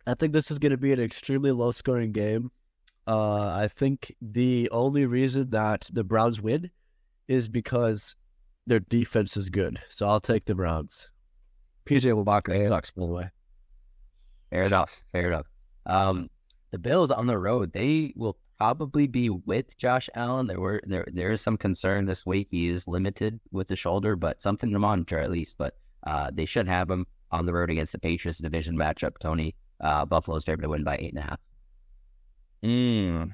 I 0.06 0.14
think 0.14 0.32
this 0.32 0.50
is 0.50 0.58
going 0.58 0.70
to 0.70 0.78
be 0.78 0.92
an 0.92 1.00
extremely 1.00 1.50
low 1.50 1.72
scoring 1.72 2.12
game. 2.12 2.50
Uh, 3.06 3.46
I 3.48 3.68
think 3.68 4.14
the 4.20 4.68
only 4.70 5.06
reason 5.06 5.50
that 5.50 5.88
the 5.92 6.04
Browns 6.04 6.40
win 6.40 6.70
is 7.28 7.48
because 7.48 8.14
their 8.66 8.80
defense 8.80 9.36
is 9.36 9.50
good. 9.50 9.78
So 9.88 10.06
I'll 10.06 10.20
take 10.20 10.44
the 10.44 10.54
Browns. 10.54 11.08
PJ 11.86 12.12
Okay. 12.28 12.68
sucks, 12.68 12.90
by 12.92 13.06
the 13.06 13.12
way. 13.12 13.30
Fair 14.50 14.62
enough. 14.64 15.02
Fair 15.12 15.28
enough. 15.28 15.46
Um, 15.86 16.28
the 16.70 16.78
Bills 16.78 17.10
on 17.10 17.26
the 17.26 17.38
road, 17.38 17.72
they 17.72 18.12
will 18.16 18.36
probably 18.58 19.08
be 19.08 19.28
with 19.30 19.76
Josh 19.76 20.08
Allen. 20.14 20.46
There 20.46 20.60
were 20.60 20.80
there 20.84 21.04
there 21.12 21.32
is 21.32 21.40
some 21.40 21.56
concern 21.56 22.06
this 22.06 22.24
week. 22.24 22.48
He 22.50 22.68
is 22.68 22.86
limited 22.86 23.40
with 23.50 23.66
the 23.68 23.76
shoulder, 23.76 24.14
but 24.14 24.40
something 24.40 24.70
to 24.72 24.78
monitor 24.78 25.18
at 25.18 25.30
least. 25.30 25.56
But 25.58 25.74
uh, 26.06 26.30
they 26.32 26.44
should 26.46 26.68
have 26.68 26.88
him 26.88 27.06
on 27.32 27.46
the 27.46 27.52
road 27.52 27.70
against 27.70 27.92
the 27.92 27.98
Patriots 27.98 28.38
division 28.38 28.76
matchup. 28.76 29.18
Tony, 29.18 29.56
uh, 29.80 30.04
Buffalo's 30.04 30.44
favored 30.44 30.62
to 30.62 30.68
win 30.68 30.84
by 30.84 30.96
eight 30.98 31.10
and 31.14 31.18
a 31.18 31.22
half. 31.22 31.40
Mm. 32.64 33.32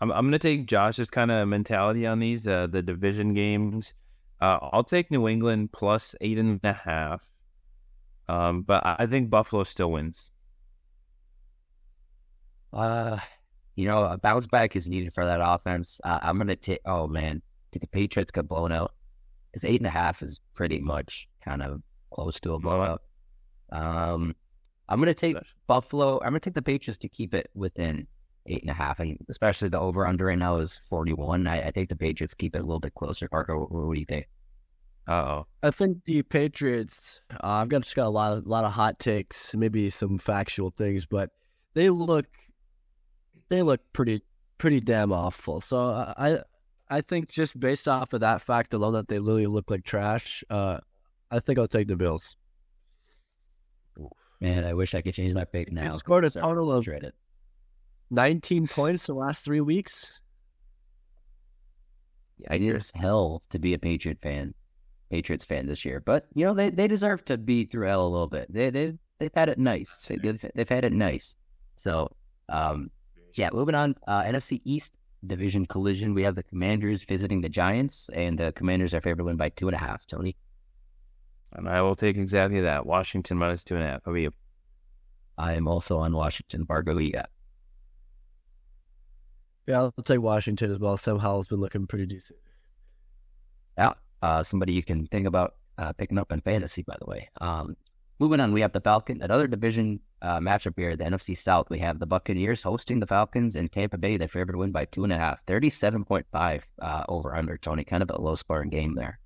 I'm 0.00 0.12
I'm 0.12 0.26
gonna 0.26 0.38
take 0.38 0.66
Josh's 0.66 1.10
kind 1.10 1.30
of 1.30 1.48
mentality 1.48 2.06
on 2.06 2.18
these 2.20 2.46
uh, 2.46 2.66
the 2.66 2.82
division 2.82 3.34
games. 3.34 3.94
Uh, 4.40 4.58
I'll 4.72 4.84
take 4.84 5.10
New 5.10 5.28
England 5.28 5.72
plus 5.72 6.14
eight 6.20 6.38
and 6.38 6.60
a 6.64 6.72
half. 6.72 7.28
Um, 8.28 8.62
but 8.62 8.82
I 8.84 9.06
think 9.06 9.28
Buffalo 9.28 9.64
still 9.64 9.90
wins. 9.90 10.30
Uh, 12.72 13.18
you 13.74 13.86
know, 13.88 14.04
a 14.04 14.16
bounce 14.16 14.46
back 14.46 14.76
is 14.76 14.88
needed 14.88 15.12
for 15.12 15.24
that 15.24 15.40
offense. 15.42 16.00
Uh, 16.04 16.20
I'm 16.22 16.38
gonna 16.38 16.56
take. 16.56 16.80
Oh 16.86 17.08
man, 17.08 17.42
did 17.72 17.82
the 17.82 17.88
Patriots 17.88 18.30
get 18.30 18.48
blown 18.48 18.72
out? 18.72 18.94
Because 19.50 19.64
eight 19.64 19.80
and 19.80 19.86
a 19.86 19.90
half 19.90 20.22
is 20.22 20.40
pretty 20.54 20.78
much 20.78 21.28
kind 21.44 21.62
of 21.62 21.82
close 22.10 22.38
to 22.40 22.54
a 22.54 22.60
blowout. 22.60 23.02
Um, 23.72 24.34
I'm 24.88 25.00
gonna 25.00 25.12
take 25.12 25.36
Buffalo. 25.66 26.18
I'm 26.20 26.28
gonna 26.28 26.40
take 26.40 26.54
the 26.54 26.62
Patriots 26.62 26.98
to 26.98 27.08
keep 27.08 27.34
it 27.34 27.50
within 27.54 28.06
eight 28.50 28.62
and 28.62 28.70
a 28.70 28.74
half, 28.74 29.00
and 29.00 29.16
especially 29.28 29.68
the 29.68 29.80
over 29.80 30.06
under 30.06 30.26
right 30.26 30.38
now 30.38 30.56
is 30.56 30.80
41. 30.88 31.46
I, 31.46 31.68
I 31.68 31.70
think 31.70 31.88
the 31.88 31.96
Patriots 31.96 32.34
keep 32.34 32.54
it 32.54 32.58
a 32.58 32.64
little 32.64 32.80
bit 32.80 32.94
closer. 32.94 33.28
Parker, 33.28 33.58
what, 33.58 33.70
what 33.70 33.94
do 33.94 34.00
you 34.00 34.06
think? 34.06 34.28
Uh 35.08 35.12
oh. 35.12 35.46
I 35.62 35.70
think 35.70 36.04
the 36.04 36.22
Patriots. 36.22 37.20
Uh, 37.32 37.38
I've 37.42 37.68
got 37.68 37.82
just 37.82 37.96
got 37.96 38.06
a 38.06 38.10
lot, 38.10 38.32
of, 38.32 38.46
lot 38.46 38.64
of 38.64 38.72
hot 38.72 38.98
takes, 38.98 39.54
maybe 39.54 39.90
some 39.90 40.18
factual 40.18 40.70
things, 40.70 41.06
but 41.06 41.30
they 41.74 41.90
look, 41.90 42.26
they 43.48 43.62
look 43.62 43.80
pretty, 43.92 44.22
pretty 44.58 44.80
damn 44.80 45.12
awful. 45.12 45.60
So 45.60 45.78
I, 45.78 46.40
I 46.88 47.00
think 47.00 47.28
just 47.28 47.58
based 47.58 47.88
off 47.88 48.12
of 48.12 48.20
that 48.20 48.40
fact 48.42 48.74
alone, 48.74 48.92
that 48.94 49.08
they 49.08 49.18
literally 49.18 49.46
look 49.46 49.70
like 49.70 49.84
trash. 49.84 50.44
Uh, 50.50 50.78
I 51.30 51.38
think 51.38 51.58
I'll 51.58 51.68
take 51.68 51.88
the 51.88 51.96
Bills. 51.96 52.36
Man, 54.40 54.64
I 54.64 54.72
wish 54.72 54.94
I 54.94 55.02
could 55.02 55.14
change 55.14 55.34
my 55.34 55.44
pick 55.44 55.70
now. 55.70 55.96
scored 55.98 56.24
a 56.24 56.30
total 56.30 56.72
of-. 56.72 56.84
19 58.10 58.66
points 58.66 59.06
the 59.06 59.14
last 59.14 59.44
three 59.44 59.60
weeks. 59.60 60.20
I 62.48 62.58
need 62.58 62.74
as 62.74 62.90
hell 62.94 63.42
to 63.50 63.58
be 63.58 63.74
a 63.74 63.78
Patriot 63.78 64.18
fan, 64.20 64.54
Patriots 65.10 65.44
fan 65.44 65.66
this 65.66 65.84
year. 65.84 66.00
But 66.00 66.26
you 66.34 66.44
know 66.44 66.54
they, 66.54 66.70
they 66.70 66.88
deserve 66.88 67.24
to 67.26 67.38
be 67.38 67.64
through 67.64 67.86
hell 67.86 68.06
a 68.06 68.08
little 68.08 68.28
bit. 68.28 68.52
They 68.52 68.70
they 68.70 68.94
they've 69.18 69.34
had 69.34 69.48
it 69.48 69.58
nice. 69.58 70.06
They, 70.06 70.16
they've, 70.16 70.44
they've 70.54 70.68
had 70.68 70.84
it 70.84 70.92
nice. 70.92 71.36
So 71.76 72.10
um 72.48 72.90
yeah, 73.34 73.50
moving 73.52 73.74
on. 73.74 73.94
Uh, 74.08 74.22
NFC 74.22 74.60
East 74.64 74.94
division 75.26 75.66
collision. 75.66 76.14
We 76.14 76.22
have 76.22 76.34
the 76.34 76.42
Commanders 76.42 77.04
visiting 77.04 77.40
the 77.40 77.48
Giants, 77.48 78.08
and 78.12 78.38
the 78.38 78.52
Commanders 78.52 78.94
are 78.94 79.00
favored 79.00 79.18
to 79.18 79.24
win 79.24 79.36
by 79.36 79.50
two 79.50 79.68
and 79.68 79.74
a 79.74 79.78
half. 79.78 80.06
Tony, 80.06 80.36
And 81.52 81.68
I 81.68 81.82
will 81.82 81.96
take 81.96 82.16
exactly 82.16 82.60
that. 82.60 82.86
Washington 82.86 83.38
minus 83.38 83.64
two 83.64 83.76
and 83.76 83.84
a 83.84 83.86
half. 83.86 84.04
How 84.04 84.10
about 84.10 84.20
you? 84.20 84.32
I 85.38 85.54
am 85.54 85.68
also 85.68 85.98
on 85.98 86.12
Washington. 86.12 86.64
Bargo, 86.64 86.92
who 86.94 87.00
you 87.00 87.12
got? 87.12 87.30
Yeah, 89.70 89.82
I'll 89.82 90.02
take 90.02 90.20
Washington 90.20 90.72
as 90.72 90.80
well. 90.80 90.96
Sam 90.96 91.20
Howell's 91.20 91.46
been 91.46 91.60
looking 91.60 91.86
pretty 91.86 92.04
decent. 92.04 92.40
Yeah, 93.78 93.92
uh, 94.20 94.42
somebody 94.42 94.72
you 94.72 94.82
can 94.82 95.06
think 95.06 95.28
about 95.28 95.54
uh, 95.78 95.92
picking 95.92 96.18
up 96.18 96.32
in 96.32 96.40
fantasy, 96.40 96.82
by 96.82 96.96
the 96.98 97.06
way. 97.06 97.28
Um, 97.40 97.76
moving 98.18 98.40
on, 98.40 98.52
we 98.52 98.62
have 98.62 98.72
the 98.72 98.80
Falcon, 98.80 99.22
another 99.22 99.46
division 99.46 100.00
uh, 100.22 100.40
matchup 100.40 100.72
here, 100.76 100.96
the 100.96 101.04
NFC 101.04 101.38
South. 101.38 101.70
We 101.70 101.78
have 101.78 102.00
the 102.00 102.06
Buccaneers 102.06 102.62
hosting 102.62 102.98
the 102.98 103.06
Falcons 103.06 103.54
in 103.54 103.68
Tampa 103.68 103.96
Bay. 103.96 104.16
They're 104.16 104.26
favored 104.26 104.54
to 104.54 104.58
win 104.58 104.72
by 104.72 104.86
two 104.86 105.04
and 105.04 105.12
a 105.12 105.18
half, 105.18 105.46
37.5 105.46 106.62
uh, 106.82 107.04
over 107.08 107.36
under, 107.36 107.56
Tony. 107.56 107.84
Kind 107.84 108.02
of 108.02 108.10
a 108.10 108.20
low 108.20 108.34
scoring 108.34 108.70
game 108.70 108.96
there. 108.96 109.20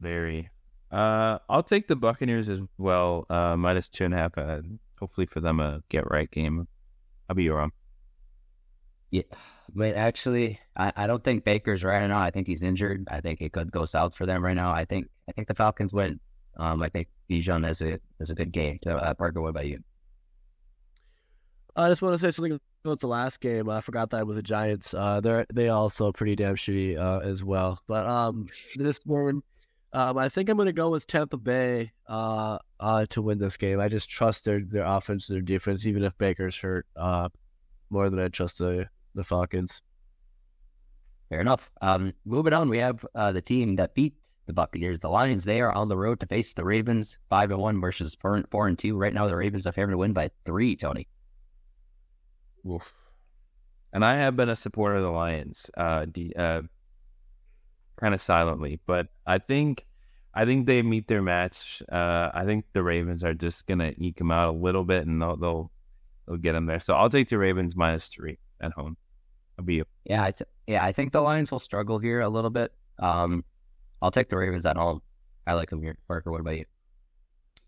Very. 0.00 0.48
Uh, 0.90 1.40
I'll 1.50 1.62
take 1.62 1.88
the 1.88 1.96
Buccaneers 1.96 2.48
as 2.48 2.62
well. 2.78 3.26
Uh, 3.28 3.54
minus 3.58 3.90
two 3.90 4.06
and 4.06 4.14
a 4.14 4.16
half. 4.16 4.38
Uh, 4.38 4.62
hopefully 4.98 5.26
for 5.26 5.42
them 5.42 5.60
a 5.60 5.82
get 5.90 6.10
right 6.10 6.30
game. 6.30 6.66
I'll 7.28 7.36
be 7.36 7.50
wrong. 7.50 7.72
Yeah, 9.10 9.22
but 9.74 9.94
actually, 9.94 10.58
I, 10.76 10.92
I 10.96 11.06
don't 11.06 11.22
think 11.22 11.44
Baker's 11.44 11.84
right 11.84 12.06
now. 12.06 12.20
I 12.20 12.30
think 12.30 12.46
he's 12.46 12.62
injured. 12.62 13.06
I 13.10 13.20
think 13.20 13.40
it 13.40 13.52
could 13.52 13.70
go 13.70 13.84
south 13.84 14.14
for 14.14 14.26
them 14.26 14.44
right 14.44 14.56
now. 14.56 14.72
I 14.72 14.84
think 14.84 15.08
I 15.28 15.32
think 15.32 15.48
the 15.48 15.54
Falcons 15.54 15.92
win. 15.92 16.20
Um, 16.56 16.82
I 16.82 16.88
think 16.88 17.08
Bijan 17.30 17.64
has 17.64 17.82
a 17.82 17.98
has 18.18 18.30
a 18.30 18.34
good 18.34 18.52
game. 18.52 18.78
Uh, 18.86 19.14
Parker, 19.14 19.40
what 19.40 19.48
about 19.48 19.66
you? 19.66 19.82
I 21.76 21.88
just 21.88 22.00
want 22.00 22.14
to 22.14 22.18
say 22.18 22.30
something 22.30 22.58
about 22.84 23.00
the 23.00 23.06
last 23.06 23.40
game. 23.40 23.68
I 23.68 23.80
forgot 23.80 24.10
that 24.10 24.20
it 24.20 24.26
was 24.26 24.36
the 24.36 24.42
Giants. 24.42 24.94
Uh, 24.94 25.20
they're 25.20 25.46
they 25.52 25.68
also 25.68 26.10
pretty 26.10 26.34
damn 26.34 26.56
shitty 26.56 26.98
uh, 26.98 27.20
as 27.20 27.44
well. 27.44 27.80
But 27.86 28.06
um, 28.06 28.48
this 28.76 29.00
one, 29.04 29.42
um, 29.92 30.16
I 30.16 30.28
think 30.28 30.48
I'm 30.48 30.56
going 30.56 30.66
to 30.66 30.72
go 30.72 30.88
with 30.88 31.06
Tampa 31.06 31.36
Bay 31.36 31.92
uh, 32.08 32.58
uh, 32.80 33.06
to 33.10 33.20
win 33.20 33.38
this 33.38 33.56
game. 33.56 33.78
I 33.78 33.88
just 33.88 34.08
trust 34.08 34.46
their 34.46 34.60
their 34.60 34.84
offense, 34.84 35.26
their 35.26 35.42
defense, 35.42 35.86
even 35.86 36.02
if 36.02 36.16
Baker's 36.16 36.56
hurt, 36.56 36.86
uh, 36.96 37.28
more 37.90 38.08
than 38.08 38.20
I 38.20 38.28
trust 38.28 38.58
the 38.58 38.88
the 39.16 39.24
Falcons. 39.24 39.82
Fair 41.28 41.40
enough. 41.40 41.70
Um, 41.82 42.12
moving 42.24 42.52
on, 42.52 42.68
we 42.68 42.78
have 42.78 43.04
uh, 43.14 43.32
the 43.32 43.42
team 43.42 43.76
that 43.76 43.94
beat 43.94 44.14
the 44.46 44.52
Buccaneers, 44.52 45.00
the 45.00 45.08
Lions. 45.08 45.44
They 45.44 45.60
are 45.60 45.72
on 45.72 45.88
the 45.88 45.96
road 45.96 46.20
to 46.20 46.26
face 46.26 46.52
the 46.52 46.64
Ravens, 46.64 47.18
five 47.28 47.50
and 47.50 47.60
one 47.60 47.80
versus 47.80 48.14
four, 48.14 48.40
four 48.50 48.68
and 48.68 48.78
two. 48.78 48.96
Right 48.96 49.12
now, 49.12 49.26
the 49.26 49.34
Ravens 49.34 49.66
are 49.66 49.72
favored 49.72 49.90
to 49.90 49.98
win 49.98 50.12
by 50.12 50.30
three. 50.44 50.76
Tony. 50.76 51.08
Oof. 52.68 52.94
And 53.92 54.04
I 54.04 54.16
have 54.16 54.36
been 54.36 54.48
a 54.48 54.56
supporter 54.56 54.96
of 54.96 55.02
the 55.02 55.10
Lions, 55.10 55.70
uh, 55.76 56.06
uh, 56.36 56.62
kind 57.96 58.14
of 58.14 58.20
silently, 58.20 58.78
but 58.86 59.08
I 59.26 59.38
think, 59.38 59.86
I 60.34 60.44
think 60.44 60.66
they 60.66 60.82
meet 60.82 61.08
their 61.08 61.22
match. 61.22 61.82
Uh, 61.90 62.30
I 62.34 62.44
think 62.44 62.66
the 62.72 62.82
Ravens 62.82 63.24
are 63.24 63.34
just 63.34 63.66
gonna 63.66 63.94
eke 63.96 64.18
them 64.18 64.30
out 64.30 64.48
a 64.48 64.58
little 64.58 64.84
bit, 64.84 65.06
and 65.06 65.22
they'll 65.22 65.36
they'll, 65.36 65.70
they'll 66.28 66.36
get 66.36 66.52
them 66.52 66.66
there. 66.66 66.78
So 66.78 66.94
I'll 66.94 67.08
take 67.08 67.28
the 67.28 67.38
Ravens 67.38 67.74
minus 67.74 68.08
three 68.08 68.38
at 68.60 68.72
home. 68.72 68.96
I'll 69.58 69.64
be 69.64 69.82
yeah, 70.04 70.22
I 70.22 70.30
th- 70.32 70.48
yeah. 70.66 70.84
I 70.84 70.92
think 70.92 71.12
the 71.12 71.20
Lions 71.20 71.50
will 71.50 71.58
struggle 71.58 71.98
here 71.98 72.20
a 72.20 72.28
little 72.28 72.50
bit. 72.50 72.72
Um, 72.98 73.44
I'll 74.02 74.10
take 74.10 74.28
the 74.28 74.36
Ravens 74.36 74.66
at 74.66 74.76
home. 74.76 75.00
I 75.46 75.54
like 75.54 75.70
them 75.70 75.82
here. 75.82 75.96
Parker, 76.08 76.30
what 76.30 76.40
about 76.40 76.58
you? 76.58 76.64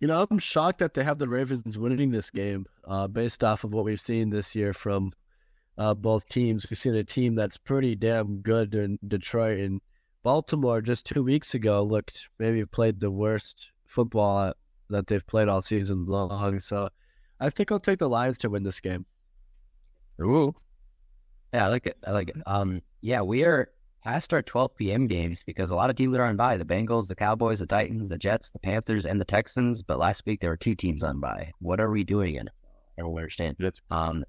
You 0.00 0.08
know, 0.08 0.26
I'm 0.30 0.38
shocked 0.38 0.78
that 0.78 0.94
they 0.94 1.02
have 1.02 1.18
the 1.18 1.28
Ravens 1.28 1.76
winning 1.78 2.10
this 2.10 2.30
game, 2.30 2.66
uh, 2.86 3.08
based 3.08 3.42
off 3.42 3.64
of 3.64 3.72
what 3.72 3.84
we've 3.84 4.00
seen 4.00 4.30
this 4.30 4.54
year 4.54 4.72
from 4.72 5.12
uh, 5.76 5.94
both 5.94 6.28
teams. 6.28 6.66
We've 6.68 6.78
seen 6.78 6.94
a 6.94 7.04
team 7.04 7.34
that's 7.34 7.56
pretty 7.56 7.96
damn 7.96 8.38
good 8.38 8.74
in 8.74 8.98
Detroit 9.06 9.60
and 9.60 9.80
Baltimore 10.22 10.82
just 10.82 11.06
two 11.06 11.22
weeks 11.22 11.54
ago 11.54 11.82
looked 11.82 12.28
maybe 12.38 12.64
played 12.66 13.00
the 13.00 13.10
worst 13.10 13.70
football 13.86 14.52
that 14.90 15.06
they've 15.06 15.26
played 15.26 15.48
all 15.48 15.62
season 15.62 16.06
long. 16.06 16.60
So 16.60 16.90
I 17.40 17.50
think 17.50 17.72
I'll 17.72 17.80
take 17.80 17.98
the 17.98 18.08
Lions 18.08 18.38
to 18.38 18.50
win 18.50 18.62
this 18.62 18.80
game. 18.80 19.06
Ooh. 20.20 20.54
Yeah, 21.52 21.66
I 21.66 21.68
like 21.68 21.86
it. 21.86 21.96
I 22.06 22.10
like 22.12 22.28
it. 22.28 22.36
Um, 22.46 22.82
yeah, 23.00 23.22
we 23.22 23.44
are 23.44 23.70
past 24.04 24.32
our 24.32 24.42
12 24.42 24.76
p.m. 24.76 25.06
games 25.06 25.42
because 25.44 25.70
a 25.70 25.74
lot 25.74 25.90
of 25.90 25.96
teams 25.96 26.16
are 26.16 26.24
on 26.24 26.36
by 26.36 26.56
the 26.56 26.64
Bengals, 26.64 27.08
the 27.08 27.14
Cowboys, 27.14 27.58
the 27.60 27.66
Titans, 27.66 28.08
the 28.08 28.18
Jets, 28.18 28.50
the 28.50 28.58
Panthers, 28.58 29.06
and 29.06 29.20
the 29.20 29.24
Texans. 29.24 29.82
But 29.82 29.98
last 29.98 30.24
week 30.26 30.40
there 30.40 30.50
were 30.50 30.56
two 30.56 30.74
teams 30.74 31.02
on 31.02 31.20
by. 31.20 31.52
What 31.60 31.80
are 31.80 31.90
we 31.90 32.04
doing 32.04 32.36
in? 32.36 32.48
I 32.98 33.02
don't 33.02 33.16
understand. 33.16 33.56
Um, 33.90 34.24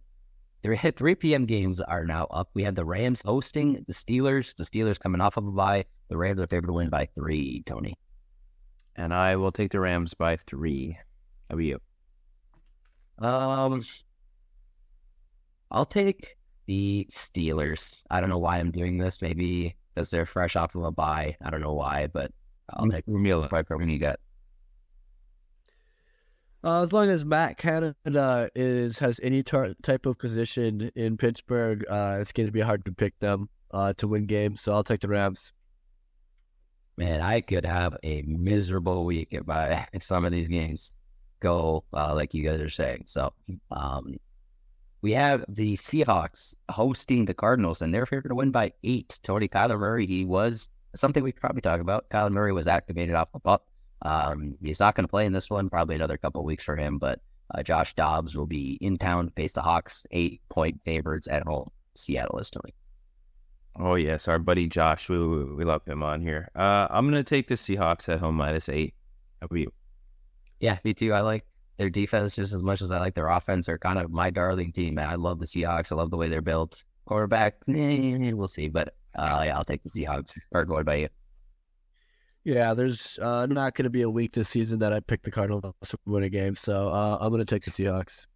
Three 0.62 0.78
3 0.98 1.16
p.m. 1.16 1.46
games 1.46 1.80
are 1.80 2.04
now 2.04 2.26
up. 2.26 2.50
We 2.54 2.64
have 2.64 2.76
the 2.76 2.86
Rams 2.86 3.22
hosting 3.24 3.86
the 3.88 3.94
Steelers. 3.94 4.56
The 4.56 4.64
Steelers 4.64 5.00
coming 5.00 5.22
off 5.22 5.38
of 5.38 5.48
a 5.48 5.52
bye. 5.52 5.86
The 6.10 6.18
Rams 6.18 6.40
are 6.42 6.48
favored 6.48 6.68
to 6.68 6.74
win 6.74 6.90
by 6.90 7.08
three, 7.16 7.64
Tony. 7.66 7.98
And 8.96 9.14
I 9.14 9.36
will 9.38 9.52
take 9.52 9.72
the 9.72 9.80
Rams 9.80 10.14
by 10.14 10.36
three. 10.36 10.98
How 11.50 11.56
about 11.56 11.64
you? 11.64 11.80
Um, 13.20 13.82
I'll 15.72 15.86
take 15.86 16.36
the 16.70 17.08
Steelers. 17.10 18.04
I 18.12 18.22
don't 18.22 18.30
know 18.30 18.38
why 18.38 18.60
I'm 18.60 18.70
doing 18.70 19.00
this. 19.00 19.24
Maybe 19.24 19.76
because 19.96 20.12
they're 20.12 20.28
fresh 20.28 20.56
off 20.56 20.76
of 20.76 20.84
a 20.84 20.92
bye. 20.92 21.36
I 21.44 21.50
don't 21.50 21.62
know 21.62 21.74
why, 21.74 22.10
but 22.14 22.32
I'll 22.70 22.88
take 22.88 23.08
Mila. 23.08 23.48
Piper 23.50 23.76
when 23.76 23.90
you 23.90 23.98
get. 23.98 24.20
Uh, 26.64 26.84
as 26.84 26.94
long 26.94 27.10
as 27.10 27.26
Matt 27.26 27.58
Canada 27.58 28.52
is 28.54 29.00
has 29.00 29.20
any 29.24 29.42
tar- 29.42 29.74
type 29.82 30.06
of 30.06 30.20
position 30.20 30.92
in 30.96 31.18
Pittsburgh, 31.18 31.84
uh, 31.90 32.20
it's 32.22 32.32
going 32.32 32.46
to 32.48 32.54
be 32.54 32.62
hard 32.62 32.86
to 32.86 32.92
pick 32.92 33.18
them 33.18 33.50
uh, 33.72 33.94
to 33.94 34.08
win 34.08 34.28
games. 34.28 34.62
So 34.62 34.72
I'll 34.72 34.84
take 34.84 35.02
the 35.02 35.08
Rams. 35.08 35.52
Man, 36.98 37.20
I 37.20 37.42
could 37.42 37.66
have 37.66 37.98
a 38.04 38.22
miserable 38.28 39.06
week 39.06 39.30
if 39.32 39.50
I 39.50 39.88
if 39.94 40.04
some 40.04 40.24
of 40.24 40.32
these 40.32 40.50
games 40.50 40.94
go 41.40 41.84
uh, 41.94 42.14
like 42.14 42.36
you 42.36 42.44
guys 42.44 42.60
are 42.62 42.70
saying. 42.70 43.06
So, 43.08 43.34
um, 43.72 44.18
we 45.02 45.14
have 45.14 45.46
the 45.48 45.76
Seahawks 45.78 46.54
hosting 46.70 47.26
the 47.26 47.34
Cardinals, 47.34 47.82
and 47.82 47.94
they're 47.94 48.06
favored 48.06 48.30
to 48.30 48.36
win 48.36 48.52
by 48.52 48.74
eight. 48.84 49.20
Tony 49.24 49.48
Kyler 49.48 49.80
Murray, 49.80 50.06
he 50.06 50.26
was 50.26 50.70
something 50.96 51.24
we 51.24 51.32
could 51.32 51.42
probably 51.42 51.62
talk 51.62 51.80
about. 51.80 52.10
Kyler 52.10 52.32
Murray 52.32 52.52
was 52.52 52.68
activated 52.68 53.16
off 53.16 53.32
the 53.32 53.40
pup. 53.40 53.68
Um, 54.02 54.56
he's 54.62 54.80
not 54.80 54.96
going 54.96 55.06
to 55.06 55.10
play 55.10 55.26
in 55.26 55.34
this 55.34 55.50
one. 55.50 55.70
Probably 55.70 55.96
another 55.96 56.18
couple 56.18 56.44
weeks 56.44 56.64
for 56.64 56.76
him. 56.76 56.98
But 56.98 57.20
uh, 57.54 57.64
Josh 57.64 57.94
Dobbs 57.96 58.36
will 58.36 58.46
be 58.46 58.78
in 58.82 58.98
town 58.98 59.28
to 59.28 59.32
face 59.32 59.54
the 59.54 59.62
Hawks, 59.62 60.06
eight 60.12 60.42
point 60.50 60.82
favorites 60.84 61.28
at 61.30 61.44
home. 61.44 61.70
Seattle 61.96 62.40
is 62.40 62.50
Tony. 62.50 62.74
Oh 63.78 63.96
yes, 63.96 64.28
our 64.28 64.40
buddy 64.40 64.68
Josh. 64.68 65.08
We 65.10 65.18
we 65.18 65.64
love 65.64 65.86
him 65.86 66.04
on 66.04 66.22
here. 66.22 66.50
Uh, 66.56 66.88
I'm 66.90 67.10
going 67.10 67.24
to 67.24 67.30
take 67.30 67.48
the 67.48 67.56
Seahawks 67.56 68.10
at 68.10 68.20
home 68.20 68.36
minus 68.36 68.68
eight. 68.68 68.94
How 69.42 69.46
about 69.46 69.60
you? 69.60 69.72
Yeah, 70.60 70.78
me 70.84 70.94
too. 70.94 71.14
I 71.14 71.22
like 71.22 71.46
their 71.80 71.90
defense 71.90 72.36
just 72.36 72.54
as 72.54 72.62
much 72.62 72.82
as 72.82 72.92
I 72.92 73.00
like 73.00 73.16
their 73.16 73.30
offense. 73.30 73.66
They're 73.66 73.80
kind 73.80 73.98
of 73.98 74.12
my 74.12 74.30
darling 74.30 74.74
team, 74.74 74.96
man. 74.96 75.10
I 75.10 75.16
love 75.16 75.40
the 75.40 75.46
Seahawks. 75.46 75.92
I 75.92 75.96
love 75.96 76.12
the 76.12 76.18
way 76.18 76.28
they're 76.28 76.42
built. 76.42 76.84
Quarterback, 77.06 77.56
eh, 77.70 78.34
we'll 78.34 78.50
see. 78.50 78.68
But 78.68 78.90
uh, 79.16 79.44
yeah, 79.46 79.58
I'll 79.58 79.64
take 79.64 79.82
the 79.82 79.90
Seahawks. 79.90 80.38
Parker, 80.52 80.74
what 80.74 80.82
about 80.82 81.00
you? 81.00 81.08
Yeah, 82.44 82.74
there's 82.74 83.18
uh, 83.22 83.46
not 83.46 83.76
going 83.76 83.86
to 83.86 83.90
be 83.90 84.02
a 84.02 84.10
week 84.10 84.34
this 84.34 84.50
season 84.50 84.80
that 84.80 84.92
I 84.92 85.00
pick 85.00 85.24
the 85.24 85.32
Cardinals 85.32 85.64
to 85.86 85.98
win 86.06 86.24
a 86.24 86.30
game, 86.30 86.56
so 86.56 86.90
uh, 86.90 87.18
I'm 87.20 87.30
going 87.30 87.46
to 87.46 87.46
take 87.46 87.64
the 87.64 87.72
Seahawks. 87.72 88.28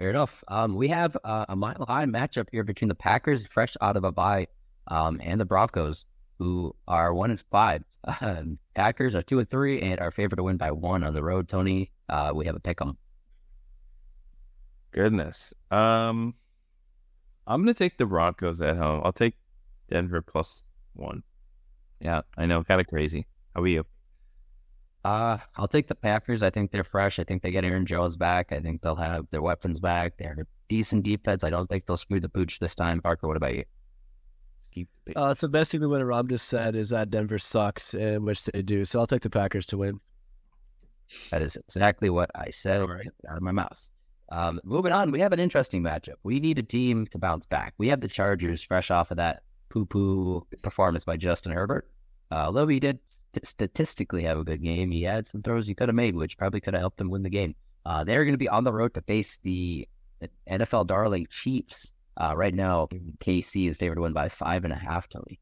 Fair 0.00 0.10
enough. 0.10 0.42
Um, 0.48 0.74
we 0.74 0.88
have 0.88 1.16
uh, 1.24 1.46
a 1.48 1.54
mile 1.54 1.84
high 1.86 2.06
matchup 2.06 2.48
here 2.50 2.64
between 2.64 2.88
the 2.88 2.94
Packers, 2.94 3.46
fresh 3.46 3.76
out 3.80 3.96
of 3.96 4.04
a 4.04 4.10
bye, 4.10 4.48
um, 4.88 5.20
and 5.22 5.40
the 5.40 5.44
Broncos, 5.44 6.06
who 6.38 6.74
are 6.88 7.12
one 7.12 7.30
and 7.30 7.44
five. 7.50 7.84
Um, 8.20 8.58
Packers 8.74 9.14
are 9.14 9.22
two 9.22 9.38
and 9.40 9.50
three 9.50 9.82
and 9.82 10.00
are 10.00 10.10
favored 10.10 10.36
to 10.36 10.42
win 10.42 10.56
by 10.56 10.70
one 10.70 11.04
on 11.04 11.12
the 11.12 11.22
road. 11.22 11.48
Tony, 11.48 11.90
uh, 12.10 12.32
we 12.34 12.46
have 12.46 12.56
a 12.56 12.60
pick 12.60 12.80
'em. 12.82 12.98
Goodness. 14.92 15.54
Um, 15.70 16.34
I'm 17.46 17.62
going 17.62 17.74
to 17.74 17.78
take 17.78 17.96
the 17.96 18.06
Broncos 18.06 18.60
at 18.60 18.76
home. 18.76 19.02
I'll 19.04 19.12
take 19.12 19.36
Denver 19.88 20.20
plus 20.20 20.64
one. 20.94 21.22
Yeah, 22.00 22.22
I 22.36 22.46
know, 22.46 22.64
kind 22.64 22.80
of 22.80 22.86
crazy. 22.86 23.26
How 23.54 23.62
are 23.62 23.66
you? 23.66 23.84
Uh, 25.04 25.38
I'll 25.56 25.68
take 25.68 25.86
the 25.86 25.94
Packers. 25.94 26.42
I 26.42 26.50
think 26.50 26.70
they're 26.70 26.84
fresh. 26.84 27.18
I 27.18 27.24
think 27.24 27.42
they 27.42 27.50
get 27.50 27.64
Aaron 27.64 27.86
Jones 27.86 28.16
back. 28.16 28.52
I 28.52 28.60
think 28.60 28.82
they'll 28.82 28.96
have 28.96 29.26
their 29.30 29.42
weapons 29.42 29.80
back. 29.80 30.14
They're 30.18 30.36
a 30.40 30.46
decent 30.68 31.04
defense. 31.04 31.42
I 31.44 31.50
don't 31.50 31.68
think 31.68 31.86
they'll 31.86 31.96
screw 31.96 32.20
the 32.20 32.28
pooch 32.28 32.58
this 32.58 32.74
time. 32.74 33.00
Parker, 33.00 33.26
what 33.26 33.36
about 33.36 33.54
you? 33.54 33.64
Uh, 35.16 35.34
so 35.34 35.48
basically, 35.48 35.86
what 35.86 36.04
Rob 36.04 36.28
just 36.28 36.48
said 36.48 36.76
is 36.76 36.90
that 36.90 37.10
Denver 37.10 37.38
sucks, 37.38 37.94
in 37.94 38.24
which 38.24 38.44
they 38.44 38.62
do. 38.62 38.84
So 38.84 39.00
I'll 39.00 39.06
take 39.06 39.22
the 39.22 39.30
Packers 39.30 39.66
to 39.66 39.78
win. 39.78 40.00
That 41.30 41.42
is 41.42 41.56
exactly 41.56 42.10
what 42.10 42.30
I 42.34 42.50
said 42.50 42.88
right 42.88 43.06
out 43.28 43.36
of 43.36 43.42
my 43.42 43.52
mouth. 43.52 43.88
Um, 44.30 44.60
moving 44.64 44.92
on, 44.92 45.10
we 45.10 45.20
have 45.20 45.32
an 45.32 45.40
interesting 45.40 45.82
matchup. 45.82 46.14
We 46.22 46.38
need 46.38 46.58
a 46.58 46.62
team 46.62 47.06
to 47.08 47.18
bounce 47.18 47.46
back. 47.46 47.74
We 47.78 47.88
have 47.88 48.00
the 48.00 48.08
Chargers 48.08 48.62
fresh 48.62 48.90
off 48.90 49.10
of 49.10 49.16
that 49.16 49.42
poo 49.70 49.86
poo 49.86 50.46
performance 50.62 51.04
by 51.04 51.16
Justin 51.16 51.52
Herbert. 51.52 51.88
Uh, 52.30 52.44
although 52.46 52.68
he 52.68 52.78
did 52.78 53.00
t- 53.32 53.40
statistically 53.42 54.22
have 54.22 54.38
a 54.38 54.44
good 54.44 54.62
game, 54.62 54.90
he 54.92 55.02
had 55.02 55.26
some 55.26 55.42
throws 55.42 55.66
he 55.66 55.74
could 55.74 55.88
have 55.88 55.96
made, 55.96 56.14
which 56.14 56.38
probably 56.38 56.60
could 56.60 56.74
have 56.74 56.80
helped 56.80 57.00
him 57.00 57.10
win 57.10 57.22
the 57.22 57.30
game. 57.30 57.56
Uh, 57.84 58.04
they're 58.04 58.24
going 58.24 58.34
to 58.34 58.38
be 58.38 58.48
on 58.48 58.62
the 58.62 58.72
road 58.72 58.94
to 58.94 59.02
face 59.02 59.38
the, 59.42 59.88
the 60.20 60.28
NFL 60.48 60.86
darling 60.86 61.26
Chiefs. 61.28 61.92
Uh, 62.16 62.34
right 62.36 62.54
now, 62.54 62.86
KC 63.18 63.68
is 63.68 63.76
favored 63.78 63.96
to 63.96 64.02
win 64.02 64.12
by 64.12 64.28
five 64.28 64.64
and 64.64 64.72
a 64.72 64.76
half, 64.76 65.08
Tony. 65.08 65.40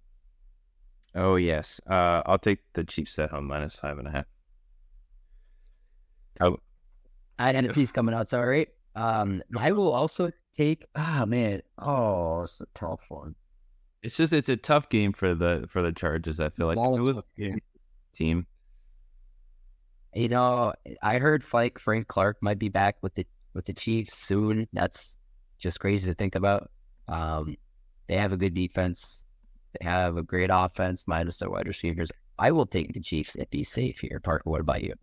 Oh, 1.15 1.37
yes. 1.37 1.81
Uh, 1.91 2.23
I'll 2.25 2.39
take 2.39 2.61
the 2.75 2.85
Chiefs 2.85 3.19
at 3.19 3.31
home 3.31 3.49
minus 3.49 3.77
five 3.77 3.99
and 3.99 4.07
a 4.07 4.11
half. 4.11 4.25
Oh. 6.41 6.59
I 7.39 7.53
had 7.53 7.71
he's 7.73 7.93
coming 7.93 8.15
out, 8.15 8.29
sorry. 8.29 8.67
Um, 8.95 9.43
I 9.57 9.73
will 9.73 9.93
also 9.93 10.31
take. 10.57 10.85
Ah, 10.97 11.23
oh, 11.23 11.27
man. 11.27 11.63
Oh, 11.79 12.43
it's 12.43 12.61
a 12.61 12.67
tough 12.75 13.05
one. 13.09 13.35
It's 14.03 14.17
just 14.17 14.33
it's 14.33 14.49
a 14.49 14.57
tough 14.57 14.89
game 14.89 15.13
for 15.13 15.35
the 15.35 15.67
for 15.69 15.83
the 15.83 15.93
Chargers. 15.93 16.41
I 16.41 16.51
feel 16.51 16.67
like 16.67 16.77
it 16.77 17.01
was 17.01 17.25
team. 18.15 18.47
You 20.15 20.29
know, 20.29 20.73
I 21.03 21.19
heard 21.19 21.45
like 21.53 21.79
Frank 21.79 22.09
Clark 22.09 22.39
might 22.41 22.59
be 22.59 22.69
back 22.69 22.97
with 23.03 23.15
the 23.15 23.27
with 23.55 23.67
the 23.67 23.73
Chiefs 23.73 24.17
soon. 24.17 24.69
That's 24.73 25.17
just 25.59 25.81
crazy 25.81 26.11
to 26.11 26.15
think 26.15 26.35
about. 26.35 26.71
Um, 27.09 27.57
they 28.09 28.17
have 28.17 28.33
a 28.33 28.37
good 28.37 28.55
defense. 28.55 29.25
They 29.79 29.85
have 29.85 30.17
a 30.17 30.23
great 30.23 30.51
offense, 30.53 31.07
minus 31.07 31.39
their 31.39 31.51
wide 31.51 31.67
receivers. 31.67 32.11
I 32.39 32.53
will 32.53 32.67
take 32.67 32.95
the 32.95 33.01
Chiefs 33.01 33.35
and 33.35 33.49
be 33.51 33.65
safe 33.65 34.01
here. 34.01 34.21
Parker, 34.21 34.49
what 34.49 34.61
about 34.61 34.83
you? 34.83 34.95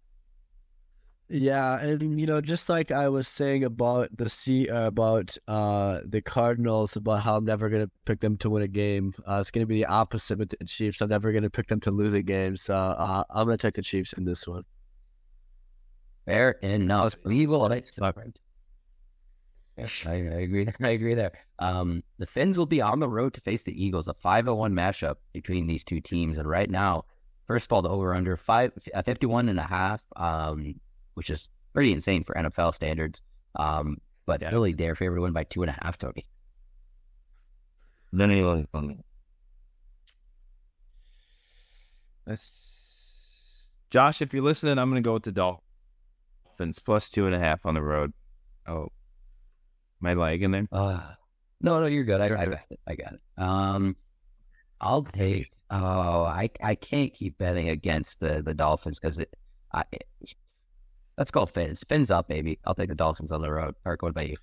Yeah, 1.27 1.79
and 1.79 2.19
you 2.19 2.27
know, 2.27 2.39
just 2.39 2.69
like 2.69 2.91
I 2.91 3.09
was 3.09 3.27
saying 3.27 3.63
about 3.63 4.15
the 4.15 4.29
C 4.29 4.69
uh, 4.69 4.87
about 4.87 5.35
uh, 5.47 6.01
the 6.05 6.21
Cardinals, 6.21 6.95
about 6.95 7.23
how 7.23 7.37
I'm 7.37 7.45
never 7.45 7.67
gonna 7.67 7.89
pick 8.05 8.19
them 8.19 8.37
to 8.37 8.49
win 8.49 8.61
a 8.61 8.67
game. 8.67 9.13
Uh, 9.27 9.39
it's 9.39 9.49
gonna 9.49 9.65
be 9.65 9.75
the 9.75 9.85
opposite 9.87 10.37
with 10.37 10.49
the 10.49 10.65
Chiefs. 10.65 11.01
I'm 11.01 11.09
never 11.09 11.31
gonna 11.31 11.49
pick 11.49 11.65
them 11.67 11.79
to 11.81 11.91
lose 11.91 12.13
a 12.13 12.21
game. 12.21 12.55
So 12.55 12.75
uh, 12.75 13.23
I'm 13.31 13.47
gonna 13.47 13.57
take 13.57 13.73
the 13.73 13.81
Chiefs 13.81 14.13
in 14.13 14.25
this 14.25 14.47
one. 14.47 14.63
Fair 16.25 16.51
enough. 16.61 17.15
We 17.23 17.47
will. 17.47 17.69
Yes, 19.77 20.05
I, 20.05 20.11
I 20.11 20.15
agree. 20.15 20.67
I 20.81 20.89
agree 20.89 21.15
there. 21.15 21.33
Um, 21.57 22.03
the 22.19 22.27
Fins 22.27 22.57
will 22.57 22.65
be 22.67 22.81
on 22.81 22.99
the 22.99 23.09
road 23.09 23.33
to 23.33 23.41
face 23.41 23.63
the 23.63 23.83
Eagles, 23.83 24.07
a 24.07 24.13
5-1 24.13 24.73
matchup 24.73 25.15
between 25.33 25.67
these 25.67 25.83
two 25.83 26.01
teams. 26.01 26.37
And 26.37 26.47
right 26.47 26.69
now, 26.69 27.05
first 27.47 27.65
of 27.65 27.73
all, 27.73 27.81
the 27.81 27.89
over 27.89 28.13
under 28.13 28.37
five, 28.37 28.71
uh, 28.93 29.01
51 29.01 29.49
and 29.49 29.59
a 29.59 29.63
half, 29.63 30.05
um, 30.15 30.75
which 31.15 31.29
is 31.29 31.49
pretty 31.73 31.91
insane 31.91 32.23
for 32.23 32.35
NFL 32.35 32.73
standards. 32.73 33.21
Um, 33.55 33.97
but 34.25 34.41
yeah. 34.41 34.49
Philly, 34.49 34.73
they're 34.73 34.95
favored 34.95 35.15
to 35.15 35.21
win 35.21 35.33
by 35.33 35.43
two 35.43 35.63
and 35.63 35.69
a 35.69 35.77
half, 35.81 35.97
Tony. 35.97 36.25
Then 38.13 38.31
anyone. 38.31 38.67
That's 42.25 42.51
Josh. 43.89 44.21
If 44.21 44.33
you're 44.33 44.43
listening, 44.43 44.79
I'm 44.79 44.89
going 44.89 45.03
to 45.03 45.07
go 45.07 45.13
with 45.13 45.23
the 45.23 45.31
Dolphins 45.31 46.79
plus 46.79 47.09
two 47.09 47.25
and 47.25 47.35
a 47.35 47.39
half 47.39 47.65
on 47.65 47.73
the 47.73 47.81
road. 47.81 48.13
Oh, 48.67 48.87
my 49.99 50.13
leg 50.13 50.43
in 50.43 50.51
there? 50.51 50.67
Uh, 50.71 51.01
no, 51.61 51.79
no, 51.79 51.85
you're 51.85 52.03
good. 52.03 52.21
I, 52.21 52.27
I, 52.27 52.63
I 52.87 52.95
got 52.95 53.13
it. 53.13 53.21
Um, 53.37 53.95
I'll 54.81 55.03
take. 55.03 55.49
Oh, 55.69 56.23
I, 56.23 56.49
I 56.63 56.75
can't 56.75 57.13
keep 57.13 57.37
betting 57.37 57.69
against 57.69 58.19
the 58.19 58.41
the 58.41 58.53
Dolphins 58.53 58.99
because 58.99 59.19
it. 59.19 59.33
I, 59.73 59.83
it, 59.91 60.05
let's 61.17 61.31
go 61.31 61.45
Fins. 61.45 61.83
Fins 61.87 62.11
up, 62.11 62.29
maybe. 62.29 62.59
I'll 62.65 62.75
take 62.75 62.89
the 62.89 62.95
Dolphins 62.95 63.31
on 63.31 63.41
the 63.41 63.51
road. 63.51 63.75
Park, 63.83 64.01
what 64.01 64.09
about 64.09 64.29
you? 64.29 64.37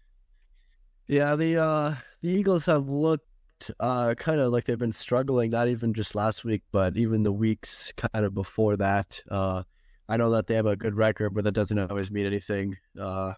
Yeah, 1.09 1.37
the 1.37 1.61
uh 1.61 1.95
the 2.23 2.31
Eagles 2.31 2.67
have 2.67 2.89
looked 2.89 3.71
uh 3.81 4.15
kind 4.15 4.41
of 4.41 4.53
like 4.53 4.65
they've 4.65 4.79
been 4.79 4.93
struggling. 4.93 5.51
Not 5.51 5.69
even 5.69 5.95
just 5.95 6.15
last 6.15 6.45
week, 6.45 6.63
but 6.73 6.97
even 6.97 7.23
the 7.23 7.33
weeks 7.33 7.93
kind 7.97 8.25
of 8.25 8.35
before 8.35 8.77
that. 8.77 9.23
Uh, 9.31 9.63
I 10.09 10.17
know 10.17 10.31
that 10.31 10.47
they 10.47 10.55
have 10.55 10.67
a 10.67 10.77
good 10.77 10.97
record, 10.97 11.31
but 11.35 11.45
that 11.45 11.53
doesn't 11.53 11.79
always 11.79 12.11
mean 12.11 12.27
anything. 12.27 12.77
Uh, 12.99 13.35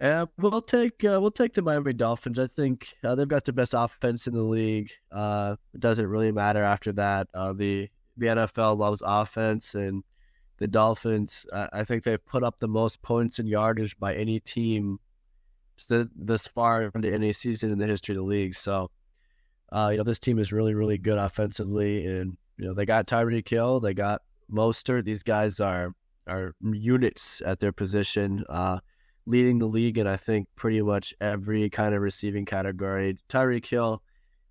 uh, 0.00 0.26
we'll 0.38 0.60
take 0.60 1.02
uh, 1.04 1.18
we'll 1.20 1.30
take 1.30 1.54
the 1.54 1.62
Miami 1.62 1.92
Dolphins. 1.92 2.38
I 2.38 2.46
think 2.46 2.94
uh, 3.02 3.14
they've 3.14 3.26
got 3.26 3.44
the 3.44 3.52
best 3.52 3.74
offense 3.74 4.26
in 4.26 4.34
the 4.34 4.42
league. 4.42 4.90
Uh, 5.10 5.56
it 5.74 5.80
doesn't 5.80 6.06
really 6.06 6.32
matter 6.32 6.62
after 6.62 6.92
that. 6.92 7.28
Uh, 7.32 7.52
the 7.54 7.88
the 8.16 8.26
NFL 8.26 8.76
loves 8.76 9.02
offense, 9.04 9.74
and 9.74 10.04
the 10.58 10.66
Dolphins. 10.66 11.46
I 11.52 11.84
think 11.84 12.04
they've 12.04 12.24
put 12.24 12.42
up 12.42 12.58
the 12.58 12.68
most 12.68 13.02
points 13.02 13.38
and 13.38 13.48
yardage 13.48 13.98
by 13.98 14.14
any 14.14 14.40
team 14.40 14.98
this 15.88 16.46
far 16.46 16.90
into 16.94 17.12
any 17.12 17.32
season 17.32 17.70
in 17.70 17.78
the 17.78 17.86
history 17.86 18.14
of 18.14 18.22
the 18.22 18.26
league. 18.26 18.54
So, 18.54 18.90
uh, 19.70 19.88
you 19.92 19.98
know, 19.98 20.04
this 20.04 20.18
team 20.18 20.38
is 20.38 20.52
really 20.52 20.74
really 20.74 20.98
good 20.98 21.18
offensively, 21.18 22.06
and 22.06 22.36
you 22.56 22.66
know 22.66 22.74
they 22.74 22.86
got 22.86 23.06
Tyreek 23.06 23.48
Hill, 23.48 23.80
they 23.80 23.94
got 23.94 24.22
Mostert. 24.50 25.04
These 25.04 25.22
guys 25.22 25.60
are 25.60 25.92
are 26.26 26.54
units 26.60 27.42
at 27.44 27.60
their 27.60 27.72
position. 27.72 28.44
Uh, 28.48 28.78
leading 29.26 29.58
the 29.58 29.66
league 29.66 29.98
in 29.98 30.06
I 30.06 30.16
think 30.16 30.46
pretty 30.54 30.80
much 30.80 31.12
every 31.20 31.68
kind 31.68 31.94
of 31.94 32.00
receiving 32.00 32.44
category. 32.44 33.18
Tyreek 33.28 33.66
Hill 33.66 34.02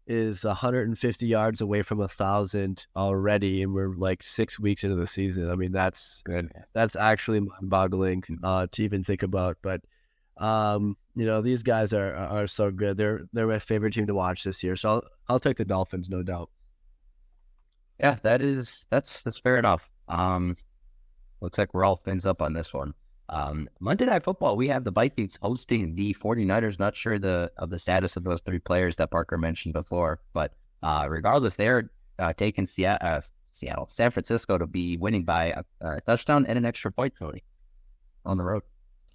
is 0.08 0.44
150 0.44 1.26
yards 1.26 1.62
away 1.62 1.82
from 1.82 2.02
a 2.02 2.08
thousand 2.08 2.86
already, 2.96 3.64
and 3.64 3.74
we're 3.74 3.96
like 3.96 4.24
six 4.24 4.60
weeks 4.60 4.84
into 4.84 4.96
the 4.96 5.08
season. 5.08 5.50
I 5.50 5.56
mean, 5.56 5.72
that's 5.72 6.22
good. 6.24 6.52
That's 6.74 6.96
actually 6.96 7.42
mind-boggling 7.42 8.24
uh, 8.44 8.68
to 8.72 8.84
even 8.84 9.04
think 9.04 9.24
about. 9.24 9.58
But 9.62 9.82
um, 10.38 10.98
you 11.16 11.26
know, 11.26 11.42
these 11.42 11.64
guys 11.64 11.94
are 11.94 12.14
are 12.14 12.48
so 12.48 12.72
good. 12.72 12.98
They're 12.98 13.22
they're 13.34 13.48
my 13.48 13.60
favorite 13.60 13.94
team 13.94 14.08
to 14.08 14.16
watch 14.16 14.44
this 14.44 14.64
year. 14.64 14.76
So 14.76 14.90
I'll 14.90 15.04
I'll 15.30 15.40
take 15.40 15.58
the 15.58 15.66
Dolphins, 15.66 16.10
no 16.10 16.24
doubt. 16.24 16.50
Yeah, 18.00 18.18
that 18.24 18.42
is 18.42 18.86
that's 18.90 19.24
that's 19.24 19.40
fair 19.40 19.58
enough. 19.58 19.90
Um, 20.08 20.56
looks 21.42 21.58
like 21.58 21.74
we're 21.74 21.86
all 21.86 21.98
fins 21.98 22.26
up 22.26 22.42
on 22.42 22.54
this 22.54 22.74
one. 22.74 22.94
Um, 23.30 23.68
Monday 23.80 24.06
Night 24.06 24.24
Football, 24.24 24.56
we 24.56 24.68
have 24.68 24.84
the 24.84 24.92
Vikings 24.92 25.38
hosting 25.42 25.96
the 25.96 26.14
49ers. 26.14 26.80
Not 26.80 26.96
sure 26.96 27.18
the 27.18 27.52
of 27.58 27.70
the 27.70 27.80
status 27.80 28.16
of 28.18 28.24
those 28.24 28.42
three 28.42 28.60
players 28.60 28.96
that 28.98 29.12
Parker 29.12 29.38
mentioned 29.38 29.74
before, 29.74 30.20
but 30.34 30.54
uh, 30.84 31.08
regardless, 31.10 31.56
they're 31.56 31.90
uh, 32.20 32.34
taking 32.34 32.68
Seattle, 32.68 33.08
uh, 33.08 33.22
Seattle, 33.52 33.88
San 33.90 34.12
Francisco 34.12 34.58
to 34.58 34.68
be 34.68 34.98
winning 34.98 35.24
by 35.24 35.46
a, 35.46 35.64
a, 35.82 36.02
touchdown 36.02 36.46
and 36.46 36.58
an 36.58 36.66
extra 36.66 36.92
point, 36.92 37.14
Tony, 37.18 37.44
on 38.26 38.38
the 38.38 38.44
road. 38.44 38.64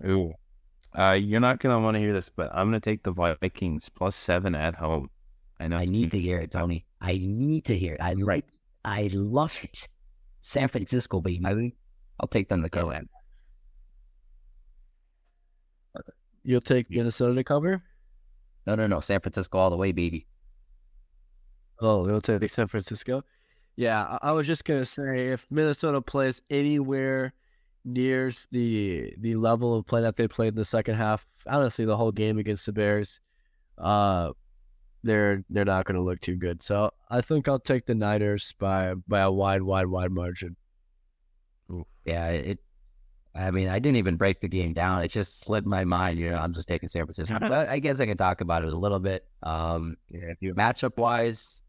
Ooh. 0.04 0.32
Uh, 0.98 1.12
you're 1.12 1.40
not 1.40 1.60
going 1.60 1.76
to 1.76 1.80
want 1.80 1.94
to 1.94 2.00
hear 2.00 2.12
this, 2.12 2.28
but 2.28 2.50
I'm 2.52 2.70
going 2.70 2.80
to 2.80 2.90
take 2.90 3.04
the 3.04 3.12
Vikings 3.12 3.88
plus 3.88 4.16
seven 4.16 4.56
at 4.56 4.74
home. 4.74 5.08
I 5.60 5.68
know. 5.68 5.76
I 5.76 5.84
need 5.84 6.10
to 6.10 6.18
hear 6.18 6.38
it, 6.38 6.50
Tony. 6.50 6.84
I 7.00 7.20
need 7.22 7.66
to 7.66 7.78
hear 7.78 7.94
it. 7.94 8.00
I 8.00 8.14
right. 8.14 8.44
I 8.84 9.10
love 9.12 9.56
it. 9.62 9.88
San 10.40 10.68
Francisco, 10.68 11.20
baby. 11.20 11.76
I'll 12.18 12.28
take 12.28 12.48
them 12.48 12.62
to 12.62 12.68
go 12.68 12.90
in. 12.90 13.08
You'll 16.42 16.60
take 16.60 16.90
Minnesota 16.90 17.34
to 17.34 17.44
cover? 17.44 17.82
No, 18.66 18.74
no, 18.74 18.86
no. 18.86 19.00
San 19.00 19.20
Francisco 19.20 19.58
all 19.58 19.70
the 19.70 19.76
way, 19.76 19.92
baby. 19.92 20.26
Oh, 21.80 22.06
you'll 22.06 22.20
take 22.20 22.48
San 22.50 22.66
Francisco. 22.66 23.22
Yeah, 23.76 24.18
I, 24.20 24.32
was 24.32 24.46
just 24.46 24.64
gonna 24.64 24.84
say 24.84 25.28
if 25.28 25.46
Minnesota 25.50 26.02
plays 26.02 26.42
anywhere 26.50 27.32
nears 27.84 28.46
the 28.50 29.14
the 29.18 29.36
level 29.36 29.74
of 29.74 29.86
play 29.86 30.02
that 30.02 30.16
they 30.16 30.28
played 30.28 30.48
in 30.48 30.56
the 30.56 30.64
second 30.64 30.96
half, 30.96 31.24
honestly, 31.46 31.86
the 31.86 31.96
whole 31.96 32.12
game 32.12 32.36
against 32.38 32.66
the 32.66 32.72
Bears, 32.72 33.20
uh, 33.78 34.32
they're 35.02 35.42
they're 35.48 35.64
not 35.64 35.86
going 35.86 35.96
to 35.96 36.02
look 36.02 36.20
too 36.20 36.36
good. 36.36 36.60
So 36.62 36.90
I 37.08 37.22
think 37.22 37.48
I'll 37.48 37.58
take 37.58 37.86
the 37.86 37.94
Niners 37.94 38.54
by 38.58 38.94
by 39.08 39.20
a 39.20 39.30
wide, 39.30 39.62
wide, 39.62 39.86
wide 39.86 40.10
margin. 40.10 40.56
Ooh. 41.70 41.86
Yeah, 42.04 42.28
it 42.28 42.58
I 43.34 43.50
mean, 43.50 43.68
I 43.68 43.78
didn't 43.78 43.96
even 43.96 44.16
break 44.16 44.40
the 44.40 44.48
game 44.48 44.72
down. 44.72 45.02
It 45.02 45.08
just 45.08 45.40
slipped 45.40 45.66
my 45.66 45.84
mind. 45.84 46.18
You 46.18 46.30
know, 46.30 46.38
I'm 46.38 46.52
just 46.52 46.66
taking 46.66 46.88
San 46.88 47.04
Francisco. 47.04 47.38
but 47.40 47.68
I 47.68 47.78
guess 47.78 48.00
I 48.00 48.06
can 48.06 48.16
talk 48.16 48.40
about 48.40 48.64
it 48.64 48.72
a 48.72 48.76
little 48.76 48.98
bit. 48.98 49.26
Um, 49.42 49.96
yeah, 50.08 50.32
matchup 50.52 50.96
wise, 50.96 51.62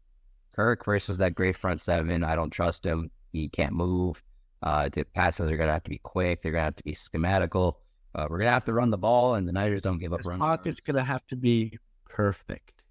Kirk 0.54 0.84
versus 0.84 1.18
that 1.18 1.34
great 1.34 1.56
front 1.56 1.80
seven. 1.80 2.24
I 2.24 2.34
don't 2.34 2.50
trust 2.50 2.84
him. 2.84 3.10
He 3.32 3.48
can't 3.48 3.72
move. 3.72 4.22
Uh, 4.62 4.88
the 4.92 5.04
passes 5.04 5.50
are 5.50 5.56
going 5.56 5.68
to 5.68 5.72
have 5.72 5.84
to 5.84 5.90
be 5.90 5.98
quick. 5.98 6.42
They're 6.42 6.52
going 6.52 6.62
to 6.62 6.66
have 6.66 6.76
to 6.76 6.84
be 6.84 6.94
schematical. 6.94 7.74
Uh, 8.14 8.26
we're 8.28 8.38
going 8.38 8.48
to 8.48 8.52
have 8.52 8.64
to 8.66 8.72
run 8.72 8.90
the 8.90 8.98
ball, 8.98 9.34
and 9.34 9.48
the 9.48 9.52
Niners 9.52 9.82
don't 9.82 9.98
give 9.98 10.12
up 10.12 10.24
running. 10.24 10.40
Pocket's 10.40 10.80
going 10.80 10.96
to 10.96 11.02
have 11.02 11.26
to 11.28 11.36
be 11.36 11.78
perfect. 12.08 12.82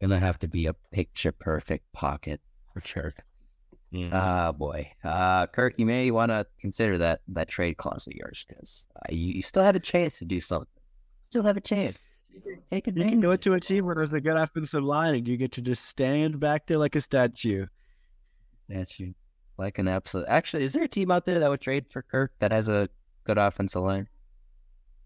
Going 0.00 0.10
to 0.10 0.18
have 0.18 0.38
to 0.40 0.48
be 0.48 0.66
a 0.66 0.74
picture 0.92 1.32
perfect 1.32 1.90
pocket 1.92 2.40
for 2.72 2.82
sure. 2.84 3.14
Mm-hmm. 3.92 4.14
Oh 4.14 4.52
boy, 4.52 4.90
uh, 5.02 5.46
Kirk, 5.46 5.74
you 5.78 5.86
may 5.86 6.10
want 6.10 6.30
to 6.30 6.46
consider 6.60 6.98
that 6.98 7.20
that 7.28 7.48
trade 7.48 7.78
clause 7.78 8.06
of 8.06 8.12
yours 8.12 8.44
because 8.46 8.86
uh, 8.96 9.08
you, 9.10 9.34
you, 9.34 9.42
still 9.42 9.62
had 9.62 9.76
a 9.76 9.80
chance 9.80 10.18
to 10.18 10.26
do 10.26 10.42
something. 10.42 10.68
Still 11.24 11.42
have 11.42 11.56
a 11.56 11.62
chance. 11.62 11.96
Take 12.70 12.86
advantage. 12.86 13.06
You 13.06 13.10
can 13.12 13.20
go 13.20 13.34
to 13.34 13.54
a 13.54 13.60
team 13.60 13.86
where 13.86 13.94
there's 13.94 14.12
a 14.12 14.20
good 14.20 14.36
offensive 14.36 14.84
line, 14.84 15.14
and 15.14 15.26
you 15.26 15.38
get 15.38 15.52
to 15.52 15.62
just 15.62 15.86
stand 15.86 16.38
back 16.38 16.66
there 16.66 16.76
like 16.76 16.96
a 16.96 17.00
statue. 17.00 17.66
Statue, 18.70 19.14
like 19.56 19.78
an 19.78 19.88
absolute. 19.88 20.26
Actually, 20.28 20.64
is 20.64 20.74
there 20.74 20.84
a 20.84 20.88
team 20.88 21.10
out 21.10 21.24
there 21.24 21.38
that 21.38 21.48
would 21.48 21.62
trade 21.62 21.86
for 21.90 22.02
Kirk 22.02 22.32
that 22.40 22.52
has 22.52 22.68
a 22.68 22.90
good 23.24 23.38
offensive 23.38 23.82
line? 23.82 24.06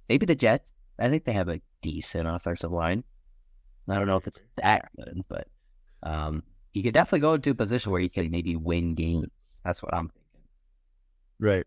Maybe 0.09 0.27
the 0.27 0.35
Jets. 0.35 0.73
I 0.99 1.09
think 1.09 1.25
they 1.25 1.33
have 1.33 1.49
a 1.49 1.61
decent 1.83 2.29
offensive 2.29 2.73
line. 2.73 3.05
I 3.89 3.95
don't 3.95 4.07
know 4.07 4.17
if 4.17 4.27
it's 4.27 4.43
that 4.57 4.91
good, 4.97 5.23
but 5.29 5.47
um, 6.03 6.43
you 6.73 6.83
could 6.83 6.95
definitely 6.95 7.21
go 7.21 7.35
into 7.35 7.51
a 7.51 7.55
position 7.55 7.93
where 7.93 8.01
you 8.01 8.11
can 8.11 8.31
maybe 8.31 8.57
win 8.57 8.95
games. 8.95 9.29
That's 9.65 9.83
what 9.83 9.95
I'm 9.95 10.09
thinking. 10.09 10.41
Right. 11.39 11.67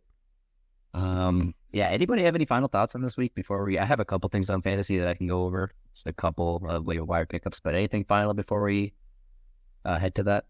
Um. 0.93 1.53
Yeah. 1.71 1.87
Anybody 1.87 2.23
have 2.23 2.35
any 2.35 2.45
final 2.45 2.67
thoughts 2.67 2.95
on 2.95 3.01
this 3.01 3.17
week 3.17 3.35
before 3.35 3.63
we? 3.65 3.77
I 3.77 3.85
have 3.85 3.99
a 3.99 4.05
couple 4.05 4.29
things 4.29 4.49
on 4.49 4.61
fantasy 4.61 4.97
that 4.99 5.07
I 5.07 5.13
can 5.13 5.27
go 5.27 5.43
over. 5.43 5.71
Just 5.93 6.07
a 6.07 6.13
couple 6.13 6.61
of 6.67 6.85
waiver 6.85 7.05
wire 7.05 7.25
pickups, 7.25 7.59
but 7.59 7.75
anything 7.75 8.05
final 8.05 8.33
before 8.33 8.63
we 8.63 8.93
uh, 9.83 9.99
head 9.99 10.15
to 10.15 10.23
that? 10.23 10.45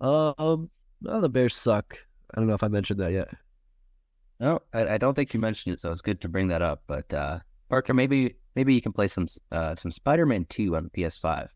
Um. 0.00 0.70
Well, 1.02 1.20
the 1.20 1.28
Bears 1.28 1.54
suck. 1.54 1.98
I 2.34 2.40
don't 2.40 2.48
know 2.48 2.54
if 2.54 2.62
I 2.62 2.68
mentioned 2.68 3.00
that 3.00 3.12
yet. 3.12 3.28
No, 4.40 4.60
I, 4.72 4.94
I 4.94 4.98
don't 4.98 5.14
think 5.14 5.32
you 5.32 5.40
mentioned 5.40 5.74
it, 5.74 5.80
so 5.80 5.90
it's 5.90 6.00
good 6.00 6.20
to 6.22 6.28
bring 6.28 6.48
that 6.48 6.62
up. 6.62 6.82
But 6.86 7.12
uh, 7.14 7.38
Parker, 7.74 7.92
maybe 7.92 8.36
maybe 8.54 8.72
you 8.72 8.80
can 8.80 8.92
play 8.92 9.08
some 9.08 9.26
uh, 9.50 9.74
some 9.74 9.90
Spider 9.90 10.26
Man 10.26 10.44
Two 10.48 10.76
on 10.76 10.84
the 10.84 10.90
PS5. 10.90 11.48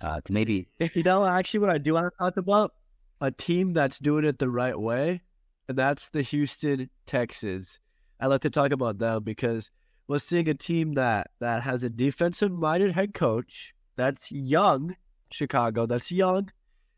Uh, 0.00 0.20
to 0.20 0.32
maybe 0.32 0.68
you 0.94 1.02
know 1.02 1.26
actually 1.26 1.58
what 1.58 1.70
I 1.70 1.78
do 1.78 1.94
want 1.94 2.12
to 2.12 2.16
talk 2.16 2.36
about 2.36 2.74
a 3.20 3.32
team 3.32 3.72
that's 3.72 3.98
doing 3.98 4.24
it 4.24 4.38
the 4.38 4.48
right 4.48 4.78
way, 4.78 5.20
and 5.68 5.76
that's 5.76 6.10
the 6.10 6.22
Houston 6.22 6.88
Texans. 7.06 7.80
I 8.20 8.28
like 8.28 8.42
to 8.42 8.50
talk 8.50 8.70
about 8.70 8.98
them 8.98 9.24
because 9.24 9.72
we're 10.06 10.20
seeing 10.20 10.48
a 10.48 10.54
team 10.54 10.94
that 10.94 11.32
that 11.40 11.64
has 11.64 11.82
a 11.82 11.90
defensive 11.90 12.52
minded 12.52 12.92
head 12.92 13.12
coach 13.12 13.74
that's 13.96 14.30
young, 14.30 14.94
Chicago 15.32 15.86
that's 15.86 16.12
young, 16.12 16.50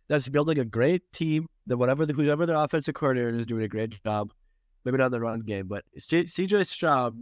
that's 0.08 0.28
building 0.28 0.58
a 0.58 0.66
great 0.66 1.10
team. 1.14 1.46
That 1.66 1.78
whatever 1.78 2.04
the, 2.04 2.12
whoever 2.12 2.44
their 2.44 2.56
offensive 2.56 2.94
coordinator 2.94 3.38
is 3.38 3.46
doing 3.46 3.62
a 3.62 3.68
great 3.68 3.94
job. 4.04 4.34
Maybe 4.84 4.98
not 4.98 5.06
in 5.06 5.12
the 5.12 5.20
run 5.20 5.40
game, 5.40 5.66
but 5.66 5.86
CJ 5.98 6.66
Stroud 6.66 7.16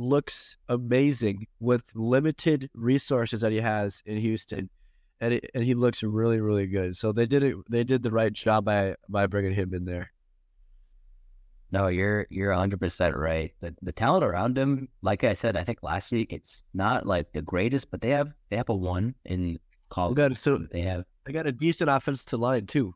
looks 0.00 0.56
amazing 0.68 1.46
with 1.60 1.84
limited 1.94 2.70
resources 2.74 3.42
that 3.42 3.52
he 3.52 3.58
has 3.58 4.02
in 4.06 4.18
Houston, 4.18 4.70
and 5.20 5.34
it, 5.34 5.50
and 5.54 5.62
he 5.62 5.74
looks 5.74 6.02
really 6.02 6.40
really 6.40 6.66
good. 6.66 6.96
So 6.96 7.12
they 7.12 7.26
did 7.26 7.42
it. 7.42 7.56
They 7.68 7.84
did 7.84 8.02
the 8.02 8.10
right 8.10 8.32
job 8.32 8.64
by 8.64 8.96
by 9.08 9.26
bringing 9.26 9.52
him 9.52 9.74
in 9.74 9.84
there. 9.84 10.10
No, 11.72 11.86
you're 11.86 12.26
you're 12.30 12.50
100 12.50 12.80
percent 12.80 13.16
right. 13.16 13.52
The 13.60 13.74
the 13.82 13.92
talent 13.92 14.24
around 14.24 14.58
him, 14.58 14.88
like 15.02 15.22
I 15.22 15.34
said, 15.34 15.56
I 15.56 15.62
think 15.62 15.82
last 15.82 16.10
week 16.10 16.32
it's 16.32 16.64
not 16.74 17.06
like 17.06 17.32
the 17.32 17.42
greatest, 17.42 17.90
but 17.90 18.00
they 18.00 18.10
have 18.10 18.32
they 18.48 18.56
have 18.56 18.68
a 18.68 18.74
one 18.74 19.14
in 19.24 19.58
college. 19.88 20.16
Got, 20.16 20.36
so 20.36 20.58
they 20.58 20.80
have 20.80 21.04
they 21.24 21.32
got 21.32 21.46
a 21.46 21.52
decent 21.52 21.90
offensive 21.90 22.40
line 22.40 22.66
too. 22.66 22.94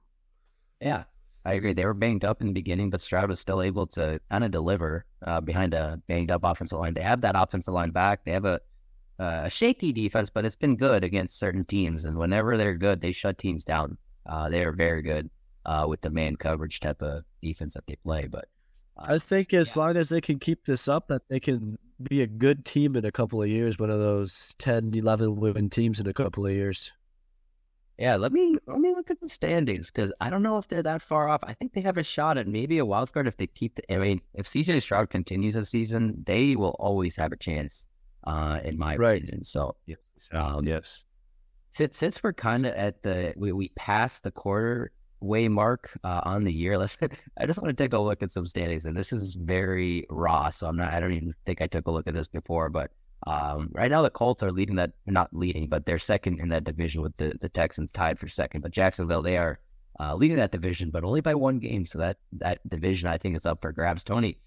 Yeah, 0.81 1.05
I 1.45 1.55
agree. 1.55 1.75
They 1.75 1.85
were 1.85 1.95
banged 1.95 2.25
up 2.25 2.41
in 2.41 2.47
the 2.47 2.53
beginning, 2.53 2.91
but 2.91 3.01
Stroud 3.01 3.29
was 3.29 3.39
still 3.39 3.61
able 3.61 3.87
to 3.89 4.21
kind 4.31 4.45
of 4.45 4.51
deliver 4.51 5.05
uh, 5.27 5.41
behind 5.41 5.75
a 5.75 6.01
banged 6.09 6.31
up 6.31 6.43
offensive 6.45 6.79
line. 6.79 6.95
They 6.95 7.03
have 7.03 7.21
that 7.21 7.35
offensive 7.37 7.75
line 7.75 7.91
back. 7.91 8.25
They 8.25 8.33
have 8.33 8.47
a 8.47 8.61
a 9.19 9.49
shaky 9.49 9.93
defense, 9.93 10.31
but 10.31 10.45
it's 10.45 10.57
been 10.57 10.77
good 10.77 11.05
against 11.05 11.39
certain 11.39 11.65
teams. 11.65 12.05
And 12.05 12.19
whenever 12.19 12.57
they're 12.57 12.75
good, 12.75 13.01
they 13.01 13.13
shut 13.13 13.39
teams 13.39 13.65
down. 13.65 13.97
Uh, 14.27 14.49
they 14.49 14.65
are 14.65 14.73
very 14.73 15.03
good 15.03 15.31
uh, 15.67 15.87
with 15.89 16.01
the 16.01 16.11
man 16.11 16.37
coverage 16.37 16.81
type 16.81 17.03
of 17.03 17.25
defense 17.43 17.75
that 17.75 17.87
they 17.87 17.97
play. 17.97 18.27
But 18.27 18.47
I 18.99 19.19
think 19.19 19.55
as 19.55 19.77
yeah. 19.77 19.83
long 19.83 19.97
as 19.97 20.09
they 20.09 20.21
can 20.21 20.39
keep 20.39 20.65
this 20.65 20.89
up, 20.89 21.09
that 21.09 21.23
they 21.29 21.41
can 21.41 21.79
be 22.03 22.23
a 22.23 22.27
good 22.27 22.65
team 22.65 22.97
in 22.97 23.05
a 23.05 23.13
couple 23.13 23.43
of 23.43 23.49
years, 23.49 23.79
one 23.79 23.91
of 23.91 24.01
those 24.01 24.55
10, 24.59 24.93
11 24.95 25.37
win 25.37 25.71
teams 25.71 26.01
in 26.01 26.09
a 26.09 26.13
couple 26.13 26.47
of 26.47 26.53
years. 26.53 26.91
Yeah, 27.99 28.17
let 28.17 28.33
me 28.33 28.57
let 28.67 28.81
me 28.81 28.91
look 28.91 29.11
at 29.11 29.21
the 29.21 29.29
standings 29.29 29.91
because 29.91 30.13
I 30.21 30.29
don't 30.29 30.43
know 30.43 30.59
if 30.59 30.67
they're 30.67 30.83
that 30.83 31.01
far 31.01 31.29
off. 31.29 31.45
I 31.45 31.55
think 31.55 31.73
they 31.73 31.81
have 31.83 31.97
a 31.97 32.03
shot 32.03 32.39
at 32.39 32.49
maybe 32.49 32.79
a 32.79 32.85
wild 32.85 33.13
card 33.13 33.29
if 33.29 33.37
they 33.37 33.47
keep. 33.47 33.77
The, 33.77 33.95
I 33.95 33.99
mean, 33.99 34.21
if 34.35 34.47
CJ 34.47 34.83
Stroud 34.83 35.11
continues 35.11 35.55
the 35.55 35.65
season, 35.65 36.25
they 36.27 36.57
will 36.57 36.77
always 36.81 37.15
have 37.17 37.33
a 37.33 37.37
chance. 37.37 37.87
Uh, 38.27 38.59
in 38.65 38.79
my 38.79 38.97
right. 38.97 39.23
opinion, 39.23 39.45
so 39.45 39.77
yes, 39.87 39.99
um, 40.33 40.67
yes. 40.67 41.05
Since 41.71 41.97
since 41.99 42.23
we're 42.23 42.33
kind 42.33 42.65
of 42.65 42.73
at 42.75 43.03
the 43.03 43.35
we 43.37 43.53
we 43.53 43.69
passed 43.77 44.25
the 44.25 44.31
quarter 44.31 44.91
way 45.21 45.49
mark 45.49 45.91
uh, 46.05 46.21
on 46.25 46.45
the 46.45 46.53
year. 46.53 46.79
Let's. 46.79 46.97
I 47.39 47.47
just 47.47 47.61
want 47.61 47.77
to 47.77 47.83
take 47.83 47.93
a 47.93 47.99
look 47.99 48.23
at 48.23 48.31
some 48.31 48.47
standings, 48.47 48.87
and 48.87 48.97
this 48.97 49.13
is 49.13 49.35
very 49.35 50.07
raw. 50.11 50.51
So 50.51 50.67
I'm 50.67 50.77
not. 50.77 50.93
I 50.93 51.01
don't 51.01 51.13
even 51.13 51.35
think 51.47 51.63
I 51.63 51.67
took 51.67 51.87
a 51.87 51.91
look 51.91 52.07
at 52.07 52.15
this 52.15 52.29
before, 52.29 52.71
but 52.71 52.91
um, 53.27 53.71
right 53.73 53.91
now 53.91 54.03
the 54.03 54.11
Colts 54.11 54.43
are 54.43 54.53
leading 54.53 54.77
that. 54.77 54.93
Not 55.07 55.31
leading, 55.33 55.69
but 55.69 55.87
they're 55.87 55.99
second 55.99 56.41
in 56.41 56.49
that 56.51 56.65
division 56.65 57.03
with 57.03 57.17
the 57.17 57.37
the 57.41 57.49
Texans 57.49 57.91
tied 57.93 58.19
for 58.19 58.29
second. 58.29 58.61
But 58.61 58.73
Jacksonville 58.73 59.23
they 59.23 59.39
are 59.39 59.59
uh, 59.99 60.15
leading 60.15 60.37
that 60.37 60.53
division, 60.53 60.91
but 60.91 61.05
only 61.05 61.21
by 61.21 61.35
one 61.35 61.59
game. 61.59 61.87
So 61.87 61.99
that 61.99 62.19
that 62.33 62.69
division 62.69 63.09
I 63.09 63.19
think 63.19 63.37
is 63.37 63.47
up 63.47 63.63
for 63.63 63.73
grabs. 63.73 64.05
Tony, 64.05 64.39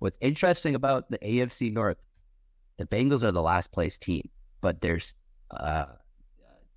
what's 0.00 0.18
interesting 0.20 0.74
about 0.74 1.10
the 1.10 1.18
AFC 1.18 1.72
North? 1.72 1.98
The 2.78 2.86
Bengals 2.86 3.22
are 3.22 3.32
the 3.32 3.42
last 3.42 3.72
place 3.72 3.96
team, 3.96 4.28
but 4.60 4.82
there's 4.82 5.14
uh, 5.50 5.86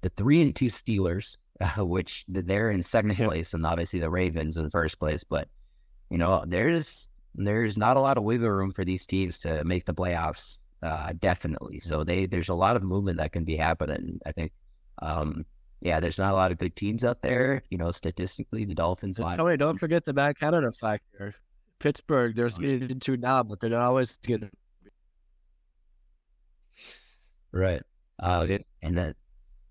the 0.01 0.09
three 0.09 0.41
and 0.41 0.55
two 0.55 0.67
Steelers 0.67 1.35
uh, 1.59 1.85
which 1.85 2.25
they're 2.27 2.71
in 2.71 2.83
second 2.83 3.15
place, 3.15 3.53
and 3.53 3.65
obviously 3.65 3.99
the 3.99 4.09
Ravens 4.09 4.57
in 4.57 4.63
the 4.63 4.69
first 4.69 4.99
place. 4.99 5.23
But 5.23 5.47
you 6.09 6.17
know, 6.17 6.43
there's 6.47 7.09
there's 7.35 7.77
not 7.77 7.97
a 7.97 7.99
lot 7.99 8.17
of 8.17 8.23
wiggle 8.23 8.49
room 8.49 8.71
for 8.71 8.83
these 8.83 9.05
teams 9.05 9.39
to 9.39 9.63
make 9.63 9.85
the 9.85 9.93
playoffs. 9.93 10.59
Uh, 10.81 11.13
definitely, 11.19 11.79
so 11.79 12.03
they 12.03 12.25
there's 12.25 12.49
a 12.49 12.53
lot 12.53 12.75
of 12.75 12.83
movement 12.83 13.17
that 13.17 13.31
can 13.31 13.43
be 13.43 13.55
happening. 13.55 14.19
I 14.25 14.31
think, 14.31 14.53
um, 15.01 15.45
yeah, 15.81 15.99
there's 15.99 16.17
not 16.17 16.33
a 16.33 16.37
lot 16.37 16.51
of 16.51 16.57
good 16.57 16.75
teams 16.75 17.03
out 17.03 17.21
there. 17.21 17.63
You 17.69 17.77
know, 17.77 17.91
statistically, 17.91 18.65
the 18.65 18.75
Dolphins. 18.75 19.17
Tony, 19.17 19.57
don't 19.57 19.77
forget 19.77 20.05
the 20.05 20.13
Matt 20.13 20.39
Canada 20.39 20.71
factor. 20.71 21.35
Pittsburgh, 21.79 22.35
there's 22.35 22.57
Oh, 22.57 22.61
getting 22.61 22.99
two 22.99 23.17
now, 23.17 23.43
but 23.43 23.59
they're 23.59 23.69
not 23.69 23.81
always 23.87 24.17
getting. 24.17 24.51
Right. 27.51 27.81
Uh, 28.19 28.45
and 28.81 28.97
then, 28.97 29.15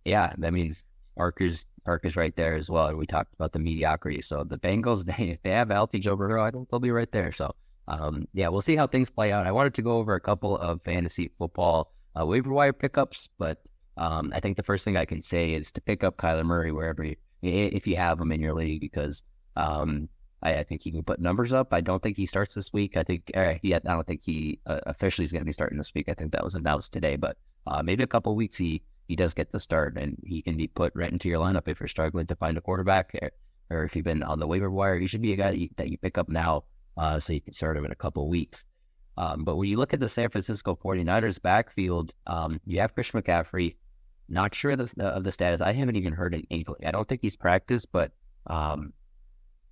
yeah, 0.05 0.33
I 0.43 0.51
mean, 0.51 0.75
Parker's 1.17 1.67
Parker's 1.85 2.17
right 2.17 2.35
there 2.35 2.55
as 2.55 2.71
well. 2.71 2.89
And 2.89 2.99
we 2.99 3.07
talked 3.07 3.35
about 3.35 3.53
the 3.53 3.59
mediocrity. 3.59 4.23
So 4.23 4.45
the 4.45 4.59
Bengals, 4.59 5.05
they 5.19 5.31
if 5.31 5.43
they 5.43 5.51
have 5.51 5.71
LT 5.71 5.93
Joe 6.01 6.17
Burrow, 6.17 6.45
I 6.45 6.51
don't 6.51 6.69
they'll 6.71 6.81
be 6.81 6.91
right 6.91 7.11
there. 7.13 7.33
So 7.33 7.55
um, 7.89 8.29
yeah, 8.35 8.49
we'll 8.49 8.61
see 8.61 8.77
how 8.77 8.87
things 8.87 9.09
play 9.09 9.33
out. 9.33 9.47
I 9.47 9.53
wanted 9.53 9.75
to 9.75 9.83
go 9.83 9.97
over 9.97 10.15
a 10.15 10.21
couple 10.21 10.57
of 10.59 10.83
fantasy 10.83 11.31
football 11.39 11.93
uh, 12.19 12.27
waiver 12.27 12.53
wire 12.53 12.73
pickups, 12.73 13.31
but 13.39 13.63
um, 13.97 14.31
I 14.35 14.41
think 14.41 14.57
the 14.57 14.63
first 14.63 14.85
thing 14.85 14.97
I 14.97 15.07
can 15.07 15.23
say 15.23 15.55
is 15.55 15.73
to 15.73 15.81
pick 15.81 16.05
up 16.05 16.19
Kyler 16.19 16.45
Murray 16.45 16.71
wherever 16.71 17.03
you, 17.03 17.17
if 17.43 17.87
you 17.87 17.97
have 17.97 18.21
him 18.21 18.31
in 18.31 18.41
your 18.41 18.53
league 18.55 18.81
because 18.81 19.23
um, 19.57 20.09
I, 20.43 20.57
I, 20.57 20.63
think 20.65 20.83
he 20.83 20.93
can 20.93 21.03
put 21.03 21.19
numbers 21.19 21.53
up. 21.53 21.73
I 21.73 21.81
don't 21.81 22.03
think 22.03 22.17
he 22.17 22.27
starts 22.27 22.55
this 22.55 22.73
week. 22.73 22.97
I 22.97 23.03
think 23.03 23.31
uh, 23.35 23.55
he, 23.63 23.75
I 23.75 23.79
don't 23.79 24.07
think 24.07 24.23
he 24.23 24.61
uh, 24.67 24.81
officially 24.87 25.25
is 25.25 25.33
going 25.33 25.41
to 25.41 25.47
be 25.47 25.53
starting 25.53 25.79
this 25.79 25.95
week. 25.95 26.09
I 26.09 26.15
think 26.15 26.33
that 26.33 26.45
was 26.45 26.55
announced 26.55 26.93
today, 26.93 27.17
but 27.17 27.39
uh, 27.67 27.83
maybe 27.83 28.03
a 28.03 28.09
couple 28.09 28.35
weeks 28.37 28.57
he 28.57 28.83
he 29.09 29.17
does 29.17 29.33
get 29.33 29.51
the 29.51 29.59
start 29.59 29.97
and 29.97 30.19
he 30.23 30.43
can 30.43 30.57
be 30.57 30.69
put 30.69 30.93
right 30.95 31.11
into 31.11 31.31
your 31.31 31.41
lineup 31.41 31.67
if 31.67 31.81
you're 31.81 31.89
struggling 31.89 32.27
to 32.27 32.37
find 32.37 32.59
a 32.59 32.61
quarterback 32.61 33.15
or, 33.23 33.31
or 33.71 33.85
if 33.85 33.97
you've 33.97 34.05
been 34.05 34.23
on 34.23 34.39
the 34.39 34.47
waiver 34.47 34.71
wire. 34.71 34.99
He 34.99 35.07
should 35.07 35.23
be 35.23 35.33
a 35.33 35.37
guy 35.37 35.51
that 35.51 35.59
you, 35.59 35.69
that 35.77 35.89
you 35.89 35.97
pick 35.97 36.19
up 36.19 36.29
now 36.29 36.65
uh, 36.99 37.21
so 37.21 37.33
you 37.33 37.41
can 37.41 37.55
start 37.55 37.77
him 37.77 37.85
in 37.85 37.93
a 37.93 37.97
couple 37.97 38.29
weeks. 38.29 38.65
Um, 39.17 39.45
but 39.45 39.57
when 39.57 39.69
you 39.69 39.79
look 39.79 39.95
at 39.95 40.01
the 40.01 40.09
San 40.09 40.29
Francisco 40.31 40.77
49ers 40.77 41.41
backfield, 41.41 42.13
um, 42.27 42.61
you 42.67 42.81
have 42.81 42.95
Chris 42.95 43.13
McCaffrey. 43.13 43.77
Not 44.29 44.55
sure 44.55 44.73
of 44.73 44.95
the, 44.95 45.07
of 45.07 45.25
the 45.25 45.33
status. 45.33 45.61
I 45.61 45.73
haven't 45.73 45.97
even 45.97 46.13
heard 46.13 46.35
an 46.35 46.45
inkling. 46.51 46.87
I 46.87 46.91
don't 46.91 47.09
think 47.09 47.23
he's 47.23 47.37
practiced, 47.37 47.89
but 47.93 48.13
um, 48.47 48.93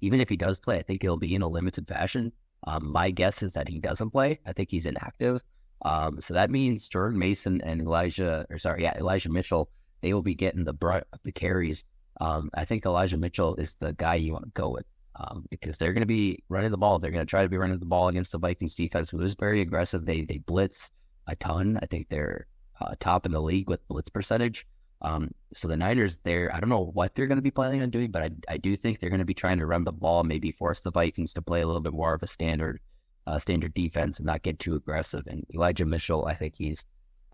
even 0.00 0.20
if 0.20 0.28
he 0.28 0.36
does 0.36 0.58
play, 0.58 0.78
I 0.78 0.82
think 0.82 1.02
he'll 1.02 1.18
be 1.18 1.34
in 1.34 1.42
a 1.42 1.48
limited 1.48 1.86
fashion. 1.86 2.32
Um, 2.66 2.90
my 2.90 3.10
guess 3.10 3.42
is 3.42 3.52
that 3.52 3.68
he 3.68 3.78
doesn't 3.78 4.10
play. 4.10 4.40
I 4.46 4.52
think 4.52 4.70
he's 4.70 4.86
inactive. 4.86 5.42
Um, 5.84 6.20
so 6.20 6.32
that 6.34 6.50
means 6.50 6.88
Jordan 6.88 7.18
Mason 7.18 7.60
and 7.60 7.82
Elijah, 7.82 8.46
or 8.50 8.58
sorry, 8.58 8.82
yeah, 8.82 8.96
Elijah 8.96 9.30
Mitchell, 9.30 9.68
they 10.00 10.14
will 10.14 10.22
be 10.22 10.34
getting 10.34 10.64
the 10.64 10.72
brunt 10.72 11.04
of 11.12 11.20
the 11.22 11.32
carries. 11.32 11.84
Um, 12.20 12.50
I 12.54 12.64
think 12.64 12.86
Elijah 12.86 13.18
Mitchell 13.18 13.56
is 13.56 13.74
the 13.74 13.92
guy 13.92 14.14
you 14.14 14.32
want 14.32 14.46
to 14.46 14.50
go 14.54 14.70
with 14.70 14.86
um, 15.18 15.46
because 15.50 15.78
they're 15.78 15.92
going 15.92 16.02
to 16.02 16.06
be 16.06 16.42
running 16.48 16.70
the 16.70 16.76
ball. 16.76 16.98
They're 16.98 17.10
going 17.10 17.24
to 17.24 17.30
try 17.30 17.42
to 17.42 17.48
be 17.48 17.56
running 17.56 17.78
the 17.78 17.86
ball 17.86 18.08
against 18.08 18.32
the 18.32 18.38
Vikings 18.38 18.74
defense, 18.74 19.10
who 19.10 19.20
is 19.20 19.34
very 19.34 19.60
aggressive. 19.60 20.04
They 20.04 20.22
they 20.22 20.38
blitz 20.38 20.90
a 21.26 21.36
ton. 21.36 21.78
I 21.82 21.86
think 21.86 22.08
they're 22.08 22.46
uh, 22.80 22.94
top 23.00 23.26
in 23.26 23.32
the 23.32 23.40
league 23.40 23.68
with 23.68 23.86
blitz 23.88 24.10
percentage. 24.10 24.66
Um, 25.02 25.30
so 25.52 25.68
the 25.68 25.76
Niners, 25.76 26.18
they're 26.24 26.54
I 26.54 26.60
don't 26.60 26.68
know 26.68 26.90
what 26.92 27.14
they're 27.14 27.26
going 27.26 27.36
to 27.36 27.42
be 27.42 27.50
planning 27.50 27.82
on 27.82 27.90
doing, 27.90 28.10
but 28.10 28.22
I 28.22 28.30
I 28.48 28.56
do 28.58 28.76
think 28.76 29.00
they're 29.00 29.10
going 29.10 29.20
to 29.20 29.24
be 29.24 29.34
trying 29.34 29.58
to 29.58 29.66
run 29.66 29.84
the 29.84 29.92
ball, 29.92 30.24
maybe 30.24 30.52
force 30.52 30.80
the 30.80 30.90
Vikings 30.90 31.32
to 31.34 31.42
play 31.42 31.62
a 31.62 31.66
little 31.66 31.82
bit 31.82 31.92
more 31.92 32.14
of 32.14 32.22
a 32.22 32.26
standard 32.26 32.80
uh, 33.26 33.38
standard 33.38 33.74
defense 33.74 34.18
and 34.18 34.26
not 34.26 34.42
get 34.42 34.58
too 34.58 34.74
aggressive. 34.74 35.26
And 35.26 35.44
Elijah 35.54 35.84
Mitchell, 35.84 36.26
I 36.26 36.34
think 36.34 36.54
he's 36.56 36.84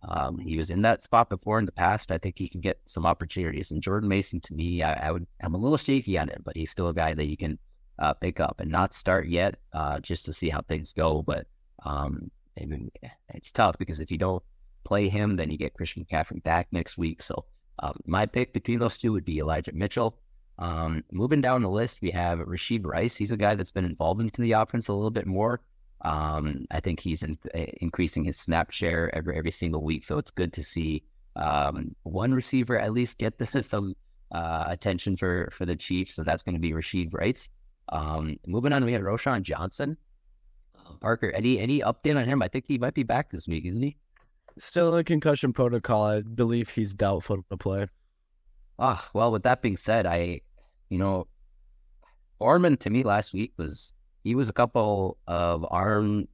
um, 0.09 0.39
he 0.39 0.57
was 0.57 0.71
in 0.71 0.83
that 0.83 1.03
spot 1.03 1.31
before 1.31 1.59
in 1.59 1.67
the 1.67 1.73
past. 1.73 2.11
I 2.11 2.19
think 2.19 2.37
he 2.37 2.49
can 2.49 2.61
get 2.61 2.81
some 2.87 3.07
opportunities. 3.07 3.71
And 3.71 3.83
Jordan 3.83 4.09
Mason, 4.09 4.41
to 4.41 4.55
me, 4.55 4.83
I, 4.83 5.09
I 5.09 5.11
would 5.13 5.27
I'm 5.43 5.55
a 5.55 5.59
little 5.59 5.77
shaky 5.77 6.19
on 6.19 6.29
it, 6.29 6.43
but 6.45 6.57
he's 6.57 6.71
still 6.71 6.89
a 6.89 6.95
guy 6.95 7.15
that 7.15 7.27
you 7.27 7.37
can 7.37 7.59
uh, 7.99 8.15
pick 8.15 8.41
up 8.41 8.61
and 8.61 8.71
not 8.71 8.95
start 8.95 9.29
yet, 9.29 9.57
uh, 9.73 10.01
just 10.01 10.25
to 10.27 10.33
see 10.33 10.49
how 10.49 10.63
things 10.63 10.93
go. 10.93 11.23
But 11.23 11.47
um, 11.85 12.31
I 12.61 12.65
mean, 12.65 12.91
it's 13.31 13.53
tough 13.53 13.77
because 13.79 14.01
if 14.01 14.11
you 14.11 14.19
don't 14.19 14.43
play 14.85 15.09
him, 15.09 15.37
then 15.37 15.51
you 15.51 15.59
get 15.59 15.75
Christian 15.75 16.05
McCaffrey 16.05 16.43
back 16.43 16.69
next 16.73 16.99
week. 16.99 17.23
So 17.23 17.45
um, 17.79 17.99
my 18.07 18.27
pick 18.27 18.53
between 18.53 18.79
those 18.79 18.99
two 18.99 19.13
would 19.13 19.25
be 19.25 19.39
Elijah 19.39 19.73
Mitchell. 19.73 20.19
Um, 20.59 21.03
moving 21.11 21.41
down 21.41 21.63
the 21.63 21.71
list, 21.71 22.01
we 22.03 22.11
have 22.11 22.39
Rashee 22.39 22.85
Rice. 22.85 23.17
He's 23.17 23.33
a 23.33 23.37
guy 23.37 23.55
that's 23.55 23.73
been 23.73 23.85
involved 23.85 24.21
into 24.21 24.43
the 24.43 24.53
offense 24.53 24.89
a 24.89 24.93
little 24.93 25.11
bit 25.11 25.27
more. 25.27 25.61
Um, 26.05 26.67
I 26.71 26.81
think 26.81 27.01
he's 27.01 27.23
in, 27.23 27.39
uh, 27.55 27.65
increasing 27.81 28.25
his 28.25 28.39
snap 28.39 28.71
share 28.71 29.15
every 29.15 29.37
every 29.37 29.53
single 29.53 29.83
week, 29.83 30.05
so 30.05 30.19
it's 30.19 30.33
good 30.33 30.53
to 30.55 30.63
see 30.63 31.05
um, 31.37 31.95
one 32.03 32.35
receiver 32.35 32.79
at 32.79 32.93
least 32.93 33.19
get 33.19 33.39
the, 33.39 33.63
some 33.63 33.95
uh, 34.33 34.65
attention 34.67 35.17
for 35.17 35.49
for 35.53 35.65
the 35.65 35.77
Chiefs. 35.77 36.15
So 36.15 36.25
that's 36.25 36.43
going 36.43 36.55
to 36.55 36.61
be 36.61 36.73
Rashee 36.73 37.13
Rice. 37.13 37.49
Um, 37.93 38.39
moving 38.47 38.73
on, 38.73 38.85
we 38.85 38.93
had 38.93 39.03
Roschon 39.03 39.43
Johnson. 39.43 39.97
Uh, 40.75 40.95
Parker, 40.95 41.31
any 41.31 41.61
any 41.61 41.81
update 41.81 42.19
on 42.19 42.25
him? 42.25 42.43
I 42.43 42.49
think 42.49 42.65
he 42.67 42.79
might 42.79 42.95
be 42.95 43.03
back 43.03 43.31
this 43.31 43.47
week, 43.47 43.67
isn't 43.67 43.83
he? 43.83 43.97
Still 44.59 44.97
in 44.97 45.05
concussion 45.05 45.53
protocol. 45.53 46.05
I 46.05 46.23
believe 46.23 46.71
he's 46.71 46.95
doubtful 46.95 47.45
to 47.51 47.57
play. 47.57 47.87
Ah, 48.79 49.09
well, 49.13 49.31
with 49.31 49.43
that 49.45 49.63
being 49.63 49.77
said, 49.77 50.07
I, 50.07 50.41
you 50.89 50.99
know, 50.99 51.27
Foreman 52.39 52.79
to 52.79 52.91
me 52.91 53.03
last 53.03 53.35
week 53.35 53.53
was 53.59 53.93
he 54.25 54.35
was 54.35 54.49
a 54.49 54.53
couple 54.53 55.19
of 55.27 55.65
arm 55.71 56.27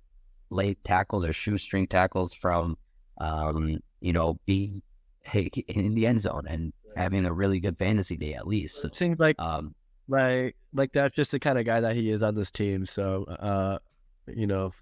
late 0.51 0.83
tackles 0.85 1.25
or 1.25 1.33
shoestring 1.33 1.87
tackles 1.87 2.33
from, 2.33 2.79
um, 3.21 3.81
you 4.01 4.13
know, 4.13 4.39
being 4.47 4.81
in 5.33 5.95
the 5.95 6.07
end 6.07 6.23
zone 6.23 6.47
and 6.49 6.73
having 6.97 7.27
a 7.27 7.33
really 7.33 7.61
good 7.61 7.77
fantasy 7.79 8.17
day 8.17 8.35
at 8.35 8.47
least. 8.47 8.81
So, 8.81 8.89
It 8.89 8.95
seems 8.95 9.19
like 9.19 9.39
um, 9.41 9.75
like 10.09 10.57
like 10.73 10.93
that's 10.93 11.15
just 11.15 11.31
the 11.31 11.39
kind 11.39 11.59
of 11.59 11.65
guy 11.65 11.81
that 11.81 11.95
he 11.95 12.11
is 12.11 12.23
on 12.23 12.35
this 12.35 12.51
team. 12.51 12.87
So, 12.87 13.25
uh, 13.25 13.79
you 14.27 14.47
know, 14.47 14.73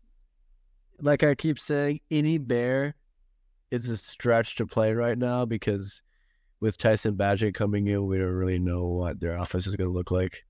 like 1.01 1.23
I 1.23 1.35
keep 1.35 1.59
saying, 1.59 2.01
any 2.11 2.39
bear 2.39 2.95
is 3.71 3.89
a 3.89 3.97
stretch 3.97 4.57
to 4.57 4.67
play 4.67 4.95
right 4.95 5.19
now 5.19 5.45
because 5.45 6.01
with 6.61 6.79
Tyson 6.79 7.17
Bagent 7.17 7.55
coming 7.55 7.87
in, 7.89 8.07
we 8.07 8.19
don't 8.19 8.29
really 8.29 8.59
know 8.59 8.87
what 8.87 9.21
their 9.21 9.37
offense 9.37 9.67
is 9.67 9.77
going 9.77 9.91
to 9.91 9.95
look 9.95 10.11
like. 10.11 10.45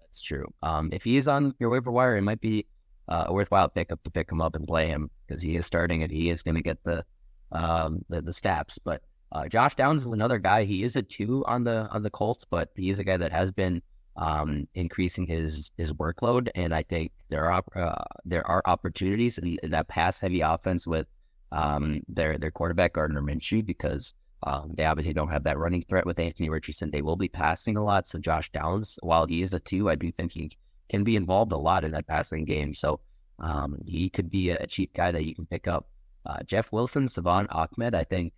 That's 0.00 0.20
true. 0.20 0.46
Um, 0.62 0.90
if 0.92 1.04
he 1.04 1.16
is 1.16 1.28
on 1.28 1.54
your 1.58 1.70
waiver 1.70 1.90
wire, 1.90 2.16
it 2.16 2.22
might 2.22 2.40
be 2.40 2.66
uh, 3.08 3.24
a 3.26 3.32
worthwhile 3.32 3.68
pickup 3.68 4.02
to 4.02 4.10
pick 4.10 4.30
him 4.30 4.40
up 4.40 4.54
and 4.54 4.66
play 4.66 4.86
him 4.86 5.10
because 5.26 5.42
he 5.42 5.56
is 5.56 5.66
starting 5.66 6.02
and 6.02 6.10
he 6.10 6.30
is 6.30 6.42
going 6.42 6.54
to 6.54 6.62
get 6.62 6.82
the 6.84 7.04
um, 7.52 8.04
the, 8.08 8.22
the. 8.22 8.66
But 8.84 9.02
uh, 9.32 9.48
Josh 9.48 9.74
Downs 9.74 10.02
is 10.02 10.08
another 10.08 10.38
guy. 10.38 10.64
He 10.64 10.82
is 10.82 10.94
a 10.94 11.02
two 11.02 11.44
on 11.46 11.64
the 11.64 11.88
on 11.90 12.02
the 12.02 12.10
Colts, 12.10 12.44
but 12.44 12.70
he 12.76 12.90
is 12.90 12.98
a 12.98 13.04
guy 13.04 13.16
that 13.16 13.32
has 13.32 13.50
been 13.50 13.82
um, 14.16 14.68
increasing 14.74 15.26
his 15.26 15.72
his 15.78 15.92
workload. 15.92 16.50
And 16.54 16.74
I 16.74 16.82
think 16.82 17.12
there 17.30 17.50
are 17.50 17.64
uh, 17.74 18.04
there 18.24 18.46
are 18.46 18.62
opportunities 18.66 19.38
in, 19.38 19.56
in 19.62 19.70
that 19.70 19.88
pass 19.88 20.20
heavy 20.20 20.42
offense 20.42 20.86
with 20.86 21.06
um, 21.50 22.02
their 22.08 22.36
their 22.36 22.50
quarterback 22.50 22.92
Gardner 22.92 23.22
Minshew 23.22 23.64
because 23.64 24.12
um, 24.42 24.72
they 24.76 24.84
obviously 24.84 25.14
don't 25.14 25.30
have 25.30 25.44
that 25.44 25.58
running 25.58 25.84
threat 25.88 26.04
with 26.04 26.18
Anthony 26.18 26.50
Richardson. 26.50 26.90
They 26.90 27.02
will 27.02 27.16
be 27.16 27.28
passing 27.28 27.76
a 27.76 27.84
lot. 27.84 28.06
So 28.06 28.18
Josh 28.18 28.50
Downs, 28.52 28.98
while 29.02 29.26
he 29.26 29.42
is 29.42 29.54
a 29.54 29.60
two, 29.60 29.88
I 29.88 29.94
do 29.94 30.12
think 30.12 30.32
he 30.32 30.50
can 30.90 31.04
be 31.04 31.16
involved 31.16 31.52
a 31.52 31.56
lot 31.56 31.84
in 31.84 31.92
that 31.92 32.06
passing 32.06 32.44
game. 32.44 32.74
So 32.74 33.00
um, 33.38 33.78
he 33.86 34.10
could 34.10 34.30
be 34.30 34.50
a, 34.50 34.66
cheap 34.66 34.94
guy 34.94 35.10
that 35.10 35.24
you 35.24 35.34
can 35.34 35.46
pick 35.46 35.68
up. 35.68 35.88
Uh, 36.26 36.42
Jeff 36.44 36.70
Wilson, 36.70 37.08
Salvon 37.08 37.46
Ahmed, 37.50 37.94
I 37.94 38.04
think 38.04 38.32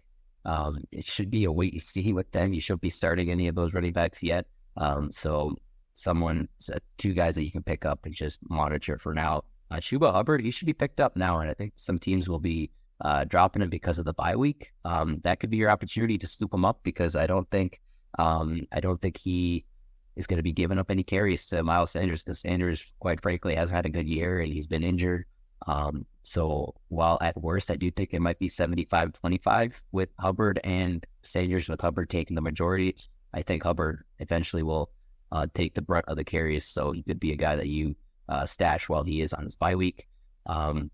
um, 0.44 0.84
it 0.92 1.04
should 1.04 1.30
be 1.30 1.44
a 1.44 1.52
wait 1.52 1.72
and 1.72 1.82
see 1.82 2.12
with 2.12 2.30
them. 2.32 2.52
You 2.52 2.60
shouldn't 2.60 2.82
be 2.82 2.90
starting 2.90 3.30
any 3.30 3.48
of 3.48 3.54
those 3.54 3.74
running 3.74 3.92
backs 3.92 4.22
yet. 4.22 4.46
Um, 4.76 5.10
so 5.12 5.56
someone, 5.94 6.48
so 6.58 6.76
two 6.98 7.14
guys 7.14 7.34
that 7.36 7.44
you 7.44 7.52
can 7.52 7.62
pick 7.62 7.84
up 7.84 8.00
and 8.04 8.14
just 8.14 8.40
monitor 8.48 8.98
for 8.98 9.14
now. 9.14 9.42
Uh, 9.70 9.76
Chuba 9.76 10.12
Hubbard, 10.12 10.42
he 10.42 10.50
should 10.50 10.66
be 10.66 10.72
picked 10.72 11.00
up 11.00 11.16
now, 11.16 11.40
and 11.40 11.50
I 11.50 11.54
think 11.54 11.72
some 11.76 11.98
teams 11.98 12.28
will 12.28 12.38
be 12.40 12.70
uh, 13.00 13.24
dropping 13.24 13.62
him 13.62 13.70
because 13.70 13.98
of 13.98 14.04
the 14.04 14.12
bye 14.12 14.36
week. 14.36 14.72
Um, 14.84 15.20
that 15.24 15.40
could 15.40 15.50
be 15.50 15.56
your 15.56 15.70
opportunity 15.70 16.18
to 16.18 16.26
scoop 16.26 16.52
him 16.52 16.64
up 16.64 16.80
because 16.82 17.16
I 17.16 17.26
don't 17.26 17.50
think, 17.50 17.80
um, 18.18 18.66
I 18.72 18.80
don't 18.80 19.00
think 19.00 19.16
he 19.16 19.64
is 20.16 20.26
going 20.26 20.36
to 20.36 20.42
be 20.42 20.52
giving 20.52 20.78
up 20.78 20.90
any 20.90 21.02
carries 21.02 21.46
to 21.48 21.62
Miles 21.62 21.90
Sanders 21.92 22.22
because 22.22 22.40
Sanders, 22.40 22.92
quite 23.00 23.20
frankly, 23.20 23.54
has 23.54 23.70
had 23.70 23.86
a 23.86 23.90
good 23.90 24.06
year 24.06 24.40
and 24.40 24.52
he's 24.52 24.66
been 24.66 24.84
injured. 24.84 25.24
Um, 25.66 26.06
so 26.24 26.74
while 26.88 27.18
at 27.20 27.40
worst, 27.40 27.70
I 27.70 27.76
do 27.76 27.90
think 27.90 28.10
it 28.12 28.20
might 28.20 28.38
be 28.38 28.48
75 28.48 29.12
25 29.12 29.82
with 29.92 30.08
Hubbard 30.18 30.58
and 30.64 31.04
Sanders, 31.22 31.68
with 31.68 31.82
Hubbard 31.82 32.08
taking 32.08 32.34
the 32.34 32.40
majority. 32.40 32.96
I 33.34 33.42
think 33.42 33.62
Hubbard 33.62 34.04
eventually 34.18 34.62
will 34.62 34.90
uh, 35.30 35.46
take 35.52 35.74
the 35.74 35.82
brunt 35.82 36.06
of 36.08 36.16
the 36.16 36.24
carries. 36.24 36.64
So 36.64 36.92
he 36.92 37.02
could 37.02 37.20
be 37.20 37.32
a 37.32 37.36
guy 37.36 37.56
that 37.56 37.68
you 37.68 37.94
uh, 38.30 38.46
stash 38.46 38.88
while 38.88 39.04
he 39.04 39.20
is 39.20 39.34
on 39.34 39.44
his 39.44 39.54
bye 39.54 39.74
week. 39.74 40.08
Um, 40.46 40.90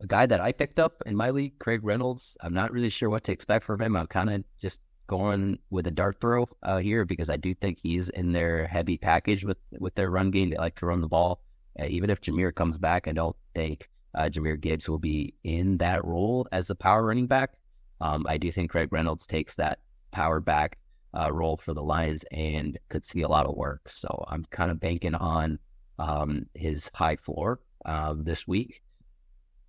a 0.00 0.06
guy 0.06 0.26
that 0.26 0.40
I 0.40 0.52
picked 0.52 0.78
up 0.78 1.02
in 1.06 1.16
my 1.16 1.30
league, 1.30 1.58
Craig 1.58 1.80
Reynolds. 1.82 2.36
I'm 2.40 2.54
not 2.54 2.72
really 2.72 2.88
sure 2.88 3.10
what 3.10 3.24
to 3.24 3.32
expect 3.32 3.64
from 3.64 3.82
him. 3.82 3.96
I'm 3.96 4.06
kind 4.06 4.30
of 4.30 4.44
just 4.60 4.80
going 5.08 5.58
with 5.70 5.88
a 5.88 5.90
dart 5.90 6.20
throw 6.20 6.46
uh, 6.62 6.78
here 6.78 7.04
because 7.04 7.30
I 7.30 7.36
do 7.36 7.52
think 7.54 7.78
he's 7.82 8.10
in 8.10 8.30
their 8.30 8.68
heavy 8.68 8.96
package 8.96 9.44
with 9.44 9.58
with 9.80 9.96
their 9.96 10.10
run 10.10 10.30
game. 10.30 10.50
They 10.50 10.56
like 10.56 10.76
to 10.76 10.86
run 10.86 11.00
the 11.00 11.08
ball. 11.08 11.40
Uh, 11.80 11.86
even 11.88 12.10
if 12.10 12.20
Jahmyr 12.20 12.54
comes 12.54 12.78
back, 12.78 13.08
I 13.08 13.12
don't 13.12 13.36
think 13.54 13.88
uh, 14.14 14.24
Jahmyr 14.24 14.60
Gibbs 14.60 14.88
will 14.88 14.98
be 14.98 15.34
in 15.44 15.78
that 15.78 16.04
role 16.04 16.46
as 16.52 16.66
the 16.66 16.74
power 16.74 17.04
running 17.04 17.26
back. 17.26 17.54
Um, 18.00 18.26
I 18.28 18.36
do 18.36 18.50
think 18.50 18.70
Craig 18.70 18.88
Reynolds 18.92 19.26
takes 19.26 19.54
that 19.56 19.78
power 20.10 20.40
back 20.40 20.78
uh, 21.18 21.32
role 21.32 21.56
for 21.56 21.74
the 21.74 21.82
Lions 21.82 22.24
and 22.32 22.78
could 22.88 23.04
see 23.04 23.22
a 23.22 23.28
lot 23.28 23.46
of 23.46 23.56
work. 23.56 23.88
So 23.88 24.24
I'm 24.28 24.44
kind 24.50 24.70
of 24.70 24.80
banking 24.80 25.14
on 25.14 25.58
um, 25.98 26.46
his 26.54 26.90
high 26.94 27.16
floor 27.16 27.60
uh, 27.84 28.14
this 28.16 28.46
week. 28.46 28.82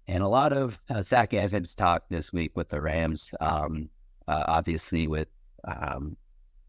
And 0.08 0.24
a 0.24 0.28
lot 0.28 0.52
of 0.52 0.80
uh, 0.90 1.02
Zach 1.02 1.34
Evans 1.34 1.76
talk 1.76 2.04
this 2.10 2.34
week 2.34 2.52
with 2.56 2.70
the 2.70 2.82
Rams. 2.82 3.34
Um, 3.40 3.90
uh, 4.28 4.44
obviously, 4.48 5.08
with 5.08 5.30
um, 5.66 6.18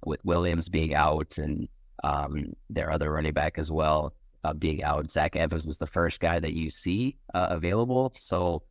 with 0.04 0.24
Williams 0.24 0.68
being 0.68 0.94
out 0.94 1.38
and 1.38 1.68
um, 2.04 2.52
their 2.70 2.90
other 2.92 3.10
running 3.10 3.32
back 3.32 3.58
as 3.58 3.72
well 3.72 4.14
uh, 4.44 4.52
being 4.52 4.82
out, 4.84 5.10
Zach 5.10 5.36
Evans 5.36 5.66
was 5.66 5.78
the 5.78 5.86
first 5.86 6.20
guy 6.20 6.38
that 6.38 6.52
you 6.52 6.70
see 6.70 7.16
uh, 7.32 7.46
available. 7.50 8.12
So, 8.16 8.62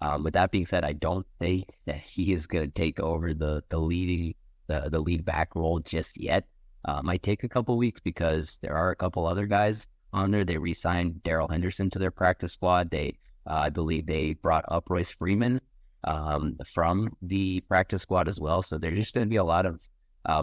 um, 0.00 0.24
with 0.24 0.34
that 0.34 0.50
being 0.50 0.66
said, 0.66 0.84
I 0.84 0.92
don't 0.92 1.26
think 1.40 1.68
that 1.86 1.96
he 1.96 2.32
is 2.32 2.46
going 2.46 2.66
to 2.66 2.70
take 2.70 3.00
over 3.00 3.32
the 3.32 3.64
the 3.70 3.78
leading 3.78 4.34
the 4.66 4.88
the 4.90 5.00
lead 5.00 5.24
back 5.24 5.54
role 5.54 5.80
just 5.80 6.20
yet. 6.20 6.44
Uh, 6.84 7.00
might 7.02 7.22
take 7.22 7.44
a 7.44 7.48
couple 7.48 7.76
weeks 7.76 8.00
because 8.00 8.58
there 8.60 8.76
are 8.76 8.90
a 8.90 8.96
couple 8.96 9.26
other 9.26 9.46
guys 9.46 9.88
on 10.12 10.30
there. 10.30 10.44
They 10.44 10.58
re-signed 10.58 11.22
Darrell 11.22 11.48
Henderson 11.48 11.88
to 11.90 11.98
their 11.98 12.10
practice 12.10 12.52
squad. 12.54 12.90
They, 12.90 13.14
uh, 13.48 13.54
I 13.54 13.70
believe, 13.70 14.06
they 14.06 14.34
brought 14.34 14.64
up 14.66 14.90
Royce 14.90 15.10
Freeman 15.10 15.60
um, 16.04 16.58
from 16.66 17.16
the 17.22 17.60
practice 17.60 18.02
squad 18.02 18.26
as 18.26 18.40
well. 18.40 18.62
So 18.62 18.78
there's 18.78 18.98
just 18.98 19.14
going 19.14 19.24
to 19.24 19.30
be 19.30 19.36
a 19.36 19.44
lot 19.44 19.64
of 19.64 19.88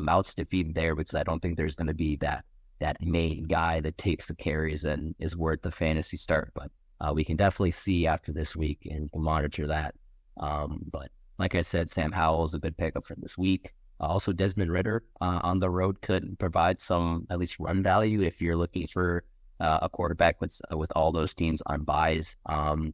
mouths 0.01 0.33
to 0.35 0.45
feed 0.45 0.73
there 0.73 0.95
because 0.95 1.15
I 1.15 1.23
don't 1.23 1.41
think 1.41 1.57
there's 1.57 1.75
going 1.75 1.87
to 1.87 1.93
be 1.93 2.15
that 2.17 2.45
that 2.79 3.01
main 3.01 3.43
guy 3.43 3.79
that 3.81 3.97
takes 3.97 4.27
the 4.27 4.35
carries 4.35 4.83
and 4.83 5.15
is 5.19 5.35
worth 5.35 5.61
the 5.61 5.71
fantasy 5.71 6.17
start. 6.17 6.51
But 6.53 6.71
uh, 7.01 7.13
we 7.13 7.23
can 7.23 7.35
definitely 7.35 7.71
see 7.71 8.07
after 8.07 8.31
this 8.31 8.55
week 8.55 8.87
and 8.89 9.09
monitor 9.13 9.67
that. 9.67 9.95
Um, 10.39 10.81
but 10.91 11.09
like 11.37 11.55
I 11.55 11.61
said, 11.61 11.89
Sam 11.89 12.11
Howell 12.11 12.45
is 12.45 12.53
a 12.53 12.59
good 12.59 12.77
pickup 12.77 13.05
for 13.05 13.15
this 13.17 13.37
week. 13.37 13.73
Uh, 14.01 14.05
also, 14.05 14.31
Desmond 14.31 14.71
Ridder 14.71 15.03
uh, 15.21 15.39
on 15.43 15.59
the 15.59 15.69
road 15.69 16.01
could 16.01 16.37
provide 16.39 16.79
some 16.79 17.27
at 17.29 17.39
least 17.39 17.59
run 17.59 17.83
value 17.83 18.21
if 18.21 18.41
you're 18.41 18.55
looking 18.55 18.87
for 18.87 19.23
uh, 19.59 19.79
a 19.81 19.89
quarterback 19.89 20.39
with 20.39 20.61
with 20.71 20.91
all 20.95 21.11
those 21.11 21.33
teams 21.33 21.61
on 21.65 21.83
buys. 21.83 22.37
Um, 22.45 22.93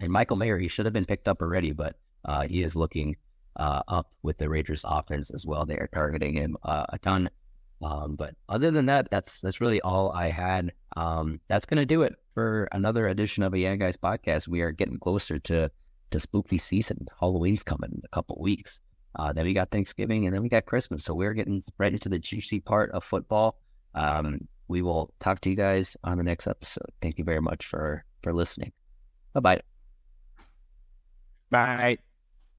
and 0.00 0.12
Michael 0.12 0.36
Mayer, 0.36 0.58
he 0.58 0.68
should 0.68 0.86
have 0.86 0.92
been 0.92 1.04
picked 1.04 1.26
up 1.26 1.42
already, 1.42 1.72
but 1.72 1.96
uh, 2.24 2.42
he 2.46 2.62
is 2.62 2.76
looking 2.76 3.16
uh, 3.56 3.82
up 3.88 4.12
with 4.22 4.38
the 4.38 4.48
Raiders 4.48 4.84
offense 4.86 5.30
as 5.30 5.46
well. 5.46 5.66
They 5.66 5.76
are 5.76 5.90
targeting 5.92 6.34
him 6.34 6.56
uh, 6.62 6.86
a 6.90 6.98
ton. 6.98 7.28
Um, 7.82 8.16
but 8.16 8.34
other 8.48 8.70
than 8.70 8.86
that, 8.86 9.10
that's 9.10 9.40
that's 9.40 9.60
really 9.60 9.80
all 9.80 10.10
I 10.12 10.28
had. 10.28 10.72
Um, 10.96 11.40
that's 11.48 11.66
gonna 11.66 11.86
do 11.86 12.02
it 12.02 12.14
for 12.34 12.68
another 12.72 13.06
edition 13.08 13.42
of 13.42 13.54
a 13.54 13.58
Yeah 13.58 13.76
Guys 13.76 13.96
podcast. 13.96 14.48
We 14.48 14.62
are 14.62 14.72
getting 14.72 14.98
closer 14.98 15.38
to 15.40 15.70
to 16.10 16.20
spooky 16.20 16.58
season. 16.58 17.06
Halloween's 17.20 17.62
coming 17.62 17.90
in 17.92 18.00
a 18.04 18.08
couple 18.08 18.38
weeks. 18.40 18.80
Uh, 19.16 19.32
then 19.32 19.44
we 19.44 19.54
got 19.54 19.70
Thanksgiving, 19.70 20.26
and 20.26 20.34
then 20.34 20.42
we 20.42 20.48
got 20.48 20.66
Christmas. 20.66 21.04
So 21.04 21.14
we're 21.14 21.34
getting 21.34 21.62
right 21.78 21.92
into 21.92 22.08
the 22.08 22.18
juicy 22.18 22.60
part 22.60 22.90
of 22.92 23.04
football. 23.04 23.58
Um, 23.94 24.46
we 24.68 24.82
will 24.82 25.12
talk 25.18 25.40
to 25.40 25.50
you 25.50 25.56
guys 25.56 25.96
on 26.04 26.18
the 26.18 26.24
next 26.24 26.46
episode. 26.46 26.90
Thank 27.00 27.18
you 27.18 27.24
very 27.24 27.40
much 27.40 27.66
for 27.66 28.04
for 28.22 28.34
listening. 28.34 28.72
Bye 29.32 29.40
bye. 29.40 29.60
Bye. 31.50 31.98